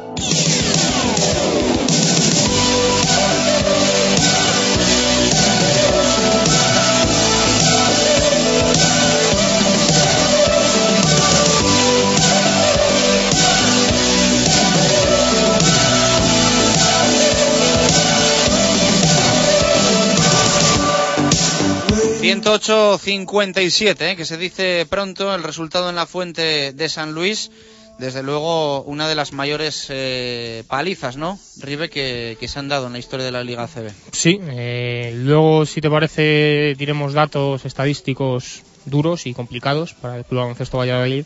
Ciento 22.41 22.97
57 22.97 24.09
¿eh? 24.09 24.15
que 24.15 24.25
se 24.25 24.35
dice 24.35 24.87
pronto 24.89 25.35
el 25.35 25.43
resultado 25.43 25.91
en 25.91 25.95
la 25.95 26.07
fuente 26.07 26.73
de 26.73 26.89
San 26.89 27.13
Luis. 27.13 27.51
Desde 27.99 28.23
luego, 28.23 28.81
una 28.81 29.07
de 29.07 29.13
las 29.13 29.31
mayores 29.31 29.85
eh, 29.89 30.63
palizas, 30.67 31.17
¿no? 31.17 31.37
Ribe, 31.59 31.91
que, 31.91 32.37
que 32.39 32.47
se 32.47 32.57
han 32.57 32.67
dado 32.67 32.87
en 32.87 32.93
la 32.93 32.99
historia 32.99 33.27
de 33.27 33.31
la 33.31 33.43
Liga 33.43 33.67
CB. 33.67 33.91
Sí, 34.11 34.39
eh, 34.53 35.13
luego, 35.17 35.67
si 35.67 35.81
te 35.81 35.89
parece, 35.91 36.73
diremos 36.79 37.13
datos 37.13 37.63
estadísticos 37.63 38.63
duros 38.85 39.27
y 39.27 39.35
complicados 39.35 39.93
para 39.93 40.17
el 40.17 40.25
Club 40.25 40.41
Baloncesto 40.41 40.79
Valladolid. 40.79 41.25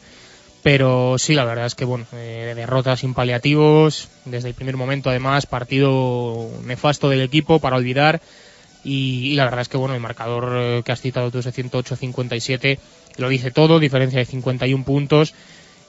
Pero 0.63 1.17
sí, 1.17 1.33
la 1.33 1.45
verdad 1.45 1.67
es 1.67 1.75
que, 1.75 1.85
bueno, 1.85 2.05
eh, 2.11 2.51
derrotas 2.57 2.99
sin 2.99 3.13
paliativos, 3.13 4.09
desde 4.25 4.49
el 4.49 4.53
primer 4.53 4.75
momento, 4.75 5.09
además, 5.09 5.45
partido 5.45 6.49
nefasto 6.65 7.07
del 7.07 7.21
equipo 7.21 7.59
para 7.59 7.77
olvidar. 7.77 8.19
Y, 8.85 9.35
la 9.35 9.45
verdad 9.45 9.61
es 9.61 9.69
que, 9.69 9.77
bueno, 9.77 9.95
el 9.95 9.99
marcador 9.99 10.53
eh, 10.55 10.81
que 10.85 10.91
has 10.91 11.01
citado 11.01 11.31
tú, 11.31 11.39
ese 11.39 11.51
108-57, 11.51 12.77
lo 13.17 13.29
dice 13.29 13.49
todo, 13.49 13.79
diferencia 13.79 14.19
de 14.19 14.25
51 14.25 14.85
puntos. 14.85 15.33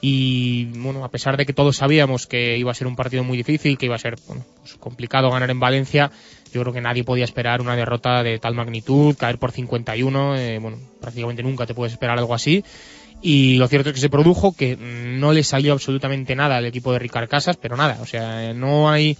Y 0.00 0.64
bueno, 0.78 1.04
a 1.04 1.10
pesar 1.10 1.36
de 1.36 1.46
que 1.46 1.52
todos 1.52 1.76
sabíamos 1.76 2.26
que 2.26 2.56
iba 2.56 2.70
a 2.70 2.74
ser 2.74 2.86
un 2.86 2.96
partido 2.96 3.22
muy 3.24 3.36
difícil, 3.36 3.76
que 3.76 3.86
iba 3.86 3.96
a 3.96 3.98
ser 3.98 4.16
pues 4.26 4.76
complicado 4.78 5.30
ganar 5.30 5.50
en 5.50 5.60
Valencia, 5.60 6.10
yo 6.52 6.62
creo 6.62 6.72
que 6.72 6.80
nadie 6.80 7.04
podía 7.04 7.24
esperar 7.24 7.60
una 7.60 7.76
derrota 7.76 8.22
de 8.22 8.38
tal 8.38 8.54
magnitud, 8.54 9.16
caer 9.16 9.38
por 9.38 9.52
51, 9.52 10.36
eh, 10.36 10.58
bueno, 10.58 10.78
prácticamente 11.00 11.42
nunca 11.42 11.66
te 11.66 11.74
puedes 11.74 11.92
esperar 11.92 12.18
algo 12.18 12.34
así. 12.34 12.64
Y 13.22 13.56
lo 13.56 13.66
cierto 13.68 13.88
es 13.88 13.94
que 13.94 14.00
se 14.00 14.10
produjo, 14.10 14.54
que 14.54 14.76
no 14.76 15.32
le 15.32 15.42
salió 15.42 15.72
absolutamente 15.72 16.34
nada 16.34 16.58
al 16.58 16.66
equipo 16.66 16.92
de 16.92 16.98
Ricard 16.98 17.28
Casas, 17.28 17.56
pero 17.56 17.76
nada, 17.76 17.98
o 18.02 18.06
sea, 18.06 18.52
no 18.52 18.90
hay 18.90 19.16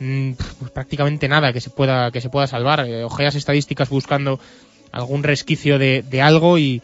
mm, 0.00 0.32
pues 0.58 0.70
prácticamente 0.70 1.28
nada 1.28 1.52
que 1.52 1.60
se 1.60 1.70
pueda 1.70 2.10
que 2.10 2.20
se 2.20 2.30
pueda 2.30 2.46
salvar. 2.46 2.86
Eh, 2.86 3.04
ojeas 3.04 3.34
estadísticas 3.34 3.88
buscando 3.88 4.40
algún 4.92 5.22
resquicio 5.22 5.78
de, 5.78 6.02
de 6.02 6.20
algo 6.20 6.58
y, 6.58 6.82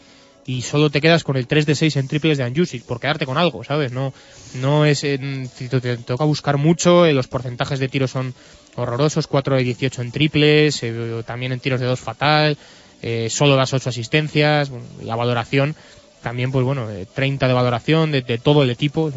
solo 0.62 0.88
te 0.88 1.02
quedas 1.02 1.24
con 1.24 1.36
el 1.36 1.46
3 1.46 1.66
de 1.66 1.74
6 1.74 1.96
en 1.96 2.08
triples 2.08 2.38
de 2.38 2.44
Anjusic 2.44 2.82
por 2.84 3.00
quedarte 3.00 3.26
con 3.26 3.36
algo, 3.36 3.64
¿sabes? 3.64 3.92
No, 3.92 4.14
no 4.54 4.86
es, 4.86 5.04
eh, 5.04 5.46
te, 5.58 5.68
te 5.68 5.96
toca 5.98 6.24
buscar 6.24 6.56
mucho, 6.56 7.04
eh, 7.04 7.12
los 7.12 7.28
porcentajes 7.28 7.78
de 7.78 7.88
tiros 7.88 8.12
son 8.12 8.34
horrorosos, 8.78 9.26
4 9.26 9.56
de 9.56 9.64
18 9.64 10.02
en 10.02 10.12
triples, 10.12 10.82
eh, 10.82 11.22
también 11.26 11.52
en 11.52 11.60
tiros 11.60 11.80
de 11.80 11.86
2 11.86 12.00
fatal, 12.00 12.56
eh, 13.02 13.28
solo 13.30 13.56
das 13.56 13.74
8 13.74 13.90
asistencias, 13.90 14.70
la 15.02 15.16
valoración 15.16 15.74
también 16.22 16.50
pues 16.50 16.64
bueno, 16.64 16.90
eh, 16.90 17.06
30 17.12 17.46
de 17.46 17.54
valoración 17.54 18.10
de, 18.10 18.22
de 18.22 18.38
todo 18.38 18.62
el 18.62 18.70
equipo, 18.70 19.12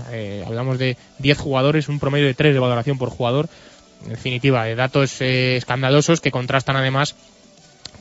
hablamos 0.45 0.77
de 0.77 0.97
10 1.19 1.37
jugadores, 1.37 1.89
un 1.89 1.99
promedio 1.99 2.27
de 2.27 2.33
3 2.33 2.53
de 2.53 2.59
valoración 2.59 2.97
por 2.97 3.09
jugador, 3.09 3.49
en 4.03 4.09
definitiva, 4.09 4.63
de 4.65 4.75
datos 4.75 5.21
eh, 5.21 5.57
escandalosos 5.57 6.21
que 6.21 6.31
contrastan 6.31 6.75
además 6.77 7.15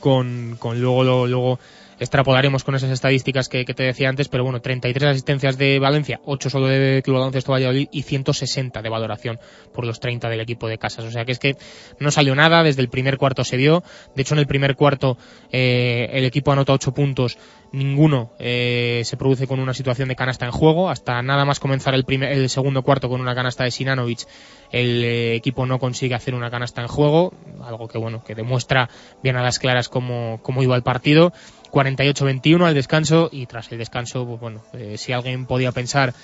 con, 0.01 0.57
con 0.59 0.81
luego, 0.81 1.05
lo- 1.05 1.27
luego 1.27 1.59
extrapolaremos 2.01 2.65
con 2.65 2.75
esas 2.75 2.91
estadísticas 2.91 3.49
que, 3.49 3.65
te 3.65 3.83
decía 3.83 4.09
antes, 4.09 4.29
pero 4.29 4.43
bueno, 4.43 4.61
33 4.61 5.11
asistencias 5.11 5.59
de 5.59 5.79
Valencia, 5.79 6.21
8 6.25 6.51
solo 6.51 6.67
de 6.67 7.03
Club 7.05 7.19
Baloncesto 7.19 7.53
Valladolid 7.53 7.89
y 7.93 8.03
160 8.03 8.81
de 8.81 8.89
valoración 8.89 9.39
por 9.75 9.85
los 9.85 10.01
30 10.01 10.31
del 10.31 10.41
equipo 10.41 10.67
de 10.67 10.79
casas. 10.79 11.05
O 11.05 11.11
sea 11.11 11.27
que 11.27 11.33
es 11.33 11.39
que 11.39 11.57
no 11.99 12.11
salió 12.11 12.35
nada, 12.35 12.63
desde 12.63 12.81
el 12.81 12.89
primer 12.89 13.19
cuarto 13.19 13.45
se 13.45 13.59
vio. 13.59 13.85
De 14.17 14.23
hecho, 14.23 14.35
en 14.35 14.41
el 14.41 14.47
primer 14.47 14.77
cuarto 14.77 15.19
eh, 15.53 16.09
el 16.13 16.25
equipo 16.25 16.53
anota 16.53 16.73
8 16.73 16.93
puntos, 16.95 17.37
ninguno 17.73 18.33
eh, 18.39 19.03
se 19.05 19.17
produce 19.19 19.47
con 19.47 19.61
una 19.61 19.75
situación 19.75 20.09
de 20.09 20.17
canasta 20.17 20.47
en 20.47 20.53
juego. 20.53 20.89
Hasta 20.89 21.21
nada 21.21 21.45
más 21.45 21.61
comenzar 21.61 21.95
el, 21.95 22.05
primer, 22.05 22.33
el 22.33 22.49
segundo 22.49 22.83
cuarto 22.83 23.11
con 23.11 23.21
una 23.21 23.35
canasta 23.35 23.65
de 23.65 23.71
Sinanovic, 23.71 24.27
el 24.73 25.05
eh, 25.05 25.35
equipo 25.35 25.67
no 25.67 25.79
consigue 25.79 26.15
hacer 26.15 26.35
una 26.35 26.51
canasta 26.51 26.81
en 26.81 26.89
juego, 26.89 27.35
algo 27.63 27.89
que 27.89 27.99
bueno, 27.99 28.25
que 28.25 28.35
demuestra 28.35 28.89
bien 29.23 29.37
a 29.37 29.43
las 29.43 29.59
claras 29.59 29.91
cómo, 29.91 30.41
cómo 30.43 30.63
iba 30.63 30.77
el 30.77 30.83
partido. 30.83 31.33
48-21 31.71 32.67
al 32.67 32.75
descanso 32.75 33.29
y 33.33 33.47
tras 33.47 33.71
el 33.73 33.79
descanso, 33.79 34.27
pues 34.27 34.41
bueno, 34.41 34.63
eh, 34.73 34.97
si 34.99 35.13
alguien 35.13 35.47
podía 35.47 35.73
pensar 35.73 36.15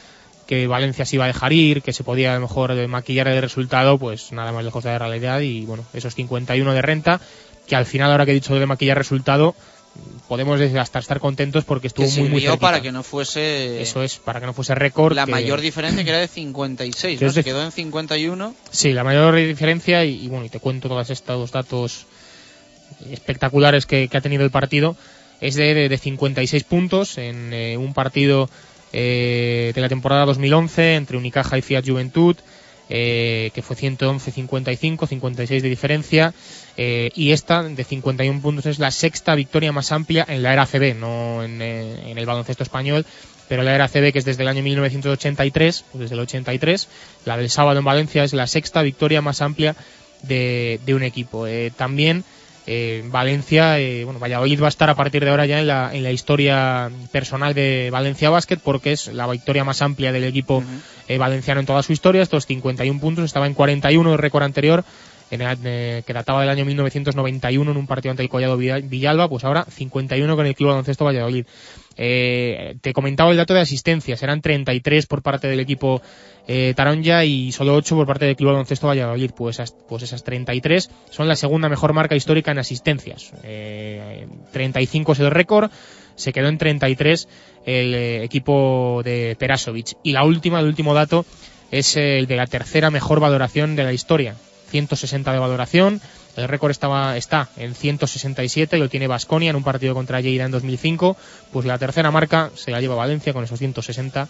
que 0.47 0.67
Valencia 0.67 1.05
se 1.05 1.17
iba 1.17 1.25
a 1.25 1.29
dejar 1.29 1.53
ir, 1.53 1.83
que 1.83 1.93
se 1.93 2.05
podía 2.05 2.33
a 2.33 2.35
lo 2.37 2.43
mejor 2.43 2.75
maquillar 2.89 3.27
el 3.29 3.43
resultado, 3.43 3.99
pues 3.99 4.31
nada 4.33 4.53
más 4.53 4.65
lejos 4.65 4.85
de 4.85 4.91
la 4.91 4.99
realidad 4.99 5.41
y 5.41 5.65
bueno, 5.67 5.85
esos 5.93 6.15
51 6.15 6.73
de 6.73 6.83
renta, 6.83 7.21
que 7.67 7.75
al 7.75 7.85
final 7.87 8.13
ahora 8.13 8.25
que 8.25 8.31
he 8.31 8.35
dicho 8.35 8.55
de 8.55 8.65
maquillar 8.67 8.97
resultado, 8.97 9.57
podemos 10.29 10.61
hasta 10.61 10.99
estar 11.01 11.19
contentos 11.21 11.65
porque 11.65 11.87
estuvo 11.89 12.07
que 12.07 12.21
muy 12.21 12.29
muy 12.29 12.41
cerquita. 12.43 12.61
para 12.61 12.81
que 12.83 12.93
no 12.93 13.03
fuese 13.03 13.81
Eso 13.83 14.03
es, 14.05 14.19
para 14.19 14.39
que 14.41 14.47
no 14.47 14.53
fuese 14.53 14.75
récord. 14.75 15.17
la 15.17 15.25
que- 15.25 15.33
mayor 15.33 15.61
diferencia 15.61 16.05
que 16.05 16.11
era 16.11 16.19
de 16.21 16.29
56, 16.29 17.19
Que 17.19 17.25
¿no? 17.25 17.33
de- 17.33 17.35
Se 17.35 17.45
quedó 17.45 17.63
en 17.65 17.73
51. 17.73 18.55
Sí, 18.71 18.93
la 18.93 19.03
mayor 19.05 19.35
diferencia, 19.35 20.05
y, 20.05 20.27
y 20.27 20.29
bueno, 20.29 20.45
y 20.45 20.49
te 20.49 20.61
cuento 20.61 20.89
todos 20.89 21.11
estos 21.11 21.51
datos 21.51 22.07
espectaculares 23.11 23.87
que, 23.87 24.09
que 24.09 24.17
ha 24.17 24.21
tenido 24.21 24.45
el 24.45 24.51
partido, 24.51 24.97
es 25.41 25.55
de, 25.55 25.75
de, 25.75 25.89
de 25.89 25.99
56 25.99 26.65
puntos 26.65 27.19
en 27.19 27.53
eh, 27.53 27.77
un 27.77 27.95
partido 27.95 28.49
eh, 28.93 29.73
de 29.75 29.81
la 29.81 29.89
temporada 29.89 30.25
2011 30.27 30.95
entre 30.95 31.17
Unicaja 31.17 31.59
y 31.59 31.63
Fiat 31.63 31.85
Juventud, 31.87 32.37
eh, 32.89 33.51
que 33.53 33.63
fue 33.63 33.77
111-55, 33.77 35.07
56 35.09 35.63
de 35.63 35.69
diferencia, 35.69 36.35
y 36.79 37.33
esta 37.33 37.63
de 37.63 37.85
51 37.85 38.41
puntos 38.43 38.67
es 38.67 38.79
la 38.79 38.91
sexta 38.91 39.35
victoria 39.35 39.73
más 39.73 39.93
amplia 39.93 40.27
en 40.29 40.43
la 40.43 40.53
era 40.53 40.67
CB, 40.67 40.95
no 40.95 41.43
en, 41.43 41.63
en 41.63 42.19
el 42.19 42.27
baloncesto 42.27 42.63
español, 42.63 43.07
pero 43.49 43.63
la 43.63 43.75
era 43.75 43.89
CB 43.89 44.13
que 44.13 44.19
es 44.19 44.27
desde 44.27 44.43
el 44.43 44.49
año 44.49 44.63
1983, 44.63 45.85
pues 45.91 46.03
desde 46.03 46.15
el 46.15 46.21
83, 46.21 46.89
la 47.25 47.39
del 47.39 47.49
sábado 47.49 47.79
en 47.79 47.85
Valencia 47.87 48.25
es 48.25 48.35
la 48.35 48.47
sexta 48.47 48.83
victoria 48.83 49.23
más 49.23 49.41
amplia 49.41 49.75
de, 50.23 50.79
de 50.85 50.95
un 50.95 51.03
equipo. 51.03 51.47
También 51.77 52.25
eh, 52.67 53.05
Valencia, 53.07 53.79
eh, 53.79 54.05
bueno, 54.05 54.19
Valladolid 54.19 54.61
va 54.61 54.67
a 54.67 54.69
estar 54.69 54.91
a 54.91 54.95
partir 54.95 55.25
de 55.25 55.31
ahora 55.31 55.47
ya 55.47 55.61
en 55.61 55.69
la, 55.69 55.91
en 55.93 56.03
la 56.03 56.11
historia 56.11 56.91
personal 57.13 57.55
de 57.55 57.91
Valencia 57.93 58.31
Basket 58.31 58.59
porque 58.59 58.93
es 58.93 59.07
la 59.09 59.27
victoria 59.29 59.65
más 59.65 59.83
amplia 59.83 60.11
del 60.11 60.25
equipo 60.25 60.65
eh, 61.09 61.19
valenciano 61.19 61.61
en 61.61 61.67
toda 61.67 61.83
su 61.83 61.93
historia, 61.93 62.23
estos 62.23 62.47
51 62.47 63.01
puntos, 63.01 63.25
estaba 63.25 63.47
en 63.47 63.55
41 63.55 64.13
el 64.13 64.19
récord 64.19 64.43
anterior 64.43 64.85
que 65.29 66.13
databa 66.13 66.41
del 66.41 66.51
año 66.51 66.65
1991 66.65 67.71
en 67.71 67.77
un 67.77 67.87
partido 67.87 68.11
ante 68.11 68.23
el 68.23 68.29
Collado 68.29 68.57
Villa- 68.57 68.79
Villalba, 68.81 69.29
pues 69.29 69.45
ahora 69.45 69.65
51 69.65 70.37
con 70.37 70.47
el 70.47 70.55
Club 70.55 70.71
Baloncesto 70.71 71.05
Valladolid. 71.05 71.47
Eh, 71.99 72.77
te 72.83 72.93
comentaba 72.93 73.31
el 73.31 73.37
dato 73.39 73.55
de 73.55 73.61
asistencias, 73.61 74.23
eran 74.23 74.43
33 74.43 75.07
por 75.07 75.23
parte 75.23 75.49
del 75.49 75.61
equipo 75.61 76.03
eh, 76.47 76.75
Taronja 76.77 77.25
y 77.25 77.53
solo 77.53 77.75
8 77.75 77.97
por 77.97 78.07
parte 78.07 78.27
del 78.27 78.37
Club 78.37 78.51
Baloncesto 78.51 78.87
Valladolid. 78.87 79.31
Pues 79.37 79.61
pues 79.89 80.03
esas 80.03 80.23
33 80.23 80.91
son 81.11 81.27
la 81.29 81.37
segunda 81.37 81.69
mejor 81.69 81.93
marca 81.93 82.15
histórica 82.15 82.51
en 82.53 82.59
asistencias. 82.59 83.33
Eh, 83.43 84.27
35 84.53 85.13
es 85.13 85.21
el 85.21 85.31
récord, 85.31 85.71
se 86.15 86.33
quedó 86.33 86.49
en 86.49 86.59
33 86.59 87.29
el 87.65 87.95
eh, 87.95 88.23
equipo 88.25 89.01
de 89.05 89.35
Perasovic. 89.39 89.97
Y 90.03 90.13
la 90.13 90.25
última, 90.25 90.61
el 90.61 90.67
último 90.67 90.95
dato 90.95 91.25
es 91.71 91.97
el 91.97 92.27
de 92.27 92.37
la 92.37 92.47
tercera 92.47 92.91
mejor 92.91 93.21
valoración 93.21 93.75
de 93.75 93.85
la 93.85 93.93
historia. 93.93 94.37
160 94.71 95.33
de 95.33 95.39
valoración. 95.39 96.01
El 96.37 96.49
récord 96.49 96.71
estaba, 96.71 97.17
está 97.17 97.49
en 97.57 97.75
167 97.75 98.77
y 98.77 98.81
lo 98.81 98.89
tiene 98.89 99.07
Basconia 99.07 99.51
en 99.51 99.57
un 99.57 99.65
partido 99.65 99.95
contra 99.95 100.21
Lleida 100.21 100.45
en 100.45 100.51
2005. 100.51 101.17
Pues 101.53 101.67
la 101.67 101.79
tercera 101.79 102.11
marca 102.11 102.51
se 102.55 102.71
la 102.71 102.81
lleva 102.81 102.95
Valencia 102.95 103.33
con 103.33 103.45
esos 103.45 103.59
160. 103.59 104.29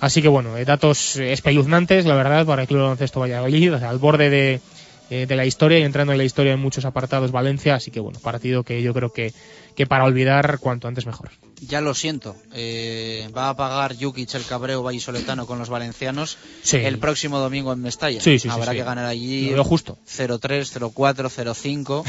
Así 0.00 0.22
que 0.22 0.28
bueno, 0.28 0.56
eh, 0.56 0.64
datos 0.64 1.16
espeluznantes, 1.16 2.04
la 2.04 2.14
verdad, 2.14 2.44
para 2.44 2.62
el 2.62 2.68
Club 2.68 2.80
Baloncesto 2.80 3.20
Valladolid, 3.20 3.74
al 3.74 3.98
borde 3.98 4.28
de, 4.28 4.60
eh, 5.08 5.26
de 5.26 5.36
la 5.36 5.46
historia 5.46 5.78
y 5.78 5.82
entrando 5.82 6.12
en 6.12 6.18
la 6.18 6.24
historia 6.24 6.52
en 6.52 6.60
muchos 6.60 6.84
apartados 6.84 7.32
Valencia. 7.32 7.76
Así 7.76 7.90
que 7.90 8.00
bueno, 8.00 8.18
partido 8.20 8.62
que 8.62 8.82
yo 8.82 8.92
creo 8.92 9.12
que, 9.12 9.32
que 9.74 9.86
para 9.86 10.04
olvidar 10.04 10.58
cuanto 10.58 10.88
antes 10.88 11.06
mejor. 11.06 11.30
Ya 11.60 11.80
lo 11.80 11.94
siento. 11.94 12.36
eh, 12.52 13.28
va 13.36 13.48
a 13.48 13.56
pagar 13.56 13.96
Jukic 13.98 14.34
el 14.34 14.44
cabreo 14.44 14.82
vallisoletano 14.82 15.46
con 15.46 15.58
los 15.58 15.68
valencianos 15.70 16.36
Sí. 16.62 16.76
el 16.76 16.98
próximo 16.98 17.38
domingo 17.38 17.72
en 17.72 17.80
Mestalla. 17.80 18.20
Sí, 18.20 18.38
sí, 18.38 18.48
Habrá 18.48 18.72
que 18.72 18.82
ganar 18.84 19.06
allí 19.06 19.50
Lo 19.50 19.64
justo. 19.64 19.96
0-3, 20.06 20.70
0-4, 20.92 21.30
0-5 21.30 22.04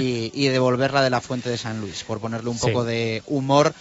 y, 0.00 0.30
y 0.34 0.48
devolverla 0.48 1.02
de 1.02 1.10
la 1.10 1.20
fuente 1.20 1.48
de 1.50 1.58
San 1.58 1.80
Luis, 1.80 2.02
por 2.04 2.18
ponerle 2.20 2.50
un 2.50 2.58
poco 2.58 2.84
de 2.84 3.22
humor 3.26 3.72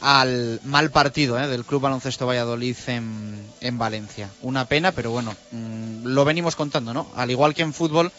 al 0.00 0.60
mal 0.64 0.90
partido 0.90 1.38
¿eh? 1.38 1.46
del 1.46 1.64
Club 1.64 1.82
Baloncesto 1.82 2.26
Valladolid 2.26 2.76
en, 2.88 3.40
en 3.60 3.78
Valencia. 3.78 4.28
Una 4.42 4.64
pena, 4.64 4.90
pero 4.90 5.12
bueno, 5.12 5.36
mm, 5.52 6.06
lo 6.06 6.24
venimos 6.24 6.56
contando, 6.56 6.92
¿no? 6.92 7.06
Al 7.14 7.30
igual 7.30 7.54
que 7.54 7.62
en 7.62 7.72
fútbol, 7.72 8.10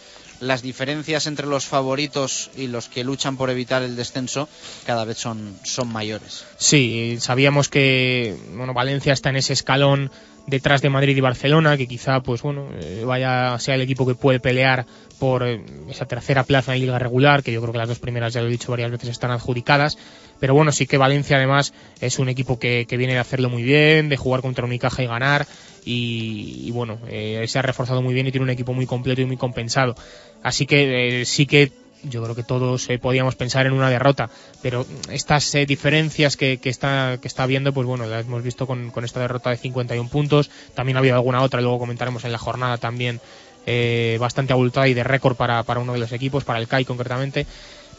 las 0.44 0.62
diferencias 0.62 1.28
entre 1.28 1.48
los 1.48 1.66
favoritos 1.66 2.52
y 2.56 2.68
los 2.68 2.90
que 2.90 3.04
luchan 3.04 3.38
por 3.38 3.50
evitar 3.50 3.82
el 3.82 3.96
descenso 3.96 4.48
cada 4.86 5.06
vez 5.06 5.18
son, 5.18 5.58
son 5.64 5.92
mayores. 5.92 6.46
Sí, 6.58 7.18
sabíamos 7.20 7.70
que 7.70 8.36
bueno, 8.56 8.74
Valencia 8.74 9.14
está 9.14 9.30
en 9.30 9.38
ese 9.38 9.54
escalón 9.54 10.12
detrás 10.48 10.82
de 10.82 10.90
Madrid 10.90 11.16
y 11.16 11.22
Barcelona, 11.22 11.78
que 11.78 11.88
quizá 11.88 12.22
pues 12.22 12.42
bueno, 12.42 12.68
eh, 12.82 13.04
vaya 13.06 13.58
sea 13.60 13.76
el 13.76 13.82
equipo 13.82 14.06
que 14.06 14.16
puede 14.16 14.40
pelear 14.40 14.86
por 15.20 15.44
eh, 15.48 15.64
esa 15.90 16.06
tercera 16.06 16.44
plaza 16.44 16.74
en 16.74 16.82
liga 16.82 17.00
regular, 17.00 17.44
que 17.44 17.54
yo 17.54 17.62
creo 17.62 17.72
que 17.72 17.78
las 17.78 17.88
dos 17.88 18.00
primeras 18.00 18.34
ya 18.34 18.42
lo 18.42 18.48
he 18.48 18.52
dicho 18.52 18.72
varias 18.72 18.92
veces 18.92 19.10
están 19.10 19.32
adjudicadas, 19.32 19.98
pero 20.40 20.54
bueno, 20.54 20.72
sí 20.72 20.86
que 20.86 20.98
Valencia 20.98 21.38
además 21.38 21.74
es 22.02 22.20
un 22.20 22.28
equipo 22.30 22.60
que, 22.60 22.86
que 22.88 22.98
viene 22.98 23.14
de 23.14 23.20
hacerlo 23.20 23.50
muy 23.50 23.64
bien, 23.64 24.10
de 24.10 24.18
jugar 24.18 24.42
contra 24.42 24.66
Unicaja 24.66 25.02
y 25.02 25.08
ganar 25.08 25.48
y, 25.86 26.72
bueno, 26.72 27.00
eh, 27.08 27.46
se 27.48 27.60
ha 27.60 27.62
reforzado 27.62 28.02
muy 28.02 28.14
bien 28.14 28.28
y 28.28 28.32
tiene 28.32 28.44
un 28.44 28.50
equipo 28.50 28.74
muy 28.74 28.86
completo 28.86 29.22
y 29.22 29.26
muy 29.26 29.38
compensado. 29.38 29.96
Así 30.42 30.66
que 30.66 31.22
eh, 31.22 31.26
sí 31.26 31.46
que 31.46 31.72
yo 32.04 32.22
creo 32.24 32.36
que 32.36 32.44
todos 32.44 32.90
eh, 32.90 33.00
podíamos 33.00 33.36
pensar 33.36 33.66
en 33.66 33.74
una 33.74 33.90
derrota, 33.90 34.30
pero 34.62 34.86
estas 35.10 35.54
eh, 35.56 35.66
diferencias 35.66 36.38
que, 36.38 36.58
que 36.58 36.70
está 36.70 37.18
que 37.22 37.28
está 37.28 37.46
viendo, 37.46 37.74
pues 37.74 37.88
bueno, 37.88 38.06
las 38.06 38.26
hemos 38.26 38.44
visto 38.44 38.68
con, 38.68 38.92
con 38.92 39.06
esta 39.06 39.20
derrota 39.20 39.50
de 39.50 39.58
51 39.58 40.10
puntos. 40.10 40.50
También 40.76 40.98
ha 40.98 41.00
habido 41.00 41.16
alguna 41.16 41.42
otra, 41.42 41.62
luego 41.62 41.80
comentaremos 41.80 42.26
en 42.26 42.32
la 42.32 42.38
jornada 42.38 42.78
también 42.78 43.22
eh, 43.66 44.18
bastante 44.20 44.54
abultada 44.54 44.88
y 44.88 44.94
de 44.94 45.04
récord 45.04 45.36
para, 45.36 45.64
para 45.64 45.80
uno 45.80 45.94
de 45.94 46.00
los 46.00 46.12
equipos, 46.12 46.44
para 46.44 46.60
el 46.60 46.68
CAI 46.68 46.86
concretamente. 46.86 47.46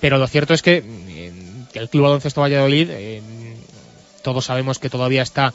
Pero 0.00 0.18
lo 0.18 0.26
cierto 0.26 0.52
es 0.52 0.62
que 0.62 0.82
el 1.72 1.88
Club 1.88 2.02
Baloncesto 2.02 2.42
Valladolid, 2.42 2.90
todos 4.22 4.44
sabemos 4.44 4.78
que 4.78 4.90
todavía 4.90 5.22
está 5.22 5.54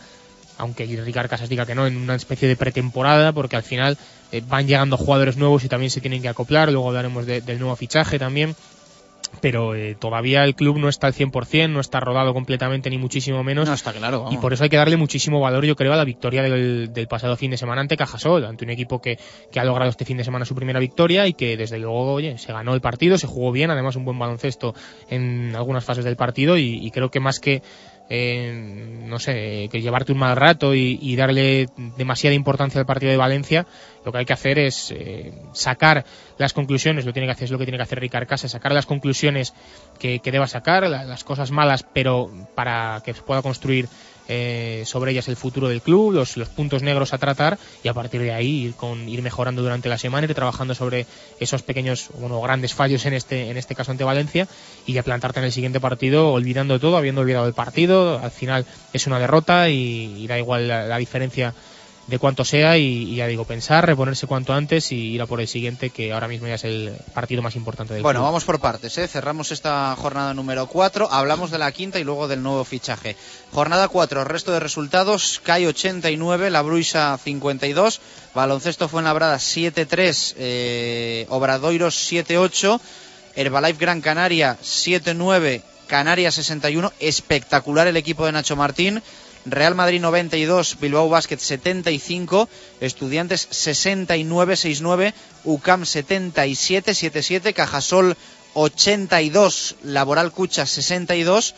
aunque 0.60 0.86
Ricard 0.86 1.28
Casas 1.30 1.50
diga 1.50 1.66
que 1.66 1.74
no, 1.74 1.88
en 1.88 1.98
una 1.98 2.14
especie 2.16 2.48
de 2.48 2.56
pretemporada, 2.56 3.32
porque 3.34 3.56
al 3.56 3.64
final 3.64 3.98
eh, 4.32 4.44
van 4.48 4.68
llegando 4.68 4.96
jugadores 4.98 5.38
nuevos 5.38 5.64
y 5.64 5.70
también 5.70 5.90
se 5.90 6.02
tienen 6.02 6.22
que 6.22 6.30
acoplar, 6.30 6.72
luego 6.72 6.90
hablaremos 6.90 7.26
de- 7.26 7.42
del 7.42 7.58
nuevo 7.60 7.76
fichaje 7.76 8.20
también, 8.20 8.56
pero 9.42 9.76
eh, 9.76 9.96
todavía 10.00 10.44
el 10.44 10.56
club 10.56 10.80
no 10.80 10.90
está 10.90 11.06
al 11.08 11.14
100%, 11.14 11.70
no 11.70 11.80
está 11.80 12.00
rodado 12.00 12.34
completamente 12.34 12.90
ni 12.90 12.98
muchísimo 12.98 13.44
menos. 13.44 13.68
No, 13.68 13.74
está 13.76 13.94
claro, 13.94 14.26
Y 14.32 14.38
por 14.38 14.54
eso 14.54 14.64
hay 14.64 14.70
que 14.70 14.78
darle 14.78 14.98
muchísimo 14.98 15.40
valor, 15.40 15.64
yo 15.66 15.76
creo, 15.76 15.94
a 15.94 15.96
la 15.96 16.04
victoria 16.04 16.42
del, 16.42 16.92
del 16.92 17.08
pasado 17.08 17.38
fin 17.38 17.52
de 17.52 17.58
semana 17.58 17.80
ante 17.82 17.96
Cajasol, 17.96 18.44
ante 18.46 18.66
un 18.66 18.72
equipo 18.72 19.00
que, 19.02 19.20
que 19.52 19.60
ha 19.60 19.64
logrado 19.64 19.92
este 19.92 20.04
fin 20.04 20.18
de 20.18 20.24
semana 20.24 20.46
su 20.46 20.56
primera 20.56 20.80
victoria 20.80 21.28
y 21.28 21.34
que 21.34 21.56
desde 21.58 21.78
luego, 21.78 22.14
oye, 22.14 22.38
se 22.40 22.52
ganó 22.52 22.74
el 22.74 22.82
partido, 22.82 23.18
se 23.18 23.28
jugó 23.28 23.52
bien, 23.52 23.70
además 23.70 23.96
un 23.96 24.04
buen 24.06 24.18
baloncesto 24.18 24.74
en 25.10 25.54
algunas 25.56 25.86
fases 25.86 26.04
del 26.06 26.16
partido 26.16 26.58
y, 26.58 26.80
y 26.86 26.90
creo 26.92 27.12
que 27.12 27.20
más 27.20 27.40
que 27.40 27.62
eh, 28.10 28.52
no 29.08 29.20
sé, 29.20 29.70
que 29.72 29.82
llevarte 29.82 30.12
un 30.12 30.18
mal 30.20 30.36
rato 30.36 30.74
y, 30.76 30.98
y 31.02 31.16
darle 31.16 31.68
demasiada 31.98 32.34
importancia 32.36 32.80
al 32.80 32.86
partido 32.86 33.12
de 33.12 33.18
Valencia, 33.18 33.66
lo 34.06 34.12
que 34.12 34.18
hay 34.20 34.26
que 34.26 34.34
hacer 34.34 34.58
es 34.60 34.92
eh, 34.92 35.34
sacar 35.54 36.06
las 36.38 36.54
conclusiones, 36.54 37.06
lo 37.06 37.14
tiene 37.14 37.28
que 37.28 37.34
hacer 37.34 37.46
es 37.46 37.52
lo 37.52 37.58
que 37.60 37.66
tiene 37.66 37.78
que 37.78 37.84
hacer 37.84 38.00
Ricard 38.00 38.28
Casa, 38.28 38.48
sacar 38.50 38.72
las 38.74 38.86
conclusiones 38.86 39.54
que, 40.00 40.20
que 40.20 40.32
deba 40.32 40.48
sacar, 40.48 40.88
la- 40.90 41.06
las 41.06 41.24
cosas 41.24 41.52
malas, 41.52 41.84
pero 41.94 42.32
para 42.56 43.02
que 43.06 43.14
pueda 43.14 43.42
construir 43.42 43.88
eh, 44.30 44.84
sobre 44.86 45.12
ellas 45.12 45.28
el 45.28 45.36
futuro 45.36 45.68
del 45.68 45.82
club, 45.82 46.14
los, 46.14 46.38
los 46.38 46.50
puntos 46.50 46.84
negros 46.84 47.14
a 47.14 47.18
tratar 47.18 47.58
y 47.84 47.88
a 47.88 47.94
partir 47.94 48.22
de 48.22 48.32
ahí 48.32 48.66
ir, 48.66 48.76
con, 48.76 49.10
ir 49.10 49.22
mejorando 49.22 49.62
durante 49.62 49.90
la 49.90 49.98
semana, 49.98 50.26
ir 50.26 50.36
trabajando 50.36 50.76
sobre 50.76 51.08
esos 51.40 51.64
pequeños, 51.64 52.10
bueno, 52.20 52.40
grandes 52.40 52.74
fallos 52.74 53.06
en 53.06 53.14
este, 53.14 53.50
en 53.50 53.58
este 53.58 53.76
caso 53.76 53.92
ante 53.92 54.04
Valencia 54.04 54.48
y 54.86 54.94
ya 54.94 55.04
plantarte 55.04 55.40
en 55.40 55.46
el 55.46 55.52
siguiente 55.52 55.80
partido 55.80 56.32
olvidando 56.32 56.80
todo, 56.80 56.96
habiendo 56.96 57.22
olvidado 57.22 57.48
el 57.48 57.54
partido, 57.54 58.20
al 58.20 58.32
final 58.32 58.66
es 58.94 59.08
una 59.08 59.20
derrota 59.20 59.70
y, 59.70 60.28
da 60.28 60.38
igual 60.38 60.68
la 60.68 60.98
diferencia 61.00 61.56
de 62.10 62.18
cuanto 62.20 62.44
sea 62.44 62.78
y, 62.78 63.04
y 63.04 63.16
ya 63.18 63.28
digo, 63.28 63.46
pensar, 63.46 63.86
reponerse 63.86 64.26
cuanto 64.26 64.54
antes 64.54 64.92
y 64.92 64.96
ir 65.14 65.22
a 65.22 65.28
por 65.28 65.40
el 65.42 65.48
siguiente, 65.48 65.92
que 65.92 66.12
ahora 66.12 66.28
mismo 66.28 66.48
ya 66.48 66.56
es 66.56 66.64
el 66.64 66.92
partido 67.14 67.42
más 67.42 67.56
importante 67.56 67.94
del 67.94 68.02
Bueno, 68.04 68.20
club. 68.20 68.26
vamos 68.28 68.44
por 68.46 68.60
partes, 68.60 68.98
¿eh? 68.98 69.08
cerramos 69.08 69.52
esta 69.52 69.96
jornada 69.96 70.34
número 70.34 70.66
4, 70.68 71.12
hablamos 71.12 71.52
de 71.52 71.60
la 71.60 71.72
quinta 71.72 72.00
y 72.00 72.04
luego 72.04 72.28
del 72.28 72.42
nuevo 72.42 72.66
fichaje. 72.66 73.16
Jornada 73.54 73.88
4, 73.88 74.24
resto 74.24 74.52
de 74.52 74.60
resultados, 74.60 75.40
CAI 75.44 75.68
89, 75.68 76.50
La 76.50 76.62
Bruisa 76.64 77.18
52, 77.24 78.02
Baloncesto 78.34 78.88
Fuenlabrada 78.90 79.38
7-3, 79.38 80.34
eh, 80.38 81.26
Obradoiros 81.30 81.96
7-8, 82.12 82.80
Herbalife 83.36 83.80
Gran 83.80 84.02
Canaria 84.02 84.58
7-9, 84.64 85.62
Canarias 85.88 86.36
61, 86.36 86.92
espectacular 87.00 87.88
el 87.88 87.98
equipo 87.98 88.26
de 88.26 88.32
Nacho 88.32 88.56
Martín, 88.56 89.02
Real 89.52 89.76
Madrid 89.76 90.02
92, 90.02 90.78
Bilbao 90.80 91.10
Basket 91.10 91.40
75, 91.40 92.48
Estudiantes 92.82 93.48
69-69, 93.52 95.14
UCAM 95.46 95.82
77-77, 95.84 97.54
Cajasol 97.54 98.16
82, 98.54 99.76
Laboral 99.84 100.32
Cucha 100.32 100.66
62, 100.66 101.54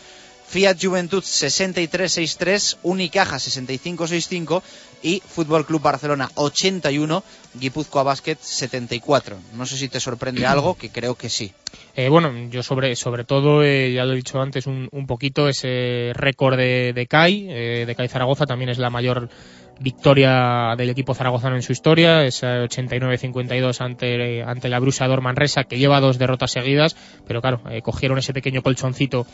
Fiat 0.48 0.78
Juventud 0.78 1.24
63-63, 1.24 2.78
Unicaja 2.84 3.38
65-65 3.38 4.62
y 5.04 5.22
Fútbol 5.26 5.66
Club 5.66 5.82
Barcelona 5.82 6.30
81, 6.36 7.24
Guipúzcoa 7.56 8.04
Basket 8.04 8.38
74. 8.40 9.38
No 9.56 9.66
sé 9.66 9.78
si 9.78 9.90
te 9.90 10.00
sorprende 10.00 10.46
algo, 10.46 10.76
que 10.76 10.90
creo 10.90 11.16
que 11.16 11.30
sí. 11.30 11.54
Eh, 11.96 12.10
bueno, 12.10 12.32
yo 12.50 12.64
sobre, 12.64 12.96
sobre 12.96 13.24
todo, 13.24 13.64
eh, 13.64 13.94
ya 13.94 14.06
lo 14.06 14.14
he 14.14 14.18
dicho 14.18 14.42
antes 14.42 14.68
un, 14.68 14.88
un 14.92 15.08
poquito, 15.08 15.48
ese 15.48 16.12
récord 16.14 16.58
de, 16.58 16.94
de 16.94 17.08
CAI, 17.08 17.48
eh, 17.50 17.84
de 17.86 17.96
CAI 17.96 18.08
Zaragoza 18.08 18.46
también 18.46 18.70
es 18.70 18.78
la 18.78 18.90
mayor 18.90 19.30
victoria 19.80 20.76
del 20.78 20.92
equipo 20.92 21.16
zaragozano 21.16 21.56
en 21.56 21.64
su 21.64 21.72
historia, 21.72 22.24
es 22.24 22.44
89-52 22.44 23.82
ante, 23.82 24.44
ante 24.44 24.70
la 24.70 24.80
Brusa 24.80 25.08
Manresa, 25.08 25.64
que 25.64 25.80
lleva 25.80 26.00
dos 26.00 26.20
derrotas 26.20 26.52
seguidas, 26.52 26.96
pero 27.28 27.42
claro, 27.42 27.62
cogieron 27.82 28.20
ese 28.20 28.32
pequeño 28.32 28.62
colchoncito 28.62 29.26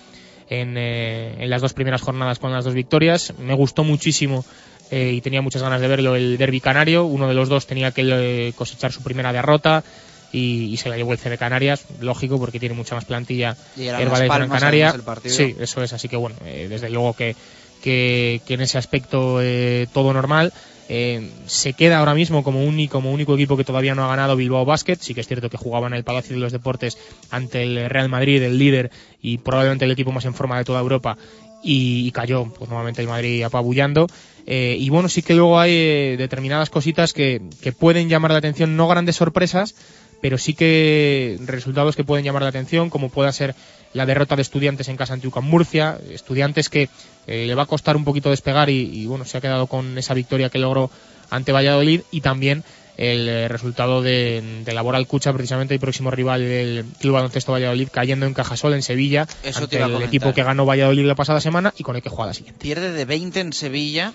en, 0.50 0.78
en 0.78 1.50
las 1.50 1.62
dos 1.62 1.74
primeras 1.74 2.02
jornadas 2.02 2.40
con 2.40 2.54
las 2.54 2.64
dos 2.64 2.76
victorias. 2.76 3.34
Me 3.38 3.56
gustó 3.56 3.84
muchísimo 3.84 4.46
eh, 4.92 5.12
y 5.14 5.22
tenía 5.22 5.42
muchas 5.42 5.62
ganas 5.62 5.82
de 5.82 5.88
verlo 5.88 6.16
el 6.16 6.38
derby 6.38 6.60
canario. 6.62 7.06
Uno 7.06 7.28
de 7.28 7.34
los 7.34 7.50
dos 7.50 7.68
tenía 7.68 7.92
que 7.92 8.04
eh, 8.06 8.54
cosechar 8.56 8.92
su 8.92 9.04
primera 9.04 9.34
derrota 9.34 9.84
y, 10.32 10.66
y 10.66 10.78
se 10.78 10.90
la 10.90 10.98
llevó 10.98 11.14
el 11.14 11.20
CB 11.20 11.38
Canarias, 11.38 11.86
lógico, 12.02 12.40
porque 12.40 12.60
tiene 12.60 12.76
mucha 12.76 12.96
más 12.96 13.06
plantilla 13.06 13.56
Y 13.76 13.86
Las 13.86 14.02
Gran 14.20 14.50
Canaria. 14.50 14.94
el. 14.94 15.32
Sí, 15.32 15.56
eso 15.60 15.82
es. 15.84 15.94
Así 15.94 16.08
que 16.08 16.18
bueno, 16.18 16.36
eh, 16.46 16.68
desde 16.70 16.90
luego 16.90 17.14
que, 17.14 17.36
que, 17.82 18.42
que 18.46 18.54
en 18.56 18.62
ese 18.62 18.78
aspecto 18.78 19.40
eh, 19.42 19.88
todo 19.94 20.14
normal. 20.14 20.54
Eh, 20.90 21.30
se 21.48 21.74
queda 21.74 22.00
ahora 22.00 22.14
mismo 22.14 22.44
como, 22.44 22.64
único, 22.64 22.94
como 22.94 23.12
único 23.12 23.36
equipo 23.36 23.58
que 23.58 23.66
todavía 23.66 23.94
no 23.94 24.06
ha 24.06 24.08
ganado 24.08 24.38
Bilbao 24.38 24.64
Basket. 24.64 24.98
Sí 25.00 25.14
que 25.14 25.22
es 25.22 25.28
cierto 25.28 25.50
que 25.50 25.58
jugaba 25.58 25.88
en 25.88 25.94
el 25.94 26.04
Palacio 26.04 26.36
de 26.36 26.40
los 26.42 26.54
Deportes 26.54 26.98
ante 27.30 27.64
el 27.64 27.90
Real 27.90 28.08
Madrid, 28.08 28.42
el 28.42 28.58
líder 28.58 28.92
y 29.22 29.38
probablemente 29.40 29.84
el 29.86 29.92
equipo 29.92 30.12
más 30.12 30.26
en 30.26 30.34
forma 30.34 30.58
de 30.58 30.64
toda 30.64 30.80
Europa. 30.80 31.18
Y, 31.62 32.08
y 32.08 32.12
cayó, 32.12 32.46
pues 32.46 32.70
nuevamente 32.70 33.02
el 33.02 33.08
Madrid 33.08 33.44
apabullando. 33.44 34.08
Eh, 34.50 34.78
y 34.80 34.90
bueno, 34.90 35.10
sí 35.10 35.22
que 35.22 35.34
luego 35.34 35.60
hay 35.60 35.72
eh, 35.74 36.16
determinadas 36.18 36.70
cositas 36.70 37.12
que, 37.12 37.42
que 37.62 37.74
pueden 37.74 38.08
llamar 38.08 38.32
la 38.32 38.38
atención, 38.38 38.78
no 38.78 38.88
grandes 38.88 39.18
sorpresas, 39.18 39.76
pero 40.22 40.38
sí 40.38 40.54
que 40.54 41.38
resultados 41.46 41.98
que 41.98 42.06
pueden 42.06 42.24
llamar 42.24 42.44
la 42.44 42.50
atención, 42.50 42.90
como 42.90 43.10
pueda 43.10 43.32
ser 43.34 43.56
la 43.94 44.06
derrota 44.06 44.38
de 44.38 44.42
estudiantes 44.42 44.88
en 44.88 44.96
casa 44.96 45.14
ante 45.14 45.28
UCAM 45.28 45.46
Murcia, 45.46 45.98
estudiantes 46.10 46.70
que 46.70 46.90
eh, 47.28 47.46
le 47.46 47.56
va 47.56 47.64
a 47.64 47.68
costar 47.68 47.98
un 47.98 48.06
poquito 48.06 48.30
despegar 48.30 48.70
y, 48.70 48.82
y, 48.82 49.06
bueno, 49.06 49.26
se 49.26 49.38
ha 49.38 49.42
quedado 49.42 49.68
con 49.68 49.98
esa 49.98 50.14
victoria 50.14 50.50
que 50.50 50.60
logró 50.60 50.90
ante 51.30 51.52
Valladolid 51.52 52.02
y 52.12 52.22
también 52.22 52.64
el 52.98 53.30
eh, 53.30 53.48
resultado 53.48 54.02
de, 54.02 54.62
de 54.66 54.74
Laboral 54.74 55.08
Cucha, 55.08 55.32
precisamente 55.32 55.74
el 55.74 55.80
próximo 55.80 56.12
rival 56.12 56.42
del 56.42 56.86
Club 57.00 57.14
Baloncesto 57.14 57.52
Valladolid, 57.52 57.90
cayendo 57.92 58.26
en 58.26 58.34
Cajasol, 58.34 58.74
en 58.74 58.82
Sevilla, 58.82 59.28
Eso 59.44 59.68
te 59.68 59.82
ante 59.82 59.98
el 59.98 60.04
equipo 60.04 60.34
que 60.34 60.44
ganó 60.44 60.66
Valladolid 60.66 61.06
la 61.06 61.16
pasada 61.16 61.40
semana 61.40 61.74
y 61.78 61.84
con 61.84 61.96
el 61.96 62.02
que 62.02 62.10
juega 62.10 62.28
la 62.28 62.34
siguiente. 62.34 62.60
Pierde 62.62 62.92
de 62.92 63.06
20 63.06 63.40
en 63.40 63.54
Sevilla, 63.54 64.14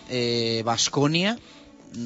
Vasconia, 0.65 1.39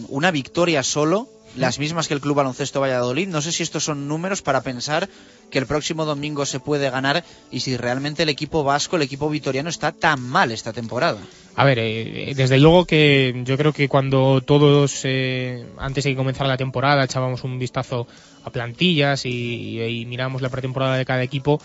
una 0.08 0.30
victoria 0.30 0.82
solo, 0.82 1.28
las 1.56 1.78
mismas 1.78 2.08
que 2.08 2.14
el 2.14 2.20
Club 2.20 2.36
Baloncesto 2.36 2.80
Valladolid. 2.80 3.28
No 3.28 3.42
sé 3.42 3.52
si 3.52 3.62
estos 3.62 3.84
son 3.84 4.08
números 4.08 4.42
para 4.42 4.62
pensar 4.62 5.08
que 5.50 5.58
el 5.58 5.66
próximo 5.66 6.04
domingo 6.04 6.44
se 6.46 6.60
puede 6.60 6.90
ganar 6.90 7.24
y 7.50 7.60
si 7.60 7.76
realmente 7.76 8.24
el 8.24 8.28
equipo 8.28 8.64
vasco, 8.64 8.96
el 8.96 9.02
equipo 9.02 9.28
vitoriano 9.28 9.68
está 9.68 9.92
tan 9.92 10.20
mal 10.20 10.52
esta 10.52 10.72
temporada. 10.72 11.18
A 11.54 11.64
ver, 11.64 11.78
eh, 11.78 12.32
desde 12.36 12.58
luego 12.58 12.84
que 12.84 13.42
yo 13.44 13.56
creo 13.56 13.72
que 13.72 13.88
cuando 13.88 14.40
todos, 14.40 15.00
eh, 15.04 15.66
antes 15.78 16.04
de 16.04 16.10
que 16.10 16.16
comenzara 16.16 16.48
la 16.48 16.56
temporada, 16.56 17.04
echábamos 17.04 17.44
un 17.44 17.58
vistazo 17.58 18.06
a 18.44 18.50
plantillas 18.50 19.24
y, 19.24 19.30
y, 19.30 19.82
y 19.82 20.06
mirábamos 20.06 20.42
la 20.42 20.50
pretemporada 20.50 20.96
de 20.96 21.04
cada 21.04 21.22
equipo, 21.22 21.60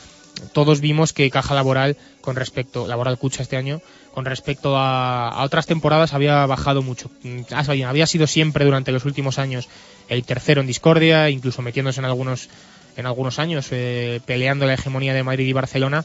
todos 0.53 0.81
vimos 0.81 1.13
que 1.13 1.29
caja 1.29 1.53
laboral 1.55 1.97
con 2.21 2.35
respecto, 2.35 2.87
laboral 2.87 3.17
Cucha 3.17 3.43
este 3.43 3.57
año, 3.57 3.81
con 4.13 4.25
respecto 4.25 4.77
a, 4.77 5.29
a 5.29 5.43
otras 5.43 5.65
temporadas 5.65 6.13
había 6.13 6.45
bajado 6.45 6.81
mucho. 6.81 7.09
Ah, 7.51 7.63
bien, 7.71 7.87
Había 7.87 8.07
sido 8.07 8.27
siempre 8.27 8.65
durante 8.65 8.91
los 8.91 9.05
últimos 9.05 9.39
años 9.39 9.69
el 10.09 10.23
tercero 10.23 10.61
en 10.61 10.67
discordia, 10.67 11.29
incluso 11.29 11.61
metiéndose 11.61 11.99
en 11.99 12.05
algunos, 12.05 12.49
en 12.97 13.05
algunos 13.05 13.39
años, 13.39 13.67
eh, 13.71 14.19
peleando 14.25 14.65
la 14.65 14.73
hegemonía 14.73 15.13
de 15.13 15.23
Madrid 15.23 15.47
y 15.47 15.53
Barcelona, 15.53 16.03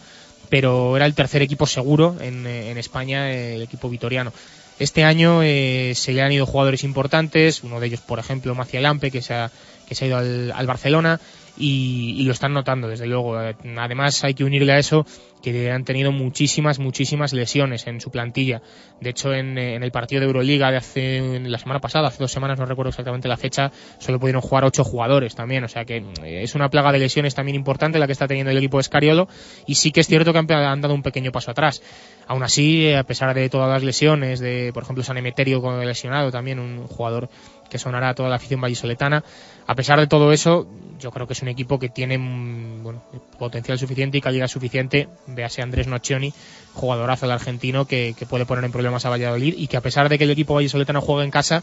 pero 0.49 0.97
era 0.97 1.07
el 1.07 1.15
tercer 1.15 1.43
equipo 1.43 1.67
seguro 1.67 2.17
en, 2.21 2.47
en 2.47 2.79
España, 2.79 3.33
el 3.33 3.63
equipo 3.63 3.89
vitoriano. 3.89 4.33
Este 4.79 5.05
año 5.05 5.43
eh, 5.43 5.93
se 5.95 6.13
le 6.13 6.23
han 6.23 6.33
ido 6.33 6.45
jugadores 6.45 6.85
importantes, 6.85 7.65
uno 7.65 7.81
de 7.81 7.87
ellos, 7.87 8.01
por 8.01 8.19
ejemplo, 8.19 8.55
Macia 8.55 8.81
Lampe, 8.81 9.11
que 9.11 9.23
se 9.23 9.33
ha, 9.33 9.51
que 9.89 9.95
se 9.95 10.05
ha 10.05 10.09
ido 10.09 10.19
al 10.19 10.67
Barcelona, 10.67 11.19
y, 11.59 12.25
lo 12.25 12.33
están 12.33 12.53
notando, 12.53 12.89
desde 12.89 13.07
luego. 13.07 13.37
Además, 13.37 14.25
hay 14.25 14.35
que 14.35 14.45
unirle 14.45 14.73
a 14.73 14.79
eso 14.79 15.07
que 15.43 15.71
han 15.71 15.85
tenido 15.85 16.13
muchísimas, 16.13 16.79
muchísimas 16.79 17.33
lesiones 17.33 17.87
en 17.87 18.01
su 18.01 18.11
plantilla. 18.11 18.63
De 19.01 19.11
hecho, 19.11 19.33
en, 19.33 19.59
el 19.59 19.91
partido 19.93 20.21
de 20.21 20.27
Euroliga 20.27 20.71
de 20.71 20.77
hace 20.79 21.41
la 21.41 21.59
semana 21.59 21.81
pasada, 21.81 22.09
hace 22.09 22.19
dos 22.19 22.33
semanas, 22.33 22.59
no 22.59 22.67
recuerdo 22.67 22.89
exactamente 22.89 23.29
la 23.29 23.37
fecha, 23.37 23.71
solo 23.99 24.19
pudieron 24.19 24.43
jugar 24.43 24.65
ocho 24.65 24.83
jugadores 24.83 25.35
también. 25.35 25.65
O 25.65 25.69
sea 25.69 25.85
que 25.85 25.99
eh, 26.25 26.43
es 26.43 26.55
una 26.55 26.69
plaga 26.69 26.93
de 26.93 26.99
lesiones 26.99 27.35
también 27.35 27.55
importante 27.55 27.99
la 27.99 28.07
que 28.07 28.13
está 28.13 28.27
teniendo 28.27 28.51
el 28.51 28.59
equipo 28.59 28.79
de 28.79 28.83
Escariolo. 28.83 29.29
Y 29.67 29.77
sí 29.77 29.93
que 29.93 30.01
es 30.01 30.07
cierto 30.07 30.33
que 30.33 30.39
han, 30.39 30.81
dado 30.81 30.95
un 30.95 31.03
pequeño 31.03 31.33
paso 31.33 31.51
atrás. 31.51 31.83
Aún 32.27 32.43
así, 32.43 32.93
a 32.93 33.05
pesar 33.05 33.35
de 33.35 33.49
todas 33.49 33.71
las 33.71 33.85
lesiones, 33.85 34.41
de 34.41 34.73
por 34.75 34.83
ejemplo 34.83 35.05
San 35.05 35.17
Emeterio 35.17 35.63
lesionado 35.85 36.33
también, 36.33 36.59
un 36.59 36.89
jugador 36.89 37.29
que 37.69 37.79
sonará 37.79 38.11
a 38.11 38.15
toda 38.15 38.29
la 38.29 38.37
afición 38.37 38.61
vallisoletana. 38.61 39.25
A 39.67 39.75
pesar 39.75 39.99
de 39.99 40.07
todo 40.07 40.33
eso, 40.33 40.67
yo 41.01 41.11
creo 41.11 41.27
que 41.27 41.33
es 41.33 41.43
un 41.43 41.49
equipo 41.49 41.79
que 41.79 41.89
tiene 41.89 42.19
bueno, 42.19 43.03
potencial 43.39 43.79
suficiente 43.79 44.19
y 44.19 44.21
calidad 44.21 44.49
suficiente. 44.49 45.09
Véase 45.27 45.63
Andrés 45.63 45.87
Nocioni, 45.87 46.33
jugadorazo 46.75 47.27
del 47.27 47.33
argentino, 47.33 47.87
que, 47.87 48.15
puede 48.29 48.47
poner 48.47 48.65
en 48.65 48.73
problemas 48.73 49.05
a 49.07 49.11
Valladolid 49.11 49.55
y 49.57 49.67
que 49.67 49.77
a 49.77 49.81
pesar 49.81 50.09
de 50.09 50.19
que 50.19 50.25
el 50.25 50.31
equipo 50.31 50.55
vallisoletano 50.55 51.01
juegue 51.01 51.25
en 51.25 51.31
casa, 51.31 51.63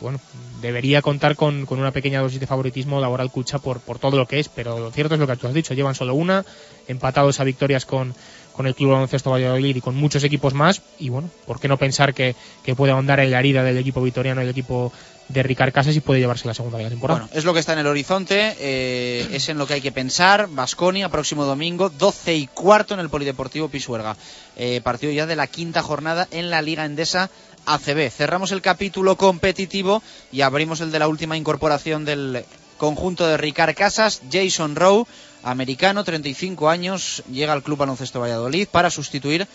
bueno, 0.00 0.20
debería 0.60 1.02
contar 1.02 1.36
con, 1.36 1.66
una 1.68 1.90
pequeña 1.90 2.20
dosis 2.20 2.40
de 2.40 2.46
favoritismo 2.46 3.00
laboral 3.00 3.30
Cucha 3.30 3.58
por, 3.58 3.80
todo 3.80 4.16
lo 4.16 4.26
que 4.26 4.38
es, 4.38 4.48
pero 4.48 4.78
lo 4.78 4.90
cierto 4.90 5.14
es 5.14 5.20
lo 5.20 5.26
que 5.26 5.36
tú 5.36 5.46
has 5.46 5.54
dicho, 5.54 5.74
llevan 5.74 5.94
solo 5.94 6.14
una, 6.14 6.44
empatados 6.88 7.40
a 7.40 7.44
victorias 7.44 7.84
con, 7.84 8.14
el 8.64 8.74
Club 8.74 8.92
Baloncesto 8.92 9.30
Valladolid 9.30 9.76
y 9.76 9.80
con 9.80 9.96
muchos 9.96 10.22
equipos 10.24 10.54
más, 10.54 10.82
y 10.98 11.08
bueno, 11.08 11.30
¿por 11.46 11.58
qué 11.58 11.68
no 11.68 11.78
pensar 11.78 12.14
que, 12.14 12.34
puede 12.76 12.92
ahondar 12.92 13.20
en 13.20 13.30
la 13.30 13.40
herida 13.40 13.62
del 13.64 13.78
equipo 13.78 14.02
vitoriano 14.02 14.40
el 14.40 14.48
equipo 14.48 14.92
de 15.28 15.42
Ricard 15.42 15.72
Casas 15.72 15.96
y 15.96 16.00
puede 16.00 16.20
llevarse 16.20 16.46
la 16.46 16.54
segunda 16.54 16.78
de 16.78 16.88
temporada. 16.88 17.20
Bueno, 17.20 17.34
es 17.34 17.44
lo 17.44 17.54
que 17.54 17.60
está 17.60 17.72
en 17.72 17.80
el 17.80 17.86
horizonte, 17.86 18.56
eh, 18.58 19.28
es 19.32 19.48
en 19.48 19.58
lo 19.58 19.66
que 19.66 19.74
hay 19.74 19.80
que 19.80 19.92
pensar. 19.92 20.48
Basconia, 20.50 21.08
próximo 21.08 21.44
domingo, 21.44 21.88
12 21.90 22.34
y 22.34 22.46
cuarto 22.46 22.94
en 22.94 23.00
el 23.00 23.08
Polideportivo 23.08 23.68
Pisuerga. 23.68 24.16
Eh, 24.56 24.80
partido 24.82 25.12
ya 25.12 25.26
de 25.26 25.36
la 25.36 25.46
quinta 25.46 25.82
jornada 25.82 26.28
en 26.30 26.50
la 26.50 26.62
Liga 26.62 26.84
Endesa 26.84 27.30
ACB. 27.66 28.10
Cerramos 28.10 28.52
el 28.52 28.60
capítulo 28.60 29.16
competitivo 29.16 30.02
y 30.30 30.42
abrimos 30.42 30.80
el 30.80 30.92
de 30.92 30.98
la 30.98 31.08
última 31.08 31.36
incorporación 31.36 32.04
del 32.04 32.44
conjunto 32.76 33.26
de 33.26 33.36
Ricard 33.36 33.74
Casas, 33.74 34.22
Jason 34.30 34.74
Rowe, 34.74 35.06
americano, 35.42 36.04
35 36.04 36.68
años, 36.68 37.22
llega 37.30 37.52
al 37.52 37.62
Club 37.62 37.78
Baloncesto 37.78 38.20
Valladolid 38.20 38.68
para 38.68 38.90
sustituir 38.90 39.46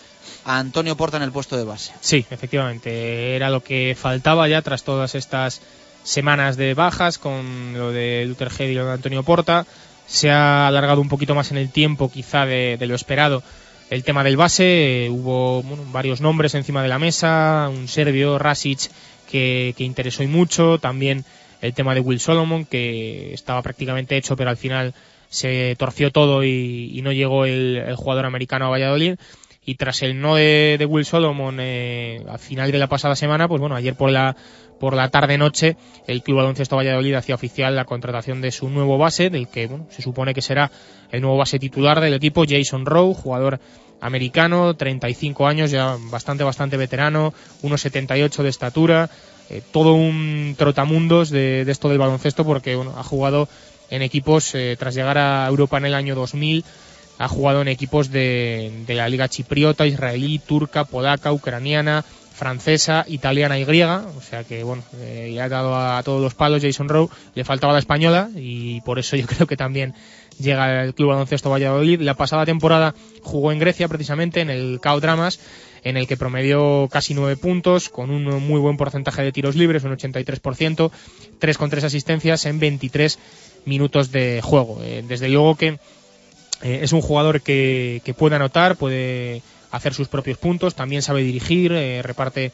a 0.44 0.58
Antonio 0.58 0.96
Porta 0.96 1.16
en 1.16 1.22
el 1.22 1.32
puesto 1.32 1.56
de 1.56 1.64
base. 1.64 1.92
Sí, 2.00 2.24
efectivamente, 2.30 3.36
era 3.36 3.50
lo 3.50 3.62
que 3.62 3.96
faltaba 3.98 4.48
ya 4.48 4.62
tras 4.62 4.84
todas 4.84 5.14
estas 5.14 5.60
semanas 6.02 6.56
de 6.56 6.74
bajas 6.74 7.18
con 7.18 7.74
lo 7.74 7.92
de 7.92 8.24
Luther 8.26 8.50
Head 8.56 8.68
y 8.68 8.74
lo 8.74 8.86
de 8.86 8.92
Antonio 8.92 9.22
Porta. 9.22 9.66
Se 10.06 10.30
ha 10.30 10.66
alargado 10.66 11.00
un 11.00 11.08
poquito 11.08 11.34
más 11.34 11.50
en 11.50 11.58
el 11.58 11.70
tiempo, 11.70 12.10
quizá 12.10 12.46
de, 12.46 12.78
lo 12.80 12.94
esperado, 12.94 13.42
el 13.90 14.04
tema 14.04 14.24
del 14.24 14.36
base. 14.36 15.06
Eh, 15.06 15.10
hubo 15.10 15.62
varios 15.92 16.20
nombres 16.20 16.54
encima 16.54 16.82
de 16.82 16.88
la 16.88 16.98
mesa, 16.98 17.68
un 17.70 17.88
serbio, 17.88 18.38
Rasic, 18.38 18.90
que, 19.30 19.74
que 19.76 19.84
interesó 19.84 20.22
y 20.22 20.26
mucho, 20.26 20.78
también 20.78 21.24
el 21.60 21.74
tema 21.74 21.94
de 21.94 22.00
Will 22.00 22.20
Solomon, 22.20 22.64
que 22.64 23.34
estaba 23.34 23.60
prácticamente 23.62 24.16
hecho, 24.16 24.36
pero 24.36 24.50
al 24.50 24.56
final 24.56 24.94
se 25.28 25.76
torció 25.78 26.10
todo 26.10 26.44
y, 26.44 26.90
y 26.92 27.02
no 27.02 27.12
llegó 27.12 27.44
el, 27.44 27.94
jugador 27.96 28.26
americano 28.26 28.66
a 28.66 28.70
Valladolid. 28.70 29.16
y 29.64 29.74
tras 29.74 30.02
el 30.02 30.20
no 30.20 30.36
de, 30.36 30.86
Will 30.88 31.04
Solomon 31.04 31.58
eh, 31.60 32.24
al 32.28 32.38
final 32.38 32.72
de 32.72 32.78
la 32.78 32.86
pasada 32.86 33.16
semana, 33.16 33.48
pues 33.48 33.60
bueno, 33.60 33.76
ayer 33.76 33.94
por 33.94 34.10
la 34.10 34.36
por 34.78 34.94
la 34.94 35.08
tarde 35.08 35.38
noche 35.38 35.76
el 36.06 36.22
Club 36.22 36.38
Baloncesto 36.38 36.76
Valladolid 36.76 37.14
hacía 37.14 37.34
oficial 37.34 37.74
la 37.74 37.84
contratación 37.84 38.40
de 38.40 38.52
su 38.52 38.68
nuevo 38.68 38.96
base, 38.96 39.30
del 39.30 39.48
que 39.48 39.66
bueno, 39.66 39.86
se 39.90 40.02
supone 40.02 40.34
que 40.34 40.42
será 40.42 40.70
el 41.10 41.20
nuevo 41.20 41.36
base 41.36 41.58
titular 41.58 42.00
del 42.00 42.14
equipo, 42.14 42.44
Jason 42.48 42.86
Rowe, 42.86 43.14
jugador 43.14 43.60
americano, 44.00 44.74
35 44.74 45.46
años, 45.46 45.70
ya 45.70 45.96
bastante, 46.10 46.44
bastante 46.44 46.76
veterano, 46.76 47.34
1,78 47.62 48.42
de 48.42 48.48
estatura, 48.48 49.10
eh, 49.50 49.62
todo 49.72 49.94
un 49.94 50.54
trotamundos 50.56 51.30
de, 51.30 51.64
de, 51.64 51.72
esto 51.72 51.88
del 51.88 51.98
baloncesto 51.98 52.44
porque 52.44 52.76
bueno, 52.76 52.94
ha 52.96 53.02
jugado 53.02 53.48
en 53.90 54.02
equipos, 54.02 54.54
eh, 54.54 54.76
tras 54.78 54.94
llegar 54.94 55.18
a 55.18 55.46
Europa 55.48 55.78
en 55.78 55.86
el 55.86 55.94
año 55.94 56.14
2000, 56.14 56.64
ha 57.18 57.28
jugado 57.28 57.62
en 57.62 57.68
equipos 57.68 58.10
de, 58.10 58.84
la 58.88 59.08
Liga 59.08 59.28
Chipriota, 59.28 59.86
Israelí, 59.86 60.38
Turca, 60.38 60.84
Polaca, 60.84 61.32
Ucraniana, 61.32 62.04
francesa, 62.32 63.04
italiana 63.08 63.58
y 63.58 63.64
griega, 63.64 64.04
o 64.16 64.20
sea 64.20 64.44
que 64.44 64.62
bueno, 64.62 64.84
eh, 65.00 65.30
le 65.32 65.40
ha 65.40 65.48
dado 65.48 65.74
a, 65.74 66.00
todos 66.04 66.22
los 66.22 66.34
palos 66.34 66.62
Jason 66.62 66.88
Rowe, 66.88 67.10
le 67.34 67.44
faltaba 67.44 67.72
la 67.72 67.80
española 67.80 68.30
y 68.36 68.80
por 68.82 69.00
eso 69.00 69.16
yo 69.16 69.26
creo 69.26 69.48
que 69.48 69.56
también 69.56 69.94
llega 70.38 70.84
el 70.84 70.94
Club 70.94 71.08
Baloncesto 71.08 71.50
Valladolid. 71.50 72.00
La 72.00 72.14
pasada 72.14 72.46
temporada 72.46 72.94
jugó 73.22 73.50
en 73.50 73.58
Grecia 73.58 73.88
precisamente 73.88 74.40
en 74.40 74.50
el 74.50 74.78
CAO 74.80 75.00
Dramas 75.00 75.40
en 75.82 75.96
el 75.96 76.06
que 76.06 76.16
promedió 76.16 76.88
casi 76.90 77.14
nueve 77.14 77.36
puntos, 77.36 77.88
con 77.88 78.10
un 78.10 78.24
muy 78.46 78.60
buen 78.60 78.76
porcentaje 78.76 79.22
de 79.22 79.32
tiros 79.32 79.56
libres, 79.56 79.84
un 79.84 79.96
83%, 79.96 80.90
tres 81.38 81.58
con 81.58 81.70
tres 81.70 81.84
asistencias 81.84 82.46
en 82.46 82.58
23 82.58 83.18
minutos 83.68 84.10
de 84.10 84.40
juego. 84.42 84.80
Eh, 84.82 85.04
desde 85.06 85.28
luego 85.28 85.54
que 85.54 85.78
eh, 86.62 86.80
es 86.82 86.92
un 86.92 87.00
jugador 87.00 87.40
que, 87.42 88.02
que, 88.04 88.14
puede 88.14 88.36
anotar, 88.36 88.76
puede 88.76 89.42
hacer 89.70 89.94
sus 89.94 90.08
propios 90.08 90.38
puntos, 90.38 90.74
también 90.74 91.02
sabe 91.02 91.22
dirigir, 91.22 91.72
eh, 91.72 92.02
reparte 92.02 92.52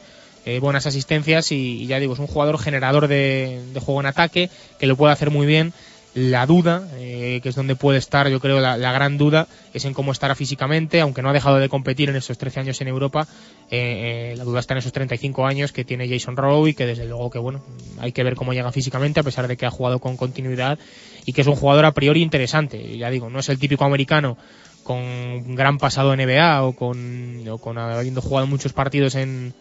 buenas 0.61 0.85
asistencias 0.85 1.51
y, 1.51 1.87
ya 1.87 1.99
digo, 1.99 2.13
es 2.13 2.19
un 2.19 2.27
jugador 2.27 2.59
generador 2.59 3.07
de, 3.07 3.63
juego 3.83 3.99
en 3.99 4.05
ataque 4.05 4.51
que 4.77 4.85
lo 4.85 4.95
puede 4.95 5.11
hacer 5.11 5.31
muy 5.31 5.47
bien. 5.47 5.73
La 6.15 6.45
duda, 6.45 6.87
eh, 6.95 7.41
que 7.43 7.49
es 7.49 7.55
donde 7.55 7.75
puede 7.75 7.97
estar, 7.97 8.29
yo 8.29 8.39
creo, 8.39 8.61
la, 8.61 8.77
gran 8.77 9.17
duda, 9.17 9.49
es 9.73 9.83
en 9.83 9.93
cómo 9.93 10.13
estará 10.13 10.33
físicamente, 10.33 11.01
aunque 11.01 11.21
no 11.21 11.29
ha 11.29 11.33
dejado 11.33 11.57
de 11.57 11.67
competir 11.67 12.09
en 12.09 12.15
esos 12.15 12.37
13 12.37 12.61
años 12.61 12.79
en 12.79 12.87
Europa, 12.87 13.27
eh, 13.69 14.33
la 14.37 14.45
duda 14.45 14.61
está 14.61 14.75
en 14.75 14.77
esos 14.77 14.93
35 14.93 15.45
años 15.45 15.73
que 15.73 15.83
tiene 15.83 16.07
Jason 16.07 16.37
Rowe 16.37 16.69
y 16.69 16.73
que 16.73 16.85
desde 16.85 17.05
luego 17.05 17.29
que, 17.29 17.39
bueno, 17.39 17.61
hay 17.99 18.13
que 18.13 18.23
ver 18.23 18.35
cómo 18.35 18.53
llega 18.53 18.71
físicamente, 18.71 19.19
a 19.19 19.23
pesar 19.23 19.49
de 19.49 19.57
que 19.57 19.65
ha 19.65 19.71
jugado 19.71 19.99
con 19.99 20.15
continuidad 20.15 20.79
y 21.25 21.33
que 21.33 21.41
es 21.41 21.47
un 21.47 21.57
jugador 21.57 21.83
a 21.83 21.91
priori 21.91 22.21
interesante. 22.21 22.97
Ya 22.97 23.09
digo, 23.09 23.29
no 23.29 23.39
es 23.39 23.49
el 23.49 23.59
típico 23.59 23.83
americano 23.83 24.37
con 24.85 25.55
gran 25.55 25.79
pasado 25.79 26.15
NBA 26.15 26.63
o 26.63 26.73
con, 26.77 27.45
o 27.49 27.57
con 27.57 27.77
habiendo 27.77 28.21
jugado 28.21 28.47
muchos 28.47 28.71
partidos 28.71 29.15
en, 29.15 29.53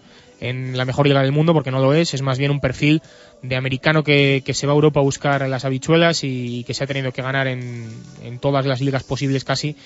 en 0.49 0.77
la 0.77 0.85
mejor 0.85 1.07
liga 1.07 1.23
del 1.23 1.33
mundo, 1.33 1.53
porque 1.53 1.71
no 1.71 1.81
lo 1.81 1.95
es, 1.95 2.15
es 2.15 2.23
más 2.23 2.39
bien 2.39 2.51
un 2.51 2.61
perfil 2.61 3.03
de 3.43 3.57
americano 3.57 4.03
que, 4.03 4.43
se 4.53 4.67
va 4.67 4.73
a 4.73 4.77
Europa 4.77 5.01
a 5.01 5.03
buscar 5.03 5.49
las 5.49 5.65
habichuelas 5.65 6.25
y, 6.25 6.65
que 6.65 6.75
se 6.75 6.85
ha 6.85 6.87
tenido 6.87 7.13
que 7.13 7.23
ganar 7.23 7.47
en, 7.47 7.89
en 8.23 8.39
todas 8.39 8.67
las 8.67 8.81
ligas 8.81 9.05
posibles 9.05 9.45
casi 9.45 9.77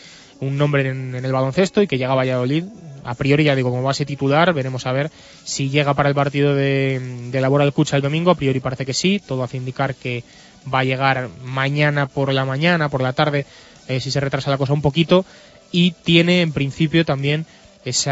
un 0.41 0.57
nombre 0.57 0.89
en, 0.89 1.15
el 1.15 1.33
baloncesto 1.33 1.83
y 1.83 1.87
que 1.87 1.99
llega 1.99 2.13
a 2.13 2.17
Valladolid. 2.17 2.65
A 3.05 3.15
priori, 3.15 3.45
ya 3.45 3.55
digo, 3.55 3.71
como 3.71 3.83
base 3.83 4.05
titular, 4.05 4.53
veremos 4.53 4.87
a 4.87 4.93
ver 4.93 5.11
si 5.45 5.71
llega 5.71 5.95
para 5.95 6.09
el 6.09 6.15
partido 6.15 6.55
de, 6.55 7.01
de 7.31 7.41
Laboral 7.41 7.73
Cucha 7.73 7.97
el 7.97 8.03
domingo. 8.03 8.31
A 8.31 8.35
priori 8.35 8.61
parece 8.61 8.85
que 8.85 8.95
sí, 8.95 9.21
todo 9.25 9.43
hace 9.43 9.57
indicar 9.57 9.95
que 9.95 10.25
va 10.73 10.81
a 10.81 10.85
llegar 10.85 11.29
mañana 11.45 12.07
por 12.07 12.33
la 12.33 12.45
mañana, 12.45 12.89
por 12.89 13.03
la 13.03 13.13
tarde, 13.13 13.47
eh, 13.89 14.01
si 14.01 14.11
se 14.11 14.21
retrasa 14.21 14.51
la 14.51 14.59
cosa 14.59 14.73
un 14.73 14.83
poquito. 14.83 15.25
Y 15.71 15.93
tiene 15.93 16.41
en 16.41 16.53
principio 16.53 17.05
también 17.05 17.47
ese 17.89 18.11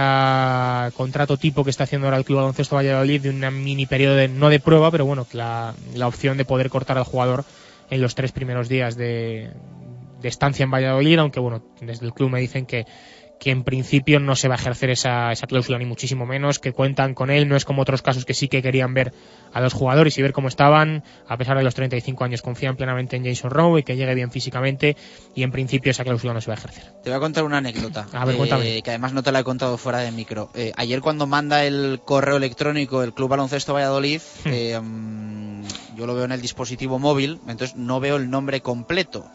contrato 0.96 1.36
tipo 1.36 1.64
que 1.64 1.70
está 1.70 1.84
haciendo 1.84 2.06
ahora 2.06 2.18
el 2.18 2.24
Club 2.24 2.38
Baloncesto 2.38 2.76
Valladolid 2.76 3.22
de 3.22 3.30
un 3.30 3.64
mini 3.64 3.86
periodo 3.86 4.16
de, 4.16 4.28
no 4.28 4.48
de 4.48 4.60
prueba, 4.60 4.90
pero 4.90 5.06
bueno, 5.06 5.26
la, 5.32 5.74
la 5.94 6.06
opción 6.06 6.36
de 6.36 6.44
poder 6.44 6.70
cortar 6.70 6.98
al 6.98 7.04
jugador 7.04 7.44
en 7.90 8.00
los 8.00 8.14
tres 8.14 8.32
primeros 8.32 8.68
días 8.68 8.96
de, 8.96 9.50
de 10.20 10.28
estancia 10.28 10.64
en 10.64 10.70
Valladolid, 10.70 11.18
aunque 11.18 11.40
bueno, 11.40 11.62
desde 11.80 12.06
el 12.06 12.12
club 12.12 12.30
me 12.30 12.40
dicen 12.40 12.66
que 12.66 12.86
que 13.38 13.50
en 13.50 13.64
principio 13.64 14.20
no 14.20 14.34
se 14.36 14.48
va 14.48 14.54
a 14.54 14.58
ejercer 14.58 14.90
esa, 14.90 15.30
esa 15.32 15.46
cláusula 15.46 15.78
ni 15.78 15.84
muchísimo 15.84 16.26
menos, 16.26 16.58
que 16.58 16.72
cuentan 16.72 17.14
con 17.14 17.30
él, 17.30 17.48
no 17.48 17.56
es 17.56 17.64
como 17.64 17.82
otros 17.82 18.02
casos 18.02 18.24
que 18.24 18.34
sí 18.34 18.48
que 18.48 18.62
querían 18.62 18.94
ver 18.94 19.12
a 19.52 19.60
los 19.60 19.72
jugadores 19.72 20.16
y 20.18 20.22
ver 20.22 20.32
cómo 20.32 20.48
estaban, 20.48 21.04
a 21.28 21.36
pesar 21.36 21.56
de 21.56 21.64
los 21.64 21.74
35 21.74 22.24
años 22.24 22.42
confían 22.42 22.76
plenamente 22.76 23.16
en 23.16 23.24
Jason 23.24 23.50
Rowe 23.50 23.78
y 23.78 23.82
que 23.82 23.96
llegue 23.96 24.14
bien 24.14 24.30
físicamente 24.30 24.96
y 25.34 25.42
en 25.42 25.50
principio 25.50 25.90
esa 25.90 26.04
cláusula 26.04 26.32
no 26.32 26.40
se 26.40 26.48
va 26.48 26.54
a 26.54 26.58
ejercer. 26.58 26.84
Te 27.02 27.10
voy 27.10 27.16
a 27.16 27.20
contar 27.20 27.44
una 27.44 27.58
anécdota, 27.58 28.06
a 28.12 28.24
ver, 28.24 28.36
eh, 28.62 28.82
que 28.82 28.90
además 28.90 29.12
no 29.12 29.22
te 29.22 29.32
la 29.32 29.40
he 29.40 29.44
contado 29.44 29.76
fuera 29.78 29.98
de 29.98 30.10
micro. 30.12 30.50
Eh, 30.54 30.72
ayer 30.76 31.00
cuando 31.00 31.26
manda 31.26 31.64
el 31.64 32.00
correo 32.04 32.36
electrónico 32.36 33.02
el 33.02 33.12
Club 33.12 33.30
Baloncesto 33.30 33.74
Valladolid, 33.74 34.20
hmm. 34.44 34.48
eh, 34.48 34.78
um, 34.78 35.62
yo 35.96 36.06
lo 36.06 36.14
veo 36.14 36.24
en 36.24 36.32
el 36.32 36.40
dispositivo 36.40 36.98
móvil, 36.98 37.40
entonces 37.48 37.76
no 37.76 38.00
veo 38.00 38.16
el 38.16 38.30
nombre 38.30 38.60
completo 38.60 39.26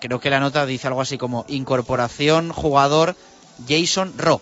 creo 0.00 0.20
que 0.20 0.30
la 0.30 0.40
nota 0.40 0.66
dice 0.66 0.86
algo 0.86 1.00
así 1.00 1.18
como 1.18 1.44
incorporación 1.48 2.52
jugador 2.52 3.16
Jason 3.68 4.14
Ro. 4.16 4.40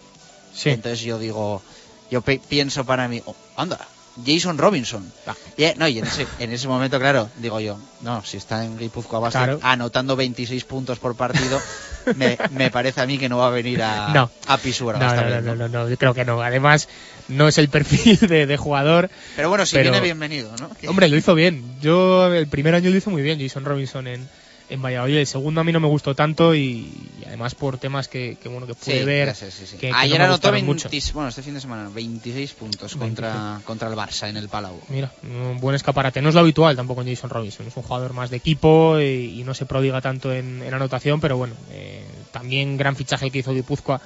Sí. 0.54 0.70
Entonces 0.70 1.00
yo 1.00 1.18
digo, 1.18 1.62
yo 2.10 2.22
pienso 2.22 2.84
para 2.84 3.08
mí, 3.08 3.22
oh, 3.24 3.34
anda, 3.56 3.78
Jason 4.24 4.58
Robinson. 4.58 5.10
Ah. 5.26 5.34
Y, 5.56 5.66
no, 5.78 5.88
y 5.88 5.98
en 5.98 6.06
ese, 6.06 6.26
en 6.38 6.52
ese 6.52 6.68
momento, 6.68 6.98
claro, 6.98 7.30
digo 7.38 7.60
yo, 7.60 7.78
no, 8.02 8.22
si 8.24 8.36
está 8.36 8.64
en 8.64 8.78
Guipúzcoa 8.78 9.20
Basket 9.20 9.38
claro. 9.38 9.60
anotando 9.62 10.16
26 10.16 10.64
puntos 10.64 10.98
por 10.98 11.16
partido, 11.16 11.60
me, 12.16 12.36
me, 12.50 12.70
parece 12.70 13.00
a 13.00 13.06
mí 13.06 13.18
que 13.18 13.28
no 13.28 13.38
va 13.38 13.46
a 13.48 13.50
venir 13.50 13.82
a, 13.82 14.08
no. 14.12 14.30
a 14.46 14.58
Pisura. 14.58 14.98
No, 14.98 15.14
no, 15.14 15.40
no, 15.40 15.54
no, 15.54 15.68
no, 15.68 15.88
yo 15.88 15.96
creo 15.96 16.14
que 16.14 16.24
no. 16.24 16.42
Además, 16.42 16.88
no 17.28 17.48
es 17.48 17.58
el 17.58 17.68
perfil 17.68 18.18
de, 18.18 18.46
de 18.46 18.56
jugador. 18.56 19.10
Pero 19.36 19.48
bueno, 19.48 19.64
si 19.64 19.76
pero, 19.76 19.90
viene 19.90 20.04
bienvenido, 20.04 20.54
¿no? 20.58 20.70
Hombre, 20.88 21.08
lo 21.08 21.16
hizo 21.16 21.34
bien. 21.34 21.76
Yo 21.80 22.32
el 22.32 22.46
primer 22.46 22.74
año 22.74 22.90
lo 22.90 22.96
hizo 22.96 23.10
muy 23.10 23.22
bien, 23.22 23.40
Jason 23.40 23.64
Robinson 23.64 24.06
en, 24.06 24.28
en 24.72 24.82
Valladolid. 24.82 25.18
El 25.18 25.26
segundo 25.26 25.60
a 25.60 25.64
mí 25.64 25.72
no 25.72 25.80
me 25.80 25.88
gustó 25.88 26.14
tanto 26.14 26.54
y, 26.54 26.90
y 27.20 27.24
además 27.26 27.54
por 27.54 27.78
temas 27.78 28.08
que, 28.08 28.36
que, 28.42 28.48
bueno 28.48 28.66
que 28.66 28.74
pude 28.74 28.98
sí, 28.98 29.04
ver. 29.04 29.34
Sí, 29.34 29.46
sí, 29.50 29.76
que, 29.76 29.92
Ayer 29.94 30.12
que 30.12 30.18
no 30.18 30.24
anotó 30.24 30.50
20, 30.50 30.66
mucho. 30.66 30.88
bueno, 31.14 31.28
este 31.28 31.42
fin 31.42 31.54
de 31.54 31.60
semana 31.60 31.90
26 31.92 32.52
puntos 32.54 32.98
26. 32.98 33.00
Contra, 33.00 33.60
contra 33.64 33.88
el 33.88 33.94
Barça 33.94 34.28
en 34.28 34.36
el 34.36 34.48
Palau. 34.48 34.80
Mira, 34.88 35.12
un 35.22 35.58
buen 35.60 35.76
escaparate. 35.76 36.22
No 36.22 36.28
es 36.30 36.34
lo 36.34 36.40
habitual 36.40 36.74
tampoco 36.76 37.02
en 37.02 37.08
Jason 37.08 37.30
Robinson. 37.30 37.66
Es 37.66 37.76
un 37.76 37.82
jugador 37.82 38.12
más 38.14 38.30
de 38.30 38.38
equipo 38.38 38.98
y, 38.98 39.40
y 39.40 39.44
no 39.44 39.54
se 39.54 39.66
prodiga 39.66 40.00
tanto 40.00 40.32
en, 40.32 40.62
en 40.62 40.74
anotación, 40.74 41.20
pero 41.20 41.36
bueno, 41.36 41.54
eh, 41.70 42.04
también 42.30 42.76
gran 42.76 42.96
fichaje 42.96 43.26
el 43.26 43.32
que 43.32 43.38
hizo 43.38 43.52
Guipúzcoa 43.52 44.00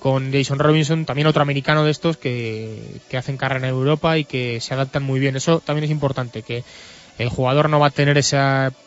con 0.00 0.32
Jason 0.32 0.58
Robinson, 0.58 1.04
también 1.04 1.28
otro 1.28 1.42
americano 1.42 1.84
de 1.84 1.90
estos 1.90 2.16
que, 2.16 3.00
que 3.08 3.18
hacen 3.18 3.36
carrera 3.36 3.68
en 3.68 3.74
Europa 3.74 4.16
y 4.16 4.24
que 4.24 4.58
se 4.60 4.74
adaptan 4.74 5.02
muy 5.02 5.20
bien. 5.20 5.36
Eso 5.36 5.60
también 5.60 5.84
es 5.84 5.90
importante, 5.90 6.42
que 6.42 6.64
el 7.20 7.28
jugador 7.28 7.68
no 7.68 7.78
va 7.78 7.88
a 7.88 7.90
tener 7.90 8.16
ese 8.16 8.38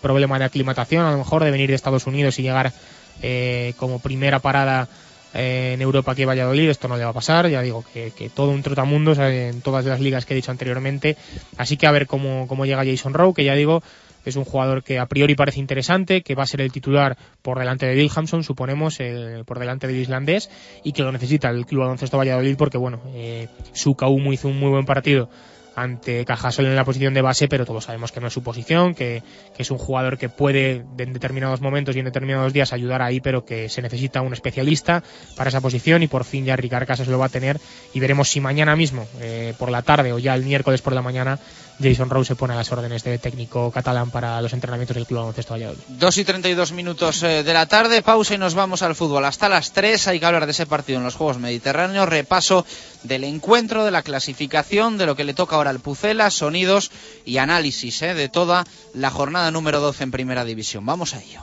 problema 0.02 0.40
de 0.40 0.46
aclimatación, 0.46 1.06
a 1.06 1.12
lo 1.12 1.20
mejor 1.20 1.44
de 1.44 1.52
venir 1.52 1.70
de 1.70 1.76
Estados 1.76 2.08
Unidos 2.08 2.40
y 2.40 2.42
llegar 2.42 2.74
eh, 3.22 3.74
como 3.78 4.00
primera 4.00 4.40
parada 4.40 4.88
eh, 5.36 5.74
en 5.76 5.82
Europa 5.84 6.16
a 6.18 6.26
Valladolid, 6.26 6.68
esto 6.68 6.88
no 6.88 6.98
le 6.98 7.04
va 7.04 7.12
a 7.12 7.14
pasar, 7.14 7.48
ya 7.48 7.62
digo 7.62 7.86
que, 7.94 8.10
que 8.10 8.30
todo 8.30 8.50
un 8.50 8.64
trotamundos 8.64 9.20
en 9.20 9.62
todas 9.62 9.86
las 9.86 10.00
ligas 10.00 10.26
que 10.26 10.34
he 10.34 10.36
dicho 10.36 10.50
anteriormente, 10.50 11.16
así 11.58 11.78
que 11.78 11.86
a 11.86 11.92
ver 11.92 12.08
cómo, 12.08 12.66
llega 12.66 12.84
Jason 12.84 13.14
Rowe, 13.14 13.36
que 13.36 13.44
ya 13.44 13.54
digo, 13.54 13.84
es 14.26 14.36
un 14.36 14.46
jugador 14.46 14.82
que 14.84 14.98
a 14.98 15.06
priori 15.06 15.36
parece 15.36 15.60
interesante, 15.60 16.24
que 16.24 16.34
va 16.34 16.42
a 16.42 16.48
ser 16.48 16.62
el 16.62 16.72
titular 16.72 17.16
por 17.44 17.60
delante 17.60 17.86
de 17.86 17.96
Wilhamson, 17.96 18.44
suponemos, 18.44 18.98
por 19.46 19.60
delante 19.60 19.86
del 19.86 19.98
islandés, 19.98 20.50
y 20.84 20.94
que 20.94 21.04
lo 21.04 21.12
necesita 21.12 21.50
el 21.50 21.68
Club 21.68 21.82
Baloncesto 21.82 22.18
Valladolid 22.18 22.56
porque, 22.58 22.80
bueno, 22.80 23.00
eh, 23.14 23.48
su 23.74 23.94
Kaumu 23.94 24.34
hizo 24.34 24.48
un 24.48 24.60
muy 24.60 24.72
buen 24.72 24.86
partido 24.86 25.30
ante 25.76 26.26
Cajasol 26.26 26.66
en 26.66 26.76
la 26.76 26.86
posición 26.86 27.14
de 27.14 27.22
base, 27.22 27.48
pero 27.48 27.66
todos 27.66 27.86
sabemos 27.86 28.12
que 28.12 28.20
no 28.20 28.28
es 28.28 28.34
su 28.34 28.44
posición, 28.44 28.96
que, 28.96 29.24
que, 29.56 29.64
es 29.64 29.72
un 29.72 29.78
jugador 29.78 30.18
que 30.18 30.30
puede 30.30 30.84
en 30.98 31.14
determinados 31.14 31.62
momentos 31.62 31.96
y 31.96 32.00
en 32.00 32.06
determinados 32.06 32.54
días 32.54 32.74
ayudar 32.74 33.02
ahí, 33.02 33.20
pero 33.20 33.46
que 33.46 33.70
se 33.70 33.82
necesita 33.82 34.22
un 34.22 34.34
especialista 34.34 35.04
para 35.36 35.50
esa 35.50 35.62
posición 35.62 36.04
y 36.04 36.08
por 36.08 36.24
fin 36.24 36.46
ya 36.46 36.56
Ricard 36.56 36.88
Casas 36.88 37.08
lo 37.08 37.20
va 37.20 37.26
a 37.26 37.30
tener 37.30 37.60
y 37.94 38.00
veremos 38.00 38.30
si 38.30 38.40
mañana 38.40 38.76
mismo, 38.76 39.08
eh, 39.22 39.54
por 39.58 39.70
la 39.70 39.82
tarde 39.82 40.14
o 40.14 40.20
ya 40.20 40.36
el 40.36 40.44
miércoles 40.44 40.82
por 40.82 40.94
la 40.94 41.02
mañana, 41.02 41.40
Jason 41.82 42.10
Rose 42.10 42.30
se 42.30 42.36
pone 42.36 42.54
a 42.54 42.58
las 42.58 42.72
órdenes 42.72 43.04
de 43.04 43.18
técnico 43.18 43.72
catalán 43.72 44.12
para 44.12 44.42
los 44.42 44.54
entrenamientos 44.54 44.96
del 44.96 45.06
Club 45.06 45.20
Baloncesto 45.20 45.54
Valladolid. 45.54 45.80
2 45.88 46.18
y 46.18 46.26
32 46.26 46.72
minutos 46.72 47.24
eh, 47.24 47.44
de 47.44 47.54
la 47.54 47.66
tarde, 47.66 48.02
pausa 48.02 48.36
y 48.36 48.38
nos 48.38 48.54
vamos 48.54 48.84
al 48.84 48.96
fútbol. 48.96 49.26
Hasta 49.26 49.50
las 49.50 49.72
3 49.74 50.08
hay 50.08 50.20
que 50.20 50.26
hablar 50.26 50.46
de 50.46 50.52
ese 50.52 50.66
partido 50.66 51.00
en 51.00 51.06
los 51.06 51.16
Juegos 51.16 51.40
Mediterráneos, 51.40 52.08
repaso 52.08 52.66
del 53.04 53.24
encuentro, 53.24 53.86
de 53.86 53.92
la 53.92 54.02
clasificación, 54.02 54.98
de 54.98 55.06
lo 55.06 55.16
que 55.16 55.24
le 55.24 55.34
toca 55.34 55.56
ahora 55.56 55.70
al 55.70 55.80
Pucela, 55.80 56.32
sonidos 56.32 56.92
y 57.26 57.38
análisis 57.38 58.02
eh, 58.02 58.14
de 58.14 58.30
toda 58.30 58.66
la 58.94 59.10
jornada 59.10 59.52
número 59.52 59.80
12 59.80 60.04
en 60.04 60.12
Primera 60.12 60.46
División. 60.46 60.86
Vamos 60.86 61.14
a 61.14 61.22
ello. 61.22 61.42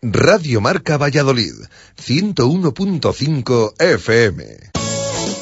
Radio 0.00 0.60
Marca 0.60 0.96
Valladolid, 0.96 1.54
101.5 1.96 3.74
FM. 3.80 4.87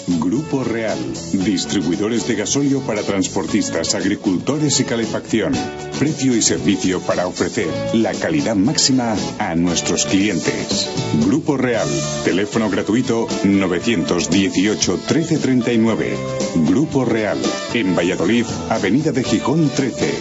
Grupo 0.07 0.62
Real. 0.62 0.99
Distribuidores 1.33 2.28
de 2.28 2.37
gasóleo 2.37 2.81
para 2.81 3.03
transportistas, 3.03 3.97
agricultores 3.97 4.78
y 4.78 4.85
calefacción. 4.85 5.53
Precio 5.99 6.37
y 6.37 6.43
servicio 6.43 7.01
para 7.01 7.27
ofrecer 7.27 7.66
la 7.95 8.12
calidad 8.12 8.55
máxima 8.55 9.16
a 9.39 9.55
nuestros 9.57 10.07
clientes. 10.07 10.89
Grupo 11.27 11.57
Real. 11.57 11.89
Teléfono 12.24 12.70
gratuito 12.70 13.27
918 13.43 14.93
1339. 14.93 16.16
Grupo 16.69 17.05
Real. 17.05 17.39
En 17.74 17.97
Valladolid, 17.97 18.47
Avenida 18.70 19.11
de 19.11 19.24
Gijón 19.24 19.69
13. 19.70 20.15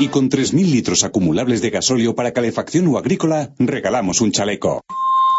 Y 0.00 0.08
con 0.08 0.28
3.000 0.28 0.70
litros 0.70 1.04
acumulables 1.04 1.62
de 1.62 1.70
gasóleo 1.70 2.14
para 2.14 2.32
calefacción 2.32 2.88
o 2.88 2.98
agrícola, 2.98 3.54
regalamos 3.58 4.20
un 4.20 4.32
chaleco. 4.32 4.82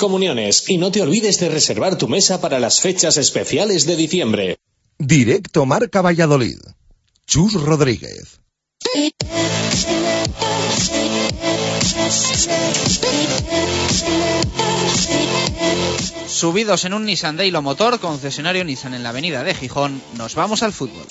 comuniones 0.00 0.64
y 0.68 0.78
no 0.78 0.90
te 0.90 1.02
olvides 1.02 1.38
de 1.38 1.48
reservar 1.48 1.96
tu 1.96 2.08
mesa 2.08 2.40
para 2.40 2.58
las 2.58 2.80
fechas 2.80 3.16
especiales 3.16 3.86
de 3.86 3.94
diciembre. 3.94 4.58
Directo 4.98 5.66
Marca 5.66 6.02
Valladolid. 6.02 6.58
Chus 7.26 7.54
Rodríguez. 7.54 8.40
Subidos 16.26 16.84
en 16.86 16.94
un 16.94 17.04
Nissan 17.04 17.36
Daylo 17.36 17.60
Motor, 17.60 18.00
concesionario 18.00 18.64
Nissan 18.64 18.94
en 18.94 19.02
la 19.02 19.10
avenida 19.10 19.44
de 19.44 19.54
Gijón, 19.54 20.00
nos 20.16 20.34
vamos 20.34 20.62
al 20.62 20.72
fútbol. 20.72 21.06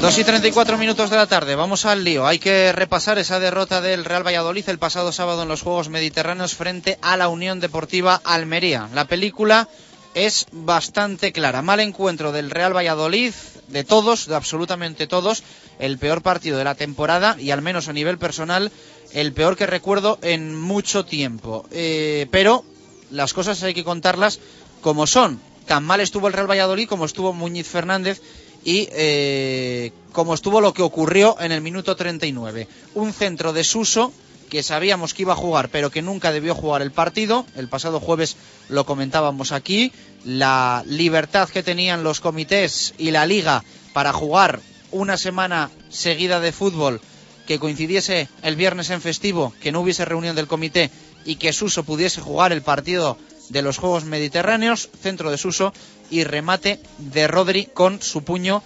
Dos 0.00 0.16
y 0.16 0.24
34 0.24 0.78
minutos 0.78 1.10
de 1.10 1.16
la 1.16 1.26
tarde, 1.26 1.54
vamos 1.56 1.84
al 1.84 2.04
lío. 2.04 2.26
Hay 2.26 2.38
que 2.38 2.72
repasar 2.72 3.18
esa 3.18 3.38
derrota 3.38 3.82
del 3.82 4.06
Real 4.06 4.26
Valladolid 4.26 4.66
el 4.70 4.78
pasado 4.78 5.12
sábado 5.12 5.42
en 5.42 5.48
los 5.48 5.60
Juegos 5.60 5.90
Mediterráneos 5.90 6.54
frente 6.54 6.98
a 7.02 7.18
la 7.18 7.28
Unión 7.28 7.60
Deportiva 7.60 8.18
Almería. 8.24 8.88
La 8.94 9.04
película 9.04 9.68
es 10.14 10.46
bastante 10.52 11.32
clara. 11.32 11.60
Mal 11.60 11.80
encuentro 11.80 12.32
del 12.32 12.50
Real 12.50 12.74
Valladolid, 12.74 13.34
de 13.68 13.84
todos, 13.84 14.26
de 14.26 14.36
absolutamente 14.36 15.06
todos, 15.06 15.42
el 15.78 15.98
peor 15.98 16.22
partido 16.22 16.56
de 16.56 16.64
la 16.64 16.74
temporada 16.74 17.36
y 17.38 17.50
al 17.50 17.60
menos 17.60 17.88
a 17.88 17.92
nivel 17.92 18.16
personal 18.16 18.72
el 19.12 19.34
peor 19.34 19.54
que 19.54 19.66
recuerdo 19.66 20.18
en 20.22 20.58
mucho 20.58 21.04
tiempo. 21.04 21.66
Eh, 21.72 22.26
pero 22.30 22.64
las 23.10 23.34
cosas 23.34 23.62
hay 23.62 23.74
que 23.74 23.84
contarlas 23.84 24.40
como 24.80 25.06
son. 25.06 25.42
Tan 25.66 25.84
mal 25.84 26.00
estuvo 26.00 26.26
el 26.26 26.32
Real 26.32 26.50
Valladolid 26.50 26.88
como 26.88 27.04
estuvo 27.04 27.34
Muñiz 27.34 27.68
Fernández 27.68 28.22
y 28.64 28.88
eh, 28.92 29.92
como 30.12 30.34
estuvo 30.34 30.60
lo 30.60 30.74
que 30.74 30.82
ocurrió 30.82 31.36
en 31.40 31.52
el 31.52 31.60
minuto 31.60 31.96
39. 31.96 32.68
Un 32.94 33.12
centro 33.12 33.52
desuso 33.52 34.12
que 34.50 34.62
sabíamos 34.62 35.14
que 35.14 35.22
iba 35.22 35.32
a 35.32 35.36
jugar, 35.36 35.68
pero 35.70 35.90
que 35.90 36.02
nunca 36.02 36.32
debió 36.32 36.54
jugar 36.54 36.82
el 36.82 36.90
partido. 36.90 37.46
El 37.56 37.68
pasado 37.68 38.00
jueves 38.00 38.36
lo 38.68 38.84
comentábamos 38.84 39.52
aquí. 39.52 39.92
La 40.24 40.82
libertad 40.86 41.48
que 41.48 41.62
tenían 41.62 42.02
los 42.02 42.20
comités 42.20 42.94
y 42.98 43.12
la 43.12 43.26
liga 43.26 43.64
para 43.92 44.12
jugar 44.12 44.60
una 44.90 45.16
semana 45.16 45.70
seguida 45.88 46.40
de 46.40 46.52
fútbol 46.52 47.00
que 47.46 47.58
coincidiese 47.58 48.28
el 48.42 48.56
viernes 48.56 48.90
en 48.90 49.00
festivo, 49.00 49.52
que 49.60 49.72
no 49.72 49.80
hubiese 49.80 50.04
reunión 50.04 50.36
del 50.36 50.46
comité 50.46 50.90
y 51.24 51.36
que 51.36 51.52
Suso 51.52 51.84
pudiese 51.84 52.20
jugar 52.20 52.52
el 52.52 52.62
partido 52.62 53.16
de 53.50 53.62
los 53.62 53.78
Juegos 53.78 54.04
Mediterráneos, 54.04 54.88
centro 55.02 55.30
de 55.30 55.38
Suso 55.38 55.74
y 56.10 56.24
remate 56.24 56.80
de 56.98 57.28
Rodri 57.28 57.66
con 57.66 58.00
su 58.00 58.22
puño 58.24 58.62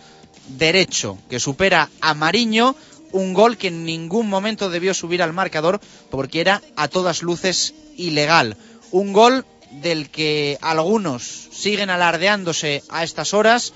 derecho, 0.56 1.18
que 1.28 1.40
supera 1.40 1.90
a 2.00 2.14
Mariño, 2.14 2.76
un 3.12 3.32
gol 3.32 3.56
que 3.56 3.68
en 3.68 3.84
ningún 3.84 4.28
momento 4.28 4.70
debió 4.70 4.92
subir 4.92 5.22
al 5.22 5.32
marcador 5.32 5.80
porque 6.10 6.40
era 6.40 6.62
a 6.76 6.88
todas 6.88 7.22
luces 7.22 7.74
ilegal. 7.96 8.56
Un 8.90 9.12
gol 9.12 9.46
del 9.70 10.10
que 10.10 10.58
algunos 10.60 11.48
siguen 11.52 11.90
alardeándose 11.90 12.82
a 12.90 13.04
estas 13.04 13.34
horas. 13.34 13.72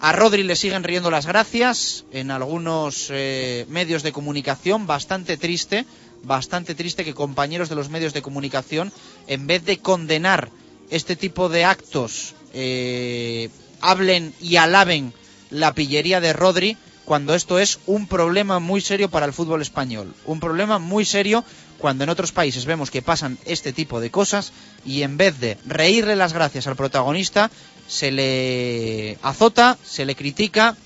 A 0.00 0.12
Rodri 0.12 0.42
le 0.42 0.56
siguen 0.56 0.82
riendo 0.82 1.10
las 1.10 1.26
gracias 1.26 2.04
en 2.12 2.30
algunos 2.30 3.06
eh, 3.10 3.66
medios 3.68 4.02
de 4.02 4.12
comunicación, 4.12 4.86
bastante 4.86 5.36
triste, 5.36 5.86
bastante 6.24 6.74
triste 6.74 7.04
que 7.04 7.14
compañeros 7.14 7.68
de 7.68 7.74
los 7.74 7.88
medios 7.88 8.12
de 8.12 8.22
comunicación, 8.22 8.92
en 9.26 9.46
vez 9.46 9.64
de 9.64 9.78
condenar 9.78 10.50
este 10.90 11.16
tipo 11.16 11.48
de 11.48 11.64
actos, 11.64 12.34
eh, 12.54 13.50
hablen 13.80 14.34
y 14.40 14.56
alaben 14.56 15.12
la 15.50 15.74
pillería 15.74 16.20
de 16.20 16.32
Rodri, 16.32 16.76
cuando 17.04 17.34
esto 17.34 17.58
es 17.58 17.80
un 17.86 18.06
problema 18.06 18.58
muy 18.60 18.80
serio 18.80 19.10
para 19.10 19.26
el 19.26 19.32
fútbol 19.32 19.60
español. 19.60 20.14
Un 20.24 20.38
problema 20.38 20.78
muy 20.78 21.04
serio 21.04 21.44
cuando 21.78 22.04
en 22.04 22.10
otros 22.10 22.30
países 22.30 22.64
vemos 22.64 22.90
que 22.90 23.02
pasan 23.02 23.38
este 23.44 23.72
tipo 23.72 24.00
de 24.00 24.10
cosas 24.10 24.52
y 24.86 25.02
en 25.02 25.16
vez 25.16 25.38
de 25.40 25.58
reírle 25.66 26.14
las 26.14 26.32
gracias 26.32 26.68
al 26.68 26.76
protagonista, 26.76 27.50
se 27.88 28.12
le 28.12 29.18
azota, 29.22 29.76
se 29.84 30.04
le 30.04 30.14
critica 30.14 30.76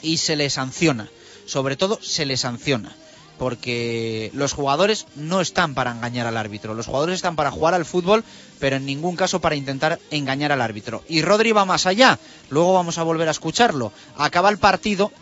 y 0.00 0.18
se 0.18 0.36
le 0.36 0.48
sanciona. 0.48 1.08
Sobre 1.44 1.76
todo 1.76 1.98
se 2.00 2.24
le 2.24 2.36
sanciona 2.36 2.94
porque 3.38 4.30
los 4.34 4.52
jugadores 4.52 5.06
no 5.14 5.40
están 5.40 5.74
para 5.74 5.92
engañar 5.92 6.26
al 6.26 6.36
árbitro. 6.36 6.74
Los 6.74 6.86
jugadores 6.86 7.16
están 7.16 7.36
para 7.36 7.50
jugar 7.50 7.74
al 7.74 7.84
fútbol, 7.84 8.24
pero 8.58 8.76
en 8.76 8.86
ningún 8.86 9.16
caso 9.16 9.40
para 9.40 9.54
intentar 9.54 10.00
engañar 10.10 10.52
al 10.52 10.60
árbitro. 10.60 11.04
Y 11.08 11.22
Rodri 11.22 11.52
va 11.52 11.64
más 11.64 11.86
allá. 11.86 12.18
Luego 12.50 12.74
vamos 12.74 12.98
a 12.98 13.04
volver 13.04 13.28
a 13.28 13.32
escucharlo. 13.32 13.92
Acaba 14.16 14.50
el 14.50 14.58
partido 14.58 15.12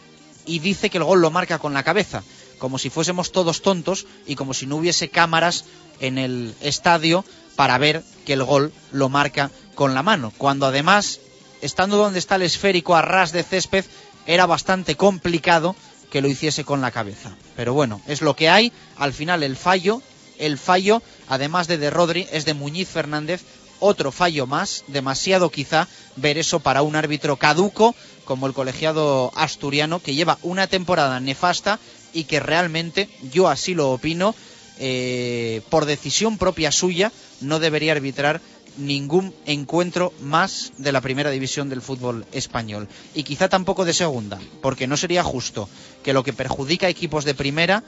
y 0.46 0.60
dice 0.60 0.90
que 0.90 0.98
el 0.98 1.04
gol 1.04 1.20
lo 1.20 1.30
marca 1.30 1.58
con 1.58 1.74
la 1.74 1.82
cabeza, 1.82 2.22
como 2.58 2.78
si 2.78 2.88
fuésemos 2.88 3.32
todos 3.32 3.62
tontos 3.62 4.06
y 4.26 4.34
como 4.34 4.54
si 4.54 4.66
no 4.66 4.76
hubiese 4.76 5.10
cámaras 5.10 5.64
en 6.00 6.18
el 6.18 6.54
estadio 6.60 7.24
para 7.54 7.78
ver 7.78 8.02
que 8.24 8.32
el 8.34 8.44
gol 8.44 8.72
lo 8.92 9.08
marca 9.08 9.50
con 9.74 9.94
la 9.94 10.02
mano. 10.02 10.32
Cuando 10.38 10.66
además, 10.66 11.20
estando 11.60 11.96
donde 11.96 12.18
está 12.18 12.36
el 12.36 12.42
esférico 12.42 12.96
a 12.96 13.02
ras 13.02 13.32
de 13.32 13.42
césped, 13.42 13.84
era 14.26 14.46
bastante 14.46 14.96
complicado 14.96 15.76
que 16.16 16.22
lo 16.22 16.28
hiciese 16.28 16.64
con 16.64 16.80
la 16.80 16.92
cabeza. 16.92 17.36
Pero 17.56 17.74
bueno, 17.74 18.00
es 18.06 18.22
lo 18.22 18.34
que 18.34 18.48
hay. 18.48 18.72
Al 18.96 19.12
final 19.12 19.42
el 19.42 19.54
fallo, 19.54 20.00
el 20.38 20.56
fallo, 20.56 21.02
además 21.28 21.68
de 21.68 21.76
de 21.76 21.90
Rodri, 21.90 22.26
es 22.32 22.46
de 22.46 22.54
Muñiz 22.54 22.88
Fernández. 22.88 23.42
Otro 23.80 24.10
fallo 24.12 24.46
más, 24.46 24.84
demasiado 24.86 25.50
quizá 25.50 25.88
ver 26.16 26.38
eso 26.38 26.60
para 26.60 26.80
un 26.80 26.96
árbitro 26.96 27.36
caduco 27.36 27.94
como 28.24 28.46
el 28.46 28.54
colegiado 28.54 29.30
asturiano 29.36 30.00
que 30.00 30.14
lleva 30.14 30.38
una 30.40 30.68
temporada 30.68 31.20
nefasta 31.20 31.80
y 32.14 32.24
que 32.24 32.40
realmente, 32.40 33.10
yo 33.30 33.48
así 33.50 33.74
lo 33.74 33.90
opino, 33.90 34.34
eh, 34.78 35.60
por 35.68 35.84
decisión 35.84 36.38
propia 36.38 36.72
suya, 36.72 37.12
no 37.42 37.58
debería 37.58 37.92
arbitrar 37.92 38.40
ningún 38.76 39.34
encuentro 39.46 40.12
más 40.20 40.72
de 40.78 40.92
la 40.92 41.00
primera 41.00 41.30
división 41.30 41.68
del 41.68 41.82
fútbol 41.82 42.26
español. 42.32 42.88
Y 43.14 43.22
quizá 43.22 43.48
tampoco 43.48 43.84
de 43.84 43.92
segunda, 43.92 44.38
porque 44.62 44.86
no 44.86 44.96
sería 44.96 45.22
justo 45.22 45.68
que 46.02 46.12
lo 46.12 46.22
que 46.22 46.32
perjudica 46.32 46.86
a 46.86 46.90
equipos 46.90 47.24
de 47.24 47.34
primera 47.34 47.82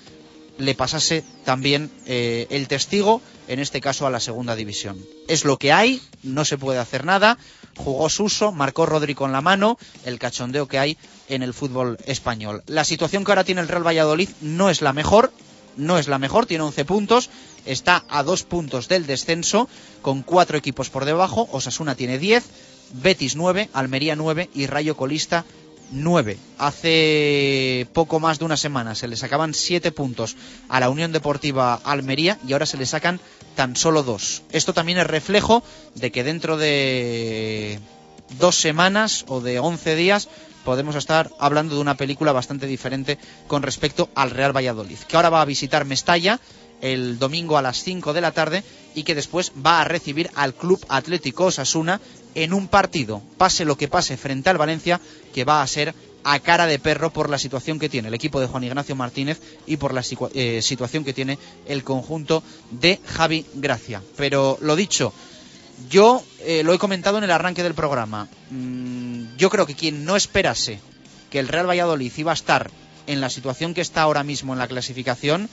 le 0.58 0.74
pasase 0.74 1.24
también 1.44 1.90
eh, 2.06 2.46
el 2.50 2.68
testigo, 2.68 3.22
en 3.46 3.60
este 3.60 3.80
caso 3.80 4.06
a 4.06 4.10
la 4.10 4.20
segunda 4.20 4.56
división. 4.56 4.98
Es 5.28 5.44
lo 5.44 5.56
que 5.56 5.72
hay, 5.72 6.02
no 6.22 6.44
se 6.44 6.58
puede 6.58 6.78
hacer 6.78 7.04
nada. 7.04 7.38
Jugó 7.76 8.10
Suso, 8.10 8.50
marcó 8.50 8.84
Rodri 8.84 9.14
con 9.14 9.30
la 9.30 9.40
mano, 9.40 9.78
el 10.04 10.18
cachondeo 10.18 10.66
que 10.66 10.80
hay 10.80 10.98
en 11.28 11.42
el 11.42 11.54
fútbol 11.54 11.96
español. 12.06 12.64
La 12.66 12.84
situación 12.84 13.24
que 13.24 13.30
ahora 13.30 13.44
tiene 13.44 13.60
el 13.60 13.68
Real 13.68 13.86
Valladolid 13.86 14.28
no 14.40 14.68
es 14.68 14.82
la 14.82 14.92
mejor, 14.92 15.32
no 15.76 15.96
es 15.96 16.08
la 16.08 16.18
mejor, 16.18 16.46
tiene 16.46 16.64
11 16.64 16.84
puntos, 16.84 17.30
está 17.68 18.04
a 18.08 18.22
dos 18.22 18.42
puntos 18.42 18.88
del 18.88 19.06
descenso, 19.06 19.68
con 20.02 20.22
cuatro 20.22 20.58
equipos 20.58 20.90
por 20.90 21.04
debajo, 21.04 21.48
Osasuna 21.52 21.94
tiene 21.94 22.18
10, 22.18 22.44
Betis 22.92 23.36
9, 23.36 23.68
Almería 23.72 24.16
9 24.16 24.50
y 24.54 24.66
Rayo 24.66 24.96
Colista 24.96 25.44
9. 25.90 26.38
Hace 26.58 27.86
poco 27.92 28.20
más 28.20 28.38
de 28.38 28.44
una 28.44 28.56
semana 28.56 28.94
se 28.94 29.08
le 29.08 29.16
sacaban 29.16 29.54
7 29.54 29.92
puntos 29.92 30.36
a 30.68 30.80
la 30.80 30.90
Unión 30.90 31.12
Deportiva 31.12 31.74
Almería 31.74 32.38
y 32.46 32.52
ahora 32.52 32.66
se 32.66 32.76
le 32.76 32.86
sacan 32.86 33.20
tan 33.54 33.76
solo 33.76 34.02
2. 34.02 34.42
Esto 34.52 34.72
también 34.72 34.98
es 34.98 35.06
reflejo 35.06 35.62
de 35.94 36.10
que 36.10 36.24
dentro 36.24 36.56
de 36.56 37.80
dos 38.38 38.56
semanas 38.56 39.24
o 39.28 39.40
de 39.40 39.58
11 39.58 39.96
días 39.96 40.28
podemos 40.64 40.96
estar 40.96 41.30
hablando 41.38 41.74
de 41.74 41.80
una 41.80 41.96
película 41.96 42.32
bastante 42.32 42.66
diferente 42.66 43.18
con 43.46 43.62
respecto 43.62 44.10
al 44.14 44.30
Real 44.30 44.54
Valladolid, 44.54 44.98
que 44.98 45.16
ahora 45.16 45.30
va 45.30 45.40
a 45.40 45.46
visitar 45.46 45.86
Mestalla 45.86 46.40
el 46.80 47.18
domingo 47.18 47.58
a 47.58 47.62
las 47.62 47.82
5 47.82 48.12
de 48.12 48.20
la 48.20 48.32
tarde 48.32 48.62
y 48.94 49.02
que 49.02 49.14
después 49.14 49.52
va 49.64 49.80
a 49.80 49.84
recibir 49.84 50.30
al 50.34 50.54
Club 50.54 50.84
Atlético 50.88 51.46
Osasuna 51.46 52.00
en 52.34 52.52
un 52.52 52.68
partido, 52.68 53.22
pase 53.36 53.64
lo 53.64 53.76
que 53.76 53.88
pase 53.88 54.16
frente 54.16 54.50
al 54.50 54.58
Valencia, 54.58 55.00
que 55.34 55.44
va 55.44 55.62
a 55.62 55.66
ser 55.66 55.94
a 56.24 56.40
cara 56.40 56.66
de 56.66 56.78
perro 56.78 57.10
por 57.10 57.30
la 57.30 57.38
situación 57.38 57.78
que 57.78 57.88
tiene 57.88 58.08
el 58.08 58.14
equipo 58.14 58.40
de 58.40 58.46
Juan 58.46 58.64
Ignacio 58.64 58.94
Martínez 58.94 59.40
y 59.66 59.76
por 59.76 59.94
la 59.94 60.02
eh, 60.34 60.60
situación 60.62 61.04
que 61.04 61.12
tiene 61.12 61.38
el 61.66 61.84
conjunto 61.84 62.42
de 62.70 63.00
Javi 63.06 63.46
Gracia. 63.54 64.02
Pero 64.16 64.58
lo 64.60 64.76
dicho, 64.76 65.12
yo 65.88 66.22
eh, 66.40 66.62
lo 66.64 66.74
he 66.74 66.78
comentado 66.78 67.18
en 67.18 67.24
el 67.24 67.30
arranque 67.30 67.62
del 67.62 67.74
programa. 67.74 68.28
Mm, 68.50 69.36
yo 69.36 69.48
creo 69.48 69.66
que 69.66 69.74
quien 69.74 70.04
no 70.04 70.16
esperase 70.16 70.80
que 71.30 71.38
el 71.38 71.48
Real 71.48 71.68
Valladolid 71.68 72.12
iba 72.16 72.32
a 72.32 72.34
estar 72.34 72.70
en 73.06 73.20
la 73.20 73.30
situación 73.30 73.74
que 73.74 73.80
está 73.80 74.02
ahora 74.02 74.22
mismo 74.22 74.52
en 74.52 74.58
la 74.58 74.68
clasificación, 74.68 75.48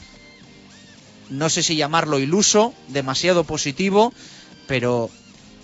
no 1.29 1.49
sé 1.49 1.63
si 1.63 1.75
llamarlo 1.75 2.19
iluso, 2.19 2.73
demasiado 2.87 3.43
positivo, 3.43 4.13
pero 4.67 5.09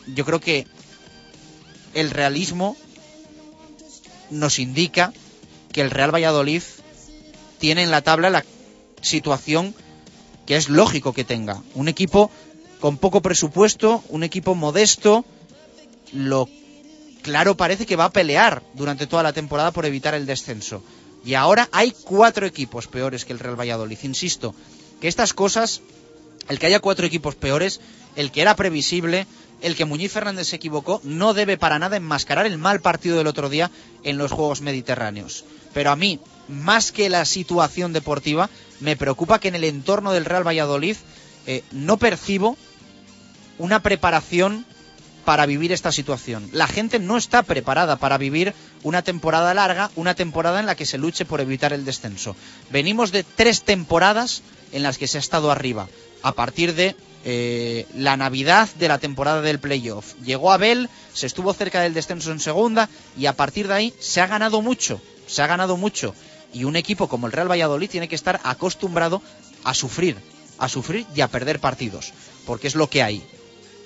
yo 0.07 0.25
creo 0.25 0.39
que 0.39 0.67
el 1.93 2.09
realismo 2.09 2.77
nos 4.29 4.59
indica 4.59 5.13
que 5.71 5.81
el 5.81 5.91
Real 5.91 6.13
Valladolid 6.13 6.63
tiene 7.59 7.83
en 7.83 7.91
la 7.91 8.01
tabla 8.01 8.29
la 8.29 8.45
situación 9.01 9.75
que 10.45 10.55
es 10.55 10.69
lógico 10.69 11.13
que 11.13 11.23
tenga. 11.23 11.61
Un 11.75 11.87
equipo 11.87 12.31
con 12.79 12.97
poco 12.97 13.21
presupuesto, 13.21 14.03
un 14.09 14.23
equipo 14.23 14.55
modesto, 14.55 15.23
lo 16.11 16.49
claro 17.21 17.55
parece 17.55 17.85
que 17.85 17.95
va 17.95 18.05
a 18.05 18.11
pelear 18.11 18.63
durante 18.73 19.07
toda 19.07 19.23
la 19.23 19.33
temporada 19.33 19.71
por 19.71 19.85
evitar 19.85 20.15
el 20.15 20.25
descenso. 20.25 20.81
Y 21.23 21.35
ahora 21.35 21.69
hay 21.71 21.93
cuatro 22.03 22.47
equipos 22.47 22.87
peores 22.87 23.25
que 23.25 23.33
el 23.33 23.39
Real 23.39 23.59
Valladolid. 23.59 23.99
Insisto, 24.01 24.55
que 25.01 25.07
estas 25.07 25.33
cosas, 25.33 25.81
el 26.47 26.59
que 26.59 26.67
haya 26.67 26.79
cuatro 26.79 27.05
equipos 27.05 27.35
peores, 27.35 27.81
el 28.15 28.31
que 28.31 28.41
era 28.41 28.55
previsible, 28.55 29.27
el 29.61 29.75
que 29.75 29.85
Muñiz 29.85 30.11
Fernández 30.11 30.47
se 30.47 30.55
equivocó, 30.55 31.01
no 31.03 31.33
debe 31.33 31.57
para 31.57 31.79
nada 31.79 31.97
enmascarar 31.97 32.45
el 32.45 32.57
mal 32.57 32.81
partido 32.81 33.17
del 33.17 33.27
otro 33.27 33.49
día 33.49 33.69
en 34.03 34.17
los 34.17 34.31
Juegos 34.31 34.61
Mediterráneos. 34.61 35.43
Pero 35.73 35.91
a 35.91 35.95
mí, 35.95 36.19
más 36.47 36.91
que 36.91 37.09
la 37.09 37.25
situación 37.25 37.93
deportiva, 37.93 38.49
me 38.79 38.95
preocupa 38.95 39.39
que 39.39 39.47
en 39.49 39.55
el 39.55 39.63
entorno 39.63 40.13
del 40.13 40.25
Real 40.25 40.47
Valladolid 40.47 40.97
eh, 41.47 41.63
no 41.71 41.97
percibo 41.97 42.57
una 43.57 43.81
preparación 43.81 44.65
para 45.25 45.45
vivir 45.45 45.71
esta 45.71 45.91
situación. 45.91 46.49
La 46.51 46.67
gente 46.67 46.99
no 46.99 47.17
está 47.17 47.43
preparada 47.43 47.97
para 47.97 48.17
vivir 48.17 48.53
una 48.83 49.03
temporada 49.03 49.53
larga, 49.53 49.91
una 49.95 50.15
temporada 50.15 50.59
en 50.59 50.65
la 50.65 50.75
que 50.75 50.85
se 50.85 50.97
luche 50.97 51.25
por 51.25 51.41
evitar 51.41 51.73
el 51.73 51.85
descenso. 51.85 52.35
Venimos 52.71 53.11
de 53.11 53.23
tres 53.23 53.61
temporadas 53.61 54.41
en 54.71 54.83
las 54.83 54.97
que 54.97 55.07
se 55.07 55.17
ha 55.17 55.19
estado 55.19 55.51
arriba, 55.51 55.87
a 56.21 56.31
partir 56.33 56.75
de 56.75 56.95
eh, 57.23 57.85
la 57.95 58.17
Navidad 58.17 58.69
de 58.79 58.87
la 58.87 58.97
temporada 58.97 59.41
del 59.41 59.59
playoff. 59.59 60.15
Llegó 60.23 60.51
Abel, 60.51 60.89
se 61.13 61.27
estuvo 61.27 61.53
cerca 61.53 61.81
del 61.81 61.93
descenso 61.93 62.31
en 62.31 62.39
segunda 62.39 62.89
y 63.17 63.25
a 63.25 63.33
partir 63.33 63.67
de 63.67 63.73
ahí 63.73 63.93
se 63.99 64.21
ha 64.21 64.27
ganado 64.27 64.61
mucho, 64.61 65.01
se 65.27 65.41
ha 65.41 65.47
ganado 65.47 65.77
mucho. 65.77 66.15
Y 66.53 66.63
un 66.63 66.75
equipo 66.75 67.07
como 67.07 67.27
el 67.27 67.33
Real 67.33 67.49
Valladolid 67.49 67.89
tiene 67.89 68.07
que 68.07 68.15
estar 68.15 68.39
acostumbrado 68.43 69.21
a 69.63 69.73
sufrir, 69.73 70.17
a 70.57 70.67
sufrir 70.67 71.05
y 71.15 71.21
a 71.21 71.27
perder 71.27 71.59
partidos, 71.59 72.11
porque 72.45 72.67
es 72.67 72.75
lo 72.75 72.89
que 72.89 73.03
hay 73.03 73.23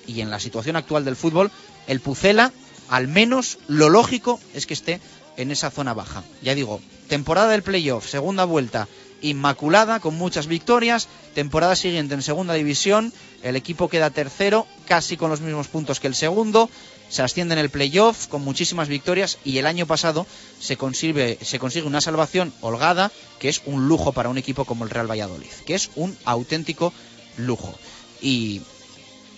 y 0.06 0.20
en 0.20 0.30
la 0.30 0.40
situación 0.40 0.76
actual 0.76 1.04
del 1.04 1.16
fútbol, 1.16 1.50
el 1.86 2.00
Pucela, 2.00 2.52
al 2.88 3.08
menos 3.08 3.58
lo 3.68 3.88
lógico 3.88 4.40
es 4.54 4.66
que 4.66 4.74
esté 4.74 5.00
en 5.36 5.50
esa 5.50 5.70
zona 5.70 5.94
baja. 5.94 6.22
Ya 6.42 6.54
digo, 6.54 6.80
temporada 7.08 7.48
del 7.48 7.62
playoff, 7.62 8.08
segunda 8.08 8.44
vuelta, 8.44 8.88
inmaculada, 9.22 10.00
con 10.00 10.16
muchas 10.16 10.46
victorias. 10.46 11.08
Temporada 11.34 11.76
siguiente 11.76 12.14
en 12.14 12.22
segunda 12.22 12.54
división, 12.54 13.12
el 13.42 13.56
equipo 13.56 13.88
queda 13.88 14.10
tercero, 14.10 14.66
casi 14.86 15.16
con 15.16 15.30
los 15.30 15.40
mismos 15.40 15.68
puntos 15.68 16.00
que 16.00 16.06
el 16.06 16.14
segundo. 16.14 16.70
Se 17.08 17.22
asciende 17.22 17.54
en 17.54 17.60
el 17.60 17.70
playoff 17.70 18.26
con 18.26 18.42
muchísimas 18.42 18.88
victorias 18.88 19.38
y 19.44 19.58
el 19.58 19.66
año 19.66 19.86
pasado 19.86 20.26
se 20.58 20.76
consigue, 20.76 21.38
se 21.40 21.60
consigue 21.60 21.86
una 21.86 22.00
salvación 22.00 22.52
holgada 22.60 23.12
que 23.38 23.48
es 23.48 23.62
un 23.66 23.86
lujo 23.86 24.12
para 24.12 24.28
un 24.28 24.38
equipo 24.38 24.64
como 24.64 24.84
el 24.84 24.90
Real 24.90 25.08
Valladolid, 25.08 25.50
que 25.66 25.76
es 25.76 25.90
un 25.94 26.16
auténtico 26.24 26.92
lujo. 27.36 27.78
Y 28.20 28.62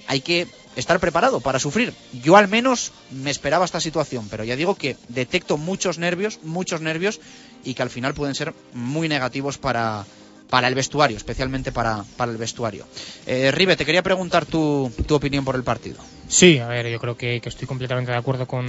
hay 0.06 0.22
que 0.22 0.46
estar 0.78 1.00
preparado 1.00 1.40
para 1.40 1.58
sufrir. 1.58 1.92
Yo 2.22 2.36
al 2.36 2.46
menos 2.46 2.92
me 3.10 3.30
esperaba 3.30 3.64
esta 3.64 3.80
situación, 3.80 4.28
pero 4.30 4.44
ya 4.44 4.54
digo 4.54 4.76
que 4.76 4.96
detecto 5.08 5.58
muchos 5.58 5.98
nervios, 5.98 6.38
muchos 6.44 6.80
nervios 6.80 7.20
y 7.64 7.74
que 7.74 7.82
al 7.82 7.90
final 7.90 8.14
pueden 8.14 8.36
ser 8.36 8.54
muy 8.74 9.08
negativos 9.08 9.58
para, 9.58 10.06
para 10.48 10.68
el 10.68 10.76
vestuario, 10.76 11.16
especialmente 11.16 11.72
para, 11.72 12.04
para 12.16 12.30
el 12.30 12.38
vestuario. 12.38 12.86
Eh, 13.26 13.50
Ribe, 13.50 13.74
te 13.74 13.84
quería 13.84 14.04
preguntar 14.04 14.46
tu, 14.46 14.92
tu, 15.04 15.16
opinión 15.16 15.44
por 15.44 15.56
el 15.56 15.64
partido. 15.64 15.98
Sí, 16.28 16.58
a 16.58 16.68
ver, 16.68 16.88
yo 16.88 17.00
creo 17.00 17.16
que, 17.16 17.40
que 17.40 17.48
estoy 17.48 17.66
completamente 17.66 18.12
de 18.12 18.18
acuerdo 18.18 18.46
con, 18.46 18.66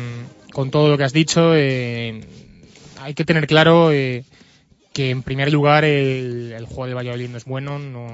con, 0.51 0.71
todo 0.71 0.89
lo 0.89 0.97
que 0.97 1.03
has 1.03 1.13
dicho. 1.13 1.51
Eh, 1.53 2.21
hay 2.99 3.13
que 3.13 3.23
tener 3.23 3.45
claro 3.45 3.91
eh, 3.91 4.23
que 4.93 5.11
en 5.11 5.21
primer 5.21 5.53
lugar 5.53 5.85
el, 5.85 6.53
el, 6.57 6.65
juego 6.65 6.87
de 6.87 6.95
Valladolid 6.95 7.29
no 7.29 7.37
es 7.37 7.45
bueno, 7.45 7.77
no, 7.77 8.07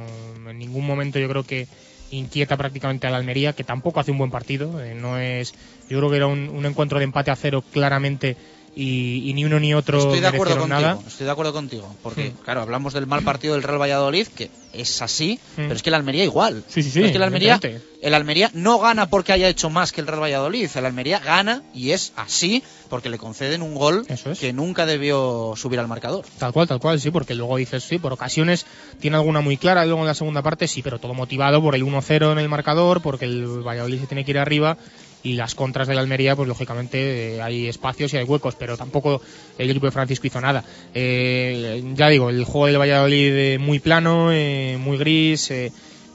en 0.49 0.59
ningún 0.59 0.85
momento 0.85 1.17
yo 1.17 1.30
creo 1.30 1.43
que 1.45 1.69
inquieta 2.11 2.57
prácticamente 2.57 3.07
a 3.07 3.10
la 3.10 3.18
Almería, 3.18 3.53
que 3.53 3.64
tampoco 3.64 3.99
hace 3.99 4.11
un 4.11 4.18
buen 4.18 4.32
partido. 4.32 4.84
Eh, 4.84 4.95
no 4.95 5.18
es, 5.18 5.53
yo 5.90 5.98
creo 5.99 6.10
que 6.10 6.18
era 6.18 6.27
un, 6.27 6.49
un, 6.49 6.65
encuentro 6.65 6.99
de 6.99 7.06
empate 7.06 7.32
a 7.32 7.36
cero 7.36 7.64
claramente 7.72 8.38
y, 8.76 9.30
y 9.30 9.34
ni 9.34 9.45
uno 9.45 9.60
ni 9.60 9.73
otro 9.73 9.99
estoy 9.99 10.19
de 10.19 10.27
acuerdo 10.27 10.57
contigo, 10.57 10.80
nada. 10.80 10.99
Estoy 11.07 11.26
de 11.26 11.31
acuerdo 11.31 11.53
contigo, 11.53 11.95
porque 12.03 12.31
mm. 12.31 12.43
claro, 12.43 12.61
hablamos 12.61 12.93
del 12.93 13.07
mal 13.07 13.23
partido 13.23 13.53
del 13.53 13.64
Real 13.64 13.81
Valladolid, 13.81 14.27
que 14.27 14.52
es 14.73 15.02
así, 15.02 15.39
mm. 15.56 15.61
pero 15.61 15.73
es 15.73 15.81
que 15.81 15.91
la 15.91 15.97
Almería 15.97 16.26
igual. 16.26 16.64
Sí, 16.68 16.84
sí, 16.84 16.89
sí, 16.89 16.95
pero 16.95 17.06
es 17.07 17.11
que 17.14 17.19
la 17.19 17.26
Almería, 17.26 17.60
el 18.02 18.14
Almería 18.14 18.52
no 18.53 18.77
gana 18.80 19.10
porque 19.10 19.31
haya 19.31 19.47
hecho 19.47 19.69
más 19.69 19.93
que 19.93 20.02
el 20.02 20.07
Real 20.07 20.22
Valladolid, 20.22 20.69
el 20.76 20.85
Almería 20.85 21.19
gana 21.19 21.64
y 21.73 21.91
es 21.91 22.11
así 22.18 22.64
porque 22.89 23.10
le 23.10 23.18
conceden 23.18 23.61
un 23.61 23.76
gol 23.76 24.06
es. 24.07 24.39
que 24.39 24.53
nunca 24.53 24.85
debió 24.85 25.53
subir 25.56 25.80
al 25.80 25.88
marcador. 25.88 26.26
Tal 26.38 26.52
cual, 26.52 26.68
tal 26.68 26.80
cual, 26.80 26.99
sí, 26.99 27.11
porque 27.11 27.34
luego 27.34 27.57
dices, 27.57 27.84
sí, 27.84 27.97
por 27.97 28.11
ocasiones 28.14 28.65
tiene 28.99 29.18
alguna 29.18 29.41
muy 29.41 29.57
clara, 29.57 29.85
y 29.85 29.88
luego 29.88 30.02
en 30.02 30.07
la 30.07 30.14
segunda 30.14 30.41
parte 30.41 30.68
sí, 30.68 30.81
pero 30.81 30.99
todo 30.99 31.14
motivado 31.14 31.61
por 31.61 31.76
el 31.76 31.84
1-0 31.84 32.34
en 32.34 32.39
el 32.39 32.49
marcador, 32.49 33.02
porque 33.02 33.26
el 33.26 33.45
Valladolid 33.65 34.02
se 34.02 34.07
tiene 34.07 34.26
que 34.26 34.31
ir 34.31 34.39
arriba 34.39 34.77
y 35.26 35.34
las 35.34 35.56
contras 35.56 35.88
de 35.88 35.95
la 35.95 36.02
Almería, 36.02 36.35
pues 36.35 36.47
lógicamente 36.47 37.35
eh, 37.35 37.41
hay 37.41 37.68
espacios 37.68 38.14
y 38.14 38.18
hay 38.18 38.23
huecos, 38.23 38.56
pero 38.56 38.77
tampoco 38.77 39.22
el 39.57 39.69
equipo 39.69 39.88
de 39.88 39.91
Francisco 39.91 40.27
hizo 40.27 40.39
nada. 40.39 40.64
Eh, 40.93 41.84
ya 41.95 42.10
digo, 42.10 42.30
el 42.30 42.45
juego 42.45 42.68
del 42.68 42.77
Valladolid 42.77 43.34
eh, 43.34 43.57
muy 43.57 43.80
plano, 43.80 44.31
eh, 44.31 44.77
muy 44.80 44.97
gris, 44.97 45.52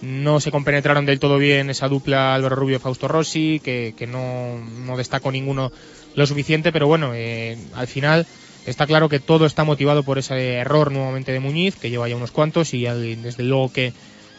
no 0.00 0.38
se 0.38 0.52
compenetraron 0.52 1.06
del 1.06 1.18
todo 1.18 1.38
bien 1.38 1.70
esa 1.70 1.88
dupla 1.88 2.34
Álvaro 2.34 2.54
Rubio 2.54 2.78
Fausto 2.78 3.08
Rossi, 3.08 3.60
que, 3.62 3.94
que 3.98 4.06
no, 4.06 4.58
no, 4.58 4.96
destacó 4.96 5.32
ninguno 5.32 5.72
lo 6.14 6.26
suficiente, 6.26 6.70
pero 6.70 6.86
bueno, 6.86 7.12
al 7.74 7.86
final 7.86 8.26
está 8.64 8.86
claro 8.86 9.08
que 9.08 9.18
todo 9.18 9.44
está 9.44 9.64
motivado 9.64 10.04
por 10.04 10.18
ese 10.18 10.54
error 10.54 10.92
nuevamente 10.92 11.32
de 11.32 11.40
Muñiz, 11.40 11.74
que 11.76 11.90
lleva 11.90 12.08
ya 12.08 12.16
unos 12.16 12.30
cuantos, 12.30 12.72
y 12.74 12.84
desde 12.84 13.42
luego 13.42 13.72
que 13.72 13.92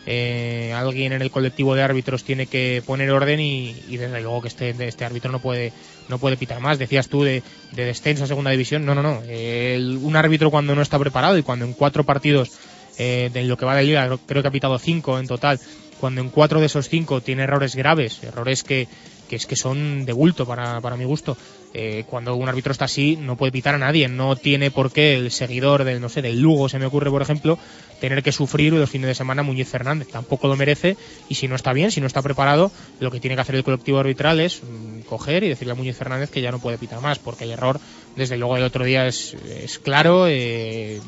eh, 0.05 0.73
alguien 0.75 1.13
en 1.13 1.21
el 1.21 1.29
colectivo 1.29 1.75
de 1.75 1.83
árbitros 1.83 2.23
tiene 2.23 2.47
que 2.47 2.81
poner 2.85 3.11
orden 3.11 3.39
y, 3.39 3.73
desde 3.89 4.21
luego 4.21 4.41
que 4.41 4.47
este, 4.47 4.75
este, 4.87 5.05
árbitro 5.05 5.31
no 5.31 5.39
puede 5.39 5.73
no 6.09 6.17
puede 6.17 6.37
pitar 6.37 6.59
más. 6.59 6.79
Decías 6.79 7.07
tú 7.07 7.23
de, 7.23 7.43
de 7.71 7.85
descenso 7.85 8.23
a 8.23 8.27
segunda 8.27 8.51
división. 8.51 8.85
No, 8.85 8.95
no, 8.95 9.03
no. 9.03 9.21
El, 9.27 9.97
un 9.97 10.15
árbitro 10.15 10.49
cuando 10.51 10.75
no 10.75 10.81
está 10.81 10.97
preparado 10.97 11.37
y 11.37 11.43
cuando 11.43 11.65
en 11.65 11.73
cuatro 11.73 12.03
partidos 12.03 12.51
eh, 12.97 13.29
de 13.31 13.43
lo 13.43 13.57
que 13.57 13.65
va 13.65 13.75
de 13.75 13.83
liga 13.83 14.09
creo 14.25 14.41
que 14.41 14.47
ha 14.47 14.51
pitado 14.51 14.77
cinco 14.79 15.19
en 15.19 15.27
total 15.27 15.59
cuando 16.01 16.19
en 16.19 16.29
cuatro 16.29 16.59
de 16.59 16.65
esos 16.65 16.89
cinco 16.89 17.21
tiene 17.21 17.43
errores 17.43 17.75
graves, 17.75 18.23
errores 18.23 18.63
que, 18.63 18.87
que 19.29 19.35
es 19.35 19.45
que 19.45 19.55
son 19.55 20.03
de 20.03 20.13
bulto 20.13 20.47
para, 20.47 20.81
para 20.81 20.97
mi 20.97 21.05
gusto. 21.05 21.37
Eh, 21.73 22.03
cuando 22.09 22.35
un 22.35 22.49
árbitro 22.49 22.71
está 22.71 22.85
así, 22.85 23.15
no 23.15 23.37
puede 23.37 23.51
pitar 23.51 23.75
a 23.75 23.77
nadie. 23.77 24.07
No 24.07 24.35
tiene 24.35 24.71
por 24.71 24.91
qué 24.91 25.15
el 25.15 25.31
seguidor 25.31 25.83
del, 25.83 26.01
no 26.01 26.09
sé, 26.09 26.21
del 26.21 26.41
Lugo, 26.41 26.69
se 26.69 26.79
me 26.79 26.85
ocurre, 26.85 27.09
por 27.09 27.21
ejemplo, 27.21 27.57
tener 27.99 28.23
que 28.23 28.31
sufrir 28.31 28.73
los 28.73 28.89
fines 28.89 29.07
de 29.07 29.15
semana 29.15 29.43
Muñiz 29.43 29.69
Fernández. 29.69 30.09
Tampoco 30.09 30.47
lo 30.47 30.55
merece. 30.55 30.97
Y 31.29 31.35
si 31.35 31.47
no 31.47 31.55
está 31.55 31.71
bien, 31.73 31.91
si 31.91 32.01
no 32.01 32.07
está 32.07 32.21
preparado, 32.21 32.71
lo 32.99 33.11
que 33.11 33.19
tiene 33.19 33.35
que 33.35 33.41
hacer 33.41 33.55
el 33.55 33.63
colectivo 33.63 33.99
arbitral 33.99 34.39
es 34.39 34.61
mm, 34.63 35.01
coger 35.01 35.43
y 35.43 35.49
decirle 35.49 35.73
a 35.73 35.75
Muñiz 35.75 35.95
Fernández 35.95 36.29
que 36.29 36.41
ya 36.41 36.51
no 36.51 36.59
puede 36.59 36.77
pitar 36.77 36.99
más, 37.01 37.19
porque 37.19 37.45
el 37.45 37.51
error, 37.51 37.79
desde 38.15 38.37
luego, 38.37 38.57
el 38.57 38.63
otro 38.63 38.83
día 38.83 39.07
es, 39.07 39.33
es 39.33 39.79
claro. 39.79 40.27
Eh, 40.27 40.99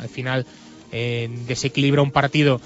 al 0.00 0.08
final, 0.08 0.46
eh, 0.92 1.28
desequilibra 1.46 2.02
un 2.02 2.10
partido 2.10 2.60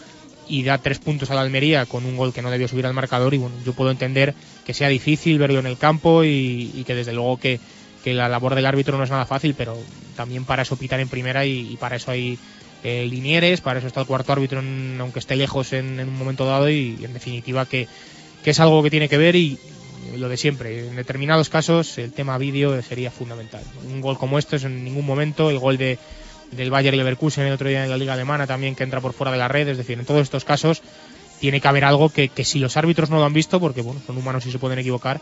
y 0.48 0.62
da 0.62 0.78
tres 0.78 0.98
puntos 0.98 1.30
a 1.30 1.34
la 1.34 1.42
Almería 1.42 1.86
con 1.86 2.04
un 2.04 2.16
gol 2.16 2.32
que 2.32 2.42
no 2.42 2.50
debió 2.50 2.68
subir 2.68 2.86
al 2.86 2.94
marcador 2.94 3.34
y 3.34 3.38
bueno, 3.38 3.54
yo 3.64 3.74
puedo 3.74 3.90
entender 3.90 4.34
que 4.68 4.74
sea 4.74 4.88
difícil 4.90 5.38
verlo 5.38 5.60
en 5.60 5.66
el 5.66 5.78
campo 5.78 6.24
y, 6.24 6.70
y 6.74 6.84
que 6.84 6.94
desde 6.94 7.14
luego 7.14 7.38
que, 7.38 7.58
que, 8.04 8.12
la 8.12 8.28
labor 8.28 8.54
del 8.54 8.66
árbitro 8.66 8.98
no 8.98 9.04
es 9.04 9.08
nada 9.08 9.24
fácil, 9.24 9.54
pero 9.56 9.74
también 10.14 10.44
para 10.44 10.60
eso 10.60 10.76
pitar 10.76 11.00
en 11.00 11.08
primera 11.08 11.46
y, 11.46 11.72
y 11.72 11.78
para 11.78 11.96
eso 11.96 12.10
hay 12.10 12.38
eh, 12.84 13.06
linieres, 13.08 13.62
para 13.62 13.78
eso 13.78 13.88
está 13.88 14.00
el 14.00 14.06
cuarto 14.06 14.30
árbitro 14.30 14.60
en, 14.60 14.98
aunque 15.00 15.20
esté 15.20 15.36
lejos 15.36 15.72
en, 15.72 15.98
en, 15.98 16.08
un 16.10 16.18
momento 16.18 16.44
dado 16.44 16.68
y 16.68 16.98
en 17.02 17.14
definitiva 17.14 17.64
que, 17.64 17.88
que 18.44 18.50
es 18.50 18.60
algo 18.60 18.82
que 18.82 18.90
tiene 18.90 19.08
que 19.08 19.16
ver 19.16 19.36
y 19.36 19.58
lo 20.18 20.28
de 20.28 20.36
siempre, 20.36 20.86
en 20.86 20.96
determinados 20.96 21.48
casos 21.48 21.96
el 21.96 22.12
tema 22.12 22.36
vídeo 22.36 22.82
sería 22.82 23.10
fundamental. 23.10 23.62
Un 23.90 24.02
gol 24.02 24.18
como 24.18 24.38
este 24.38 24.56
es 24.56 24.64
en 24.64 24.84
ningún 24.84 25.06
momento, 25.06 25.48
el 25.48 25.58
gol 25.58 25.78
de 25.78 25.98
del 26.50 26.70
Bayer 26.70 26.94
Leverkusen 26.94 27.46
el 27.46 27.54
otro 27.54 27.70
día 27.70 27.84
en 27.84 27.90
la 27.90 27.96
liga 27.96 28.12
alemana 28.12 28.46
también 28.46 28.74
que 28.74 28.84
entra 28.84 29.00
por 29.00 29.14
fuera 29.14 29.32
de 29.32 29.38
la 29.38 29.48
red, 29.48 29.66
es 29.68 29.78
decir, 29.78 29.98
en 29.98 30.04
todos 30.04 30.20
estos 30.20 30.44
casos 30.44 30.82
tiene 31.40 31.60
que 31.60 31.68
haber 31.68 31.84
algo 31.84 32.10
que, 32.10 32.28
que 32.28 32.44
si 32.44 32.58
los 32.58 32.76
árbitros 32.76 33.10
no 33.10 33.18
lo 33.18 33.24
han 33.24 33.32
visto, 33.32 33.60
porque 33.60 33.82
bueno, 33.82 34.00
son 34.06 34.16
humanos 34.16 34.46
y 34.46 34.52
se 34.52 34.58
pueden 34.58 34.78
equivocar, 34.78 35.20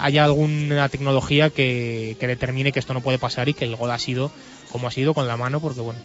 haya 0.00 0.24
alguna 0.24 0.88
tecnología 0.88 1.50
que, 1.50 2.16
determine 2.20 2.72
que 2.72 2.78
esto 2.78 2.94
no 2.94 3.00
puede 3.00 3.18
pasar 3.18 3.48
y 3.48 3.54
que 3.54 3.64
el 3.64 3.76
gol 3.76 3.90
ha 3.90 3.98
sido 3.98 4.30
como 4.70 4.86
ha 4.86 4.90
sido 4.90 5.14
con 5.14 5.26
la 5.26 5.36
mano, 5.36 5.60
porque 5.60 5.80
bueno, 5.80 5.98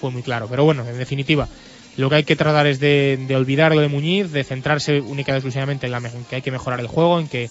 fue 0.00 0.10
muy 0.10 0.22
claro. 0.22 0.46
Pero 0.48 0.64
bueno, 0.64 0.88
en 0.88 0.98
definitiva, 0.98 1.48
lo 1.96 2.08
que 2.08 2.16
hay 2.16 2.24
que 2.24 2.36
tratar 2.36 2.66
es 2.68 2.78
de, 2.78 3.18
de 3.26 3.36
olvidar 3.36 3.74
lo 3.74 3.80
de 3.80 3.88
Muñiz, 3.88 4.30
de 4.30 4.44
centrarse 4.44 5.00
única 5.00 5.32
y 5.32 5.34
exclusivamente 5.34 5.86
en, 5.86 5.92
la, 5.92 5.98
en 5.98 6.24
que 6.24 6.36
hay 6.36 6.42
que 6.42 6.52
mejorar 6.52 6.78
el 6.78 6.86
juego, 6.86 7.18
en 7.18 7.26
que 7.26 7.50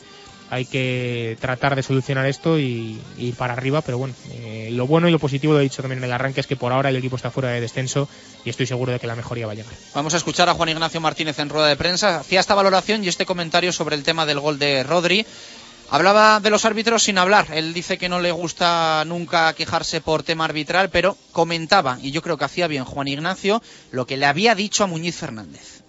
hay 0.49 0.65
que 0.65 1.37
tratar 1.41 1.75
de 1.75 1.83
solucionar 1.83 2.25
esto 2.25 2.57
y, 2.57 2.99
y 3.17 3.27
ir 3.27 3.35
para 3.35 3.53
arriba, 3.53 3.81
pero 3.81 3.97
bueno, 3.97 4.13
eh, 4.31 4.69
lo 4.71 4.87
bueno 4.87 5.07
y 5.07 5.11
lo 5.11 5.19
positivo 5.19 5.53
lo 5.53 5.59
he 5.59 5.63
dicho 5.63 5.81
también 5.81 5.99
en 5.99 6.05
el 6.05 6.13
arranque 6.13 6.39
es 6.39 6.47
que 6.47 6.55
por 6.55 6.71
ahora 6.71 6.89
el 6.89 6.95
equipo 6.95 7.15
está 7.15 7.31
fuera 7.31 7.49
de 7.49 7.61
descenso 7.61 8.07
y 8.45 8.49
estoy 8.49 8.65
seguro 8.65 8.91
de 8.91 8.99
que 8.99 9.07
la 9.07 9.15
mejoría 9.15 9.45
va 9.45 9.51
a 9.51 9.55
llegar. 9.55 9.73
Vamos 9.93 10.13
a 10.13 10.17
escuchar 10.17 10.47
a 10.49 10.53
Juan 10.53 10.69
Ignacio 10.69 11.01
Martínez 11.01 11.37
en 11.39 11.49
rueda 11.49 11.67
de 11.67 11.75
prensa. 11.75 12.19
Hacía 12.19 12.39
esta 12.39 12.55
valoración 12.55 13.03
y 13.03 13.07
este 13.07 13.25
comentario 13.25 13.73
sobre 13.73 13.95
el 13.95 14.03
tema 14.03 14.25
del 14.25 14.39
gol 14.39 14.57
de 14.59 14.83
Rodri. 14.83 15.25
Hablaba 15.89 16.41
de 16.41 16.49
los 16.49 16.65
árbitros 16.65 17.03
sin 17.03 17.17
hablar. 17.17 17.47
Él 17.53 17.73
dice 17.73 17.97
que 17.97 18.09
no 18.09 18.19
le 18.19 18.31
gusta 18.31 19.03
nunca 19.05 19.53
quejarse 19.53 20.01
por 20.01 20.23
tema 20.23 20.45
arbitral, 20.45 20.89
pero 20.89 21.17
comentaba, 21.31 21.97
y 22.01 22.11
yo 22.11 22.21
creo 22.21 22.37
que 22.37 22.43
hacía 22.43 22.67
bien 22.67 22.83
Juan 22.83 23.07
Ignacio, 23.07 23.61
lo 23.91 24.05
que 24.05 24.17
le 24.17 24.25
había 24.25 24.53
dicho 24.53 24.83
a 24.83 24.87
Muñiz 24.87 25.15
Fernández. 25.15 25.83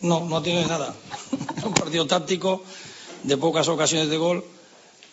No, 0.00 0.24
no 0.24 0.42
tiene 0.42 0.66
nada. 0.66 0.94
Un 1.64 1.72
partido 1.72 2.06
táctico 2.06 2.62
de 3.24 3.36
pocas 3.36 3.66
ocasiones 3.68 4.08
de 4.08 4.16
gol, 4.16 4.44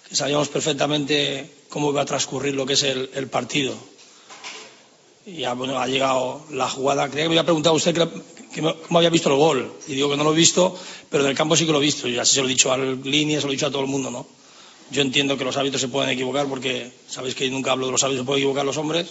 que 0.07 0.15
sabíamos 0.15 0.49
perfectamente 0.49 1.49
cómo 1.69 1.91
iba 1.91 2.01
a 2.01 2.05
transcurrir 2.05 2.53
lo 2.53 2.65
que 2.65 2.73
es 2.73 2.83
el, 2.83 3.09
el 3.15 3.27
partido. 3.27 3.73
Y 5.25 5.37
ya, 5.37 5.53
bueno, 5.53 5.79
ha 5.79 5.87
llegado 5.87 6.41
la 6.51 6.67
jugada. 6.67 7.09
Creía 7.09 7.25
que 7.25 7.29
me 7.29 7.35
había 7.35 7.45
preguntado 7.45 7.75
usted 7.75 7.93
que, 7.93 8.07
que, 8.53 8.61
cómo 8.61 8.99
había 8.99 9.09
visto 9.09 9.29
el 9.29 9.35
gol. 9.35 9.73
Y 9.87 9.93
digo 9.95 10.09
que 10.09 10.17
no 10.17 10.23
lo 10.23 10.33
he 10.33 10.35
visto, 10.35 10.77
pero 11.09 11.23
en 11.23 11.29
el 11.29 11.35
campo 11.35 11.55
sí 11.55 11.65
que 11.65 11.71
lo 11.71 11.77
he 11.77 11.81
visto. 11.81 12.07
Y 12.07 12.17
así 12.17 12.35
se 12.35 12.41
lo 12.41 12.47
he 12.47 12.49
dicho 12.49 12.71
al 12.73 13.01
línea, 13.03 13.39
se 13.39 13.45
lo 13.45 13.53
he 13.53 13.55
dicho 13.55 13.67
a 13.67 13.71
todo 13.71 13.81
el 13.83 13.87
mundo, 13.87 14.11
¿no? 14.11 14.27
Yo 14.89 15.01
entiendo 15.01 15.37
que 15.37 15.45
los 15.45 15.55
árbitros 15.55 15.79
se 15.79 15.87
pueden 15.87 16.09
equivocar 16.09 16.47
porque 16.47 16.91
sabéis 17.07 17.33
que 17.35 17.49
nunca 17.49 17.71
hablo 17.71 17.85
de 17.85 17.93
los 17.93 18.03
árbitros, 18.03 18.23
se 18.23 18.27
pueden 18.27 18.41
equivocar 18.41 18.65
los 18.65 18.75
hombres. 18.77 19.07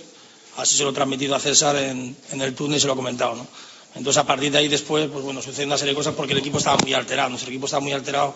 Así 0.56 0.76
se 0.76 0.82
lo 0.82 0.90
he 0.90 0.92
transmitido 0.92 1.34
a 1.34 1.40
César 1.40 1.76
en, 1.76 2.14
en 2.32 2.42
el 2.42 2.54
túnel 2.54 2.76
y 2.76 2.80
se 2.80 2.86
lo 2.86 2.92
he 2.92 2.96
comentado, 2.96 3.36
¿no? 3.36 3.46
Entonces, 3.94 4.18
a 4.18 4.26
partir 4.26 4.52
de 4.52 4.58
ahí, 4.58 4.68
después, 4.68 5.08
pues 5.10 5.24
bueno, 5.24 5.40
sucede 5.40 5.66
una 5.66 5.78
serie 5.78 5.94
de 5.94 5.96
cosas 5.96 6.14
porque 6.14 6.32
el 6.32 6.38
equipo 6.40 6.58
estaba 6.58 6.76
muy 6.76 6.92
alterado. 6.92 7.30
Nuestro 7.30 7.50
equipo 7.50 7.66
estaba 7.66 7.80
muy 7.80 7.92
alterado 7.92 8.34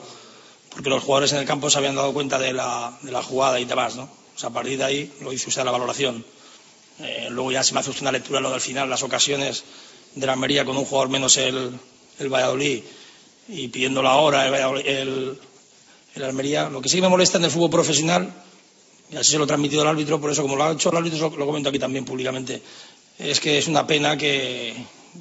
porque 0.74 0.90
los 0.90 1.02
jugadores 1.04 1.32
en 1.32 1.38
el 1.38 1.46
campo 1.46 1.70
se 1.70 1.78
habían 1.78 1.94
dado 1.94 2.12
cuenta 2.12 2.38
de 2.38 2.52
la, 2.52 2.98
de 3.02 3.12
la 3.12 3.22
jugada 3.22 3.60
y 3.60 3.64
demás, 3.64 3.94
¿no? 3.94 4.02
O 4.02 4.38
sea, 4.38 4.48
a 4.48 4.52
partir 4.52 4.76
de 4.76 4.84
ahí 4.84 5.12
lo 5.20 5.32
hizo 5.32 5.48
usted 5.48 5.64
la 5.64 5.70
valoración. 5.70 6.24
Eh, 6.98 7.28
luego 7.30 7.52
ya 7.52 7.62
se 7.62 7.74
me 7.74 7.80
hace 7.80 7.90
usted 7.90 8.02
una 8.02 8.12
lectura 8.12 8.40
lo 8.40 8.50
del 8.50 8.60
final, 8.60 8.90
las 8.90 9.04
ocasiones 9.04 9.62
de 10.16 10.26
la 10.26 10.32
Almería 10.32 10.64
con 10.64 10.76
un 10.76 10.84
jugador 10.84 11.08
menos 11.10 11.36
el, 11.36 11.70
el 12.18 12.28
Valladolid 12.28 12.82
y 13.48 13.68
pidiendo 13.68 14.02
la 14.02 14.16
hora 14.16 14.46
el, 14.46 15.38
el, 16.14 16.22
Almería. 16.24 16.68
Lo 16.68 16.80
que 16.80 16.88
sí 16.88 17.00
me 17.00 17.08
molesta 17.08 17.38
en 17.38 17.44
el 17.44 17.50
fútbol 17.52 17.70
profesional, 17.70 18.32
y 19.10 19.16
así 19.16 19.30
se 19.32 19.38
lo 19.38 19.44
he 19.44 19.46
transmitido 19.46 19.82
al 19.82 19.88
árbitro, 19.88 20.20
por 20.20 20.30
eso 20.32 20.42
como 20.42 20.56
lo 20.56 20.64
ha 20.64 20.72
hecho 20.72 20.90
el 20.90 20.96
árbitro, 20.96 21.30
lo, 21.30 21.36
lo 21.36 21.46
comento 21.46 21.68
aquí 21.68 21.78
también 21.78 22.04
públicamente, 22.04 22.60
es 23.18 23.38
que 23.38 23.58
es 23.58 23.68
una 23.68 23.86
pena 23.86 24.16
que, 24.16 24.74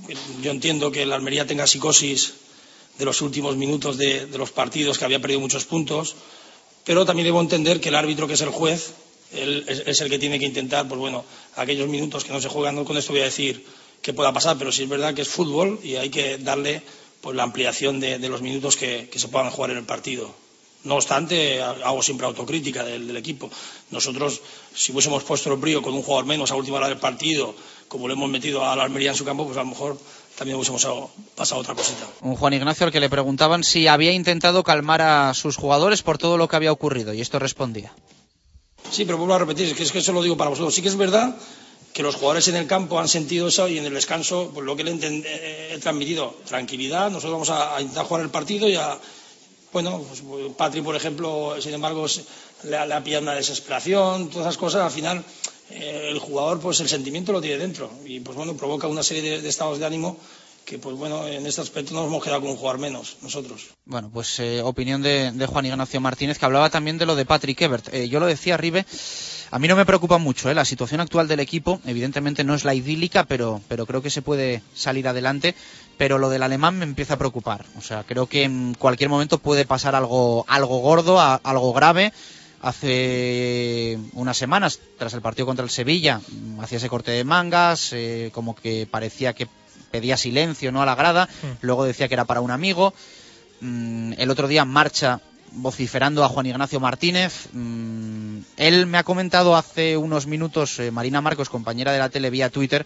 que 0.07 0.17
yo 0.41 0.49
entiendo 0.49 0.91
que 0.91 1.03
el 1.03 1.11
Almería 1.13 1.45
tenga 1.45 1.67
psicosis 1.67 2.33
de 2.97 3.05
los 3.05 3.21
últimos 3.21 3.55
minutos 3.55 3.97
de, 3.97 4.27
los 4.37 4.51
partidos, 4.51 4.97
que 4.97 5.05
había 5.05 5.19
perdido 5.19 5.39
muchos 5.39 5.65
puntos, 5.65 6.15
pero 6.83 7.05
también 7.05 7.25
debo 7.25 7.41
entender 7.41 7.79
que 7.79 7.89
el 7.89 7.95
árbitro, 7.95 8.27
que 8.27 8.33
es 8.33 8.41
el 8.41 8.49
juez, 8.49 8.93
es, 9.31 10.01
el 10.01 10.09
que 10.09 10.19
tiene 10.19 10.37
que 10.37 10.45
intentar, 10.45 10.87
pues 10.87 10.99
bueno, 10.99 11.25
aquellos 11.55 11.87
minutos 11.87 12.23
que 12.23 12.33
no 12.33 12.39
se 12.39 12.49
juegan, 12.49 12.75
no 12.75 12.85
con 12.85 12.97
esto 12.97 13.13
voy 13.13 13.21
a 13.21 13.25
decir 13.25 13.65
que 14.01 14.13
pueda 14.13 14.33
pasar, 14.33 14.57
pero 14.57 14.71
sí 14.71 14.83
es 14.83 14.89
verdad 14.89 15.13
que 15.13 15.21
es 15.21 15.29
fútbol 15.29 15.79
y 15.81 15.95
hay 15.95 16.09
que 16.09 16.37
darle 16.37 16.83
pues, 17.21 17.35
la 17.35 17.43
ampliación 17.43 17.99
de, 17.99 18.19
los 18.29 18.41
minutos 18.41 18.75
que, 18.75 19.09
se 19.15 19.27
puedan 19.29 19.49
jugar 19.49 19.71
en 19.71 19.77
el 19.77 19.85
partido. 19.85 20.33
No 20.83 20.95
obstante, 20.95 21.61
hago 21.61 22.03
siempre 22.03 22.27
autocrítica 22.27 22.83
del, 22.83 23.07
del, 23.07 23.15
equipo. 23.15 23.49
Nosotros, 23.89 24.41
si 24.75 24.91
hubiésemos 24.91 25.23
puesto 25.23 25.49
el 25.49 25.57
brío 25.57 25.81
con 25.81 25.93
un 25.93 26.03
jugador 26.03 26.25
menos 26.25 26.51
a 26.51 26.55
última 26.55 26.77
hora 26.77 26.89
del 26.89 26.97
partido, 26.97 27.55
como 27.87 28.09
le 28.09 28.15
hemos 28.15 28.29
metido 28.29 28.65
a 28.65 28.75
la 28.75 28.83
Almería 28.83 29.11
en 29.11 29.15
su 29.15 29.23
campo, 29.23 29.45
pues 29.45 29.55
a 29.55 29.61
lo 29.61 29.67
mejor 29.67 29.97
también 30.37 30.57
hubiésemos 30.57 31.09
pasado 31.35 31.61
otra 31.61 31.75
cosita. 31.75 32.07
Un 32.21 32.35
Juan 32.35 32.53
Ignacio 32.53 32.85
al 32.85 32.91
que 32.91 32.99
le 32.99 33.09
preguntaban 33.09 33.63
si 33.63 33.87
había 33.87 34.11
intentado 34.11 34.63
calmar 34.63 35.01
a 35.01 35.33
sus 35.33 35.57
jugadores 35.57 36.01
por 36.01 36.17
todo 36.17 36.37
lo 36.37 36.47
que 36.47 36.55
había 36.55 36.71
ocurrido 36.71 37.13
y 37.13 37.21
esto 37.21 37.39
respondía. 37.39 37.93
Sí, 38.91 39.05
pero 39.05 39.17
vuelvo 39.17 39.35
a 39.35 39.39
repetir, 39.39 39.67
es 39.67 39.73
que, 39.73 39.83
es 39.83 39.91
que 39.91 39.99
eso 39.99 40.13
lo 40.13 40.21
digo 40.21 40.37
para 40.37 40.49
vosotros. 40.49 40.73
Sí 40.73 40.81
que 40.81 40.89
es 40.89 40.97
verdad 40.97 41.35
que 41.93 42.03
los 42.03 42.15
jugadores 42.15 42.47
en 42.47 42.55
el 42.55 42.67
campo 42.67 42.99
han 42.99 43.07
sentido 43.07 43.47
eso 43.47 43.67
y 43.67 43.77
en 43.77 43.85
el 43.85 43.93
descanso, 43.93 44.51
pues 44.53 44.65
lo 44.65 44.75
que 44.75 44.83
le 44.83 44.91
he, 44.91 45.77
transmitido, 45.79 46.35
tranquilidad, 46.47 47.11
nosotros 47.11 47.33
vamos 47.33 47.49
a, 47.51 47.75
a, 47.75 47.81
intentar 47.81 48.05
jugar 48.05 48.23
el 48.23 48.29
partido 48.29 48.67
y 48.67 48.75
a, 48.75 48.97
bueno, 49.71 50.03
pues, 50.07 50.21
Patri, 50.57 50.81
por 50.81 50.95
ejemplo, 50.95 51.55
sin 51.61 51.73
embargo, 51.73 52.05
le, 52.63 52.87
le 52.87 52.93
ha 52.93 53.03
pillado 53.03 53.23
una 53.23 53.35
desesperación, 53.35 54.29
todas 54.29 54.47
esas 54.47 54.57
cosas, 54.57 54.81
al 54.81 54.91
final 54.91 55.23
el 55.75 56.19
jugador 56.19 56.59
pues 56.59 56.79
el 56.79 56.89
sentimiento 56.89 57.31
lo 57.31 57.41
tiene 57.41 57.57
dentro 57.57 57.91
y 58.05 58.19
pues 58.19 58.37
bueno 58.37 58.55
provoca 58.55 58.87
una 58.87 59.03
serie 59.03 59.41
de, 59.41 59.49
estados 59.49 59.79
de 59.79 59.85
ánimo 59.85 60.17
que 60.65 60.77
pues 60.77 60.95
bueno 60.95 61.27
en 61.27 61.45
este 61.45 61.61
aspecto 61.61 61.93
nos 61.93 62.07
hemos 62.07 62.23
quedado 62.23 62.41
con 62.41 62.51
un 62.51 62.55
jugador 62.55 62.79
menos 62.79 63.17
nosotros. 63.21 63.69
Bueno, 63.85 64.09
pues 64.13 64.39
eh, 64.39 64.61
opinión 64.61 65.01
de, 65.01 65.45
Juan 65.45 65.65
Ignacio 65.65 65.99
Martínez 65.99 66.37
que 66.37 66.45
hablaba 66.45 66.69
también 66.69 66.97
de 66.97 67.05
lo 67.05 67.15
de 67.15 67.25
Patrick 67.25 67.61
Ebert. 67.61 67.93
Eh, 67.93 68.07
yo 68.07 68.19
lo 68.19 68.27
decía 68.27 68.55
Ribe, 68.55 68.85
a 69.51 69.59
mí 69.59 69.67
no 69.67 69.75
me 69.75 69.85
preocupa 69.85 70.17
mucho 70.17 70.49
¿eh? 70.49 70.55
la 70.55 70.65
situación 70.65 71.01
actual 71.01 71.27
del 71.27 71.41
equipo, 71.41 71.81
evidentemente 71.85 72.43
no 72.43 72.55
es 72.55 72.63
la 72.63 72.73
idílica, 72.73 73.25
pero, 73.25 73.61
pero 73.67 73.85
creo 73.85 74.01
que 74.01 74.09
se 74.09 74.21
puede 74.21 74.61
salir 74.73 75.07
adelante. 75.07 75.55
Pero 75.95 76.17
lo 76.17 76.31
del 76.31 76.41
alemán 76.41 76.79
me 76.79 76.85
empieza 76.85 77.13
a 77.13 77.17
preocupar. 77.17 77.67
O 77.77 77.81
sea, 77.81 78.03
creo 78.03 78.25
que 78.25 78.43
en 78.43 78.73
cualquier 78.73 79.11
momento 79.11 79.37
puede 79.37 79.63
pasar 79.63 79.93
algo, 79.93 80.43
algo 80.47 80.79
gordo, 80.79 81.19
algo 81.19 81.71
grave 81.71 82.11
hace 82.63 83.99
unas 84.13 84.37
semanas, 84.37 84.79
tras 84.97 85.13
el 85.13 85.21
partido 85.21 85.45
contra 85.45 85.65
el 85.65 85.69
Sevilla, 85.69 86.21
hacía 86.61 86.77
ese 86.77 86.87
corte 86.87 87.11
de 87.11 87.25
mangas, 87.25 87.91
eh, 87.91 88.31
como 88.33 88.55
que 88.55 88.87
parecía 88.89 89.33
que 89.33 89.49
pedía 89.91 90.15
silencio 90.15 90.71
no 90.71 90.81
a 90.81 90.85
la 90.85 90.95
grada, 90.95 91.27
mm. 91.27 91.47
luego 91.61 91.83
decía 91.83 92.07
que 92.07 92.13
era 92.13 92.23
para 92.23 92.39
un 92.39 92.51
amigo. 92.51 92.93
Mm, 93.59 94.13
el 94.17 94.29
otro 94.31 94.47
día 94.47 94.63
marcha 94.63 95.19
vociferando 95.51 96.23
a 96.23 96.29
Juan 96.29 96.45
Ignacio 96.45 96.79
Martínez. 96.79 97.49
Mm, 97.51 98.39
él 98.55 98.87
me 98.87 98.97
ha 98.97 99.03
comentado 99.03 99.57
hace 99.57 99.97
unos 99.97 100.25
minutos, 100.25 100.79
eh, 100.79 100.89
Marina 100.89 101.19
Marcos, 101.19 101.49
compañera 101.49 101.91
de 101.91 101.99
la 101.99 102.09
tele 102.09 102.29
vía 102.29 102.49
Twitter, 102.49 102.85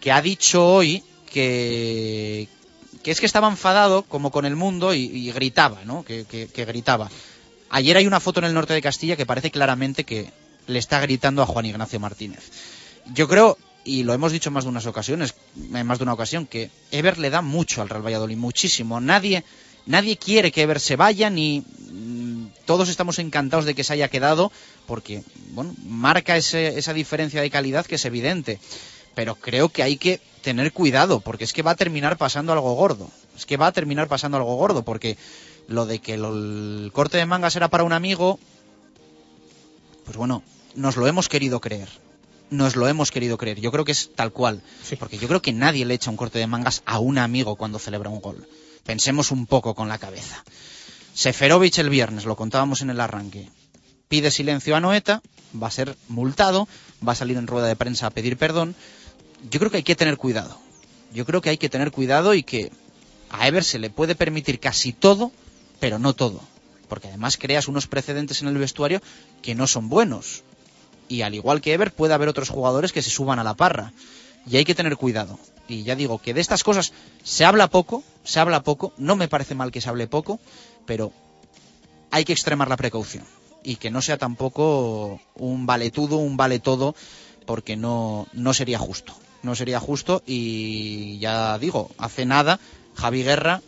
que 0.00 0.10
ha 0.10 0.22
dicho 0.22 0.66
hoy 0.66 1.04
que, 1.30 2.48
que 3.02 3.10
es 3.10 3.20
que 3.20 3.26
estaba 3.26 3.48
enfadado 3.48 4.04
como 4.04 4.30
con 4.30 4.46
el 4.46 4.56
mundo 4.56 4.94
y, 4.94 5.00
y 5.00 5.30
gritaba, 5.32 5.84
¿no? 5.84 6.02
Que, 6.02 6.24
que, 6.24 6.48
que 6.48 6.64
gritaba. 6.64 7.10
Ayer 7.70 7.96
hay 7.96 8.06
una 8.06 8.20
foto 8.20 8.40
en 8.40 8.46
el 8.46 8.54
norte 8.54 8.74
de 8.74 8.82
Castilla 8.82 9.16
que 9.16 9.26
parece 9.26 9.50
claramente 9.50 10.04
que 10.04 10.30
le 10.66 10.78
está 10.78 11.00
gritando 11.00 11.42
a 11.42 11.46
Juan 11.46 11.66
Ignacio 11.66 12.00
Martínez. 12.00 12.50
Yo 13.12 13.28
creo, 13.28 13.58
y 13.84 14.02
lo 14.02 14.14
hemos 14.14 14.32
dicho 14.32 14.50
en 14.50 14.54
más 14.54 14.64
de 14.64 14.70
unas 14.70 14.86
ocasiones, 14.86 15.34
en 15.56 15.86
más 15.86 15.98
de 15.98 16.04
una 16.04 16.12
ocasión, 16.12 16.46
que 16.46 16.70
Ever 16.90 17.18
le 17.18 17.30
da 17.30 17.42
mucho 17.42 17.82
al 17.82 17.88
Real 17.88 18.04
Valladolid, 18.04 18.36
muchísimo. 18.36 19.00
Nadie, 19.00 19.44
nadie 19.86 20.16
quiere 20.16 20.52
que 20.52 20.62
Ever 20.62 20.80
se 20.80 20.96
vaya, 20.96 21.30
ni 21.30 21.60
mmm, 21.60 22.46
todos 22.64 22.88
estamos 22.88 23.18
encantados 23.18 23.64
de 23.64 23.74
que 23.74 23.84
se 23.84 23.92
haya 23.94 24.08
quedado, 24.08 24.52
porque, 24.86 25.22
bueno, 25.52 25.74
marca 25.84 26.36
ese, 26.36 26.78
esa 26.78 26.92
diferencia 26.92 27.40
de 27.40 27.50
calidad 27.50 27.86
que 27.86 27.96
es 27.96 28.04
evidente. 28.04 28.60
Pero 29.14 29.34
creo 29.34 29.68
que 29.68 29.82
hay 29.82 29.96
que 29.96 30.20
tener 30.42 30.72
cuidado, 30.72 31.20
porque 31.20 31.44
es 31.44 31.52
que 31.52 31.62
va 31.62 31.72
a 31.72 31.76
terminar 31.76 32.16
pasando 32.16 32.52
algo 32.52 32.74
gordo. 32.74 33.10
es 33.36 33.46
que 33.46 33.56
va 33.56 33.68
a 33.68 33.72
terminar 33.72 34.08
pasando 34.08 34.36
algo 34.36 34.56
gordo, 34.56 34.84
porque 34.84 35.16
lo 35.68 35.86
de 35.86 36.00
que 36.00 36.16
lo- 36.16 36.34
el 36.34 36.90
corte 36.92 37.16
de 37.18 37.26
mangas 37.26 37.54
era 37.56 37.68
para 37.68 37.84
un 37.84 37.92
amigo, 37.92 38.38
pues 40.04 40.16
bueno, 40.16 40.42
nos 40.74 40.96
lo 40.96 41.06
hemos 41.06 41.28
querido 41.28 41.60
creer. 41.60 41.88
Nos 42.50 42.76
lo 42.76 42.88
hemos 42.88 43.10
querido 43.10 43.36
creer. 43.36 43.60
Yo 43.60 43.70
creo 43.70 43.84
que 43.84 43.92
es 43.92 44.10
tal 44.14 44.32
cual. 44.32 44.62
Porque 44.98 45.18
yo 45.18 45.28
creo 45.28 45.42
que 45.42 45.52
nadie 45.52 45.84
le 45.84 45.94
echa 45.94 46.10
un 46.10 46.16
corte 46.16 46.38
de 46.38 46.46
mangas 46.46 46.82
a 46.86 46.98
un 46.98 47.18
amigo 47.18 47.56
cuando 47.56 47.78
celebra 47.78 48.08
un 48.08 48.20
gol. 48.22 48.48
Pensemos 48.84 49.30
un 49.30 49.46
poco 49.46 49.74
con 49.74 49.88
la 49.88 49.98
cabeza. 49.98 50.42
Seferovic 51.12 51.76
el 51.78 51.90
viernes, 51.90 52.24
lo 52.24 52.36
contábamos 52.36 52.80
en 52.80 52.88
el 52.90 53.00
arranque. 53.00 53.50
Pide 54.08 54.30
silencio 54.30 54.74
a 54.76 54.80
Noeta, 54.80 55.20
va 55.60 55.66
a 55.66 55.70
ser 55.70 55.94
multado, 56.08 56.66
va 57.06 57.12
a 57.12 57.16
salir 57.16 57.36
en 57.36 57.46
rueda 57.46 57.66
de 57.66 57.76
prensa 57.76 58.06
a 58.06 58.10
pedir 58.10 58.38
perdón. 58.38 58.74
Yo 59.50 59.58
creo 59.58 59.70
que 59.70 59.78
hay 59.78 59.82
que 59.82 59.96
tener 59.96 60.16
cuidado. 60.16 60.58
Yo 61.12 61.26
creo 61.26 61.42
que 61.42 61.50
hay 61.50 61.58
que 61.58 61.68
tener 61.68 61.90
cuidado 61.92 62.32
y 62.32 62.42
que 62.42 62.72
a 63.28 63.46
Ever 63.46 63.64
se 63.64 63.78
le 63.78 63.90
puede 63.90 64.14
permitir 64.14 64.58
casi 64.58 64.94
todo, 64.94 65.32
pero 65.80 65.98
no 65.98 66.14
todo. 66.14 66.40
Porque 66.88 67.08
además 67.08 67.36
creas 67.36 67.68
unos 67.68 67.86
precedentes 67.86 68.42
en 68.42 68.48
el 68.48 68.58
vestuario 68.58 69.00
que 69.42 69.54
no 69.54 69.66
son 69.66 69.88
buenos. 69.88 70.42
Y 71.08 71.22
al 71.22 71.34
igual 71.34 71.60
que 71.60 71.72
Ever, 71.72 71.92
puede 71.92 72.14
haber 72.14 72.28
otros 72.28 72.48
jugadores 72.48 72.92
que 72.92 73.02
se 73.02 73.10
suban 73.10 73.38
a 73.38 73.44
la 73.44 73.54
parra. 73.54 73.92
Y 74.46 74.56
hay 74.56 74.64
que 74.64 74.74
tener 74.74 74.96
cuidado. 74.96 75.38
Y 75.68 75.82
ya 75.82 75.94
digo 75.94 76.18
que 76.18 76.32
de 76.32 76.40
estas 76.40 76.64
cosas 76.64 76.92
se 77.22 77.44
habla 77.44 77.68
poco, 77.68 78.02
se 78.24 78.40
habla 78.40 78.62
poco, 78.62 78.92
no 78.96 79.16
me 79.16 79.28
parece 79.28 79.54
mal 79.54 79.70
que 79.70 79.82
se 79.82 79.88
hable 79.90 80.06
poco, 80.06 80.40
pero 80.86 81.12
hay 82.10 82.24
que 82.24 82.32
extremar 82.32 82.68
la 82.68 82.76
precaución. 82.76 83.24
Y 83.62 83.76
que 83.76 83.90
no 83.90 84.00
sea 84.00 84.16
tampoco 84.16 85.20
un 85.34 85.66
valetudo, 85.66 86.16
un 86.16 86.38
vale 86.38 86.58
todo, 86.58 86.94
porque 87.44 87.76
no, 87.76 88.26
no 88.32 88.54
sería 88.54 88.78
justo. 88.78 89.14
No 89.42 89.54
sería 89.54 89.78
justo 89.78 90.22
y 90.26 91.18
ya 91.18 91.58
digo, 91.58 91.90
hace 91.98 92.26
nada 92.26 92.58
Javi 92.94 93.22
Guerra, 93.22 93.62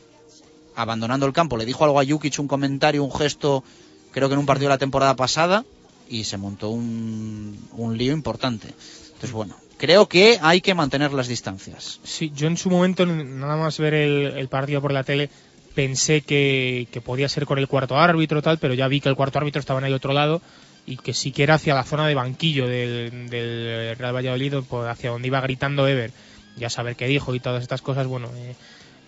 abandonando 0.75 1.27
el 1.27 1.33
campo, 1.33 1.57
le 1.57 1.67
dijo 1.67 1.85
algo 1.85 2.01
a 2.01 2.05
Jukic, 2.05 2.39
un 2.39 2.49
comentario, 2.49 3.05
un 3.05 3.13
gesto, 3.13 3.65
creo 4.13 4.29
que 4.29 4.35
en 4.35 4.41
un 4.41 4.47
partido 4.47 4.69
de 4.69 4.75
la 4.75 4.79
temporada 4.79 5.17
pasada, 5.17 5.65
y 6.09 6.25
se 6.25 6.37
montó 6.37 6.71
un, 6.71 7.57
un 7.73 7.97
lío 7.97 8.13
importante. 8.13 8.69
Entonces, 8.69 9.33
bueno, 9.33 9.57
creo 9.77 10.09
que 10.09 10.39
hay 10.43 10.61
que 10.61 10.75
mantener 10.75 11.13
las 11.13 11.29
distancias. 11.29 12.01
Sí, 12.05 12.33
yo 12.35 12.47
en 12.49 12.57
su 12.57 12.69
momento, 12.69 13.07
nada 13.07 13.57
más 13.57 13.79
ver 13.79 13.95
el, 13.95 14.49
partido 14.49 14.83
por 14.83 14.93
la 14.93 15.05
tele, 15.05 15.31
pensé 15.75 16.23
que, 16.23 16.89
que 16.91 17.01
podía 17.01 17.29
ser 17.29 17.47
con 17.47 17.59
el 17.59 17.69
cuarto 17.69 17.97
árbitro 17.97 18.43
tal, 18.43 18.59
pero 18.59 18.75
ya 18.75 18.89
vi 18.89 19.01
que 19.01 19.09
el 19.09 19.17
cuarto 19.17 19.39
árbitro 19.39 19.61
estaba 19.61 19.79
en 19.79 19.87
el 19.87 19.95
otro 19.95 20.13
lado 20.13 20.43
y 20.87 20.97
que 20.97 21.15
siquiera 21.15 21.55
hacia 21.55 21.75
la 21.75 21.85
zona 21.85 22.07
de 22.07 22.15
banquillo 22.15 22.67
del, 22.67 23.31
del 23.31 23.97
Real 23.97 24.15
Valladolid, 24.15 24.55
hacia 24.89 25.11
donde 25.11 25.29
iba 25.29 25.41
gritando 25.41 25.87
Ever, 25.87 26.13
ya 26.57 26.69
saber 26.69 26.97
qué 26.97 27.07
dijo 27.07 27.35
y 27.35 27.41
todas 27.41 27.63
estas 27.63 27.83
cosas, 27.83 28.07
bueno, 28.07 28.29
eh, 28.37 28.57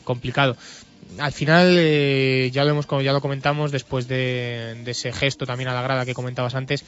complicado. 0.04 0.56
Al 1.18 1.32
final, 1.32 1.76
eh, 1.78 2.50
ya 2.52 2.64
lo 2.64 2.70
hemos 2.70 2.86
ya 3.02 3.12
lo 3.12 3.20
comentamos 3.20 3.70
después 3.70 4.08
de, 4.08 4.76
de 4.84 4.90
ese 4.90 5.12
gesto 5.12 5.44
también 5.46 5.68
a 5.68 5.74
la 5.74 5.82
grada 5.82 6.04
que 6.06 6.14
comentabas 6.14 6.54
antes, 6.54 6.84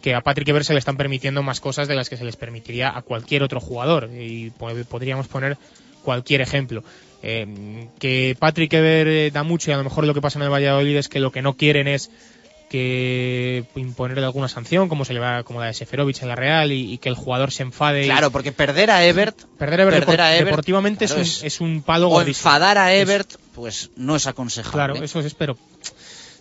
que 0.00 0.14
a 0.14 0.20
Patrick 0.20 0.48
Ever 0.48 0.64
se 0.64 0.72
le 0.72 0.78
están 0.78 0.96
permitiendo 0.96 1.42
más 1.42 1.60
cosas 1.60 1.88
de 1.88 1.94
las 1.94 2.08
que 2.08 2.16
se 2.16 2.24
les 2.24 2.36
permitiría 2.36 2.96
a 2.96 3.02
cualquier 3.02 3.42
otro 3.42 3.60
jugador 3.60 4.10
y 4.16 4.50
po- 4.50 4.70
podríamos 4.88 5.28
poner 5.28 5.58
cualquier 6.02 6.40
ejemplo. 6.40 6.82
Eh, 7.22 7.88
que 7.98 8.36
Patrick 8.38 8.72
Ever 8.72 9.08
eh, 9.08 9.30
da 9.32 9.42
mucho 9.42 9.70
y 9.70 9.74
a 9.74 9.76
lo 9.76 9.84
mejor 9.84 10.06
lo 10.06 10.14
que 10.14 10.20
pasa 10.20 10.38
en 10.38 10.44
el 10.44 10.50
Valladolid 10.52 10.96
es 10.96 11.08
que 11.08 11.18
lo 11.20 11.32
que 11.32 11.42
no 11.42 11.56
quieren 11.56 11.88
es 11.88 12.10
que 12.68 13.64
imponerle 13.76 14.24
alguna 14.24 14.48
sanción 14.48 14.88
como 14.88 15.04
se 15.04 15.14
le 15.14 15.20
va 15.20 15.42
como 15.42 15.60
la 15.60 15.66
de 15.66 15.74
Seferovic 15.74 16.20
en 16.22 16.28
la 16.28 16.34
Real 16.36 16.70
y, 16.70 16.92
y 16.92 16.98
que 16.98 17.08
el 17.08 17.14
jugador 17.14 17.50
se 17.50 17.62
enfade 17.62 18.04
Claro, 18.04 18.30
porque 18.30 18.52
perder 18.52 18.90
a 18.90 19.04
Ebert, 19.06 19.36
perder 19.56 19.80
a 19.80 19.84
perder 19.90 20.20
Ebert, 20.20 20.44
deportivamente 20.44 21.06
claro, 21.06 21.22
es, 21.22 21.40
un, 21.40 21.46
es 21.46 21.60
un 21.60 21.82
palo 21.82 22.08
o 22.08 22.10
gordísimo. 22.10 22.48
enfadar 22.50 22.76
a 22.78 22.92
Es- 22.94 23.02
Ebert, 23.02 23.30
pues 23.54 23.90
no 23.96 24.16
es 24.16 24.26
aconsejable. 24.26 24.92
Claro, 24.92 25.02
eso 25.04 25.20
es, 25.20 25.34
pero 25.34 25.56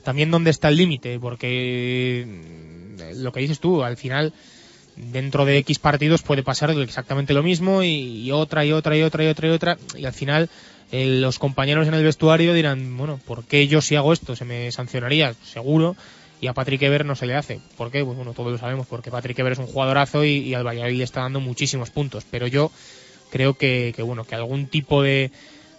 también 0.04 0.30
dónde 0.32 0.50
está 0.52 0.68
el 0.68 0.76
límite, 0.78 1.18
porque 1.20 2.26
mm, 2.28 3.22
lo 3.24 3.32
que 3.32 3.40
dices 3.40 3.60
tú, 3.60 3.84
al 3.84 3.98
final, 3.98 4.34
dentro 4.96 5.46
de 5.46 5.58
X 5.60 5.80
partidos 5.80 6.22
puede 6.24 6.44
pasar 6.44 6.72
exactamente 6.72 7.34
lo 7.34 7.44
mismo 7.44 7.84
y, 7.84 7.90
y 8.26 8.32
otra 8.32 8.66
y 8.66 8.72
otra 8.72 8.98
y 8.98 9.04
otra 9.04 9.24
y 9.24 9.28
otra 9.28 9.48
y 9.48 9.52
otra, 9.52 9.78
y 9.96 10.06
al 10.06 10.14
final 10.14 10.50
eh, 10.92 11.06
los 11.20 11.40
compañeros 11.40 11.88
en 11.88 11.94
el 11.94 12.04
vestuario 12.04 12.54
dirán, 12.54 12.98
bueno, 12.98 13.20
¿por 13.26 13.44
qué 13.44 13.68
yo 13.68 13.82
si 13.82 13.96
hago 13.96 14.14
esto 14.14 14.36
se 14.36 14.46
me 14.46 14.72
sancionaría? 14.72 15.34
Seguro. 15.44 15.96
Y 16.40 16.48
a 16.48 16.54
Patrick 16.54 16.82
Ever 16.84 17.06
no 17.06 17.16
se 17.16 17.26
le 17.26 17.36
hace. 17.36 17.60
¿Por 17.78 17.92
qué? 17.92 18.04
Pues 18.04 18.16
bueno, 18.16 18.34
todos 18.34 18.52
lo 18.52 18.58
sabemos, 18.58 18.86
porque 18.88 19.10
Patrick 19.10 19.40
Ever 19.40 19.54
es 19.54 19.60
un 19.60 19.68
jugadorazo 19.68 20.24
y, 20.24 20.38
y 20.38 20.54
al 20.54 20.66
Valladolid 20.66 20.98
le 20.98 21.04
está 21.04 21.22
dando 21.22 21.40
muchísimos 21.40 21.90
puntos. 21.90 22.26
Pero 22.30 22.48
yo 22.48 22.72
creo 23.32 23.56
que, 23.56 23.94
que 23.96 24.04
bueno, 24.04 24.24
que 24.24 24.36
algún 24.36 24.68
tipo 24.68 25.02
de, 25.02 25.32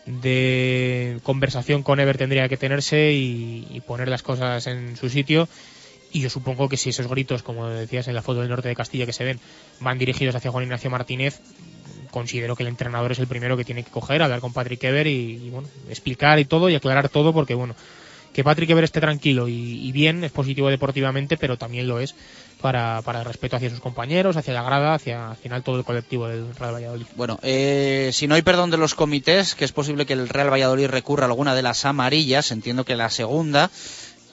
de 0.08 1.20
conversación 1.22 1.82
con 1.82 2.00
Ever 2.00 2.16
tendría 2.16 2.48
que 2.48 2.56
tenerse 2.56 3.12
y, 3.12 3.82
poner 3.86 4.08
las 4.08 4.22
cosas 4.22 4.66
en 4.66 4.96
su 4.96 5.08
sitio. 5.08 5.48
Y 6.10 6.20
yo 6.20 6.30
supongo 6.30 6.68
que 6.68 6.78
si 6.78 6.90
esos 6.90 7.06
gritos, 7.06 7.42
como 7.42 7.68
decías 7.68 8.08
en 8.08 8.14
la 8.14 8.22
foto 8.22 8.40
del 8.40 8.48
norte 8.48 8.68
de 8.68 8.74
Castilla 8.74 9.04
que 9.04 9.12
se 9.12 9.24
ven, 9.24 9.38
van 9.80 9.98
dirigidos 9.98 10.34
hacia 10.34 10.50
Juan 10.50 10.64
Ignacio 10.64 10.90
Martínez, 10.90 11.40
considero 12.10 12.56
que 12.56 12.62
el 12.62 12.70
entrenador 12.70 13.12
es 13.12 13.18
el 13.18 13.26
primero 13.26 13.56
que 13.58 13.64
tiene 13.64 13.82
que 13.82 13.90
coger, 13.90 14.22
hablar 14.22 14.40
con 14.40 14.54
Patrick 14.54 14.82
Ever 14.84 15.06
y, 15.06 15.36
y, 15.36 15.50
bueno, 15.50 15.68
explicar 15.90 16.38
y 16.38 16.46
todo 16.46 16.70
y 16.70 16.74
aclarar 16.74 17.10
todo, 17.10 17.34
porque 17.34 17.54
bueno, 17.54 17.74
que 18.32 18.44
Patrick 18.44 18.70
Ever 18.70 18.84
esté 18.84 19.00
tranquilo 19.00 19.48
y, 19.48 19.52
y 19.86 19.92
bien 19.92 20.22
es 20.24 20.32
positivo 20.32 20.68
deportivamente, 20.70 21.36
pero 21.36 21.56
también 21.56 21.88
lo 21.88 22.00
es 22.00 22.14
para, 22.60 23.02
para 23.02 23.20
el 23.20 23.24
respeto 23.24 23.56
hacia 23.56 23.70
sus 23.70 23.80
compañeros, 23.80 24.36
hacia 24.36 24.54
la 24.54 24.62
grada, 24.62 24.94
hacia 24.94 25.30
al 25.30 25.36
final 25.36 25.62
todo 25.62 25.78
el 25.78 25.84
colectivo 25.84 26.28
del 26.28 26.54
Real 26.54 26.74
Valladolid. 26.74 27.06
Bueno, 27.16 27.38
eh, 27.42 28.10
si 28.12 28.26
no 28.26 28.34
hay 28.34 28.42
perdón 28.42 28.70
de 28.70 28.76
los 28.76 28.94
comités, 28.94 29.54
que 29.54 29.64
es 29.64 29.72
posible 29.72 30.06
que 30.06 30.12
el 30.12 30.28
Real 30.28 30.52
Valladolid 30.52 30.86
recurra 30.86 31.24
a 31.24 31.28
alguna 31.28 31.54
de 31.54 31.62
las 31.62 31.84
amarillas, 31.84 32.50
entiendo 32.50 32.84
que 32.84 32.96
la 32.96 33.10
segunda, 33.10 33.70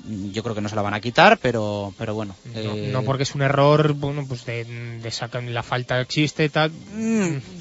mm, 0.03 0.31
yo 0.31 0.43
creo 0.43 0.55
que 0.55 0.61
no 0.61 0.69
se 0.69 0.75
la 0.75 0.81
van 0.81 0.93
a 0.95 1.01
quitar, 1.01 1.37
pero, 1.37 1.93
pero 1.97 2.13
bueno. 2.15 2.35
No, 2.53 2.59
eh, 2.59 2.89
no 2.91 3.03
porque 3.03 3.23
es 3.23 3.35
un 3.35 3.43
error, 3.43 3.93
bueno, 3.93 4.25
pues 4.27 4.45
de, 4.45 4.65
de 4.65 5.11
sacar 5.11 5.43
la 5.43 5.63
falta 5.63 6.01
existe 6.01 6.45
y 6.45 6.49
tal. 6.49 6.71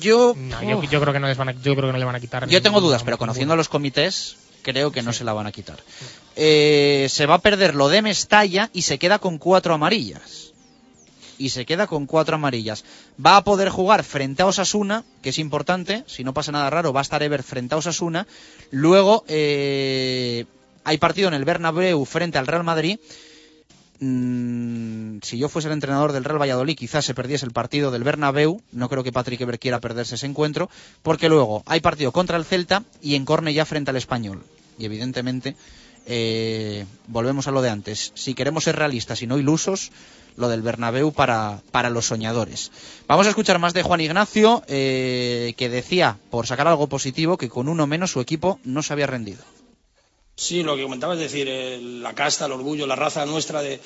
yo, 0.01 0.35
No, 0.36 0.62
yo, 0.62 0.82
yo 0.85 1.01
creo 1.01 1.12
que 1.12 1.20
no 1.20 1.28
les 1.28 1.36
van 1.36 1.51
a, 1.51 1.52
yo 1.52 1.74
creo 1.74 1.89
que 1.89 1.93
no 1.93 1.98
le 1.98 2.05
van 2.05 2.16
a 2.16 2.20
quitar. 2.20 2.48
Yo 2.48 2.62
tengo 2.62 2.81
dudas, 2.81 3.02
pero 3.02 3.19
conociendo 3.19 3.55
a 3.55 3.56
los 3.56 3.69
comités, 3.69 4.36
creo 4.62 4.90
que 4.90 5.02
no 5.02 5.12
se 5.12 5.24
la 5.24 5.35
van 5.35 5.47
a 5.47 5.52
quitar. 5.52 5.78
Eh, 6.36 7.06
se 7.11 7.27
va 7.27 7.35
a 7.35 7.39
perder 7.39 7.74
lo 7.74 7.89
de 7.89 8.02
Mestalla 8.02 8.70
y 8.73 8.82
se 8.82 8.98
queda 8.98 9.19
con 9.19 9.39
cuatro 9.39 9.74
amarillas. 9.74 10.52
Y 11.39 11.51
se 11.51 11.66
queda 11.66 11.86
con 11.86 12.06
cuatro 12.06 12.36
amarillas. 12.36 12.85
Va 13.24 13.36
a 13.36 13.44
poder 13.44 13.69
jugar 13.69 14.05
frente 14.05 14.43
a 14.43 14.47
Osasuna, 14.47 15.05
que 15.23 15.31
es 15.31 15.39
importante. 15.39 16.05
Si 16.06 16.24
no 16.24 16.32
pasa 16.32 16.52
nada 16.52 16.70
raro, 16.70 16.93
va 16.93 17.01
a 17.01 17.02
estar 17.02 17.23
Ever 17.23 17.43
frente 17.43 17.74
a 17.74 17.78
Osasuna. 17.78 18.27
Luego 18.70 19.24
eh, 19.28 20.44
hay 20.85 20.98
partido 20.98 21.28
en 21.28 21.35
el 21.35 21.44
Bernabéu 21.44 22.05
frente 22.05 22.39
al 22.39 22.47
Real 22.47 22.65
Madrid. 22.65 22.98
Mm, 24.01 25.19
si 25.23 25.39
yo 25.39 25.48
fuese 25.48 25.69
el 25.69 25.74
entrenador 25.74 26.12
del 26.12 26.24
Real 26.24 26.40
Valladolid, 26.40 26.77
quizás 26.77 27.05
se 27.05 27.15
perdiese 27.15 27.47
el 27.47 27.52
partido 27.52 27.90
del 27.90 28.05
Bernabéu. 28.05 28.61
No 28.73 28.89
creo 28.89 29.02
que 29.02 29.12
Patrick 29.12 29.40
Ever 29.40 29.59
quiera 29.59 29.81
perderse 29.81 30.16
ese 30.16 30.27
encuentro, 30.27 30.69
porque 31.02 31.28
luego 31.28 31.62
hay 31.66 31.81
partido 31.81 32.12
contra 32.12 32.36
el 32.36 32.44
Celta 32.44 32.85
y 33.02 33.15
en 33.15 33.24
Cornellá 33.24 33.65
frente 33.65 33.90
al 33.90 33.97
Español. 33.97 34.44
Y 34.78 34.85
evidentemente, 34.85 35.56
eh, 36.06 36.86
volvemos 37.06 37.48
a 37.48 37.51
lo 37.51 37.62
de 37.62 37.70
antes. 37.70 38.12
Si 38.14 38.35
queremos 38.35 38.64
ser 38.64 38.76
realistas 38.76 39.22
y 39.22 39.26
no 39.26 39.39
ilusos, 39.39 39.90
lo 40.36 40.48
del 40.48 40.62
Bernabéu 40.62 41.12
para, 41.12 41.62
para 41.70 41.90
los 41.90 42.06
soñadores. 42.06 42.70
Vamos 43.06 43.26
a 43.26 43.31
escuchar 43.31 43.59
más 43.59 43.74
de 43.74 43.82
Juan 43.82 44.01
Ignacio, 44.01 44.62
eh, 44.66 45.55
que 45.56 45.68
decía, 45.68 46.18
por 46.31 46.47
sacar 46.47 46.66
algo 46.68 46.89
positivo, 46.89 47.39
que 47.39 47.48
con 47.48 47.68
uno 47.68 47.86
menos 47.86 48.10
su 48.10 48.20
equipo 48.20 48.59
no 48.64 48.82
se 48.82 48.93
había 48.93 49.06
rendido. 49.06 49.43
Sí, 50.36 50.64
lo 50.64 50.74
que 50.74 50.82
comentaba 50.82 51.14
es 51.14 51.20
decir, 51.20 51.48
la 51.81 52.14
casta, 52.14 52.47
el 52.47 52.52
orgullo, 52.52 52.89
la 52.89 52.97
raza 52.97 53.24
nuestra 53.24 53.62
de, 53.62 53.81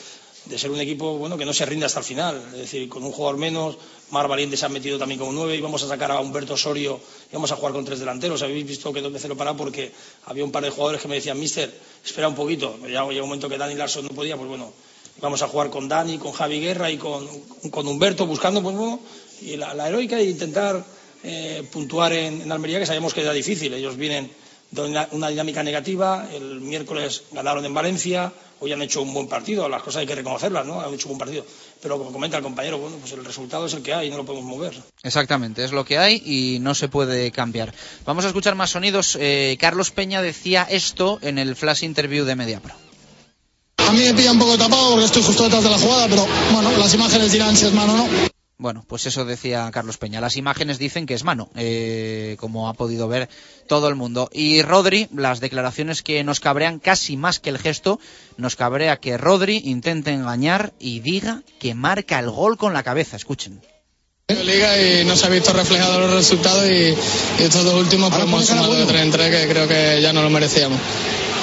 de 0.48 0.58
ser 0.58 0.70
un 0.70 0.80
equipo 0.80 1.18
bueno 1.18 1.36
que 1.36 1.44
no 1.44 1.52
se 1.52 1.66
rinde 1.66 1.86
hasta 1.86 2.00
el 2.00 2.04
final. 2.04 2.42
Es 2.52 2.58
decir, 2.58 2.88
con 2.88 3.04
un 3.04 3.12
jugador 3.12 3.38
menos, 3.38 3.76
Mar 4.10 4.28
Valiente 4.28 4.56
se 4.56 4.66
ha 4.66 4.68
metido 4.68 4.98
también 4.98 5.18
como 5.18 5.32
nueve, 5.32 5.56
íbamos 5.56 5.82
a 5.82 5.88
sacar 5.88 6.10
a 6.10 6.20
Humberto 6.20 6.54
Osorio, 6.54 7.00
íbamos 7.30 7.52
a 7.52 7.56
jugar 7.56 7.72
con 7.72 7.84
tres 7.84 7.98
delanteros. 7.98 8.42
Habéis 8.42 8.66
visto 8.66 8.92
que 8.92 9.00
dos 9.00 9.12
veces 9.12 9.28
lo 9.28 9.36
paraba 9.36 9.56
porque 9.56 9.92
había 10.26 10.44
un 10.44 10.52
par 10.52 10.64
de 10.64 10.70
jugadores 10.70 11.02
que 11.02 11.08
me 11.08 11.16
decían, 11.16 11.38
mister, 11.38 11.72
espera 12.04 12.28
un 12.28 12.34
poquito. 12.34 12.78
Ya 12.82 13.04
llega 13.06 13.22
un 13.22 13.28
momento 13.28 13.48
que 13.48 13.58
Dani 13.58 13.74
Larson 13.74 14.06
no 14.06 14.10
podía, 14.10 14.36
pues 14.36 14.48
bueno, 14.48 14.72
íbamos 15.18 15.42
a 15.42 15.48
jugar 15.48 15.70
con 15.70 15.88
Dani, 15.88 16.18
con 16.18 16.32
Javi 16.32 16.60
Guerra 16.60 16.90
y 16.90 16.96
con, 16.96 17.26
con 17.70 17.86
Humberto, 17.86 18.26
buscando, 18.26 18.62
pues 18.62 18.76
bueno, 18.76 19.00
y 19.42 19.56
la, 19.56 19.88
heroica 19.88 20.16
de 20.16 20.24
intentar 20.24 20.84
eh, 21.22 21.66
puntuar 21.70 22.12
en, 22.12 22.42
en 22.42 22.52
Almería, 22.52 22.78
que 22.78 22.86
sabíamos 22.86 23.12
que 23.12 23.20
era 23.20 23.32
difícil. 23.32 23.74
Ellos 23.74 23.96
vienen 23.96 24.30
de 24.70 24.82
una, 24.82 25.08
una 25.12 25.28
dinámica 25.28 25.62
negativa. 25.62 26.28
El 26.32 26.60
miércoles 26.60 27.22
ganaron 27.32 27.64
en 27.64 27.74
Valencia. 27.74 28.32
Hoy 28.60 28.72
han 28.72 28.82
hecho 28.82 29.02
un 29.02 29.14
buen 29.14 29.28
partido. 29.28 29.68
Las 29.68 29.82
cosas 29.82 30.00
hay 30.00 30.06
que 30.06 30.16
reconocerlas, 30.16 30.66
¿no? 30.66 30.80
Han 30.80 30.92
hecho 30.92 31.08
un 31.08 31.16
buen 31.16 31.18
partido. 31.18 31.44
Pero 31.80 31.96
como 31.98 32.12
comenta 32.12 32.36
el 32.36 32.42
compañero, 32.42 32.78
bueno, 32.78 32.96
pues 32.96 33.12
el 33.12 33.24
resultado 33.24 33.66
es 33.66 33.74
el 33.74 33.82
que 33.82 33.94
hay 33.94 34.08
y 34.08 34.10
no 34.10 34.16
lo 34.16 34.24
podemos 34.24 34.48
mover. 34.48 34.74
Exactamente, 35.02 35.64
es 35.64 35.70
lo 35.70 35.84
que 35.84 35.98
hay 35.98 36.20
y 36.24 36.58
no 36.60 36.74
se 36.74 36.88
puede 36.88 37.30
cambiar. 37.30 37.72
Vamos 38.04 38.24
a 38.24 38.28
escuchar 38.28 38.56
más 38.56 38.70
sonidos. 38.70 39.16
Eh, 39.20 39.56
Carlos 39.60 39.92
Peña 39.92 40.22
decía 40.22 40.66
esto 40.68 41.18
en 41.22 41.38
el 41.38 41.54
flash 41.54 41.84
interview 41.84 42.24
de 42.24 42.34
Mediapro. 42.34 42.74
A 43.76 43.92
mí 43.92 44.00
me 44.00 44.12
pilla 44.12 44.32
un 44.32 44.38
poco 44.38 44.58
tapado 44.58 44.90
porque 44.90 45.06
estoy 45.06 45.22
justo 45.22 45.44
detrás 45.44 45.62
de 45.62 45.70
la 45.70 45.78
jugada, 45.78 46.08
pero 46.08 46.26
bueno, 46.52 46.76
las 46.76 46.92
imágenes 46.92 47.32
dirán 47.32 47.56
si 47.56 47.66
es 47.66 47.72
mano 47.72 47.94
o 47.94 47.96
no. 47.96 48.37
Bueno, 48.60 48.84
pues 48.88 49.06
eso 49.06 49.24
decía 49.24 49.70
Carlos 49.72 49.98
Peña. 49.98 50.20
Las 50.20 50.36
imágenes 50.36 50.80
dicen 50.80 51.06
que 51.06 51.14
es 51.14 51.22
mano, 51.22 51.48
eh, 51.54 52.36
como 52.40 52.68
ha 52.68 52.74
podido 52.74 53.06
ver 53.06 53.28
todo 53.68 53.88
el 53.88 53.94
mundo. 53.94 54.28
Y 54.32 54.62
Rodri, 54.62 55.06
las 55.14 55.38
declaraciones 55.38 56.02
que 56.02 56.24
nos 56.24 56.40
cabrean 56.40 56.80
casi 56.80 57.16
más 57.16 57.38
que 57.38 57.50
el 57.50 57.58
gesto, 57.58 58.00
nos 58.36 58.56
cabrea 58.56 58.96
que 58.96 59.16
Rodri 59.16 59.62
intente 59.64 60.10
engañar 60.10 60.72
y 60.80 60.98
diga 60.98 61.42
que 61.60 61.76
marca 61.76 62.18
el 62.18 62.30
gol 62.30 62.56
con 62.56 62.72
la 62.72 62.82
cabeza. 62.82 63.14
Escuchen. 63.16 63.60
Liga 64.26 64.76
y 64.82 65.04
no 65.04 65.14
se 65.14 65.26
ha 65.26 65.30
visto 65.30 65.52
reflejado 65.52 66.00
los 66.00 66.12
resultados 66.12 66.68
y, 66.68 66.94
y 67.40 67.44
estos 67.44 67.64
dos 67.64 67.74
últimos 67.74 68.10
pues 68.10 68.24
hemos 68.24 68.44
sumado 68.44 68.74
de 68.74 68.86
3 68.86 69.02
en 69.02 69.10
3 69.12 69.36
que 69.36 69.48
creo 69.48 69.68
que 69.68 70.02
ya 70.02 70.12
no 70.12 70.20
lo 70.20 70.30
merecíamos. 70.30 70.80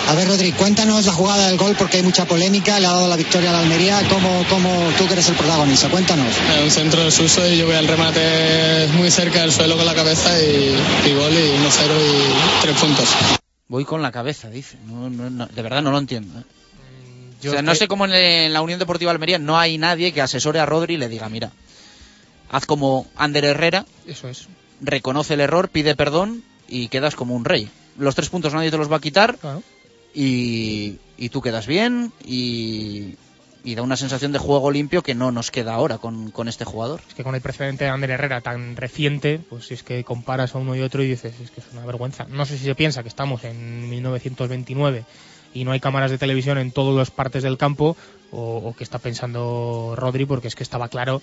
A 0.07 0.13
ver, 0.13 0.27
Rodri, 0.27 0.51
cuéntanos 0.51 1.05
la 1.05 1.11
jugada 1.13 1.47
del 1.47 1.57
gol 1.57 1.75
porque 1.77 1.97
hay 1.97 2.03
mucha 2.03 2.25
polémica, 2.25 2.79
le 2.79 2.85
ha 2.85 2.91
dado 2.91 3.07
la 3.07 3.15
victoria 3.15 3.49
a 3.49 3.53
la 3.53 3.59
Almería. 3.59 4.01
¿Cómo, 4.07 4.45
cómo 4.49 4.69
tú 4.99 5.07
que 5.07 5.13
eres 5.13 5.27
el 5.29 5.35
protagonista? 5.35 5.89
Cuéntanos. 5.89 6.27
Es 6.27 6.63
un 6.63 6.69
centro 6.71 7.03
de 7.03 7.09
suso 7.11 7.45
y 7.47 7.57
yo 7.57 7.65
voy 7.65 7.75
al 7.75 7.87
remate 7.87 8.87
muy 8.93 9.09
cerca 9.09 9.41
del 9.41 9.51
suelo 9.51 9.75
con 9.75 9.85
la 9.85 9.95
cabeza 9.95 10.29
y, 10.39 10.75
y 11.09 11.13
gol 11.13 11.33
y 11.33 11.57
1-0 11.57 12.59
y 12.59 12.61
3 12.61 12.75
puntos. 12.79 13.09
Voy 13.67 13.83
con 13.83 14.03
la 14.03 14.11
cabeza, 14.11 14.49
dice. 14.51 14.77
No, 14.85 15.09
no, 15.09 15.29
no, 15.31 15.47
de 15.47 15.61
verdad 15.63 15.81
no 15.81 15.89
lo 15.91 15.97
entiendo. 15.97 16.39
¿eh? 16.39 16.43
Yo 17.41 17.49
o 17.51 17.53
sea, 17.53 17.63
no 17.63 17.71
que- 17.71 17.77
sé 17.79 17.87
cómo 17.87 18.05
en, 18.05 18.13
en 18.13 18.53
la 18.53 18.61
Unión 18.61 18.77
Deportiva 18.77 19.09
Almería 19.11 19.39
no 19.39 19.57
hay 19.57 19.79
nadie 19.79 20.13
que 20.13 20.21
asesore 20.21 20.59
a 20.59 20.67
Rodri 20.67 20.93
y 20.93 20.97
le 20.97 21.09
diga, 21.09 21.29
mira, 21.29 21.51
haz 22.51 22.67
como 22.67 23.07
Ander 23.15 23.43
Herrera, 23.45 23.85
Eso 24.07 24.29
es. 24.29 24.45
reconoce 24.81 25.33
el 25.33 25.41
error, 25.41 25.69
pide 25.69 25.95
perdón 25.95 26.43
y 26.69 26.89
quedas 26.89 27.15
como 27.15 27.33
un 27.35 27.43
rey. 27.43 27.69
Los 27.97 28.13
tres 28.13 28.29
puntos 28.29 28.53
nadie 28.53 28.69
te 28.69 28.77
los 28.77 28.91
va 28.91 28.97
a 28.97 29.01
quitar 29.01 29.37
Claro. 29.37 29.63
Y, 30.15 30.97
y 31.17 31.29
tú 31.29 31.41
quedas 31.41 31.67
bien 31.67 32.13
y, 32.25 33.15
y 33.65 33.75
da 33.75 33.81
una 33.81 33.97
sensación 33.97 34.31
de 34.31 34.39
juego 34.39 34.71
limpio 34.71 35.03
que 35.03 35.13
no 35.13 35.31
nos 35.31 35.51
queda 35.51 35.73
ahora 35.73 35.97
con, 35.97 36.31
con 36.31 36.47
este 36.47 36.63
jugador. 36.65 37.01
Es 37.07 37.15
que 37.15 37.23
con 37.23 37.35
el 37.35 37.41
precedente 37.41 37.83
de 37.83 37.89
Ander 37.89 38.11
Herrera 38.11 38.41
tan 38.41 38.77
reciente, 38.77 39.41
pues 39.49 39.71
es 39.71 39.83
que 39.83 40.03
comparas 40.03 40.55
a 40.55 40.59
uno 40.59 40.75
y 40.75 40.81
otro 40.81 41.03
y 41.03 41.07
dices, 41.07 41.33
es 41.41 41.51
que 41.51 41.59
es 41.59 41.67
una 41.73 41.85
vergüenza. 41.85 42.25
No 42.29 42.45
sé 42.45 42.57
si 42.57 42.63
se 42.63 42.75
piensa 42.75 43.03
que 43.03 43.09
estamos 43.09 43.43
en 43.43 43.89
1929 43.89 45.03
y 45.53 45.65
no 45.65 45.71
hay 45.71 45.79
cámaras 45.79 46.11
de 46.11 46.17
televisión 46.17 46.57
en 46.57 46.71
todas 46.71 46.95
las 46.95 47.11
partes 47.11 47.43
del 47.43 47.57
campo 47.57 47.97
o, 48.31 48.57
o 48.57 48.75
que 48.75 48.83
está 48.83 48.99
pensando 48.99 49.95
Rodri 49.97 50.25
porque 50.25 50.47
es 50.47 50.55
que 50.55 50.63
estaba 50.63 50.89
claro 50.89 51.21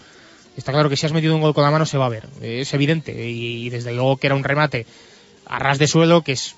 está 0.56 0.72
claro 0.72 0.88
que 0.88 0.96
si 0.96 1.04
has 1.04 1.12
metido 1.12 1.34
un 1.34 1.42
gol 1.42 1.52
con 1.52 1.64
la 1.64 1.70
mano 1.70 1.84
se 1.84 1.98
va 1.98 2.06
a 2.06 2.08
ver 2.08 2.26
es 2.40 2.72
evidente 2.72 3.12
y 3.28 3.68
desde 3.68 3.92
luego 3.92 4.16
que 4.16 4.28
era 4.28 4.36
un 4.36 4.42
remate 4.42 4.86
a 5.44 5.58
ras 5.58 5.78
de 5.78 5.86
suelo 5.86 6.22
que 6.22 6.32
es 6.32 6.56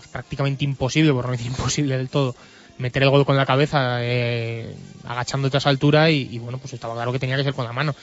prácticamente 0.00 0.64
imposible 0.64 1.12
por 1.12 1.26
no 1.26 1.32
decir 1.32 1.46
imposible 1.48 1.96
del 1.96 2.08
todo 2.08 2.34
meter 2.78 3.02
el 3.02 3.10
gol 3.10 3.24
con 3.24 3.36
la 3.36 3.46
cabeza 3.46 3.98
eh, 4.00 4.74
agachándote 5.04 5.56
a 5.56 5.58
esa 5.58 5.68
altura 5.68 6.10
y, 6.10 6.38
bueno 6.38 6.58
pues 6.58 6.72
estaba 6.72 6.94
claro 6.94 7.12
que 7.12 7.18
tenía 7.18 7.36
que 7.36 7.44
ser 7.44 7.54
con 7.54 7.64
la 7.64 7.72
mano 7.72 7.94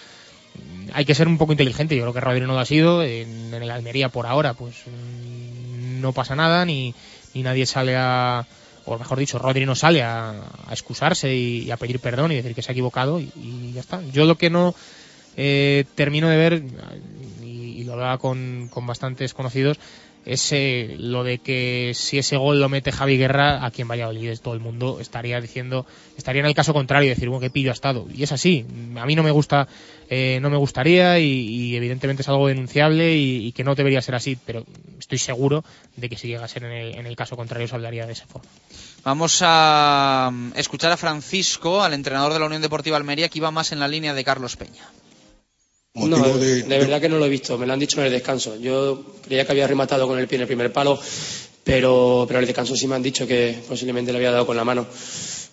hay 0.93 1.05
que 1.05 1.15
ser 1.15 1.27
un 1.27 1.37
poco 1.37 1.53
inteligente 1.53 1.95
yo 1.95 2.03
creo 2.03 2.13
que 2.13 2.21
Rodri 2.21 2.41
no 2.41 2.53
lo 2.53 2.59
ha 2.59 2.65
sido 2.65 3.03
en, 3.03 3.53
el 3.53 3.69
Almería 3.69 4.09
por 4.09 4.27
ahora 4.27 4.53
pues 4.53 4.75
mm, 4.85 6.01
no 6.01 6.13
pasa 6.13 6.35
nada 6.35 6.65
ni, 6.65 6.93
nadie 7.33 7.65
sale 7.65 7.95
a 7.97 8.45
o 8.85 8.97
mejor 8.97 9.19
dicho, 9.19 9.37
Rodri 9.37 9.65
no 9.65 9.75
sale 9.75 10.01
a, 10.01 10.33
excusarse 10.71 11.33
y, 11.35 11.69
a 11.69 11.77
pedir 11.77 11.99
perdón 11.99 12.31
y 12.31 12.35
decir 12.35 12.55
que 12.55 12.63
se 12.63 12.71
ha 12.71 12.73
equivocado 12.73 13.19
y, 13.19 13.71
ya 13.73 13.81
está. 13.81 14.01
Yo 14.11 14.25
lo 14.25 14.37
que 14.37 14.49
no 14.49 14.73
eh, 15.37 15.85
termino 15.93 16.27
de 16.29 16.37
ver, 16.37 16.63
y, 17.43 17.45
y 17.45 17.83
lo 17.83 17.93
hablaba 17.93 18.17
con, 18.17 18.69
con 18.71 18.87
bastantes 18.87 19.35
conocidos, 19.35 19.77
es 20.25 20.51
eh, 20.51 20.95
lo 20.99 21.23
de 21.23 21.39
que 21.39 21.93
si 21.95 22.17
ese 22.17 22.37
gol 22.37 22.59
lo 22.59 22.69
mete 22.69 22.91
Javi 22.91 23.17
Guerra, 23.17 23.65
aquí 23.65 23.81
en 23.81 23.87
Valladolid 23.87 24.37
todo 24.39 24.53
el 24.53 24.59
mundo 24.59 24.99
estaría 24.99 25.41
diciendo, 25.41 25.85
estaría 26.17 26.41
en 26.41 26.45
el 26.45 26.53
caso 26.53 26.73
contrario, 26.73 27.09
decir, 27.09 27.29
bueno, 27.29 27.41
qué 27.41 27.49
pillo 27.49 27.71
ha 27.71 27.73
estado. 27.73 28.07
Y 28.13 28.23
es 28.23 28.31
así, 28.31 28.65
a 28.97 29.05
mí 29.05 29.15
no 29.15 29.23
me 29.23 29.31
gusta, 29.31 29.67
eh, 30.09 30.39
no 30.41 30.49
me 30.49 30.57
gustaría 30.57 31.19
y, 31.19 31.25
y 31.25 31.75
evidentemente 31.75 32.21
es 32.21 32.29
algo 32.29 32.47
denunciable 32.47 33.15
y, 33.15 33.47
y 33.47 33.51
que 33.51 33.63
no 33.63 33.75
debería 33.75 34.01
ser 34.01 34.15
así, 34.15 34.37
pero 34.45 34.65
estoy 34.99 35.17
seguro 35.17 35.63
de 35.95 36.09
que 36.09 36.17
si 36.17 36.27
llega 36.27 36.45
a 36.45 36.47
ser 36.47 36.63
en 36.65 36.71
el, 36.71 36.95
en 36.95 37.05
el 37.07 37.15
caso 37.15 37.35
contrario 37.35 37.67
se 37.67 37.75
hablaría 37.75 38.05
de 38.05 38.13
esa 38.13 38.27
forma. 38.27 38.49
Vamos 39.03 39.39
a 39.41 40.29
mm, 40.31 40.51
escuchar 40.55 40.91
a 40.91 40.97
Francisco, 40.97 41.81
al 41.81 41.93
entrenador 41.93 42.33
de 42.33 42.39
la 42.39 42.45
Unión 42.45 42.61
Deportiva 42.61 42.97
Almería, 42.97 43.29
que 43.29 43.39
iba 43.39 43.49
más 43.49 43.71
en 43.71 43.79
la 43.79 43.87
línea 43.87 44.13
de 44.13 44.23
Carlos 44.23 44.55
Peña. 44.55 44.85
No, 45.93 46.37
de... 46.37 46.63
verdad 46.63 47.01
que 47.01 47.09
no 47.09 47.17
lo 47.17 47.25
he 47.25 47.29
visto, 47.29 47.57
me 47.57 47.65
lo 47.67 47.73
han 47.73 47.79
dicho 47.79 47.99
en 47.99 48.05
el 48.05 48.11
descanso. 48.13 48.55
Yo 48.57 49.03
creía 49.25 49.45
que 49.45 49.51
había 49.51 49.67
rematado 49.67 50.07
con 50.07 50.17
el 50.17 50.27
pie 50.27 50.37
en 50.37 50.41
el 50.43 50.47
primer 50.47 50.71
palo, 50.71 50.97
pero, 51.63 52.25
pero 52.27 52.39
en 52.39 52.43
el 52.43 52.47
descanso 52.47 52.75
sí 52.75 52.87
me 52.87 52.95
han 52.95 53.03
dicho 53.03 53.27
que 53.27 53.59
posiblemente 53.67 54.11
le 54.11 54.17
había 54.17 54.31
dado 54.31 54.45
con 54.45 54.55
la 54.55 54.63
mano. 54.63 54.87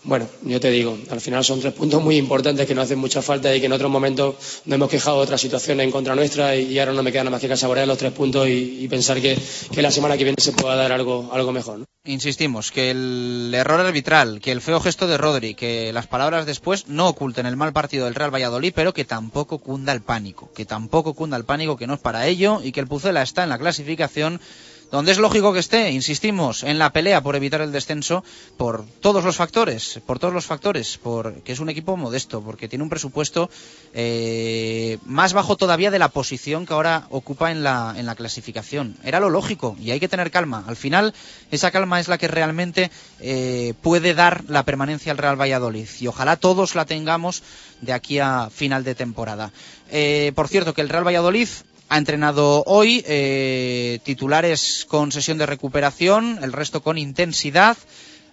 Bueno, 0.04 0.28
yo 0.42 0.60
te 0.60 0.70
digo, 0.70 0.96
al 1.10 1.20
final 1.20 1.44
son 1.44 1.60
tres 1.60 1.74
puntos 1.74 2.02
muy 2.02 2.16
importantes 2.16 2.66
que 2.66 2.74
no 2.74 2.82
hacen 2.82 2.98
mucha 2.98 3.20
falta 3.20 3.54
y 3.54 3.60
que 3.60 3.66
en 3.66 3.72
otros 3.72 3.90
momentos 3.90 4.62
nos 4.64 4.76
hemos 4.76 4.88
quejado 4.88 5.16
de 5.16 5.22
otras 5.24 5.40
situaciones 5.40 5.84
en 5.84 5.90
contra 5.90 6.14
nuestra 6.14 6.54
y 6.56 6.78
ahora 6.78 6.92
no 6.92 7.02
me 7.02 7.10
queda 7.10 7.24
nada 7.24 7.32
más 7.32 7.40
que 7.40 7.56
saborear 7.56 7.86
los 7.86 7.98
tres 7.98 8.12
puntos 8.12 8.48
y, 8.48 8.86
pensar 8.88 9.20
que, 9.20 9.38
la 9.76 9.90
semana 9.90 10.16
que 10.16 10.24
viene 10.24 10.40
se 10.40 10.52
pueda 10.52 10.76
dar 10.76 10.92
algo, 10.92 11.30
algo 11.32 11.52
mejor. 11.52 11.84
Insistimos, 12.04 12.70
que 12.70 12.90
el 12.90 13.52
error 13.54 13.80
arbitral, 13.80 14.40
que 14.40 14.52
el 14.52 14.62
feo 14.62 14.80
gesto 14.80 15.06
de 15.06 15.18
Rodri, 15.18 15.54
que 15.54 15.92
las 15.92 16.06
palabras 16.06 16.46
después 16.46 16.88
no 16.88 17.08
oculten 17.08 17.44
el 17.44 17.56
mal 17.56 17.72
partido 17.72 18.06
del 18.06 18.14
Real 18.14 18.32
Valladolid, 18.32 18.72
pero 18.74 18.94
que 18.94 19.04
tampoco 19.04 19.58
cunda 19.58 19.92
el 19.92 20.00
pánico, 20.00 20.50
que 20.54 20.64
tampoco 20.64 21.14
cunda 21.14 21.36
el 21.36 21.44
pánico, 21.44 21.76
que 21.76 21.86
no 21.86 21.94
es 21.94 22.00
para 22.00 22.26
ello 22.26 22.60
y 22.62 22.72
que 22.72 22.80
el 22.80 22.86
Pucela 22.86 23.22
está 23.22 23.42
en 23.42 23.50
la 23.50 23.58
clasificación 23.58 24.40
donde 24.90 25.12
es 25.12 25.18
lógico 25.18 25.52
que 25.52 25.58
esté, 25.58 25.90
insistimos, 25.90 26.62
en 26.62 26.78
la 26.78 26.92
pelea 26.92 27.22
por 27.22 27.36
evitar 27.36 27.60
el 27.60 27.72
descenso 27.72 28.24
por 28.56 28.84
todos 29.00 29.24
los 29.24 29.36
factores, 29.36 30.00
por 30.06 30.18
todos 30.18 30.32
los 30.32 30.46
factores, 30.46 30.98
porque 31.02 31.52
es 31.52 31.60
un 31.60 31.68
equipo 31.68 31.96
modesto, 31.96 32.40
porque 32.42 32.68
tiene 32.68 32.82
un 32.82 32.88
presupuesto 32.88 33.50
eh, 33.92 34.98
más 35.04 35.32
bajo 35.32 35.56
todavía 35.56 35.90
de 35.90 35.98
la 35.98 36.08
posición 36.08 36.64
que 36.64 36.72
ahora 36.72 37.06
ocupa 37.10 37.50
en 37.50 37.62
la, 37.62 37.94
en 37.96 38.06
la 38.06 38.14
clasificación. 38.14 38.96
Era 39.04 39.20
lo 39.20 39.30
lógico 39.30 39.76
y 39.80 39.90
hay 39.90 40.00
que 40.00 40.08
tener 40.08 40.30
calma. 40.30 40.64
Al 40.66 40.76
final, 40.76 41.14
esa 41.50 41.70
calma 41.70 42.00
es 42.00 42.08
la 42.08 42.18
que 42.18 42.28
realmente 42.28 42.90
eh, 43.20 43.74
puede 43.82 44.14
dar 44.14 44.44
la 44.48 44.64
permanencia 44.64 45.12
al 45.12 45.18
Real 45.18 45.40
Valladolid 45.40 45.88
y 46.00 46.06
ojalá 46.06 46.36
todos 46.36 46.74
la 46.74 46.86
tengamos 46.86 47.42
de 47.80 47.92
aquí 47.92 48.18
a 48.18 48.48
final 48.50 48.84
de 48.84 48.94
temporada. 48.94 49.52
Eh, 49.90 50.32
por 50.34 50.48
cierto, 50.48 50.74
que 50.74 50.80
el 50.80 50.88
Real 50.88 51.06
Valladolid 51.06 51.48
ha 51.88 51.98
entrenado 51.98 52.62
hoy, 52.66 53.02
eh, 53.06 54.00
titulares 54.02 54.86
con 54.88 55.10
sesión 55.12 55.38
de 55.38 55.46
recuperación, 55.46 56.38
el 56.42 56.52
resto 56.52 56.82
con 56.82 56.98
intensidad, 56.98 57.76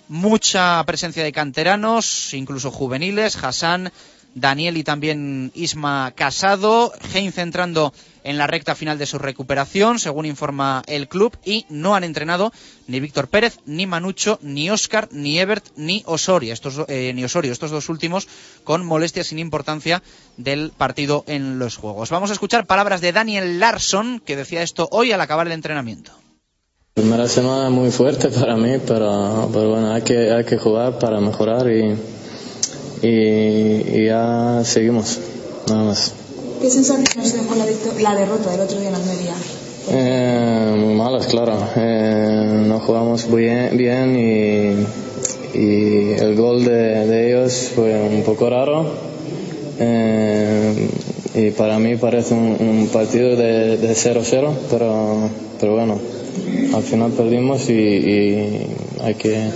mucha 0.08 0.84
presencia 0.86 1.24
de 1.24 1.32
canteranos, 1.32 2.34
incluso 2.34 2.72
juveniles, 2.72 3.42
Hassan, 3.42 3.92
Daniel 4.34 4.78
y 4.78 4.84
también 4.84 5.52
Isma 5.56 6.12
Casado, 6.16 6.92
Heinz 7.14 7.38
entrando 7.38 7.94
en 8.26 8.38
la 8.40 8.48
recta 8.48 8.76
final 8.76 8.98
de 8.98 9.06
su 9.06 9.20
recuperación, 9.20 10.00
según 10.00 10.26
informa 10.26 10.84
el 10.88 11.08
club, 11.08 11.38
y 11.46 11.66
no 11.70 11.96
han 11.96 12.04
entrenado 12.04 12.52
ni 12.88 13.00
Víctor 13.00 13.28
Pérez, 13.28 13.60
ni 13.66 13.86
Manucho, 13.86 14.40
ni 14.42 14.70
Oscar, 14.70 15.08
ni 15.12 15.40
Ebert, 15.40 15.64
ni 15.78 16.02
Osorio, 16.06 16.52
estos, 16.52 16.86
eh, 16.88 17.14
ni 17.14 17.24
Osorio, 17.24 17.52
estos 17.52 17.72
dos 17.72 17.88
últimos 17.88 18.28
con 18.64 18.84
molestias 18.84 19.28
sin 19.28 19.40
importancia 19.40 20.02
del 20.38 20.72
partido 20.76 21.24
en 21.28 21.60
los 21.60 21.78
Juegos. 21.78 22.10
Vamos 22.10 22.32
a 22.32 22.34
escuchar 22.34 22.66
palabras 22.66 23.00
de 23.00 23.12
Daniel 23.12 23.60
Larson, 23.60 24.20
que 24.20 24.36
decía 24.36 24.64
esto 24.64 24.90
hoy 24.92 25.12
al 25.12 25.22
acabar 25.22 25.46
el 25.46 25.54
entrenamiento. 25.54 26.12
Primera 26.96 27.28
semana 27.28 27.70
muy 27.70 27.92
fuerte 27.92 28.30
para 28.30 28.56
mí, 28.56 28.80
pero, 28.88 29.48
bueno, 29.50 29.94
hay 29.94 30.02
que, 30.02 30.32
hay 30.32 30.46
que 30.46 30.58
jugar 30.58 30.98
para 30.98 31.20
mejorar 31.20 31.70
y, 31.70 31.96
y, 33.04 34.00
y 34.00 34.06
ya 34.06 34.62
seguimos, 34.64 35.20
nada 35.68 35.84
más. 35.84 36.25
¿Qué 36.66 36.72
sensaciones 36.72 37.32
dejó 37.32 37.54
la, 37.54 37.66
la 38.02 38.20
derrota 38.20 38.50
del 38.50 38.62
otro 38.62 38.80
día 38.80 38.90
en 38.90 38.96
Almería? 38.96 39.36
Eh, 39.92 40.74
muy 40.76 40.96
malas, 40.96 41.28
claro. 41.28 41.60
Eh, 41.76 42.64
no 42.66 42.80
jugamos 42.80 43.32
bien, 43.32 43.78
bien 43.78 44.16
y, 44.16 45.60
y, 45.60 46.14
el 46.14 46.36
gol 46.36 46.66
de, 46.66 47.06
de, 47.06 47.28
ellos 47.30 47.70
fue 47.76 47.94
un 47.94 48.24
poco 48.24 48.50
raro. 48.50 48.84
Eh, 49.78 50.90
y 51.36 51.52
para 51.52 51.78
mí 51.78 51.98
parece 51.98 52.34
un, 52.34 52.58
un 52.60 52.90
partido 52.92 53.36
de 53.36 53.78
0-0, 53.78 54.50
pero, 54.72 55.30
pero 55.60 55.76
bueno, 55.76 56.00
al 56.74 56.82
final 56.82 57.12
perdimos 57.12 57.70
y, 57.70 57.74
y 57.74 58.68
hay 59.04 59.14
que 59.14 59.52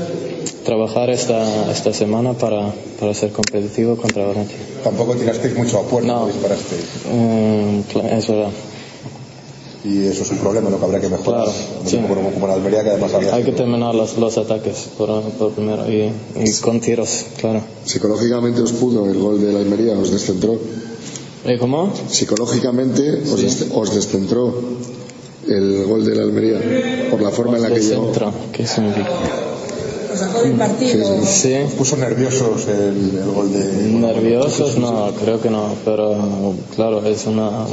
trabajar 0.63 1.09
esta, 1.09 1.71
esta 1.71 1.93
semana 1.93 2.33
para, 2.33 2.73
para 2.99 3.13
ser 3.13 3.31
competitivo 3.31 3.95
contra 3.95 4.25
Valencia. 4.25 4.57
Tampoco 4.83 5.15
tirasteis 5.15 5.55
mucho 5.55 5.79
a 5.79 5.83
puerta, 5.83 6.07
no. 6.07 6.27
disparaste. 6.27 6.75
Eh, 7.07 7.83
es 8.17 8.27
verdad. 8.27 8.51
Y 9.85 10.05
eso 10.07 10.23
es 10.23 10.31
un 10.31 10.39
problema, 10.39 10.69
lo 10.69 10.77
que 10.77 10.85
habrá 10.85 10.99
que 10.99 11.07
mejorar. 11.07 11.45
Claro, 11.45 11.57
sí. 11.85 11.97
como, 11.97 12.31
como 12.31 12.47
en 12.47 12.51
Almería, 12.51 12.83
que 12.83 12.89
además 12.89 13.13
había 13.13 13.33
Hay 13.33 13.43
que 13.43 13.53
terminar 13.53 13.95
los, 13.95 14.17
los 14.17 14.37
ataques 14.37 14.89
por, 14.97 15.21
por 15.21 15.51
primero 15.51 15.89
y, 15.89 16.11
y, 16.35 16.51
con 16.61 16.81
tiros, 16.81 17.25
claro. 17.39 17.61
Psicológicamente 17.85 18.61
os 18.61 18.73
pudo 18.73 19.09
el 19.09 19.17
gol 19.17 19.39
de 19.41 19.53
la 19.53 19.59
Almería, 19.59 19.97
os 19.97 20.11
descentró. 20.11 20.59
¿Y 21.45 21.57
cómo? 21.57 21.93
Psicológicamente 22.09 23.21
os, 23.21 23.39
sí. 23.39 23.45
des, 23.45 23.67
os 23.73 23.95
descentró 23.95 24.53
el 25.47 25.85
gol 25.85 26.05
de 26.05 26.15
la 26.15 26.23
Almería 26.23 27.07
por 27.09 27.21
la 27.21 27.29
forma 27.29 27.55
en 27.55 27.63
la 27.63 27.69
que 27.69 27.79
llegó. 27.79 28.11
¿Qué 28.51 28.67
significa? 28.67 29.09
¿Lo 30.09 30.17
sacó 30.17 30.41
del 30.41 30.53
partido? 30.53 31.23
Sí. 31.23 31.55
¿Puso 31.77 31.95
nerviosos 31.97 32.67
el, 32.67 33.17
el 33.17 33.31
gol 33.31 33.51
de.? 33.51 33.91
Nerviosos 33.91 34.77
no, 34.77 35.11
creo 35.21 35.39
que 35.39 35.49
no, 35.49 35.75
pero 35.85 36.55
claro, 36.75 37.05
es 37.05 37.27
una 37.27 37.65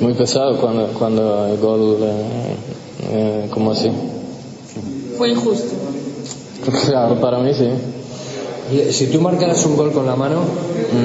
muy 0.00 0.14
pesado 0.14 0.60
cuando, 0.60 0.88
cuando 0.88 1.46
el 1.46 1.58
gol, 1.58 1.98
eh, 2.02 2.56
eh, 3.10 3.48
como 3.50 3.72
así. 3.72 3.90
Fue 5.16 5.30
injusto. 5.30 5.74
Claro, 6.86 7.20
para 7.20 7.38
mí 7.38 7.54
sí. 7.54 7.68
Si 8.90 9.06
tú 9.06 9.20
marcaras 9.20 9.64
un 9.64 9.76
gol 9.76 9.92
con 9.92 10.06
la 10.06 10.16
mano, 10.16 10.40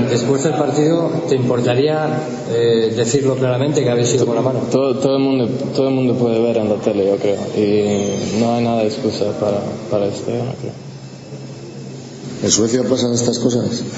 después 0.10 0.44
del 0.44 0.54
partido, 0.54 1.12
¿te 1.30 1.36
importaría 1.36 2.08
eh, 2.52 2.92
decirlo 2.96 3.36
claramente 3.36 3.84
que 3.84 3.90
habéis 3.90 4.10
sido 4.10 4.26
con 4.26 4.36
la 4.36 4.42
mano? 4.42 4.62
Todo, 4.72 4.98
todo, 4.98 5.18
el 5.18 5.24
mundo, 5.24 5.48
todo 5.76 5.90
el 5.90 5.94
mundo 5.94 6.16
puede 6.16 6.42
ver 6.42 6.58
en 6.58 6.70
la 6.70 6.76
tele, 6.76 7.06
yo 7.06 7.18
creo, 7.18 7.38
y 7.56 8.40
no 8.40 8.56
hay 8.56 8.64
nada 8.64 8.80
de 8.80 8.88
excusa 8.88 9.26
para, 9.40 9.62
para 9.92 10.08
esto, 10.08 10.32
yo 10.32 10.44
no 10.44 10.54
creo. 10.54 10.74
¿En 12.44 12.50
Suecia 12.50 12.84
pasan 12.84 13.14
estas 13.14 13.38
cosas? 13.40 13.84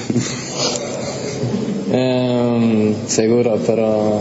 Em, 1.96 2.94
seguro, 3.06 3.56
pero 3.64 4.18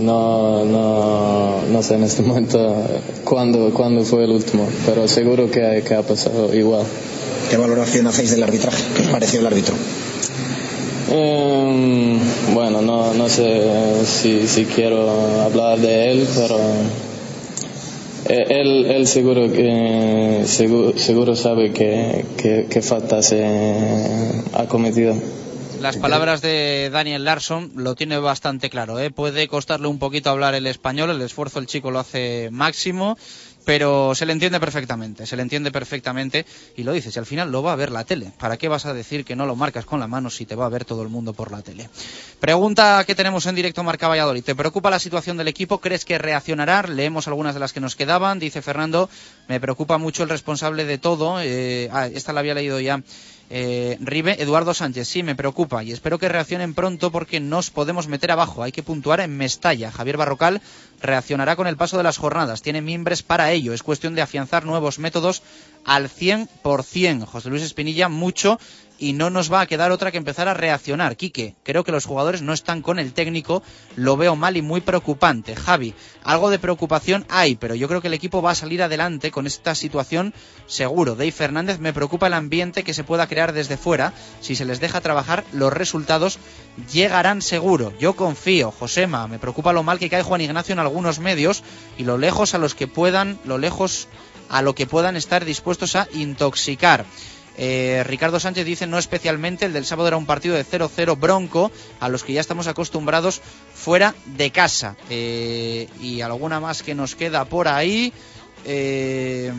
no, 0.00 0.64
no, 0.64 1.62
no 1.72 1.82
sé 1.82 1.94
en 1.94 2.04
este 2.04 2.22
momento 2.22 2.74
cuándo, 3.24 3.70
cuándo 3.74 4.04
fue 4.04 4.24
el 4.24 4.30
último, 4.30 4.68
pero 4.86 5.08
seguro 5.08 5.50
que, 5.50 5.82
que 5.84 5.94
ha 5.94 6.02
pasado 6.02 6.54
igual. 6.54 6.84
¿Qué 7.48 7.56
valoración 7.56 8.06
hacéis 8.06 8.30
del 8.30 8.42
arbitraje? 8.42 8.82
¿Qué 8.94 9.02
os 9.02 9.08
pareció 9.08 9.40
el 9.40 9.46
árbitro? 9.46 9.74
Em, 11.10 12.18
bueno, 12.52 12.82
no, 12.82 13.14
no 13.14 13.28
sé 13.28 14.04
si, 14.04 14.46
si 14.46 14.66
quiero 14.66 15.42
hablar 15.42 15.78
de 15.78 16.10
él, 16.10 16.28
pero 16.34 16.58
eh, 18.28 18.44
él, 18.48 18.86
él 18.90 19.06
seguro 19.06 19.50
que 19.50 20.42
seguro, 20.44 20.98
seguro 20.98 21.34
sabe 21.34 21.72
que, 21.72 22.26
que, 22.36 22.66
que 22.68 22.82
falta 22.82 23.22
se 23.22 23.42
ha 24.52 24.66
cometido. 24.66 25.16
Las 25.80 25.96
palabras 25.96 26.42
de 26.42 26.90
Daniel 26.92 27.24
Larsson 27.24 27.70
lo 27.76 27.94
tiene 27.94 28.18
bastante 28.18 28.68
claro. 28.68 28.98
¿eh? 28.98 29.10
Puede 29.10 29.46
costarle 29.46 29.86
un 29.86 30.00
poquito 30.00 30.28
hablar 30.28 30.56
el 30.56 30.66
español, 30.66 31.10
el 31.10 31.22
esfuerzo 31.22 31.60
el 31.60 31.66
chico 31.66 31.92
lo 31.92 32.00
hace 32.00 32.48
máximo, 32.50 33.16
pero 33.68 34.14
se 34.14 34.24
le 34.24 34.32
entiende 34.32 34.58
perfectamente, 34.60 35.26
se 35.26 35.36
le 35.36 35.42
entiende 35.42 35.70
perfectamente 35.70 36.46
y 36.74 36.84
lo 36.84 36.92
dices, 36.94 37.14
y 37.14 37.18
al 37.18 37.26
final 37.26 37.52
lo 37.52 37.62
va 37.62 37.74
a 37.74 37.76
ver 37.76 37.90
la 37.90 38.02
tele. 38.02 38.32
¿Para 38.38 38.56
qué 38.56 38.66
vas 38.66 38.86
a 38.86 38.94
decir 38.94 39.26
que 39.26 39.36
no 39.36 39.44
lo 39.44 39.56
marcas 39.56 39.84
con 39.84 40.00
la 40.00 40.06
mano 40.06 40.30
si 40.30 40.46
te 40.46 40.54
va 40.54 40.64
a 40.64 40.70
ver 40.70 40.86
todo 40.86 41.02
el 41.02 41.10
mundo 41.10 41.34
por 41.34 41.52
la 41.52 41.60
tele? 41.60 41.90
Pregunta 42.40 43.04
que 43.06 43.14
tenemos 43.14 43.44
en 43.44 43.54
directo 43.54 43.82
Marca 43.82 44.08
Valladolid. 44.08 44.42
¿Te 44.42 44.54
preocupa 44.54 44.88
la 44.88 44.98
situación 44.98 45.36
del 45.36 45.48
equipo? 45.48 45.82
¿Crees 45.82 46.06
que 46.06 46.16
reaccionará? 46.16 46.82
Leemos 46.84 47.28
algunas 47.28 47.52
de 47.52 47.60
las 47.60 47.74
que 47.74 47.80
nos 47.80 47.94
quedaban. 47.94 48.38
Dice 48.38 48.62
Fernando, 48.62 49.10
me 49.48 49.60
preocupa 49.60 49.98
mucho 49.98 50.22
el 50.22 50.30
responsable 50.30 50.86
de 50.86 50.96
todo. 50.96 51.38
Eh, 51.42 51.90
ah, 51.92 52.06
esta 52.06 52.32
la 52.32 52.40
había 52.40 52.54
leído 52.54 52.80
ya. 52.80 53.02
Eh, 53.50 53.96
Ribe, 54.00 54.42
Eduardo 54.42 54.74
Sánchez, 54.74 55.08
sí, 55.08 55.22
me 55.22 55.34
preocupa 55.34 55.82
y 55.82 55.92
espero 55.92 56.18
que 56.18 56.28
reaccionen 56.28 56.74
pronto 56.74 57.10
porque 57.10 57.40
nos 57.40 57.70
podemos 57.70 58.06
meter 58.06 58.30
abajo. 58.30 58.62
Hay 58.62 58.72
que 58.72 58.82
puntuar 58.82 59.20
en 59.20 59.36
Mestalla. 59.36 59.90
Javier 59.90 60.18
Barrocal 60.18 60.60
reaccionará 61.00 61.56
con 61.56 61.66
el 61.66 61.76
paso 61.76 61.96
de 61.96 62.02
las 62.02 62.18
jornadas. 62.18 62.60
Tiene 62.60 62.82
miembros 62.82 63.22
para 63.22 63.50
ello. 63.52 63.72
Es 63.72 63.82
cuestión 63.82 64.14
de 64.14 64.22
afianzar 64.22 64.66
nuevos 64.66 64.98
métodos 64.98 65.42
al 65.84 66.10
100%. 66.10 67.24
José 67.24 67.48
Luis 67.48 67.62
Espinilla, 67.62 68.08
mucho 68.08 68.58
y 68.98 69.12
no 69.12 69.30
nos 69.30 69.52
va 69.52 69.60
a 69.60 69.66
quedar 69.66 69.92
otra 69.92 70.10
que 70.10 70.18
empezar 70.18 70.48
a 70.48 70.54
reaccionar. 70.54 71.16
Quique, 71.16 71.54
creo 71.62 71.84
que 71.84 71.92
los 71.92 72.04
jugadores 72.04 72.42
no 72.42 72.52
están 72.52 72.82
con 72.82 72.98
el 72.98 73.12
técnico, 73.12 73.62
lo 73.96 74.16
veo 74.16 74.36
mal 74.36 74.56
y 74.56 74.62
muy 74.62 74.80
preocupante. 74.80 75.54
Javi, 75.54 75.94
algo 76.24 76.50
de 76.50 76.58
preocupación 76.58 77.24
hay, 77.28 77.56
pero 77.56 77.74
yo 77.74 77.88
creo 77.88 78.00
que 78.00 78.08
el 78.08 78.14
equipo 78.14 78.42
va 78.42 78.50
a 78.50 78.56
salir 78.56 78.82
adelante 78.82 79.30
con 79.30 79.46
esta 79.46 79.74
situación 79.74 80.34
seguro. 80.66 81.14
Dave 81.14 81.32
Fernández, 81.32 81.78
me 81.78 81.92
preocupa 81.92 82.26
el 82.26 82.34
ambiente 82.34 82.82
que 82.82 82.94
se 82.94 83.04
pueda 83.04 83.28
crear 83.28 83.52
desde 83.52 83.76
fuera. 83.76 84.12
Si 84.40 84.56
se 84.56 84.64
les 84.64 84.80
deja 84.80 85.00
trabajar, 85.00 85.44
los 85.52 85.72
resultados 85.72 86.38
llegarán 86.92 87.42
seguro. 87.42 87.92
Yo 87.98 88.14
confío, 88.14 88.72
Josema, 88.72 89.28
me 89.28 89.38
preocupa 89.38 89.72
lo 89.72 89.82
mal 89.82 89.98
que 89.98 90.10
cae 90.10 90.22
Juan 90.22 90.40
Ignacio 90.40 90.72
en 90.72 90.80
algunos 90.80 91.20
medios 91.20 91.62
y 91.96 92.04
lo 92.04 92.18
lejos 92.18 92.54
a 92.54 92.58
los 92.58 92.74
que 92.74 92.88
puedan, 92.88 93.38
lo 93.44 93.58
lejos 93.58 94.08
a 94.48 94.62
lo 94.62 94.74
que 94.74 94.86
puedan 94.86 95.16
estar 95.16 95.44
dispuestos 95.44 95.96
a 95.96 96.08
intoxicar. 96.12 97.04
Eh, 97.58 98.04
Ricardo 98.06 98.38
Sánchez 98.38 98.64
dice 98.64 98.86
no 98.86 98.98
especialmente, 98.98 99.66
el 99.66 99.72
del 99.72 99.84
sábado 99.84 100.08
era 100.08 100.16
un 100.16 100.26
partido 100.26 100.54
de 100.54 100.64
0-0 100.64 101.18
bronco, 101.18 101.72
a 101.98 102.08
los 102.08 102.22
que 102.22 102.32
ya 102.32 102.40
estamos 102.40 102.68
acostumbrados 102.68 103.42
fuera 103.74 104.14
de 104.26 104.50
casa. 104.50 104.96
Eh, 105.10 105.88
y 106.00 106.20
alguna 106.20 106.60
más 106.60 106.82
que 106.82 106.94
nos 106.94 107.16
queda 107.16 107.44
por 107.44 107.66
ahí. 107.68 108.12
Eh, 108.64 109.52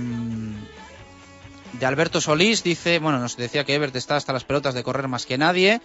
de 1.74 1.86
Alberto 1.86 2.20
Solís 2.20 2.64
dice, 2.64 3.00
bueno, 3.00 3.20
nos 3.20 3.38
decía 3.38 3.64
que 3.64 3.76
Ebert 3.76 3.96
está 3.96 4.16
hasta 4.16 4.34
las 4.34 4.46
pelotas 4.46 4.74
de 4.74 4.84
correr 4.84 5.08
más 5.08 5.26
que 5.26 5.38
nadie. 5.38 5.82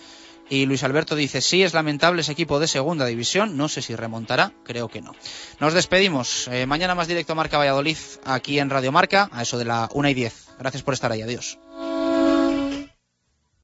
Y 0.49 0.67
Luis 0.67 0.85
Alberto 0.85 1.17
dice, 1.17 1.41
sí, 1.41 1.63
es 1.63 1.73
lamentable 1.73 2.21
ese 2.21 2.33
equipo 2.33 2.61
de 2.61 2.69
segunda 2.69 3.07
división, 3.07 3.57
no 3.57 3.67
sé 3.69 3.81
si 3.81 3.97
remontará, 3.97 4.53
creo 4.63 4.89
que 4.89 5.01
no. 5.01 5.15
Nos 5.59 5.73
despedimos. 5.73 6.51
Mañana 6.67 6.95
más 6.95 7.09
directo 7.09 7.35
Marca 7.35 7.57
Valladolid 7.57 7.97
aquí 8.27 8.59
en 8.59 8.69
Radio 8.69 8.93
Marca, 8.93 9.31
a 9.33 9.41
eso 9.41 9.57
de 9.57 9.65
la 9.65 9.89
1 9.95 10.09
y 10.11 10.15
10. 10.15 10.47
Gracias 10.59 10.83
por 10.83 10.93
estar 10.93 11.11
ahí, 11.11 11.23
adiós. 11.23 11.59